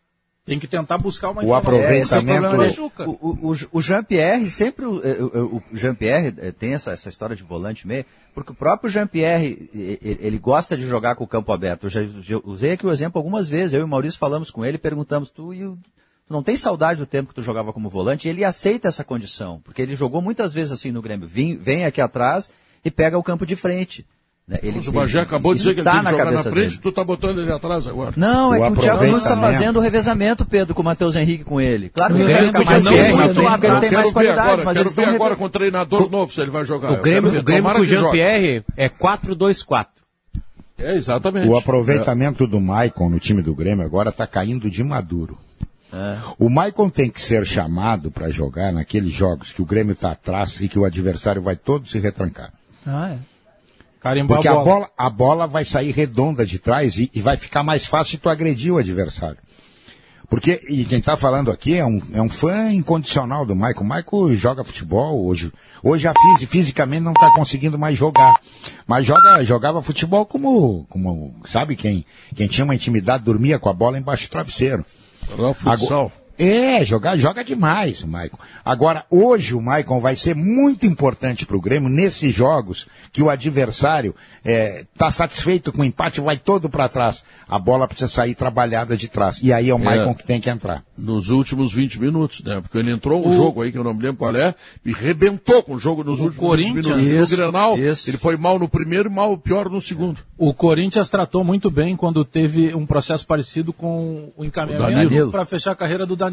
Tem 0.50 0.58
que 0.58 0.66
tentar 0.66 0.98
buscar 0.98 1.30
uma 1.30 1.42
É, 1.42 1.46
é 1.46 1.48
o 1.48 1.58
informação. 1.58 2.18
problema 2.24 2.48
dele. 2.48 2.56
machuca. 2.70 3.08
O, 3.08 3.12
o, 3.20 3.52
o- 3.52 3.56
o 3.70 3.80
Jean-Pierre, 3.80 4.50
sempre 4.50 4.84
o, 4.84 4.96
o- 5.58 5.62
Jean-Pierre 5.72 6.34
eh, 6.38 6.50
tem 6.50 6.72
essa, 6.74 6.90
essa 6.90 7.08
história 7.08 7.36
de 7.36 7.44
volante 7.44 7.86
meio, 7.86 8.04
porque 8.34 8.50
o 8.50 8.54
próprio 8.56 8.90
Jean-Pierre, 8.90 9.70
ele, 9.72 10.38
gosta 10.40 10.76
de 10.76 10.84
jogar 10.88 11.14
com 11.14 11.22
o 11.22 11.28
campo 11.28 11.52
aberto. 11.52 11.84
Eu 11.86 11.90
já, 11.90 12.00
usei 12.44 12.72
aqui 12.72 12.84
o 12.84 12.90
exemplo 12.90 13.20
algumas 13.20 13.48
vezes, 13.48 13.74
eu 13.74 13.80
e 13.82 13.84
o 13.84 13.88
Maurício 13.88 14.18
falamos 14.18 14.50
com 14.50 14.64
ele, 14.64 14.76
perguntamos, 14.76 15.30
tu, 15.30 15.54
e 15.54 15.64
o- 15.64 15.78
não 16.28 16.42
tem 16.42 16.56
saudade 16.56 16.98
do 16.98 17.06
tempo 17.06 17.28
que 17.28 17.34
tu 17.36 17.42
jogava 17.42 17.72
como 17.72 17.88
volante? 17.88 18.26
E 18.26 18.30
ele 18.32 18.42
aceita 18.44 18.88
essa 18.88 19.04
condição, 19.04 19.60
porque 19.64 19.80
ele 19.80 19.94
jogou 19.94 20.20
muitas 20.20 20.52
vezes 20.52 20.72
assim 20.72 20.90
no 20.90 21.00
Grêmio, 21.00 21.28
vem, 21.28 21.56
vem 21.56 21.84
aqui 21.84 22.00
atrás 22.00 22.50
e 22.84 22.90
pega 22.90 23.16
o 23.16 23.22
campo 23.22 23.46
de 23.46 23.54
frente. 23.54 24.04
Né? 24.50 24.58
Ele, 24.64 24.72
Mas 24.78 24.88
o 24.88 24.92
Bagé 24.92 25.20
acabou 25.20 25.54
de 25.54 25.60
dizer 25.60 25.74
que 25.74 25.80
ele 25.80 25.84
tá 25.84 25.92
tem 25.92 26.00
que 26.00 26.04
na 26.06 26.10
jogar 26.10 26.32
na 26.32 26.42
frente, 26.42 26.70
dele. 26.70 26.80
tu 26.82 26.90
tá 26.90 27.04
botando 27.04 27.38
ele 27.38 27.52
atrás 27.52 27.86
agora. 27.86 28.12
Não, 28.16 28.52
é 28.52 28.58
O 28.58 28.72
que 28.72 28.80
o 28.80 28.82
Thiago 28.82 29.04
Nunes 29.04 29.22
está 29.22 29.36
fazendo 29.36 29.76
o 29.76 29.80
revezamento, 29.80 30.44
Pedro, 30.44 30.74
com 30.74 30.82
o 30.82 30.84
Matheus 30.84 31.14
Henrique 31.14 31.44
com 31.44 31.60
ele. 31.60 31.88
Claro 31.90 32.16
que 32.16 32.22
O 32.22 32.26
Grêmio 32.26 32.46
ficar 32.46 32.64
mais 32.64 32.84
não, 32.84 32.92
tempo, 32.92 33.16
mas 33.16 33.36
eu 33.36 33.70
ele 33.70 33.80
tem 33.80 33.90
mais 33.92 34.12
qualidade, 34.12 34.40
agora, 34.40 34.64
mas 34.64 34.76
quero 34.76 34.90
ver 34.90 35.08
agora 35.08 35.36
com 35.36 35.44
o 35.44 35.48
treinador 35.48 36.10
novo 36.10 36.32
se 36.32 36.40
ele 36.40 36.50
vai 36.50 36.64
jogar. 36.64 36.90
O 36.90 36.96
Grêmio, 36.96 37.38
o 37.38 37.42
Grêmio 37.44 37.72
com 37.72 37.80
o. 37.80 37.86
Jean-Pierre 37.86 38.64
é 38.76 38.88
4-2-4. 38.88 39.86
É, 40.76 40.96
exatamente. 40.96 41.46
O 41.46 41.56
aproveitamento 41.56 42.44
do 42.44 42.60
Maicon 42.60 43.08
no 43.08 43.20
time 43.20 43.42
do 43.42 43.54
Grêmio 43.54 43.84
agora 43.84 44.10
está 44.10 44.26
caindo 44.26 44.68
de 44.68 44.82
maduro. 44.82 45.38
O 46.38 46.50
Maicon 46.50 46.90
tem 46.90 47.08
que 47.08 47.20
ser 47.20 47.46
chamado 47.46 48.10
para 48.10 48.30
jogar 48.30 48.72
naqueles 48.72 49.12
jogos 49.12 49.52
que 49.52 49.62
o 49.62 49.64
Grêmio 49.64 49.92
está 49.92 50.10
atrás 50.10 50.60
e 50.60 50.68
que 50.68 50.78
o 50.78 50.84
adversário 50.84 51.40
vai 51.40 51.54
todo 51.54 51.88
se 51.88 52.00
retrancar. 52.00 52.52
Ah, 52.86 53.10
é. 53.10 53.29
Carimbar 54.00 54.36
Porque 54.36 54.48
a 54.48 54.52
a 54.52 54.54
bola. 54.54 54.64
bola, 54.64 54.90
a 54.96 55.10
bola 55.10 55.46
vai 55.46 55.64
sair 55.64 55.90
redonda 55.92 56.46
de 56.46 56.58
trás 56.58 56.98
e, 56.98 57.10
e 57.14 57.20
vai 57.20 57.36
ficar 57.36 57.62
mais 57.62 57.84
fácil 57.84 58.18
tu 58.18 58.28
agredir 58.28 58.72
o 58.72 58.78
adversário. 58.78 59.38
Porque, 60.30 60.60
e 60.68 60.84
quem 60.84 61.00
está 61.00 61.16
falando 61.16 61.50
aqui 61.50 61.76
é 61.76 61.84
um, 61.84 62.00
é 62.12 62.22
um 62.22 62.30
fã 62.30 62.70
incondicional 62.70 63.44
do 63.44 63.56
Maicon. 63.56 63.82
O 63.82 63.86
Maicon 63.86 64.32
joga 64.34 64.62
futebol 64.62 65.26
hoje. 65.26 65.52
Hoje 65.82 66.06
a 66.06 66.14
fisi, 66.14 66.46
fisicamente 66.46 67.02
não 67.02 67.10
está 67.10 67.32
conseguindo 67.32 67.76
mais 67.76 67.98
jogar. 67.98 68.40
Mas 68.86 69.04
joga, 69.04 69.42
jogava 69.42 69.82
futebol 69.82 70.24
como, 70.24 70.86
como, 70.88 71.34
sabe 71.46 71.74
quem? 71.74 72.06
Quem 72.36 72.46
tinha 72.46 72.64
uma 72.64 72.76
intimidade 72.76 73.24
dormia 73.24 73.58
com 73.58 73.68
a 73.68 73.72
bola 73.72 73.98
embaixo 73.98 74.28
do 74.28 74.30
travesseiro. 74.30 74.84
futsal. 75.52 76.12
É, 76.42 76.82
jogar, 76.84 77.16
joga 77.18 77.44
demais 77.44 78.02
o 78.02 78.08
Maicon. 78.08 78.38
Agora, 78.64 79.04
hoje 79.10 79.54
o 79.54 79.60
Maicon 79.60 80.00
vai 80.00 80.16
ser 80.16 80.34
muito 80.34 80.86
importante 80.86 81.44
para 81.44 81.56
o 81.56 81.60
Grêmio 81.60 81.88
nesses 81.90 82.34
jogos 82.34 82.88
que 83.12 83.22
o 83.22 83.28
adversário 83.28 84.14
está 84.42 85.10
satisfeito 85.10 85.70
com 85.70 85.82
o 85.82 85.84
empate, 85.84 86.20
vai 86.20 86.38
todo 86.38 86.70
para 86.70 86.88
trás. 86.88 87.22
A 87.46 87.58
bola 87.58 87.86
precisa 87.86 88.08
sair 88.08 88.34
trabalhada 88.34 88.96
de 88.96 89.06
trás. 89.08 89.38
E 89.42 89.52
aí 89.52 89.68
é 89.68 89.74
o 89.74 89.78
É. 89.78 89.82
Maicon 89.82 90.14
que 90.14 90.24
tem 90.26 90.40
que 90.40 90.48
entrar. 90.48 90.82
Nos 90.96 91.28
últimos 91.30 91.72
20 91.74 92.00
minutos, 92.00 92.42
né? 92.42 92.60
Porque 92.60 92.78
ele 92.78 92.90
entrou 92.90 93.22
um 93.26 93.30
O- 93.30 93.34
jogo 93.34 93.62
aí 93.62 93.70
que 93.70 93.76
eu 93.78 93.84
não 93.84 93.92
me 93.92 94.02
lembro 94.02 94.16
qual 94.18 94.34
é, 94.34 94.54
e 94.84 94.92
rebentou 94.92 95.62
com 95.62 95.74
o 95.74 95.78
jogo 95.78 96.02
nos 96.02 96.20
últimos 96.20 96.56
20 96.56 96.72
minutos. 96.74 97.02
Isso, 97.02 97.30
no 97.32 97.36
Grenal, 97.42 97.78
isso. 97.78 98.08
ele 98.08 98.16
foi 98.16 98.36
mal 98.38 98.58
no 98.58 98.68
primeiro 98.68 99.10
e 99.10 99.12
mal 99.12 99.36
pior 99.36 99.68
no 99.68 99.80
segundo. 99.82 100.20
O 100.38 100.54
Corinthians 100.54 101.10
tratou 101.10 101.44
muito 101.44 101.70
bem 101.70 101.96
quando 101.96 102.24
teve 102.24 102.74
um 102.74 102.86
processo 102.86 103.26
parecido 103.26 103.72
com 103.74 104.30
o 104.36 104.42
O 104.42 104.44
encaminhamento 104.44 105.30
para 105.30 105.44
fechar 105.44 105.72
a 105.72 105.76
carreira 105.76 106.06
do 106.06 106.16
Danilo. 106.16 106.29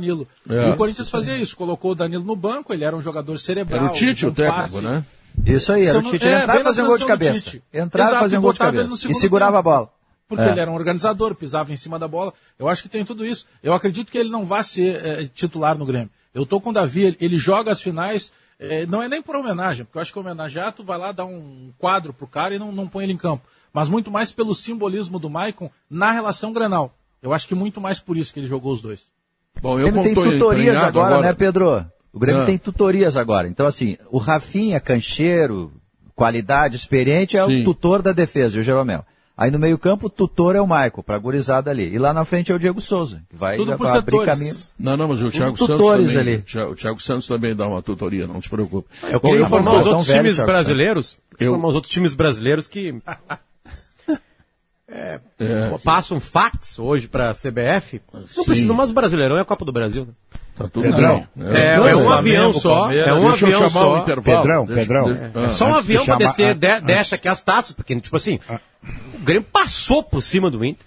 É. 0.49 0.69
E 0.69 0.71
o 0.71 0.77
Corinthians 0.77 1.09
fazia 1.09 1.37
isso, 1.37 1.55
colocou 1.55 1.91
o 1.91 1.95
Danilo 1.95 2.23
no 2.23 2.35
banco, 2.35 2.73
ele 2.73 2.83
era 2.83 2.95
um 2.95 3.01
jogador 3.01 3.37
cerebral. 3.39 3.79
Era 3.85 3.91
o 3.91 3.93
Tite 3.93 4.25
o 4.25 4.31
técnico, 4.31 4.59
passe. 4.61 4.81
né? 4.81 5.05
Isso 5.45 5.71
aí, 5.71 5.85
era 5.85 5.99
o 5.99 6.01
Tite. 6.03 6.25
Ele 6.25 6.33
é, 6.33 6.39
entrava 6.41 6.59
e 6.59 6.63
fazia 6.63 6.83
um 6.83 6.87
gol 6.87 6.97
de 6.97 7.05
cabeça. 7.05 7.61
Entrava 7.73 8.09
e 8.09 8.11
Exato, 8.11 8.19
fazia 8.21 8.39
um 8.39 8.41
gol 8.41 8.53
de 8.53 8.59
botava 8.59 8.77
ele 8.77 8.87
cabeça. 8.87 9.09
E 9.09 9.13
segurava 9.13 9.57
a 9.59 9.61
tempo. 9.61 9.69
bola. 9.69 9.89
Porque 10.27 10.43
É. 10.43 10.49
ele 10.49 10.59
era 10.59 10.69
um 10.69 10.75
organizador, 10.75 11.35
pisava 11.35 11.71
em 11.71 11.77
cima 11.77 11.97
da 11.97 12.07
bola. 12.07 12.33
Eu 12.59 12.67
acho 12.67 12.83
que 12.83 12.89
tem 12.89 13.05
tudo 13.05 13.25
isso. 13.25 13.45
Eu 13.63 13.73
acredito 13.73 14.11
que 14.11 14.17
ele 14.17 14.29
não 14.29 14.45
vai 14.45 14.63
ser 14.63 15.05
eh, 15.05 15.29
titular 15.33 15.77
no 15.77 15.85
Grêmio. 15.85 16.09
Eu 16.33 16.45
tô 16.45 16.59
com 16.59 16.71
o 16.71 16.73
Davi, 16.73 17.15
ele, 17.19 17.37
joga 17.37 17.71
as 17.71 17.81
finais, 17.81 18.33
eh, 18.59 18.85
não 18.87 19.01
é 19.01 19.07
nem 19.07 19.21
por 19.21 19.35
homenagem, 19.35 19.85
porque 19.85 19.97
eu 19.97 20.01
acho 20.01 20.11
que 20.11 20.19
homenagear, 20.19 20.73
tu 20.73 20.83
vai 20.83 20.97
lá 20.97 21.11
dar 21.13 21.25
um 21.25 21.71
quadro 21.77 22.11
pro 22.13 22.27
cara 22.27 22.53
e 22.53 22.59
não, 22.59 22.71
não 22.71 22.87
põe 22.87 23.05
ele 23.05 23.13
em 23.13 23.17
campo. 23.17 23.45
Mas 23.71 23.87
muito 23.89 24.11
mais 24.11 24.31
pelo 24.31 24.53
simbolismo 24.53 25.17
do 25.17 25.29
Maicon 25.29 25.69
na 25.89 26.11
relação 26.11 26.51
Grenal. 26.51 26.93
Eu 27.21 27.31
acho 27.33 27.47
que 27.47 27.55
muito 27.55 27.79
mais 27.79 27.99
por 27.99 28.17
isso 28.17 28.33
que 28.33 28.39
ele 28.39 28.47
jogou 28.47 28.73
os 28.73 28.81
dois. 28.81 29.05
Bom, 29.61 29.73
O 29.73 29.77
Grêmio 29.77 30.03
tem 30.03 30.13
tutorias 30.13 30.77
agora, 30.77 31.19
né, 31.21 31.33
Pedro? 31.33 31.85
O 32.13 32.19
Grêmio 32.19 32.43
Ah. 32.43 32.45
tem 32.45 32.57
tutorias 32.57 33.15
agora. 33.17 33.47
Então, 33.47 33.65
assim, 33.65 33.97
o 34.11 34.17
Rafinha, 34.17 34.79
cancheiro, 34.79 35.71
qualidade, 36.15 36.75
experiente, 36.75 37.37
é 37.37 37.45
Sim. 37.45 37.61
o 37.61 37.63
tutor 37.63 38.01
da 38.01 38.11
defesa, 38.11 38.59
o 38.59 38.63
Jeromel. 38.63 39.05
Aí 39.39 39.51
no 39.51 39.59
meio-campo, 39.59 40.07
o 40.07 40.09
tutor 40.09 40.55
é 40.55 40.61
o 40.61 40.65
Maico, 40.65 41.03
pra 41.03 41.19
gurizada 41.19 41.69
ali. 41.69 41.93
E 41.93 41.99
lá 41.99 42.11
na 42.11 42.25
frente 42.25 42.51
é 42.51 42.55
o 42.55 42.57
Diego 42.57 42.81
Souza, 42.81 43.21
que 43.29 43.35
vai 43.35 43.55
Tudo 43.55 43.77
vai 43.77 43.91
abrir 43.91 44.11
setores. 44.17 44.39
caminho. 44.39 44.55
Não, 44.79 44.97
não, 44.97 45.07
mas 45.09 45.19
o 45.19 45.25
Tudo 45.25 45.31
Thiago 45.33 45.57
Santos 45.57 45.75
tutores 45.75 46.07
também, 46.13 46.33
ali. 46.33 46.43
o 46.71 46.75
Thiago, 46.75 46.99
Santos 46.99 47.27
também 47.27 47.55
dá 47.55 47.67
uma 47.67 47.83
tutoria, 47.83 48.25
não 48.25 48.41
te 48.41 48.49
preocupe. 48.49 48.89
Eu 49.11 49.19
queria 49.19 49.37
eu 49.37 49.45
informar 49.45 49.75
os 49.75 49.85
outros 49.85 50.07
times 50.07 50.39
brasileiros, 50.39 51.19
Eu- 51.39 51.49
informar 51.51 51.67
os 51.67 51.75
outros 51.75 51.93
times 51.93 52.15
brasileiros 52.15 52.67
que 52.67 52.95
é, 54.89 55.19
É. 55.39 55.77
passam 55.83 56.19
fax 56.19 56.79
hoje 56.79 57.07
pra 57.07 57.33
CBF. 57.33 58.01
Não 58.13 58.27
Sim. 58.27 58.43
precisa, 58.45 58.73
mas 58.73 58.89
o 58.91 58.93
Brasileirão 58.93 59.37
é 59.37 59.41
a 59.41 59.45
Copa 59.45 59.65
do 59.65 59.71
Brasil. 59.71 60.05
Né? 60.05 60.13
Tá 60.57 60.67
tudo 60.67 60.83
Pedrão. 60.83 61.27
É, 61.39 61.75
é 61.75 61.95
um 61.95 62.09
avião 62.09 62.51
só. 62.53 62.91
É 62.91 63.13
um 63.13 63.29
Deixa 63.29 63.45
eu 63.45 63.49
avião 63.49 63.69
chamar 63.69 63.69
só. 63.69 63.95
o 63.95 63.97
intervalo. 63.99 64.37
Pedrão, 64.41 64.65
Deixa- 64.65 64.81
Pedrão. 64.81 65.09
É, 65.11 65.31
Ah, 65.45 65.49
só 65.49 65.67
um 65.67 65.75
avião 65.75 66.05
chamar- 66.05 66.17
descer, 66.17 66.55
de, 66.55 66.67
ah, 66.67 66.79
desce 66.79 67.13
aqui 67.15 67.27
as 67.27 67.41
taças, 67.43 67.73
porque, 67.73 67.99
tipo 67.99 68.15
assim, 68.15 68.39
o 69.13 69.19
Grêmio 69.19 69.43
passou 69.43 70.01
por 70.01 70.21
cima 70.23 70.49
do 70.49 70.63
Inter. 70.65 70.85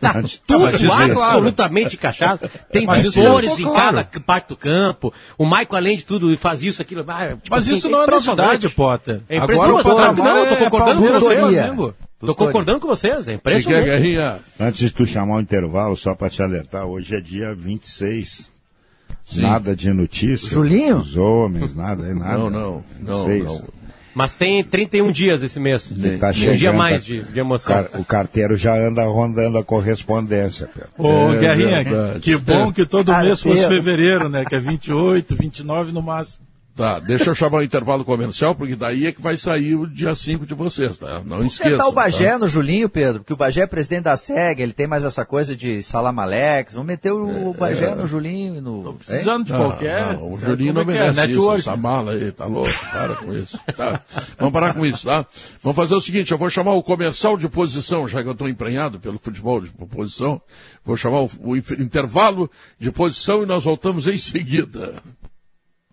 Tá 0.00 0.12
Antes- 0.16 0.40
tudo 0.46 0.68
é 0.68 1.10
absolutamente 1.10 1.96
encaixado. 1.96 2.48
Tem 2.70 2.86
tutores 2.86 3.58
em 3.58 3.64
claro. 3.64 3.96
cada 4.04 4.20
parte 4.20 4.48
do 4.50 4.56
campo. 4.56 5.12
O 5.36 5.44
Maico, 5.44 5.74
além 5.74 5.96
de 5.96 6.04
tudo, 6.04 6.36
faz 6.38 6.62
isso, 6.62 6.80
aquilo. 6.80 7.04
Ah, 7.08 7.30
tipo 7.30 7.48
Mas 7.50 7.64
assim, 7.64 7.74
isso 7.76 7.88
não 7.88 8.04
é 8.04 8.06
novidade, 8.06 8.68
Potter. 8.68 9.20
É 9.28 9.38
Agora 9.38 9.56
Claro 9.56 9.72
não, 9.72 10.38
eu 10.38 10.46
tô 10.46 10.54
é 10.54 10.56
concordando 10.56 11.02
com 11.02 11.08
pau 11.08 11.94
Tô 12.20 12.34
concordando 12.34 12.80
com 12.80 12.88
vocês, 12.88 13.28
é 13.28 13.34
impressionante. 13.34 14.18
Antes 14.58 14.80
de 14.80 14.90
tu 14.92 15.06
chamar 15.06 15.36
o 15.36 15.40
intervalo, 15.40 15.96
só 15.96 16.14
para 16.14 16.28
te 16.28 16.42
alertar, 16.42 16.84
hoje 16.84 17.14
é 17.14 17.20
dia 17.20 17.54
26. 17.54 18.50
Sim. 19.24 19.42
Nada 19.42 19.76
de 19.76 19.92
notícias. 19.92 20.50
Julinho? 20.50 20.96
Os 20.98 21.16
homens, 21.16 21.74
nada, 21.74 22.06
é 22.06 22.14
nada. 22.14 22.38
Não, 22.38 22.50
não, 22.50 22.84
não, 23.00 23.24
26. 23.26 23.44
não. 23.44 23.64
Mas 24.14 24.32
tem 24.32 24.64
31 24.64 25.12
dias 25.12 25.42
esse 25.42 25.60
mês. 25.60 25.92
Ele 25.92 26.18
tá 26.18 26.28
um 26.30 26.54
dia 26.54 26.72
mais 26.72 27.04
de, 27.04 27.22
de 27.22 27.38
emoção. 27.38 27.84
Car- 27.84 28.00
o 28.00 28.04
carteiro 28.04 28.56
já 28.56 28.74
anda 28.74 29.04
rondando 29.04 29.56
a 29.58 29.62
correspondência, 29.62 30.66
Pedro. 30.74 30.88
Ô, 30.98 31.32
É 31.34 31.38
Guerrinha, 31.38 31.84
verdade. 31.84 32.20
que 32.20 32.36
bom 32.36 32.72
que 32.72 32.84
todo 32.84 33.12
mês 33.14 33.40
fosse 33.40 33.60
Carteiro. 33.60 33.84
fevereiro, 33.84 34.28
né? 34.28 34.44
Que 34.44 34.56
é 34.56 34.58
28, 34.58 35.36
29 35.36 35.92
no 35.92 36.02
máximo. 36.02 36.47
Tá, 36.78 37.00
deixa 37.00 37.30
eu 37.30 37.34
chamar 37.34 37.58
o 37.58 37.62
intervalo 37.64 38.04
comercial, 38.04 38.54
porque 38.54 38.76
daí 38.76 39.08
é 39.08 39.10
que 39.10 39.20
vai 39.20 39.36
sair 39.36 39.74
o 39.74 39.84
dia 39.84 40.14
5 40.14 40.46
de 40.46 40.54
vocês, 40.54 40.96
tá? 40.96 41.20
Não 41.24 41.44
esqueça. 41.44 41.70
Tentar 41.70 41.88
o 41.88 41.92
Bagé 41.92 42.30
tá? 42.30 42.38
no 42.38 42.46
Julinho, 42.46 42.88
Pedro, 42.88 43.18
porque 43.18 43.32
o 43.32 43.36
Bagé 43.36 43.62
é 43.62 43.66
presidente 43.66 44.04
da 44.04 44.16
SEG, 44.16 44.62
ele 44.62 44.72
tem 44.72 44.86
mais 44.86 45.02
essa 45.02 45.24
coisa 45.24 45.56
de 45.56 45.82
Salamalex. 45.82 46.74
Vamos 46.74 46.86
meter 46.86 47.10
o 47.10 47.52
Bagé 47.52 47.86
é. 47.86 47.94
no 47.96 48.06
Julinho 48.06 48.54
e 48.54 48.60
no. 48.60 48.94
precisando 48.94 49.46
de 49.46 49.52
Não, 49.52 49.58
qualquer. 49.58 50.12
não, 50.12 50.32
o 50.34 50.38
Julinho 50.38 50.72
não 50.72 50.82
é 50.82 50.84
que 50.84 50.90
é? 50.92 50.94
merece 50.94 51.18
isso, 51.18 51.28
Network. 51.30 51.58
essa 51.58 51.76
mala 51.76 52.12
aí, 52.12 52.30
tá 52.30 52.44
louco? 52.44 52.70
Para 52.92 53.16
com 53.16 53.34
isso. 53.34 53.58
Tá. 53.76 54.00
Vamos 54.38 54.52
parar 54.52 54.74
com 54.74 54.86
isso, 54.86 55.04
tá? 55.04 55.26
Vamos 55.60 55.74
fazer 55.74 55.96
o 55.96 56.00
seguinte, 56.00 56.30
eu 56.30 56.38
vou 56.38 56.48
chamar 56.48 56.74
o 56.74 56.82
comercial 56.84 57.36
de 57.36 57.48
posição, 57.48 58.06
já 58.06 58.22
que 58.22 58.28
eu 58.28 58.32
estou 58.34 58.48
emprenhado 58.48 59.00
pelo 59.00 59.18
futebol 59.18 59.60
de 59.60 59.68
posição, 59.68 60.40
vou 60.84 60.96
chamar 60.96 61.22
o, 61.22 61.30
o 61.40 61.56
intervalo 61.56 62.48
de 62.78 62.92
posição 62.92 63.42
e 63.42 63.46
nós 63.46 63.64
voltamos 63.64 64.06
em 64.06 64.16
seguida. 64.16 65.02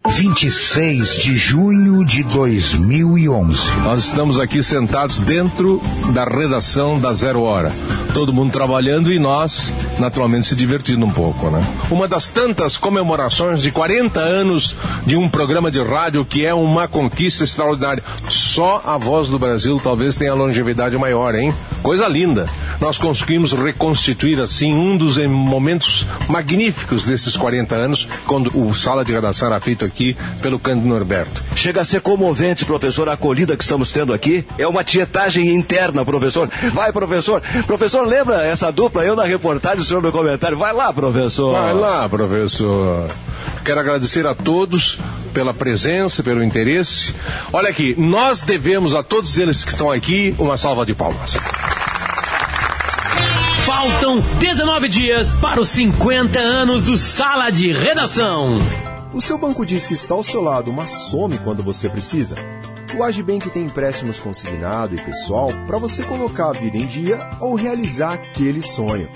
26 0.08 1.16
de 1.16 1.36
junho 1.36 2.06
de 2.06 2.22
2011. 2.24 3.60
Nós 3.84 4.06
estamos 4.06 4.40
aqui 4.40 4.62
sentados 4.62 5.20
dentro 5.20 5.82
da 6.14 6.24
redação 6.24 7.00
da 7.00 7.12
Zero 7.12 7.42
Hora. 7.42 7.72
Todo 8.14 8.32
mundo 8.32 8.52
trabalhando 8.52 9.12
e 9.12 9.20
nós, 9.20 9.74
naturalmente, 10.00 10.48
se 10.48 10.56
divertindo 10.56 11.06
um 11.06 11.10
pouco, 11.10 11.50
né? 11.50 11.62
Uma 11.92 12.08
das 12.08 12.30
tantas 12.30 12.78
comemorações 12.78 13.62
de 13.62 13.72
40 13.72 14.20
anos 14.22 14.76
de 15.06 15.18
um 15.18 15.28
programa 15.28 15.70
de 15.70 15.82
rádio 15.82 16.24
que 16.24 16.46
é 16.46 16.54
uma 16.54 16.88
conquista 16.88 17.44
extraordinária. 17.44 18.04
Só 18.30 18.82
a 18.86 18.98
Voz 18.98 19.28
do 19.28 19.40
Brasil 19.40 19.82
talvez 19.84 20.18
tenha 20.18 20.34
longevidade 20.34 20.98
maior, 20.98 21.36
hein? 21.36 21.54
Coisa 21.84 22.08
linda. 22.08 22.48
Nós 22.80 22.98
conseguimos 22.98 23.52
reconstituir, 23.52 24.40
assim, 24.40 24.74
um 24.74 24.96
dos 24.96 25.18
momentos 25.18 26.08
magníficos 26.30 27.06
desses 27.06 27.36
40 27.36 27.76
anos, 27.76 28.08
quando 28.26 28.48
o 28.58 28.74
Sala 28.74 29.04
de 29.04 29.12
Redação 29.12 29.50
era 29.50 29.60
feito 29.60 29.84
aqui 29.84 29.95
pelo 30.42 30.60
Cândido 30.60 30.88
Norberto. 30.88 31.44
Chega 31.56 31.82
a 31.82 31.86
ser 31.86 32.02
comovente, 32.02 32.66
professor, 32.66 33.08
a 33.10 33.14
acolhida 33.14 33.56
que 33.56 33.64
estamos 33.64 33.92
tendo 33.92 34.14
aqui. 34.14 34.46
É 34.58 34.68
uma 34.68 34.84
tietagem 34.84 35.54
interna, 35.54 36.04
professor. 36.04 36.50
Vai, 36.74 36.92
professor. 36.92 37.42
Professor, 37.66 38.06
lembra 38.06 38.46
essa 38.46 38.72
dupla? 38.72 39.04
Eu 39.04 39.16
na 39.16 39.24
reportagem, 39.24 39.80
o 39.80 39.84
senhor 39.84 40.02
no 40.02 40.12
comentário. 40.12 40.58
Vai 40.58 40.74
lá, 40.74 40.92
professor. 40.92 41.54
Vai 41.54 41.74
lá, 41.74 42.08
professor. 42.10 43.10
Quero 43.64 43.80
agradecer 43.80 44.28
a 44.28 44.36
todos 44.36 44.98
pela 45.34 45.54
presença, 45.54 46.22
pelo 46.22 46.44
interesse. 46.44 47.14
Olha 47.52 47.70
aqui, 47.70 47.96
nós 47.98 48.42
devemos 48.42 48.94
a 48.94 49.02
todos 49.02 49.38
eles 49.38 49.64
que 49.64 49.72
estão 49.72 49.92
aqui 49.92 50.36
uma 50.38 50.56
salva 50.56 50.86
de 50.86 50.94
palmas. 50.94 51.36
Faltam 53.66 54.20
19 54.40 54.88
dias 54.88 55.36
para 55.36 55.60
os 55.60 55.70
50 55.70 56.40
anos 56.40 56.86
do 56.86 56.98
Sala 56.98 57.50
de 57.50 57.72
Redação. 57.74 58.60
O 59.16 59.22
seu 59.22 59.38
banco 59.38 59.66
diz 59.66 59.88
que 59.88 59.94
está 59.94 60.14
ao 60.14 60.26
seu 60.26 60.42
lado, 60.42 60.74
mas 60.74 60.92
some 60.92 61.38
quando 61.40 61.64
você 61.64 61.88
precisa. 61.88 62.36
O 62.98 63.02
Agibank 63.02 63.50
tem 63.50 63.64
empréstimos 63.64 64.20
consignado 64.20 64.94
e 64.94 65.02
pessoal 65.02 65.52
para 65.66 65.78
você 65.78 66.04
colocar 66.04 66.50
a 66.50 66.52
vida 66.52 66.76
em 66.76 66.86
dia 66.86 67.30
ou 67.40 67.56
realizar 67.56 68.16
aquele 68.16 68.62
sonho. 68.62 69.08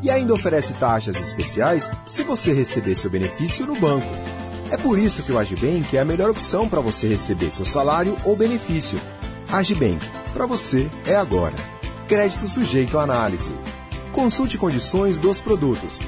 E 0.00 0.12
ainda 0.12 0.32
oferece 0.32 0.74
taxas 0.74 1.16
especiais 1.16 1.90
se 2.06 2.22
você 2.22 2.52
receber 2.52 2.94
seu 2.94 3.10
benefício 3.10 3.66
no 3.66 3.74
banco. 3.74 4.06
É 4.70 4.76
por 4.76 4.96
isso 4.96 5.24
que 5.24 5.32
o 5.32 5.38
Agibank 5.38 5.96
é 5.96 6.00
a 6.02 6.04
melhor 6.04 6.30
opção 6.30 6.68
para 6.68 6.80
você 6.80 7.08
receber 7.08 7.50
seu 7.50 7.66
salário 7.66 8.16
ou 8.24 8.36
benefício. 8.36 9.00
Agibank, 9.50 10.06
para 10.32 10.46
você 10.46 10.88
é 11.04 11.16
agora. 11.16 11.56
Crédito 12.06 12.46
sujeito 12.48 12.96
à 12.96 13.02
análise. 13.02 13.52
Consulte 14.12 14.56
condições 14.56 15.18
dos 15.18 15.40
produtos. 15.40 15.98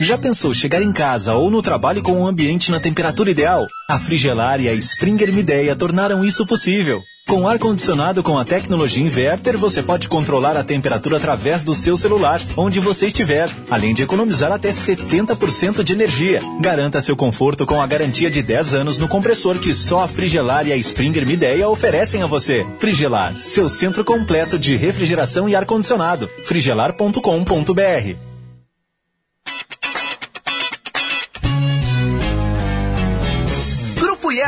Já 0.00 0.18
pensou 0.18 0.52
chegar 0.52 0.82
em 0.82 0.92
casa 0.92 1.34
ou 1.34 1.50
no 1.50 1.62
trabalho 1.62 2.02
com 2.02 2.12
um 2.12 2.26
ambiente 2.26 2.70
na 2.70 2.80
temperatura 2.80 3.30
ideal? 3.30 3.66
A 3.88 3.98
Frigelar 3.98 4.60
e 4.60 4.68
a 4.68 4.74
Springer 4.74 5.32
Mideia 5.32 5.76
tornaram 5.76 6.24
isso 6.24 6.44
possível. 6.46 7.02
Com 7.26 7.48
ar-condicionado 7.48 8.22
com 8.22 8.38
a 8.38 8.44
tecnologia 8.44 9.02
inverter, 9.02 9.56
você 9.56 9.82
pode 9.82 10.10
controlar 10.10 10.58
a 10.58 10.64
temperatura 10.64 11.16
através 11.16 11.62
do 11.62 11.74
seu 11.74 11.96
celular, 11.96 12.38
onde 12.54 12.80
você 12.80 13.06
estiver, 13.06 13.48
além 13.70 13.94
de 13.94 14.02
economizar 14.02 14.52
até 14.52 14.68
70% 14.68 15.82
de 15.82 15.94
energia. 15.94 16.42
Garanta 16.60 17.00
seu 17.00 17.16
conforto 17.16 17.64
com 17.64 17.80
a 17.80 17.86
garantia 17.86 18.30
de 18.30 18.42
10 18.42 18.74
anos 18.74 18.98
no 18.98 19.08
compressor 19.08 19.58
que 19.58 19.72
só 19.72 20.04
a 20.04 20.08
Frigelar 20.08 20.66
e 20.68 20.72
a 20.72 20.76
Springer 20.76 21.26
Mideia 21.26 21.68
oferecem 21.68 22.22
a 22.22 22.26
você. 22.26 22.66
Frigelar, 22.78 23.38
seu 23.38 23.70
centro 23.70 24.04
completo 24.04 24.58
de 24.58 24.76
refrigeração 24.76 25.48
e 25.48 25.56
ar-condicionado. 25.56 26.28
frigelar.com.br 26.44 28.23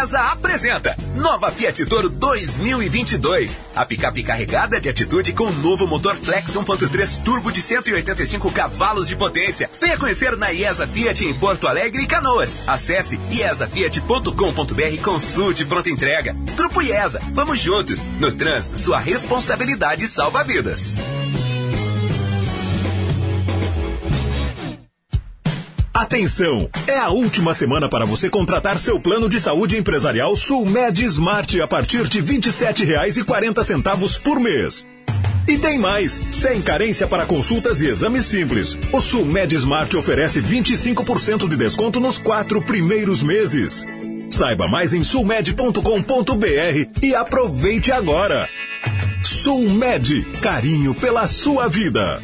IESA 0.06 0.20
apresenta 0.30 0.96
Nova 1.16 1.50
Fiat 1.50 1.84
Toro 1.86 2.08
2022. 2.08 3.60
A 3.74 3.84
picape 3.84 4.22
carregada 4.22 4.80
de 4.80 4.88
atitude 4.88 5.32
com 5.32 5.44
o 5.44 5.52
novo 5.52 5.84
motor 5.86 6.14
Flex 6.14 6.52
1.3 6.52 7.24
turbo 7.24 7.50
de 7.50 7.60
185 7.60 8.52
cavalos 8.52 9.08
de 9.08 9.16
potência. 9.16 9.68
Venha 9.80 9.98
conhecer 9.98 10.36
na 10.36 10.52
IESA 10.52 10.86
Fiat 10.86 11.24
em 11.24 11.34
Porto 11.34 11.66
Alegre 11.66 12.04
e 12.04 12.06
Canoas. 12.06 12.54
Acesse 12.68 13.18
iesafiat.com.br 13.30 14.92
e 14.92 14.98
consulte 14.98 15.64
pronta 15.64 15.90
entrega. 15.90 16.34
Grupo 16.54 16.80
IESA, 16.80 17.20
vamos 17.32 17.58
juntos. 17.58 18.00
No 18.20 18.30
trânsito, 18.30 18.78
sua 18.78 19.00
responsabilidade 19.00 20.06
salva 20.06 20.44
vidas. 20.44 20.94
Atenção! 26.06 26.70
É 26.86 26.96
a 27.00 27.08
última 27.08 27.52
semana 27.52 27.88
para 27.88 28.06
você 28.06 28.30
contratar 28.30 28.78
seu 28.78 29.00
plano 29.00 29.28
de 29.28 29.40
saúde 29.40 29.76
empresarial 29.76 30.36
Sulmed 30.36 31.02
Smart 31.02 31.60
a 31.60 31.66
partir 31.66 32.06
de 32.06 32.20
R$ 32.20 32.38
27,40 32.38 34.20
por 34.20 34.38
mês. 34.38 34.86
E 35.48 35.58
tem 35.58 35.80
mais, 35.80 36.12
sem 36.30 36.62
carência 36.62 37.08
para 37.08 37.26
consultas 37.26 37.82
e 37.82 37.88
exames 37.88 38.24
simples. 38.24 38.78
O 38.92 39.00
Sulmed 39.00 39.52
Smart 39.56 39.96
oferece 39.96 40.40
25% 40.40 41.48
de 41.48 41.56
desconto 41.56 41.98
nos 41.98 42.18
quatro 42.18 42.62
primeiros 42.62 43.20
meses. 43.20 43.84
Saiba 44.30 44.68
mais 44.68 44.94
em 44.94 45.02
sulmed.com.br 45.02 45.82
e 47.02 47.16
aproveite 47.16 47.90
agora. 47.90 48.48
Sulmed, 49.24 50.22
carinho 50.40 50.94
pela 50.94 51.26
sua 51.26 51.66
vida. 51.66 52.22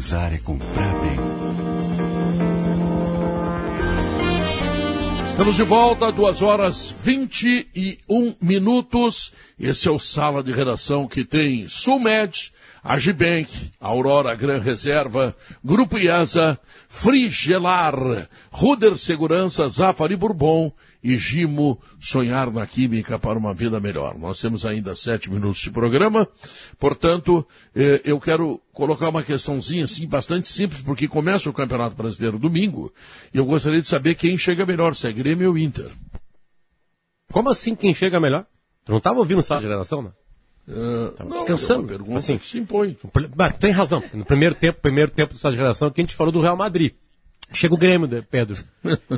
Economizar 0.00 0.32
é 0.32 0.38
comprar 0.38 0.94
bem. 1.00 1.18
Estamos 5.28 5.56
de 5.56 5.62
volta, 5.62 6.10
duas 6.10 6.40
horas 6.40 6.90
21 6.90 8.34
minutos. 8.40 9.32
Esse 9.58 9.88
é 9.88 9.90
o 9.90 9.98
Sala 9.98 10.42
de 10.42 10.52
Redação 10.52 11.06
que 11.06 11.22
tem 11.22 11.68
Sulmed, 11.68 12.50
Agibank, 12.82 13.72
Aurora 13.78 14.34
Gran 14.34 14.58
Reserva, 14.58 15.36
Grupo 15.62 15.98
IASA, 15.98 16.58
Frigelar, 16.88 17.94
Ruder 18.50 18.96
Segurança, 18.96 19.68
Zafari 19.68 20.16
Bourbon 20.16 20.72
e 21.02 21.16
Gimo 21.16 21.80
Sonhar 21.98 22.50
na 22.52 22.66
Química 22.66 23.18
para 23.18 23.38
uma 23.38 23.54
Vida 23.54 23.80
Melhor. 23.80 24.18
Nós 24.18 24.40
temos 24.40 24.66
ainda 24.66 24.94
sete 24.94 25.30
minutos 25.30 25.60
de 25.60 25.70
programa, 25.70 26.28
portanto, 26.78 27.46
eh, 27.74 28.00
eu 28.04 28.20
quero 28.20 28.60
colocar 28.72 29.08
uma 29.08 29.22
questãozinha 29.22 29.84
assim, 29.84 30.06
bastante 30.06 30.48
simples, 30.48 30.82
porque 30.82 31.08
começa 31.08 31.48
o 31.48 31.52
Campeonato 31.52 31.96
Brasileiro 31.96 32.38
domingo, 32.38 32.92
e 33.32 33.38
eu 33.38 33.44
gostaria 33.44 33.80
de 33.80 33.88
saber 33.88 34.14
quem 34.14 34.36
chega 34.36 34.66
melhor, 34.66 34.94
se 34.94 35.06
é 35.06 35.12
Grêmio 35.12 35.50
ou 35.50 35.58
Inter. 35.58 35.90
Como 37.32 37.48
assim 37.48 37.74
quem 37.74 37.94
chega 37.94 38.20
melhor? 38.20 38.46
Tu 38.84 38.90
não 38.90 38.98
estava 38.98 39.18
ouvindo 39.18 39.40
essa 39.40 39.60
geração, 39.60 40.02
né? 40.02 40.10
Uh, 40.68 41.14
não, 41.24 41.30
descansando. 41.30 41.92
É 41.92 42.14
assim, 42.14 42.38
se 42.38 42.58
impõe. 42.58 42.96
Mas 43.36 43.58
tem 43.58 43.72
razão. 43.72 44.02
No 44.12 44.24
primeiro 44.24 44.54
tempo, 44.54 44.80
primeiro 44.80 45.10
tempo 45.10 45.32
dessa 45.32 45.50
geração, 45.52 45.90
que 45.90 46.00
a 46.00 46.04
gente 46.04 46.14
falou 46.14 46.32
do 46.32 46.40
Real 46.40 46.56
Madrid. 46.56 46.92
Chega 47.52 47.74
o 47.74 47.76
Grêmio, 47.76 48.06
né, 48.06 48.22
Pedro. 48.30 48.56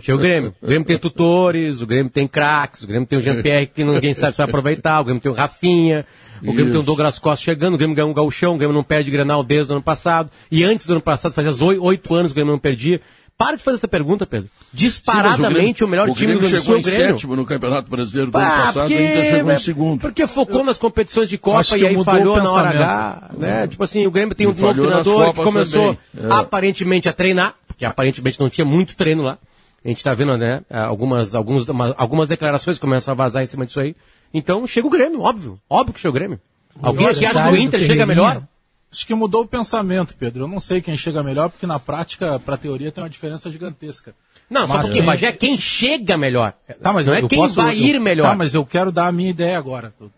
Chega 0.00 0.16
o 0.16 0.20
Grêmio. 0.20 0.54
O 0.60 0.66
Grêmio 0.66 0.86
tem 0.86 0.98
tutores, 0.98 1.82
o 1.82 1.86
Grêmio 1.86 2.10
tem 2.10 2.26
craques, 2.26 2.82
o 2.82 2.86
Grêmio 2.86 3.06
tem 3.06 3.18
o 3.18 3.22
Jean-Pierre 3.22 3.66
que 3.66 3.84
ninguém 3.84 4.14
sabe 4.14 4.32
se 4.32 4.38
vai 4.38 4.48
aproveitar, 4.48 5.00
o 5.00 5.04
Grêmio 5.04 5.20
tem 5.20 5.30
o 5.30 5.34
Rafinha, 5.34 6.06
o 6.38 6.46
Grêmio 6.46 6.64
Isso. 6.64 6.72
tem 6.72 6.80
o 6.80 6.82
Douglas 6.82 7.18
Costa 7.18 7.44
chegando, 7.44 7.74
o 7.74 7.78
Grêmio 7.78 7.94
ganhou 7.94 8.10
um 8.10 8.14
Gauchão, 8.14 8.54
o 8.54 8.58
Grêmio 8.58 8.74
não 8.74 8.82
perde 8.82 9.10
Grenal 9.10 9.44
desde 9.44 9.70
o 9.72 9.74
ano 9.76 9.82
passado. 9.82 10.30
E 10.50 10.64
antes 10.64 10.86
do 10.86 10.94
ano 10.94 11.02
passado, 11.02 11.32
fazia 11.32 11.64
oito 11.80 12.14
anos 12.14 12.32
o 12.32 12.34
Grêmio 12.34 12.52
não 12.52 12.58
perdia 12.58 13.00
para 13.44 13.56
de 13.56 13.62
fazer 13.62 13.76
essa 13.76 13.88
pergunta, 13.88 14.26
Pedro. 14.26 14.48
Disparadamente 14.72 15.78
Sim, 15.78 15.84
o, 15.84 15.86
Grêmio, 15.86 15.86
o, 15.86 15.88
melhor 15.88 16.08
o 16.08 16.14
time 16.14 16.34
do 16.34 16.48
Sul 16.60 16.60
chegou 16.60 16.76
em 16.76 16.80
é 16.80 17.08
sétimo 17.08 17.36
no 17.36 17.44
Campeonato 17.44 17.90
Brasileiro 17.90 18.30
do 18.30 18.38
ah, 18.38 18.40
ano 18.40 18.50
passado 18.50 18.88
porque, 18.88 18.94
e 18.94 19.06
ainda 19.06 19.24
chegou 19.24 19.50
em 19.50 19.54
é, 19.54 19.58
segundo. 19.58 20.00
Porque 20.00 20.26
focou 20.26 20.60
eu, 20.60 20.64
nas 20.64 20.78
competições 20.78 21.28
de 21.28 21.38
Copa 21.38 21.76
e 21.76 21.86
aí 21.86 22.04
falhou 22.04 22.36
na 22.42 22.50
hora 22.50 22.68
H. 22.68 23.30
Né? 23.36 23.64
É. 23.64 23.66
Tipo 23.66 23.84
assim, 23.84 24.06
o 24.06 24.10
Grêmio 24.10 24.34
tem 24.34 24.46
um 24.46 24.54
novo 24.54 24.74
treinador 24.74 25.32
que 25.34 25.42
começou 25.42 25.98
é. 26.16 26.26
aparentemente 26.30 27.08
a 27.08 27.12
treinar, 27.12 27.54
porque 27.66 27.84
aparentemente 27.84 28.38
não 28.38 28.48
tinha 28.48 28.64
muito 28.64 28.94
treino 28.94 29.22
lá. 29.22 29.38
A 29.84 29.88
gente 29.88 29.98
está 29.98 30.14
vendo, 30.14 30.36
né, 30.36 30.62
algumas, 30.70 31.34
alguns, 31.34 31.66
algumas 31.96 32.28
declarações 32.28 32.78
começam 32.78 33.10
a 33.10 33.14
vazar 33.16 33.42
em 33.42 33.46
cima 33.46 33.66
disso 33.66 33.80
aí. 33.80 33.96
Então 34.32 34.64
chega 34.66 34.86
o 34.86 34.90
Grêmio, 34.90 35.20
óbvio. 35.20 35.58
Óbvio 35.68 35.94
que 35.94 36.00
chega 36.00 36.10
o 36.10 36.14
Grêmio. 36.14 36.40
Alguém 36.80 37.08
aqui 37.08 37.26
acha 37.26 37.42
que 37.42 37.48
o 37.50 37.56
Inter 37.56 37.80
chega 37.80 38.06
melhor? 38.06 38.42
Acho 38.92 39.06
que 39.06 39.14
mudou 39.14 39.42
o 39.42 39.48
pensamento, 39.48 40.14
Pedro. 40.14 40.44
Eu 40.44 40.48
não 40.48 40.60
sei 40.60 40.82
quem 40.82 40.96
chega 40.98 41.22
melhor, 41.22 41.48
porque 41.48 41.66
na 41.66 41.78
prática, 41.78 42.38
para 42.38 42.56
a 42.56 42.58
teoria, 42.58 42.92
tem 42.92 43.02
uma 43.02 43.08
diferença 43.08 43.50
gigantesca. 43.50 44.14
Não, 44.50 44.68
mas 44.68 44.70
só 44.70 44.82
porque, 44.82 45.00
Bagé, 45.00 45.28
é 45.28 45.32
quem 45.32 45.58
chega 45.58 46.18
melhor. 46.18 46.52
Tá, 46.82 46.92
mas 46.92 47.06
não 47.06 47.14
é 47.14 47.22
quem 47.22 47.38
posso, 47.38 47.54
vai 47.54 47.74
ir 47.74 47.98
melhor. 47.98 48.28
Tá, 48.28 48.36
mas 48.36 48.52
eu 48.52 48.66
quero 48.66 48.92
dar 48.92 49.06
a 49.06 49.12
minha 49.12 49.30
ideia 49.30 49.56
agora. 49.56 49.94
Eu, 49.98 50.10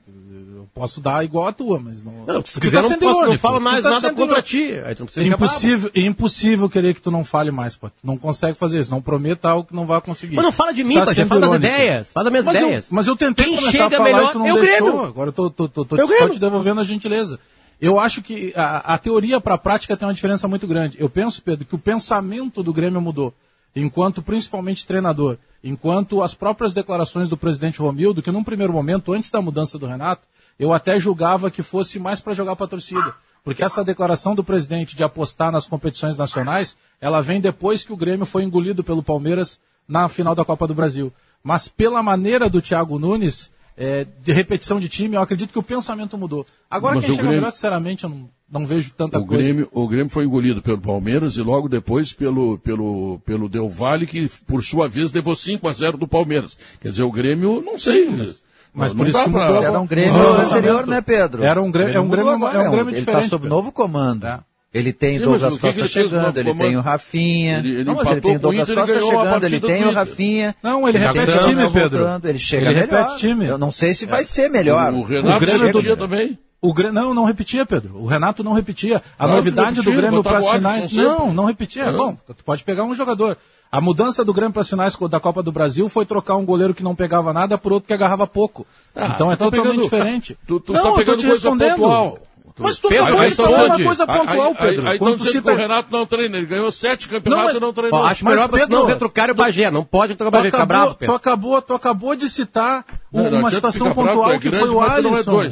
posso 0.75 1.01
dar 1.01 1.25
igual 1.25 1.47
a 1.47 1.53
tua, 1.53 1.79
mas 1.79 2.03
não... 2.03 2.25
Não, 2.27 2.45
se 2.45 2.55
tu 2.55 2.61
quiser, 2.61 2.83
tá 2.83 2.89
não, 2.89 2.99
posso, 2.99 3.27
não 3.27 3.39
falo 3.39 3.61
mais 3.61 3.85
tá 3.85 3.91
nada 3.91 4.13
contra 4.13 4.43
ti. 4.43 4.73
Aí 4.85 4.95
tu 4.97 5.01
não 5.01 5.07
precisa 5.07 5.25
é 5.25 5.29
impossível, 5.29 5.91
é 5.95 6.01
impossível 6.01 6.69
querer 6.69 6.95
que 6.95 7.01
tu 7.01 7.13
não 7.13 7.25
fale 7.25 7.53
mais, 7.53 7.77
pô. 7.77 7.89
Tu 7.89 7.95
não 8.05 8.17
consegue 8.17 8.59
fazer 8.59 8.81
isso. 8.81 8.91
Não 8.91 9.01
prometa 9.01 9.49
algo 9.49 9.69
que 9.69 9.75
não 9.75 9.87
vai 9.87 10.01
conseguir. 10.01 10.35
Mas 10.35 10.45
não 10.45 10.53
fala 10.53 10.75
de 10.75 10.83
mim, 10.83 10.97
tá 10.97 11.15
Fala 11.15 11.41
das 11.41 11.55
ideias. 11.55 12.13
Fala 12.13 12.25
das 12.25 12.33
minhas 12.33 12.47
mas 12.47 12.57
ideias. 12.57 12.91
Eu, 12.91 12.97
mas 12.97 13.07
eu 13.07 13.17
tentei 13.17 13.47
quem 13.47 13.57
começar 13.57 13.73
chega 13.73 13.87
a 13.87 13.91
falar 13.91 14.05
melhor, 14.05 14.29
e 14.29 14.33
tu 14.33 14.39
não 14.41 14.47
é 14.47 14.51
eu 14.51 14.61
deixou. 14.61 15.05
Agora 15.05 15.29
eu 15.29 15.33
tô, 15.33 15.51
tô, 15.51 15.69
tô, 15.69 15.85
tô, 15.85 15.97
é 15.97 16.01
eu 16.03 16.09
tô 16.09 16.29
te 16.31 16.41
devolvendo 16.41 16.81
a 16.81 16.85
gentileza. 16.85 17.39
Eu 17.85 17.99
acho 17.99 18.23
que 18.23 18.51
a, 18.57 18.95
a 18.95 18.99
teoria 18.99 19.39
para 19.39 19.57
a 19.57 19.59
prática 19.59 19.95
tem 19.95 20.09
uma 20.09 20.15
diferença 20.15 20.49
muito 20.49 20.67
grande. 20.67 20.97
Eu 20.99 21.11
penso, 21.11 21.43
Pedro, 21.43 21.67
que 21.67 21.75
o 21.75 21.79
pensamento 21.79 22.63
do 22.63 22.73
Grêmio 22.73 22.99
mudou, 22.99 23.35
enquanto 23.77 24.23
principalmente 24.23 24.87
treinador, 24.87 25.37
enquanto 25.63 26.23
as 26.23 26.33
próprias 26.33 26.73
declarações 26.73 27.29
do 27.29 27.37
presidente 27.37 27.81
Romildo, 27.81 28.23
que 28.23 28.33
num 28.33 28.43
primeiro 28.43 28.73
momento, 28.73 29.13
antes 29.13 29.31
da 29.31 29.43
mudança 29.43 29.79
do 29.79 29.85
Renato, 29.85 30.27
eu 30.59 30.73
até 30.73 30.99
julgava 30.99 31.51
que 31.51 31.63
fosse 31.63 31.99
mais 31.99 32.23
para 32.23 32.33
jogar 32.33 32.57
para 32.57 32.65
a 32.65 32.71
torcida. 32.71 33.15
Porque 33.45 33.63
essa 33.63 33.85
declaração 33.85 34.35
do 34.35 34.43
presidente 34.43 34.97
de 34.97 35.05
apostar 35.05 35.53
nas 35.53 35.67
competições 35.67 36.17
nacionais, 36.17 36.79
ela 36.99 37.21
vem 37.21 37.39
depois 37.39 37.85
que 37.85 37.93
o 37.93 37.99
Grêmio 37.99 38.25
foi 38.25 38.45
engolido 38.45 38.83
pelo 38.83 39.03
Palmeiras 39.03 39.61
na 39.87 40.09
final 40.09 40.35
da 40.35 40.43
Copa 40.43 40.67
do 40.67 40.75
Brasil. 40.75 41.13
Mas 41.43 41.69
pela 41.69 42.03
maneira 42.03 42.49
do 42.49 42.63
Thiago 42.63 42.99
Nunes, 42.99 43.51
é, 43.77 44.07
de 44.23 44.33
repetição 44.33 44.79
de 44.79 44.89
time, 44.89 45.17
eu 45.17 45.23
acredito 45.23 45.53
que 45.53 45.59
o 45.59 45.63
pensamento 45.63 46.17
mudou. 46.17 46.47
Agora 46.71 46.97
Mas 46.97 47.05
quem 47.05 47.15
chega 47.15 47.23
Grêmio, 47.25 47.41
melhor, 47.41 47.53
sinceramente, 47.53 48.05
eu 48.05 48.11
não, 48.11 48.31
não 48.51 48.67
vejo 48.67 48.93
tanta 48.97 49.19
o 49.19 49.27
coisa. 49.27 49.43
Grêmio, 49.43 49.69
o 49.73 49.89
Grêmio 49.89 50.11
foi 50.11 50.25
engolido 50.25 50.63
pelo 50.63 50.81
Palmeiras 50.81 51.37
e 51.37 51.43
logo 51.43 51.69
depois 51.69 52.13
pelo, 52.13 52.59
pelo, 52.59 53.21
pelo 53.25 53.49
Del 53.49 53.69
Valle, 53.69 54.07
que 54.07 54.29
por 54.47 54.63
sua 54.63 54.89
vez 54.89 55.13
levou 55.13 55.35
5 55.35 55.67
a 55.69 55.73
0 55.73 55.99
do 55.99 56.07
Palmeiras. 56.07 56.57
Quer 56.81 56.91
dizer, 56.91 57.03
o 57.03 57.11
Grêmio, 57.11 57.61
não 57.61 57.79
sei. 57.79 58.09
Mas... 58.09 58.45
Mas 58.77 58.93
por 58.93 59.07
isso 59.07 59.23
que 59.23 59.31
mudou. 59.31 59.47
Pra... 59.47 59.69
Era 59.69 59.81
um 59.81 59.87
Grêmio 59.87 60.21
ah, 60.21 60.43
anterior, 60.43 60.85
né, 60.85 61.01
Pedro? 61.01 61.45
Era 61.45 61.63
um 61.63 61.71
Grêmio, 61.71 61.95
é 61.95 62.01
um 62.01 62.09
Grêmio, 62.09 62.33
é 62.33 62.35
um 62.35 62.41
Grêmio 62.41 62.93
tá 62.93 62.99
diferente. 62.99 62.99
Ele 62.99 63.01
está 63.01 63.23
sob 63.23 63.43
Pedro. 63.43 63.57
novo 63.57 63.71
comando. 63.71 64.27
É. 64.27 64.41
Ele 64.75 64.93
tem 64.93 65.21
Douglas 65.21 65.57
Costa 65.57 65.87
chegando, 65.87 66.37
ele, 66.37 66.53
tem 66.53 66.77
o 66.77 66.81
Rafinha. 66.81 67.59
Ele, 67.59 67.85
não, 67.85 67.95
mas 67.95 68.11
ele 68.11 68.21
tem 68.21 68.37
Douglas 68.37 68.75
Costa 68.75 69.01
chegando, 69.01 69.47
ele 69.47 69.61
tem 69.61 69.85
o 69.85 69.95
Rafinha. 69.95 70.57
Não, 70.61 70.89
ele, 70.89 70.99
repete 70.99 71.39
time, 71.39 71.71
Pedro. 71.71 71.99
Voltando, 72.01 72.29
ele 72.29 72.39
chega 72.41 72.71
ele 72.71 72.81
melhor. 72.81 73.03
repete 73.03 73.19
time. 73.19 73.47
Eu 73.47 73.57
não 73.57 73.71
sei 73.71 73.95
se 73.95 74.05
vai 74.05 74.25
ser 74.25 74.51
melhor. 74.51 74.93
O, 74.93 75.05
Renato 75.05 75.37
o 75.37 75.41
Grêmio 75.41 75.67
repetia 75.67 75.95
do... 75.95 76.01
também. 76.01 76.37
O 76.61 76.75
Grêmio, 76.75 76.93
não, 76.93 77.15
não 77.15 77.25
repetia, 77.25 77.65
Pedro. 77.65 78.03
O 78.03 78.07
Renato 78.07 78.43
não 78.43 78.53
repetia. 78.53 79.01
A 79.17 79.29
novidade 79.29 79.77
repetia, 79.77 79.93
do 79.93 79.97
Grêmio 79.97 80.23
para 80.25 80.39
as 80.39 80.51
finais. 80.51 80.93
Não, 80.93 81.33
não 81.33 81.45
repetia. 81.45 81.93
Bom, 81.93 82.17
tu 82.27 82.43
pode 82.45 82.65
pegar 82.65 82.83
um 82.83 82.97
jogador. 82.97 83.39
A 83.71 83.81
mudança 83.81 84.25
do 84.25 84.33
Grêmio 84.33 84.53
para 84.53 84.63
as 84.63 84.69
finais 84.69 84.97
da 85.09 85.21
Copa 85.21 85.41
do 85.41 85.53
Brasil 85.53 85.89
foi 85.89 86.05
trocar 86.05 86.35
um 86.37 86.45
goleiro 86.45 86.75
que 86.75 86.83
não 86.83 86.97
pegava 86.97 87.33
nada 87.33 87.57
por 87.57 87.73
outro 87.73 87.87
que 87.87 87.93
agarrava 87.93 88.27
pouco. 88.27 88.67
Ah, 88.95 89.13
então 89.15 89.31
é 89.31 89.37
totalmente 89.37 89.83
diferente. 89.83 90.37
Tu, 90.47 90.59
tu 90.59 90.73
não, 90.73 90.83
tá 90.83 90.93
pegando 90.95 91.11
eu 91.11 91.17
tô 91.17 91.21
te 91.21 91.27
respondendo. 91.27 92.19
Mas 92.57 92.79
toda 92.79 92.95
Pedro, 92.95 93.17
coisa 93.17 93.33
então, 93.33 93.57
é 93.57 93.65
uma 93.65 93.83
coisa 93.83 94.07
pontual, 94.07 94.55
Pedro. 94.55 94.89
Aí, 94.89 94.97
então 94.97 95.19
cita... 95.19 95.33
que 95.33 95.39
o 95.39 95.43
tá- 95.43 95.55
Renato 95.55 95.89
não 95.91 96.07
treina, 96.07 96.37
ele 96.39 96.47
ganhou 96.47 96.71
sete 96.71 97.09
campeonatos 97.09 97.47
não, 97.47 97.47
mas, 97.47 97.57
e 97.57 97.61
não 97.61 97.73
treinou. 97.73 98.01
Ó, 98.01 98.05
acho 98.05 98.25
melhor 98.25 98.49
você 98.49 98.67
não 98.67 98.87
retrucar 98.87 99.31
o 99.31 99.35
Bagé, 99.35 99.71
não 99.73 99.85
pode 99.85 100.13
retrocar 100.13 100.29
o 100.29 100.43
Bagé, 100.43 100.51
fica 100.53 100.67
bravo, 100.67 100.95
Pedro. 100.95 101.13
Tu 101.13 101.17
acabou, 101.17 101.63
tu 101.63 101.75
acabou 101.75 102.15
de 102.15 102.29
citar 102.29 102.85
não, 103.13 103.29
não, 103.29 103.39
uma 103.41 103.51
situação 103.51 103.93
pontual 103.93 104.17
bravo, 104.17 104.33
é 104.33 104.39
que, 104.39 104.47
é 104.47 104.51
grande, 104.51 104.67
foi 104.69 104.77
o 104.77 104.85
é 104.85 104.89
Alisson. 104.89 105.51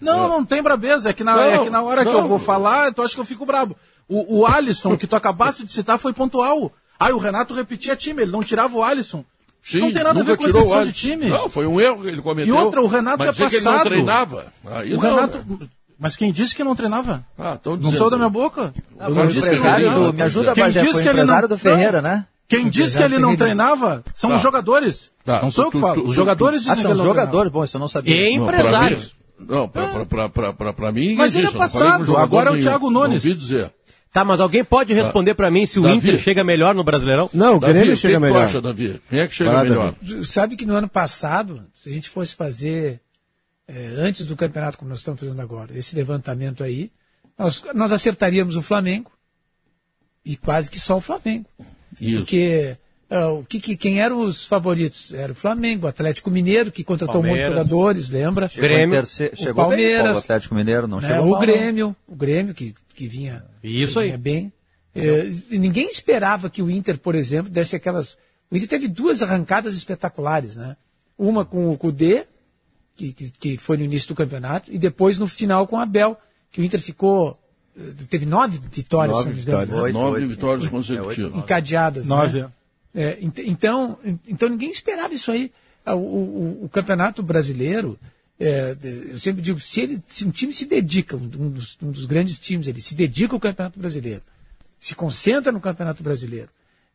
Não, 0.00 0.28
não, 0.28 0.44
tem 0.44 0.62
brabeza, 0.62 1.10
é 1.10 1.12
que 1.12 1.24
na, 1.24 1.40
é 1.44 1.58
que 1.58 1.70
na 1.70 1.82
hora 1.82 2.04
que 2.04 2.12
eu 2.12 2.28
vou 2.28 2.38
falar, 2.38 2.88
então 2.88 3.02
tu 3.02 3.02
acha 3.02 3.14
que 3.14 3.20
eu 3.20 3.24
fico 3.24 3.44
brabo. 3.44 3.76
O, 4.08 4.40
o 4.40 4.46
Alisson, 4.46 4.96
que 4.96 5.06
tu 5.06 5.16
acabaste 5.16 5.64
de 5.64 5.72
citar, 5.72 5.98
foi 5.98 6.12
pontual. 6.12 6.72
Aí 7.00 7.12
o 7.12 7.18
Renato 7.18 7.52
repetia 7.54 7.96
time, 7.96 8.22
ele 8.22 8.30
não 8.30 8.44
tirava 8.44 8.76
o 8.76 8.82
Alisson. 8.82 9.24
Sim, 9.60 9.80
não 9.80 9.92
tem 9.92 10.04
nada 10.04 10.20
a 10.20 10.22
ver 10.22 10.36
com 10.36 10.44
a 10.44 10.46
competição 10.46 10.84
de 10.84 10.92
time. 10.92 11.26
Não, 11.26 11.48
foi 11.48 11.66
um 11.66 11.80
erro 11.80 12.02
que 12.02 12.08
ele 12.08 12.20
cometeu. 12.20 12.54
E 12.54 12.56
outra, 12.56 12.82
o 12.82 12.86
Renato 12.86 13.18
mas 13.18 13.28
é 13.40 13.44
passado. 13.44 13.50
Que 13.50 13.56
ele 13.56 13.76
não 13.76 13.82
treinava. 13.82 14.52
Aí 14.66 14.92
o 14.92 15.00
não, 15.00 15.14
Renato. 15.14 15.38
Né? 15.38 15.68
Mas 15.98 16.16
quem 16.16 16.32
disse 16.32 16.54
que 16.54 16.64
não 16.64 16.74
treinava? 16.74 17.24
Ah, 17.38 17.56
tô 17.56 17.76
dizendo. 17.76 17.92
Não 17.92 17.98
sou 17.98 18.10
da 18.10 18.16
minha 18.16 18.28
boca? 18.28 18.74
Ah, 18.98 19.08
o 19.08 19.30
empresário 19.30 19.94
do, 19.94 20.12
me 20.12 20.22
ajuda, 20.22 20.52
quem 20.52 20.64
Bagé, 20.64 20.82
disse 20.82 21.02
que 21.02 21.08
ele 21.08 21.24
não... 21.24 21.48
do 21.48 21.58
Ferreira, 21.58 22.02
né? 22.02 22.26
Quem 22.46 22.68
disse 22.68 22.96
que 22.96 23.02
ele 23.02 23.18
não 23.18 23.36
treinava 23.36 24.04
são 24.14 24.30
tá. 24.30 24.36
os 24.36 24.42
jogadores. 24.42 25.10
Tá. 25.24 25.40
Não 25.42 25.50
sou 25.50 25.64
eu 25.64 25.70
que 25.70 25.80
falo. 25.80 26.06
Os 26.06 26.14
jogadores 26.14 26.62
tu, 26.62 26.66
tu, 26.66 26.74
dizem 26.74 26.92
ah, 26.92 26.94
são 26.94 27.04
jogadores? 27.04 27.50
Bom, 27.50 27.64
isso 27.64 27.76
eu 27.76 27.80
não 27.80 27.88
sabia. 27.88 28.14
E 28.14 28.34
empresários. 28.34 29.16
Não, 29.38 29.68
para 29.68 30.92
mim 30.92 31.16
Mas 31.16 31.34
ele 31.34 31.46
é 31.46 31.50
passado, 31.50 32.16
agora 32.16 32.50
é 32.50 32.52
o 32.52 32.60
Thiago 32.60 32.90
Nunes. 32.90 33.24
Não 33.24 33.34
dizer. 33.34 33.72
Tá, 34.12 34.24
mas 34.24 34.40
alguém 34.40 34.62
pode 34.62 34.94
tá. 34.94 35.00
responder 35.00 35.34
para 35.34 35.50
mim 35.50 35.66
se 35.66 35.80
o 35.80 35.82
Davi. 35.82 35.96
Inter 35.96 36.18
chega 36.18 36.44
melhor 36.44 36.72
no 36.72 36.84
Brasileirão? 36.84 37.28
Não, 37.34 37.56
o 37.56 37.58
Davi, 37.58 37.72
Grêmio 37.72 37.96
chega 37.96 38.20
melhor. 38.20 38.48
Davi? 38.62 39.00
Quem 39.10 39.18
é 39.18 39.26
que 39.26 39.34
chega 39.34 39.50
Parada. 39.50 39.68
melhor? 39.68 39.94
Sabe 40.24 40.54
que 40.54 40.64
no 40.64 40.76
ano 40.76 40.88
passado, 40.88 41.64
se 41.74 41.88
a 41.88 41.92
gente 41.92 42.08
fosse 42.08 42.32
fazer 42.36 43.00
é, 43.66 43.86
antes 43.98 44.26
do 44.26 44.36
campeonato, 44.36 44.78
como 44.78 44.88
nós 44.90 44.98
estamos 44.98 45.20
fazendo 45.20 45.40
agora, 45.40 45.76
esse 45.76 45.94
levantamento 45.96 46.62
aí, 46.62 46.90
nós, 47.38 47.62
nós 47.74 47.92
acertaríamos 47.92 48.56
o 48.56 48.62
Flamengo. 48.62 49.10
E 50.24 50.36
quase 50.36 50.70
que 50.70 50.80
só 50.80 50.96
o 50.96 51.00
Flamengo. 51.00 51.46
Isso. 52.00 52.18
Porque 52.18 52.76
é, 53.10 53.24
o 53.26 53.44
que, 53.44 53.60
que, 53.60 53.76
quem 53.76 54.00
eram 54.00 54.20
os 54.20 54.46
favoritos? 54.46 55.12
Era 55.12 55.32
o 55.32 55.34
Flamengo, 55.34 55.86
o 55.86 55.88
Atlético 55.88 56.30
Mineiro, 56.30 56.72
que 56.72 56.82
contratou 56.82 57.22
Palmeiras, 57.22 57.46
um 57.46 57.54
monte 57.54 57.62
de 57.62 57.68
jogadores, 57.68 58.10
lembra? 58.10 58.48
Chegou 58.48 58.68
Grêmio, 58.68 58.96
terceiro, 58.96 59.36
chegou 59.36 59.52
o 59.52 59.68
Palmeiras, 59.68 60.02
bem, 60.04 60.14
o 60.14 60.18
Atlético 60.18 60.54
Mineiro 60.54 60.88
não 60.88 61.00
né, 61.00 61.08
chegou. 61.08 61.26
O 61.26 61.30
mal, 61.32 61.40
Grêmio, 61.40 61.86
não. 61.86 61.96
o 62.14 62.16
Grêmio 62.16 62.54
que, 62.54 62.74
que 62.94 63.06
vinha, 63.06 63.44
Isso 63.62 63.94
que 63.94 64.00
vinha 64.00 64.14
aí. 64.14 64.20
bem. 64.20 64.52
É, 64.94 65.30
ninguém 65.50 65.90
esperava 65.90 66.48
que 66.48 66.62
o 66.62 66.70
Inter, 66.70 66.98
por 66.98 67.14
exemplo, 67.14 67.50
desse 67.50 67.76
aquelas. 67.76 68.16
O 68.50 68.56
Inter 68.56 68.68
teve 68.68 68.88
duas 68.88 69.22
arrancadas 69.22 69.74
espetaculares, 69.74 70.56
né? 70.56 70.76
Uma 71.18 71.44
com 71.44 71.70
o 71.70 71.76
Cudê 71.76 72.26
que, 72.96 73.12
que, 73.12 73.30
que, 73.30 73.56
foi 73.58 73.76
no 73.76 73.84
início 73.84 74.08
do 74.08 74.14
campeonato, 74.14 74.72
e 74.72 74.78
depois 74.78 75.18
no 75.18 75.26
final 75.26 75.66
com 75.66 75.78
a 75.78 75.86
Bel, 75.86 76.18
que 76.50 76.60
o 76.60 76.64
Inter 76.64 76.80
ficou. 76.80 77.38
Eh, 77.76 77.92
teve 78.08 78.24
nove 78.24 78.60
vitórias, 78.70 79.16
nove 79.16 79.22
se 79.22 79.28
não 79.30 79.36
me 79.36 79.42
engano. 79.42 79.66
Vitórias. 79.66 79.84
Oito, 79.84 79.94
nove 79.94 80.20
oito, 80.20 80.28
vitórias 80.28 80.66
é 80.66 80.70
consecutivas. 80.70 81.36
Encadeadas. 81.36 82.06
Né? 82.06 82.08
Nove. 82.08 82.42
Né? 82.42 82.50
É, 82.94 83.04
é 83.04 83.18
então, 83.20 83.98
então 84.26 84.48
ninguém 84.48 84.70
esperava 84.70 85.12
isso 85.12 85.30
aí. 85.30 85.50
Ah, 85.84 85.94
o, 85.94 86.00
o, 86.00 86.64
o 86.64 86.68
campeonato 86.68 87.22
brasileiro, 87.22 87.98
é, 88.40 88.76
eu 89.10 89.18
sempre 89.18 89.42
digo, 89.42 89.60
se, 89.60 89.80
ele, 89.80 90.02
se 90.08 90.24
um 90.24 90.30
time 90.30 90.52
se 90.52 90.64
dedica, 90.64 91.16
um 91.16 91.50
dos, 91.50 91.76
um 91.82 91.90
dos 91.90 92.06
grandes 92.06 92.38
times, 92.38 92.66
ele 92.66 92.80
se 92.80 92.94
dedica 92.94 93.34
ao 93.34 93.40
campeonato 93.40 93.78
brasileiro, 93.78 94.22
se 94.80 94.94
concentra 94.94 95.52
no 95.52 95.60
campeonato 95.60 96.02
brasileiro, 96.02 96.48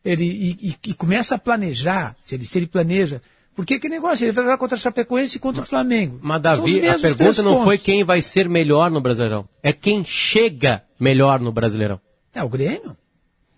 ele 0.04 0.24
e, 0.24 0.70
e, 0.70 0.90
e 0.90 0.94
começa 0.94 1.36
a 1.36 1.38
planejar, 1.38 2.16
se 2.20 2.34
ele, 2.34 2.44
se 2.44 2.58
ele 2.58 2.66
planeja 2.66 3.22
porque 3.60 3.78
que 3.78 3.90
negócio? 3.90 4.24
Ele 4.24 4.32
vai 4.32 4.44
jogar 4.44 4.56
contra 4.56 4.74
o 4.74 4.80
Chapecoense 4.80 5.36
e 5.36 5.38
contra 5.38 5.60
mas, 5.60 5.68
o 5.68 5.70
Flamengo. 5.70 6.18
Mas, 6.22 6.40
Davi, 6.40 6.88
a 6.88 6.98
pergunta 6.98 7.42
não 7.42 7.62
foi 7.62 7.76
quem 7.76 8.02
vai 8.02 8.22
ser 8.22 8.48
melhor 8.48 8.90
no 8.90 9.02
Brasileirão. 9.02 9.46
É 9.62 9.70
quem 9.70 10.02
chega 10.02 10.82
melhor 10.98 11.38
no 11.40 11.52
Brasileirão. 11.52 12.00
É 12.34 12.42
o 12.42 12.48
Grêmio. 12.48 12.96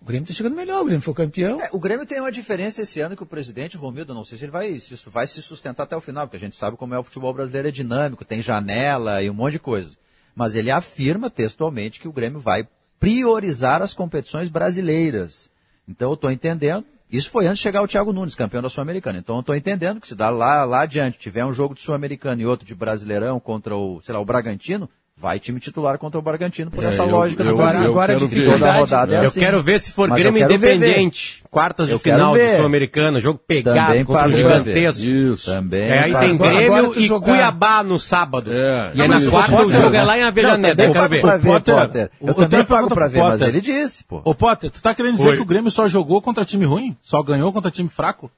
O 0.01 0.05
Grêmio 0.05 0.23
está 0.23 0.33
chegando 0.33 0.57
melhor, 0.57 0.81
o 0.81 0.85
Grêmio 0.85 1.01
foi 1.01 1.13
campeão. 1.13 1.61
É, 1.61 1.69
o 1.71 1.79
Grêmio 1.79 2.05
tem 2.05 2.19
uma 2.19 2.33
diferença 2.33 2.81
esse 2.81 2.99
ano 2.99 3.15
que 3.15 3.23
o 3.23 3.25
presidente 3.25 3.77
Romildo, 3.77 4.13
não 4.13 4.25
sei 4.25 4.37
se 4.37 4.43
ele 4.43 4.51
vai, 4.51 4.77
se 4.77 4.93
vai 5.09 5.25
se 5.25 5.41
sustentar 5.41 5.83
até 5.83 5.95
o 5.95 6.01
final, 6.01 6.27
porque 6.27 6.35
a 6.35 6.39
gente 6.41 6.57
sabe 6.57 6.75
como 6.75 6.93
é 6.93 6.99
o 6.99 7.03
futebol 7.03 7.33
brasileiro, 7.33 7.69
é 7.69 7.71
dinâmico, 7.71 8.25
tem 8.25 8.41
janela 8.41 9.23
e 9.23 9.29
um 9.29 9.33
monte 9.33 9.53
de 9.53 9.59
coisa. 9.59 9.91
Mas 10.35 10.53
ele 10.53 10.69
afirma 10.69 11.29
textualmente 11.29 12.01
que 12.01 12.09
o 12.09 12.11
Grêmio 12.11 12.41
vai 12.41 12.67
priorizar 12.99 13.81
as 13.81 13.93
competições 13.93 14.49
brasileiras. 14.49 15.49
Então 15.87 16.09
eu 16.09 16.15
estou 16.15 16.29
entendendo 16.29 16.85
isso 17.13 17.29
foi 17.29 17.45
antes 17.45 17.59
de 17.59 17.63
chegar 17.63 17.83
o 17.83 17.87
Thiago 17.87 18.11
Nunes, 18.11 18.33
campeão 18.33 18.59
da 18.59 18.69
Sul-Americana. 18.69 19.19
Então 19.19 19.35
eu 19.35 19.41
estou 19.41 19.55
entendendo 19.55 20.01
que 20.01 20.07
se 20.07 20.15
dá 20.15 20.31
lá, 20.31 20.65
lá 20.65 20.81
adiante, 20.81 21.19
tiver 21.19 21.45
um 21.45 21.53
jogo 21.53 21.75
de 21.75 21.81
Sul-Americano 21.81 22.41
e 22.41 22.45
outro 22.47 22.65
de 22.65 22.73
Brasileirão 22.73 23.39
contra 23.39 23.75
o, 23.75 24.01
sei 24.01 24.15
lá, 24.15 24.19
o 24.19 24.25
Bragantino, 24.25 24.89
vai 25.23 25.39
time 25.39 25.57
titular 25.57 25.97
contra 25.97 26.19
o 26.19 26.21
Bragantino 26.21 26.69
por 26.69 26.83
É, 26.83 26.87
essa 26.87 27.01
eu- 27.03 27.09
lógica. 27.09 27.43
eu- 27.43 27.47
do 27.47 27.51
Agora, 27.53 27.77
eu 27.79 27.91
agora 27.91 28.13
a 28.13 28.15
dificuldade 28.17 28.59
da 28.59 28.71
rodada 28.73 29.15
é 29.15 29.17
Eu 29.19 29.21
assim. 29.29 29.39
quero 29.39 29.63
ver 29.63 29.79
se 29.79 29.93
for 29.93 30.09
Mas 30.09 30.19
Grêmio 30.19 30.45
ver, 30.45 30.53
Independente, 30.53 31.41
quartas 31.49 31.87
de 31.87 31.97
final 31.97 32.33
de 32.33 32.39
ver. 32.39 32.57
Sul-Americana, 32.57 33.21
jogo 33.21 33.39
pegado 33.47 33.79
Também 33.87 34.03
contra 34.03 34.27
o 34.27 34.31
gigantesco. 34.33 35.05
Isso. 35.07 35.45
Também. 35.49 35.83
É, 35.83 35.99
aí 36.03 36.11
parto. 36.11 36.27
tem 36.27 36.37
Grêmio 36.37 36.75
agora 36.75 36.99
e 36.99 37.05
jogar- 37.07 37.25
Cuiabá 37.31 37.83
no 37.83 37.97
sábado. 37.97 38.51
É. 38.51 38.91
E 38.95 39.01
aí 39.01 39.07
Não, 39.07 39.17
na 39.21 39.31
quarta 39.31 39.65
o 39.65 39.71
jogo 39.71 39.95
é 39.95 40.03
lá 40.03 40.17
em 40.17 40.23
Avellaneda. 40.23 40.83
Eu 40.83 40.91
quero 40.91 41.07
ver. 41.07 41.21
pago 41.21 41.21
pra 41.21 41.37
ver, 41.37 41.47
Potter, 41.53 41.75
Potter. 41.75 42.11
Eu 42.19 42.27
o- 42.29 42.33
também 42.33 42.65
pago 42.65 42.89
pra 42.89 43.07
ver, 43.07 43.19
mas 43.19 43.31
Potter. 43.39 43.47
ele 43.47 43.61
disse, 43.61 44.03
pô. 44.03 44.21
Ô 44.25 44.35
Potter, 44.35 44.69
tu 44.71 44.81
tá 44.81 44.93
querendo 44.93 45.15
dizer 45.15 45.37
que 45.37 45.41
o 45.41 45.45
Grêmio 45.45 45.71
só 45.71 45.87
jogou 45.87 46.21
contra 46.21 46.43
time 46.43 46.65
ruim? 46.65 46.97
Só 47.01 47.23
ganhou 47.23 47.53
contra 47.53 47.71
time 47.71 47.87
fraco? 47.87 48.29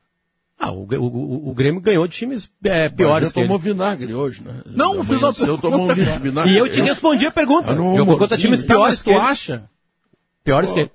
Ah, 0.57 0.71
o, 0.71 0.83
o- 0.85 1.05
o- 1.05 1.49
o 1.49 1.53
Grêmio 1.53 1.81
ganhou 1.81 2.07
de 2.07 2.15
times 2.15 2.49
é, 2.63 2.87
piores 2.87 3.27
Já 3.29 3.33
que 3.33 3.39
ele. 3.39 3.47
tomou 3.47 3.59
vinagre 3.59 4.13
hoje, 4.13 4.41
né? 4.41 4.61
Não, 4.65 4.95
Já 4.97 5.03
fiz 5.03 5.09
uma 5.11 5.17
amanheceu, 5.29 5.57
tomou 5.57 5.81
um 5.83 5.87
pergunta. 5.87 5.93
litro 6.11 6.13
de 6.13 6.29
vinagre. 6.29 6.51
E 6.53 6.57
eu 6.57 6.71
te 6.71 6.81
respondi 6.81 7.25
a 7.25 7.31
pergunta. 7.31 7.75
Não, 7.75 7.97
Jogou 7.97 8.17
contra 8.17 8.37
times 8.37 8.61
Tá, 8.61 8.67
piores 8.67 8.89
mas 8.95 8.97
que 9.03 9.09
tu 9.09 9.11
ele. 9.11 9.19
acha? 9.19 9.69
Piores 10.43 10.71
que 10.71 10.79
ele. 10.81 10.91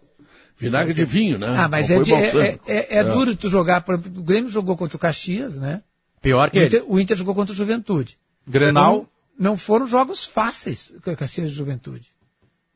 Vinagre 0.57 0.95
de 0.95 1.05
vinho, 1.05 1.39
né? 1.39 1.55
Ah, 1.59 1.69
mas 1.69 1.91
é, 1.91 2.01
de- 2.03 2.13
é, 2.13 2.21
balsâmico. 2.33 2.65
é- 2.71 2.97
é 2.99 3.05
duro 3.05 3.37
tu 3.37 3.49
jogar. 3.51 3.81
por 3.83 3.95
exemplo, 3.97 4.21
O 4.21 4.25
Grêmio 4.25 4.51
jogou 4.51 4.77
contra 4.77 4.97
o 4.97 5.01
Caxias, 5.01 5.57
né? 5.57 5.83
Pior 6.23 6.51
que 6.51 6.59
o 6.59 6.61
ele. 6.61 6.67
Inter, 6.67 6.85
o 6.87 6.99
Inter 7.01 7.17
jogou 7.17 7.35
contra 7.35 7.53
o 7.53 7.57
Juventude. 7.57 8.19
Grenal? 8.47 9.07
Não, 9.39 9.51
não 9.53 9.57
foram 9.57 9.87
jogos 9.87 10.25
fáceis, 10.27 10.93
o 10.97 11.17
Caxias 11.17 11.49
e 11.49 11.53
o 11.53 11.55
Juventude. 11.55 12.09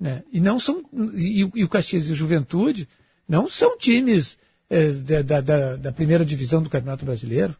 Né? 0.00 0.22
E 0.32 0.40
não 0.40 0.58
são. 0.60 0.82
E, 1.14 1.48
e 1.54 1.64
o 1.64 1.68
Caxias 1.68 2.08
e 2.08 2.12
o 2.12 2.14
Juventude 2.14 2.88
não 3.28 3.48
são 3.48 3.76
times 3.78 4.38
eh, 4.70 4.90
da, 4.92 5.22
da- 5.22 5.40
da- 5.40 5.76
da 5.76 5.92
primeira 5.92 6.24
divisão 6.24 6.62
do 6.62 6.70
Campeonato 6.70 7.04
Brasileiro. 7.04 7.54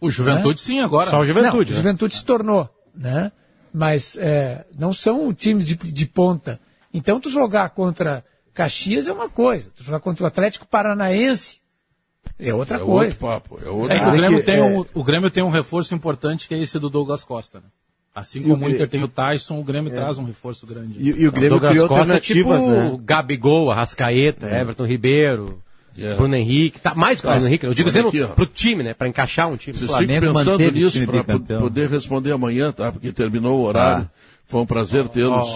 O 0.00 0.10
Juventude 0.10 0.60
sim, 0.60 0.80
agora. 0.80 1.10
Só 1.10 1.20
o 1.20 1.26
Juventude, 1.26 1.52
Não, 1.52 1.64
né? 1.64 1.72
o 1.72 1.82
Juventude 1.82 2.14
se 2.14 2.24
tornou, 2.24 2.68
né? 2.94 3.32
Mas 3.74 4.16
é, 4.16 4.64
não 4.78 4.92
são 4.92 5.32
times 5.34 5.66
de, 5.66 5.74
de 5.76 6.06
ponta. 6.06 6.58
Então 6.94 7.20
tu 7.20 7.28
jogar 7.28 7.68
contra 7.70 8.24
Caxias 8.54 9.06
é 9.06 9.12
uma 9.12 9.28
coisa, 9.28 9.70
tu 9.76 9.82
jogar 9.82 10.00
contra 10.00 10.24
o 10.24 10.26
Atlético 10.26 10.66
Paranaense 10.66 11.58
é 12.38 12.52
outra 12.54 12.76
É 12.76 12.80
coisa. 12.80 13.12
outro 13.12 13.18
papo. 13.18 13.58
É 13.64 13.68
outro 13.68 13.92
É 13.92 13.98
que 13.98 14.04
o. 14.06 14.12
Grêmio, 14.12 14.38
que- 14.38 14.44
tem 14.44 14.56
é- 14.56 14.62
um, 14.62 14.84
o 14.94 15.04
Grêmio 15.04 15.30
tem 15.30 15.42
um 15.42 15.48
reforço 15.50 15.94
importante 15.94 16.46
que 16.48 16.54
é 16.54 16.58
esse 16.58 16.78
do 16.78 16.88
Douglas 16.88 17.22
Costa. 17.24 17.58
Né? 17.58 17.64
Assim 18.14 18.42
como 18.42 18.64
o 18.66 18.70
Inter 18.70 18.88
tem 18.88 19.02
o 19.02 19.08
Tyson, 19.08 19.58
o 19.60 19.64
Grêmio 19.64 19.90
traz 19.92 20.18
um 20.18 20.24
reforço 20.24 20.66
grande. 20.66 20.94
E, 20.98 21.08
e 21.22 21.28
o 21.28 21.32
Grêmio 21.32 21.50
Douglas 21.50 21.72
criou 21.72 21.88
Costa 21.88 22.14
é 22.16 22.20
tipo 22.20 22.52
né? 22.54 22.98
Gabigol, 23.04 23.70
Arrascaeta, 23.70 24.46
Everton 24.48 24.86
Ribeiro, 24.86 25.62
É. 26.00 26.14
Bruno 26.14 26.34
Henrique. 26.34 26.80
Tá 26.80 26.94
mais 26.94 27.20
que 27.20 27.26
o 27.26 27.30
Bruno 27.30 27.46
Henrique. 27.46 27.66
Eu 27.66 27.74
digo 27.74 27.88
dizendo 27.88 28.10
ó. 28.24 28.26
pro 28.28 28.46
time, 28.46 28.82
né? 28.82 28.94
Pra 28.94 29.08
encaixar 29.08 29.48
um 29.48 29.56
time. 29.56 29.76
Vocês 29.76 29.90
Flamengo 29.90 30.20
ficam 30.20 30.34
pensando 30.34 30.62
o 30.62 30.70
nisso 30.70 31.06
para 31.06 31.58
poder 31.58 31.88
responder 31.88 32.32
amanhã, 32.32 32.72
tá? 32.72 32.92
Porque 32.92 33.12
terminou 33.12 33.58
o 33.58 33.64
horário. 33.64 34.08
Foi 34.50 34.62
um 34.62 34.64
prazer 34.66 35.06
tê-los 35.10 35.46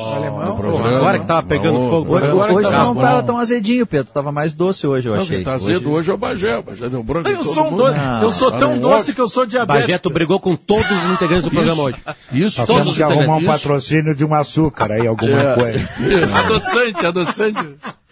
no 0.46 0.54
programa. 0.54 0.96
Agora 0.98 1.18
que 1.18 1.24
tava 1.24 1.42
pegando 1.44 1.78
Uma 1.78 1.88
fogo. 1.88 2.14
Hoje, 2.14 2.26
Agora 2.26 2.52
hoje 2.52 2.66
que 2.68 2.74
tá 2.74 2.84
não 2.84 2.94
tava 2.94 3.22
tão 3.22 3.38
azedinho, 3.38 3.86
Pedro. 3.86 4.12
Tava 4.12 4.30
mais 4.30 4.52
doce 4.52 4.86
hoje, 4.86 5.08
eu 5.08 5.14
Não, 5.14 5.22
achei. 5.22 5.36
quem 5.36 5.44
tá 5.46 5.58
cedo 5.58 5.90
hoje 5.90 6.10
é 6.10 6.14
o 6.14 6.18
Bagé. 6.18 6.58
O 6.58 6.62
Bagé 6.62 6.90
deu 6.90 7.02
branco 7.02 7.26
Eu 7.26 7.42
sou, 7.42 7.68
um 7.72 7.76
doce, 7.76 7.98
eu 8.22 8.30
sou 8.32 8.50
Tá 8.52 8.58
tão 8.58 8.78
doce 8.78 9.14
que 9.14 9.20
eu 9.22 9.30
sou 9.30 9.46
diabético. 9.46 9.86
Bajeto 9.86 10.10
brigou 10.10 10.38
com 10.38 10.54
todos 10.54 10.84
os 10.90 11.10
integrantes 11.10 11.44
do 11.44 11.50
programa 11.50 11.82
hoje. 11.84 11.96
Isso, 12.32 12.58
Nós 12.60 12.66
todos 12.66 12.68
temos 12.68 12.88
os 12.88 12.96
que 12.96 13.02
arrumar 13.02 13.36
um 13.36 13.44
patrocínio 13.46 14.14
de 14.14 14.26
um 14.26 14.34
açúcar 14.34 14.92
aí, 14.92 15.06
alguma 15.06 15.40
É. 15.40 15.54
coisa. 15.54 15.88
Adoçante, 16.44 17.06
adoçante. 17.06 17.64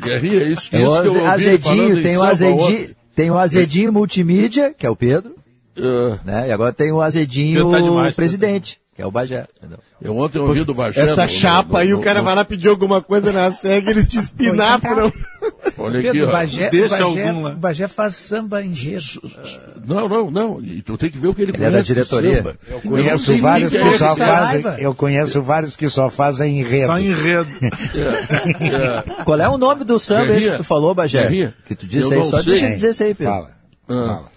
Guerrinha, 0.02 0.42
isso, 0.44 0.62
isso 0.62 0.76
É 0.76 0.78
que 0.78 1.08
o 1.08 1.16
eu 1.18 1.26
azedinho, 1.28 1.98
em 1.98 2.02
tem 2.02 2.16
o 2.16 2.22
azedinho, 2.22 2.88
tem 3.14 3.30
o 3.30 3.36
azedinho 3.38 3.92
multimídia, 3.92 4.72
que 4.72 4.86
é 4.86 4.90
o 4.90 4.96
Pedro, 4.96 5.34
É, 5.76 6.18
né? 6.24 6.48
E 6.48 6.52
agora 6.52 6.72
tem 6.72 6.90
o 6.90 7.02
azedinho 7.02 7.70
tá 7.70 7.80
demais, 7.80 8.16
presidente, 8.16 8.80
que 8.89 8.89
é 9.00 9.06
o 9.06 9.10
Bagé. 9.10 9.46
entendeu? 9.58 9.78
Eu 10.00 10.16
ontem 10.16 10.38
ouvi 10.38 10.64
do 10.64 10.74
Bagé. 10.74 11.00
Essa 11.02 11.22
no- 11.22 11.28
chapa 11.28 11.72
no- 11.72 11.76
aí, 11.78 11.88
no- 11.90 11.98
o 11.98 12.02
cara 12.02 12.20
no- 12.20 12.24
vai 12.24 12.34
lá 12.34 12.44
pedir 12.44 12.68
alguma 12.68 13.02
coisa 13.02 13.32
na 13.32 13.52
SEG, 13.52 13.88
eles 13.90 14.08
te 14.08 14.18
espinafram. 14.18 15.12
Olha 15.78 16.00
aqui, 16.10 16.22
ó. 16.22 16.30
Bagé, 16.30 16.70
Deixa 16.70 17.06
o 17.06 17.10
Bagé, 17.14 17.28
algum 17.28 17.42
lá. 17.42 17.50
o 17.50 17.56
Bagé 17.56 17.88
faz 17.88 18.14
samba 18.16 18.62
enredo. 18.62 19.22
Não, 19.86 20.08
não, 20.08 20.30
não. 20.30 20.62
E 20.62 20.82
tu 20.82 20.96
tem 20.98 21.10
que 21.10 21.18
ver 21.18 21.28
o 21.28 21.34
que 21.34 21.42
ele 21.42 21.50
Ele 21.52 21.56
é 21.56 21.66
da 21.66 21.70
conhece 21.70 21.88
de 21.88 21.94
diretoria. 21.94 22.36
samba. 22.36 22.56
Eu 22.68 22.74
Não 22.84 22.90
conheço 22.90 23.36
vários 23.38 23.72
que 23.72 23.78
é 23.78 23.90
só 23.92 24.16
fazem, 24.16 24.64
eu 24.78 24.94
conheço 24.94 25.42
vários 25.42 25.76
que 25.76 25.88
só 25.88 26.10
fazem 26.10 26.60
enredo. 26.60 26.86
Só 26.86 26.98
enredo. 26.98 27.48
É, 28.60 29.24
Qual 29.24 29.40
é 29.40 29.48
o 29.48 29.58
nome 29.58 29.84
do 29.84 29.98
samba 29.98 30.34
esse 30.36 30.50
que 30.50 30.56
tu 30.58 30.64
falou, 30.64 30.94
Bagé? 30.94 31.22
Guerrinha. 31.22 31.54
Que 31.66 31.74
tu 31.74 31.86
disse 31.86 32.04
Eu 32.06 32.12
aí, 32.12 32.18
não 32.18 32.24
só 32.30 32.36
sei. 32.42 32.52
deixa 32.52 32.66
eu 32.66 32.74
dizer 32.74 32.90
isso 32.90 33.02
aí, 33.04 33.14
Pedro. 33.14 33.32
Fala. 33.32 33.50
ah. 33.88 33.94
fala. 34.06 34.30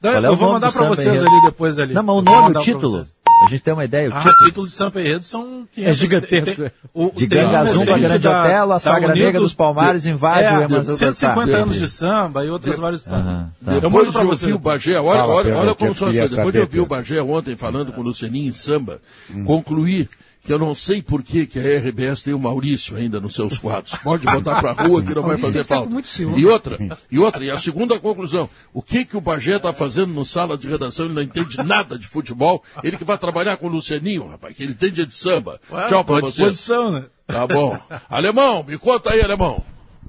Não, 0.00 0.12
Qual 0.12 0.24
é 0.24 0.28
eu 0.28 0.36
vou 0.36 0.52
mandar 0.52 0.70
samba 0.70 0.88
vocês 0.94 1.08
enredo? 1.08 1.26
ali 1.28 1.42
depois 1.42 1.76
ali. 1.78 1.92
Não, 1.92 2.02
mas 2.04 2.16
o 2.16 2.22
nome, 2.22 2.56
o 2.56 2.60
título. 2.60 3.04
A 3.46 3.48
gente 3.50 3.62
tem 3.62 3.72
uma 3.72 3.84
ideia, 3.84 4.10
o 4.10 4.12
Ah, 4.14 4.18
título. 4.18 4.44
título 4.46 4.66
de 4.66 4.72
Sampa 4.72 5.00
Enredo 5.00 5.24
são 5.24 5.66
500. 5.72 5.76
É 5.76 5.92
gigantesco. 5.94 6.56
Tem- 6.62 6.70
o- 6.92 7.10
De 7.14 7.24
um 7.24 7.28
Gangazumba, 7.28 7.98
Grande 7.98 8.18
da- 8.18 8.42
Otelo, 8.42 8.72
a 8.72 8.78
Sagra 8.80 9.08
Unidos- 9.08 9.24
Negra 9.24 9.40
dos 9.40 9.54
Palmares 9.54 10.06
invade 10.06 10.42
o 10.42 10.46
é, 10.60 10.64
Emanuel 10.64 10.84
150 10.84 11.46
Dançar. 11.46 11.62
anos 11.62 11.78
de 11.78 11.86
samba 11.88 12.44
e 12.44 12.50
outros 12.50 12.76
vários. 12.78 13.06
Aham, 13.06 13.50
tá. 13.64 13.78
Depois 13.78 14.10
de 14.10 14.18
ouvir 14.18 14.52
o 14.54 14.58
Bagé, 14.58 15.00
olha, 15.00 15.24
olha, 15.24 15.56
olha 15.56 15.74
como 15.74 15.94
são 15.94 16.08
as 16.08 16.16
coisas. 16.16 16.36
Depois 16.36 16.52
de 16.52 16.60
ouvir 16.60 16.80
o. 16.80 16.86
Bagé 16.86 17.22
ontem 17.22 17.56
falando 17.56 17.92
com 17.92 18.00
o 18.00 18.04
Lucianinho 18.04 18.48
em 18.48 18.52
samba, 18.54 19.00
concluí 19.46 20.08
que 20.44 20.52
eu 20.52 20.58
não 20.58 20.74
sei 20.74 21.02
por 21.02 21.22
que, 21.22 21.46
que 21.46 21.58
a 21.58 21.78
RBS 21.78 22.22
tem 22.22 22.32
o 22.32 22.38
Maurício 22.38 22.96
ainda 22.96 23.20
nos 23.20 23.34
seus 23.34 23.58
quadros. 23.58 23.94
Pode 23.96 24.26
botar 24.26 24.60
pra 24.60 24.72
rua 24.72 25.02
que 25.02 25.14
não 25.14 25.22
vai 25.22 25.36
fazer 25.36 25.64
falta. 25.64 25.90
E 26.36 26.46
outra, 26.46 26.78
e 27.10 27.18
outra, 27.18 27.44
e 27.44 27.50
a 27.50 27.58
segunda 27.58 27.98
conclusão. 27.98 28.48
O 28.72 28.80
que 28.80 29.04
que 29.04 29.16
o 29.16 29.20
Bagé 29.20 29.56
está 29.56 29.72
fazendo 29.74 30.12
no 30.12 30.24
sala 30.24 30.56
de 30.56 30.68
redação? 30.68 31.06
Ele 31.06 31.14
não 31.14 31.22
entende 31.22 31.58
nada 31.62 31.98
de 31.98 32.06
futebol. 32.06 32.62
Ele 32.82 32.96
que 32.96 33.04
vai 33.04 33.18
trabalhar 33.18 33.56
com 33.58 33.66
o 33.66 33.70
Lucianinho, 33.70 34.28
rapaz, 34.28 34.56
que 34.56 34.62
ele 34.62 34.72
entende 34.72 35.04
de 35.04 35.14
samba. 35.14 35.60
Ué, 35.70 35.86
Tchau 35.88 36.04
tô 36.04 36.12
pra 36.14 36.16
à 36.16 36.20
você. 36.20 36.44
disposição, 36.44 36.92
né? 36.92 37.04
Tá 37.26 37.46
bom. 37.46 37.78
Alemão, 38.08 38.62
me 38.62 38.78
conta 38.78 39.10
aí, 39.10 39.20
alemão. 39.20 39.62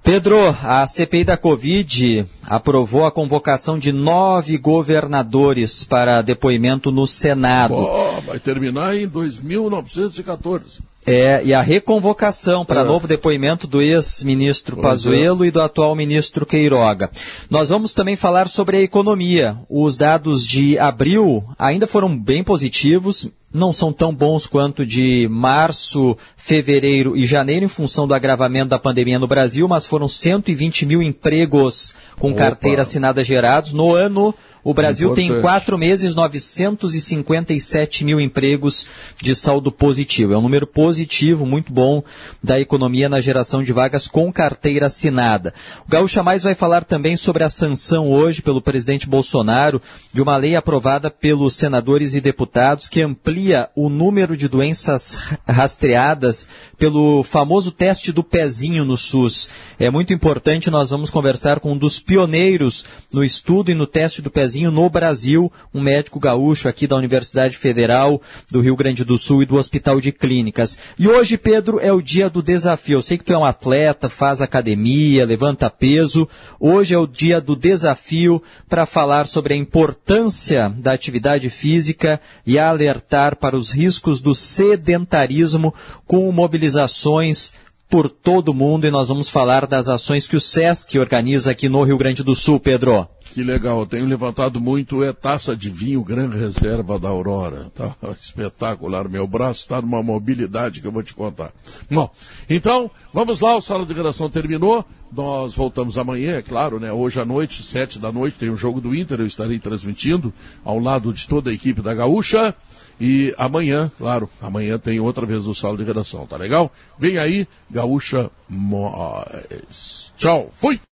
Pedro, 0.04 0.56
a 0.64 0.86
CPI 0.88 1.24
da 1.24 1.38
Covid 1.38 2.26
aprovou 2.46 3.06
a 3.06 3.12
convocação 3.12 3.78
de 3.78 3.92
nove 3.92 4.58
governadores 4.58 5.84
para 5.84 6.22
depoimento 6.22 6.92
no 6.92 7.06
Senado. 7.06 7.76
Ó, 7.76 8.20
vai 8.22 8.40
terminar 8.40 8.96
em 8.96 9.08
2914. 9.08 10.89
É, 11.06 11.42
e 11.44 11.54
a 11.54 11.62
reconvocação 11.62 12.64
para 12.66 12.82
É. 12.82 12.84
novo 12.84 13.08
depoimento 13.08 13.66
do 13.66 13.82
ex-ministro 13.82 14.76
Pois 14.76 14.86
é. 14.86 14.90
Pazuello 14.90 15.46
e 15.46 15.50
do 15.50 15.62
atual 15.62 15.96
ministro 15.96 16.46
Queiroga. 16.46 17.10
Nós 17.50 17.70
vamos 17.70 17.94
também 17.94 18.16
falar 18.16 18.48
sobre 18.48 18.78
a 18.78 18.82
economia. 18.82 19.58
Os 19.70 19.98
dados 19.98 20.46
de 20.48 20.78
abril 20.78 21.44
ainda 21.58 21.88
foram 21.88 22.16
bem 22.16 22.44
positivos, 22.44 23.28
não 23.52 23.74
são 23.74 23.92
tão 23.92 24.14
bons 24.14 24.46
quanto 24.46 24.86
de 24.86 25.28
março, 25.32 26.16
fevereiro 26.38 27.18
e 27.18 27.26
janeiro, 27.26 27.66
em 27.66 27.70
função 27.70 28.08
do 28.08 28.14
agravamento 28.14 28.70
da 28.70 28.78
pandemia 28.78 29.18
no 29.18 29.26
Brasil, 29.28 29.68
mas 29.68 29.88
foram 29.88 30.08
120 30.08 30.86
mil 30.86 31.02
empregos 31.02 31.96
com 32.20 32.30
Opa. 32.32 32.38
carteira 32.40 32.84
assinada 32.84 33.24
gerados. 33.24 33.74
No 33.74 33.96
ano, 33.96 34.36
o 34.70 34.74
Brasil 34.74 35.16
tem 35.16 35.26
Importante. 35.26 35.42
quatro 35.42 35.78
meses, 35.80 36.14
957 36.14 38.06
mil 38.06 38.22
empregos 38.22 38.88
de 39.20 39.34
saldo 39.34 39.72
positivo. 39.72 40.32
É 40.32 40.38
um 40.38 40.42
número 40.42 40.68
positivo, 40.68 41.44
muito 41.44 41.74
bom, 41.74 42.04
da 42.44 42.60
economia 42.60 43.10
na 43.10 43.20
geração 43.20 43.64
de 43.64 43.74
vagas 43.74 44.06
com 44.06 44.32
carteira 44.32 44.86
assinada. 44.86 45.56
O 45.88 45.90
Gaúcha 45.90 46.22
Mais 46.22 46.44
vai 46.44 46.54
falar 46.54 46.84
também 46.84 47.18
sobre 47.18 47.44
a 47.44 47.50
sanção 47.50 48.12
hoje 48.12 48.44
pelo 48.44 48.62
presidente 48.62 49.10
Bolsonaro 49.10 49.82
de 50.14 50.22
uma 50.22 50.38
lei 50.38 50.56
aprovada 50.56 51.10
pelos 51.10 51.56
senadores 51.56 52.14
e 52.14 52.22
deputados 52.22 52.88
que 52.88 53.02
amplia 53.02 53.70
o 53.76 53.90
número 53.90 54.38
de 54.38 54.48
doenças 54.48 55.18
rastreadas 55.50 56.48
pelo 56.78 57.24
famoso 57.24 57.72
teste 57.72 58.12
do 58.12 58.24
pezinho 58.24 58.86
no 58.86 58.96
SUS. 58.96 59.50
É 59.80 59.90
muito 59.90 60.14
importante, 60.14 60.70
nós 60.70 60.92
vamos 60.92 61.10
conversar 61.10 61.60
com 61.60 61.72
um 61.72 61.78
dos 61.78 62.00
pioneiros 62.00 62.86
no 63.12 63.24
estudo 63.24 63.72
e 63.72 63.74
no 63.74 63.88
teste 63.88 64.22
do 64.22 64.30
pezinho 64.30 64.59
no 64.68 64.90
Brasil, 64.90 65.52
um 65.74 65.82
médico 65.82 66.20
gaúcho 66.20 66.68
aqui 66.68 66.86
da 66.88 66.96
Universidade 66.96 67.58
Federal 67.58 68.22
do 68.52 68.62
Rio 68.62 68.76
Grande 68.76 69.04
do 69.04 69.18
Sul 69.18 69.44
e 69.44 69.46
do 69.46 69.56
Hospital 69.56 70.02
de 70.02 70.12
Clínicas. 70.12 70.78
E 70.98 71.08
hoje, 71.08 71.38
Pedro, 71.38 71.80
é 71.80 71.92
o 71.92 72.02
dia 72.02 72.30
do 72.30 72.42
desafio. 72.42 72.98
Eu 72.98 73.02
sei 73.02 73.18
que 73.18 73.24
tu 73.24 73.34
é 73.34 73.38
um 73.38 73.46
atleta, 73.46 74.10
faz 74.10 74.42
academia, 74.42 75.26
levanta 75.26 75.70
peso. 75.70 76.28
Hoje 76.60 76.94
é 76.94 76.98
o 76.98 77.08
dia 77.08 77.40
do 77.40 77.56
desafio 77.56 78.42
para 78.68 78.86
falar 78.86 79.28
sobre 79.28 79.54
a 79.54 79.58
importância 79.58 80.70
da 80.78 80.94
atividade 80.94 81.50
física 81.50 82.20
e 82.46 82.60
alertar 82.60 83.36
para 83.36 83.56
os 83.58 83.72
riscos 83.72 84.22
do 84.22 84.36
sedentarismo 84.36 85.74
com 86.06 86.32
mobilizações 86.32 87.54
por 87.90 88.08
todo 88.08 88.54
mundo 88.54 88.86
e 88.86 88.92
nós 88.92 89.08
vamos 89.08 89.30
falar 89.30 89.66
das 89.66 89.90
ações 89.90 90.28
que 90.28 90.36
o 90.36 90.40
SESC 90.40 91.00
organiza 91.00 91.50
aqui 91.50 91.68
no 91.68 91.82
Rio 91.82 91.98
Grande 91.98 92.24
do 92.24 92.36
Sul, 92.36 92.60
Pedro. 92.60 93.08
Que 93.34 93.42
legal, 93.42 93.86
tenho 93.88 94.06
levantado 94.06 94.62
muito 94.62 95.04
é 95.04 95.12
taça 95.12 95.56
de 95.56 95.72
vinho 95.72 96.04
Gran 96.04 96.30
Reserva 96.30 97.00
da 97.00 97.10
Aurora. 97.10 97.72
Tá 97.74 97.96
espetacular, 98.22 99.10
meu 99.10 99.26
braço 99.26 99.62
está 99.62 99.82
numa 99.82 100.04
mobilidade 100.04 100.82
que 100.82 100.88
eu 100.88 100.92
vou 100.92 101.02
te 101.02 101.16
contar. 101.16 101.52
Bom, 101.90 102.10
então, 102.48 102.92
vamos 103.12 103.40
lá, 103.40 103.56
o 103.56 103.62
Sala 103.62 103.86
de 103.86 103.94
Redação 103.94 104.30
terminou. 104.30 104.86
Nós 105.12 105.56
voltamos 105.56 105.98
amanhã, 105.98 106.38
é 106.38 106.42
claro, 106.44 106.80
né? 106.80 106.92
Hoje 106.92 107.20
à 107.20 107.26
noite, 107.26 107.64
sete 107.64 107.98
da 107.98 108.12
noite, 108.12 108.38
tem 108.38 108.52
o 108.52 108.58
jogo 108.58 108.80
do 108.80 108.94
Inter, 108.94 109.20
eu 109.20 109.26
estarei 109.26 109.58
transmitindo 109.58 110.32
ao 110.64 110.78
lado 110.78 111.12
de 111.12 111.28
toda 111.28 111.50
a 111.50 111.54
equipe 111.54 111.82
da 111.82 111.96
Gaúcha. 111.96 112.54
E 113.00 113.34
amanhã, 113.38 113.92
claro, 113.98 114.30
amanhã 114.42 114.78
tem 114.78 115.00
outra 115.00 115.26
vez 115.26 115.48
o 115.48 115.56
Sala 115.56 115.78
de 115.78 115.84
Redação, 115.84 116.28
tá 116.28 116.36
legal? 116.36 116.72
Vem 116.98 117.18
aí, 117.18 117.48
Gaúcha 117.72 118.30
Mois. 118.48 120.14
Tchau, 120.18 120.50
fui! 120.54 120.80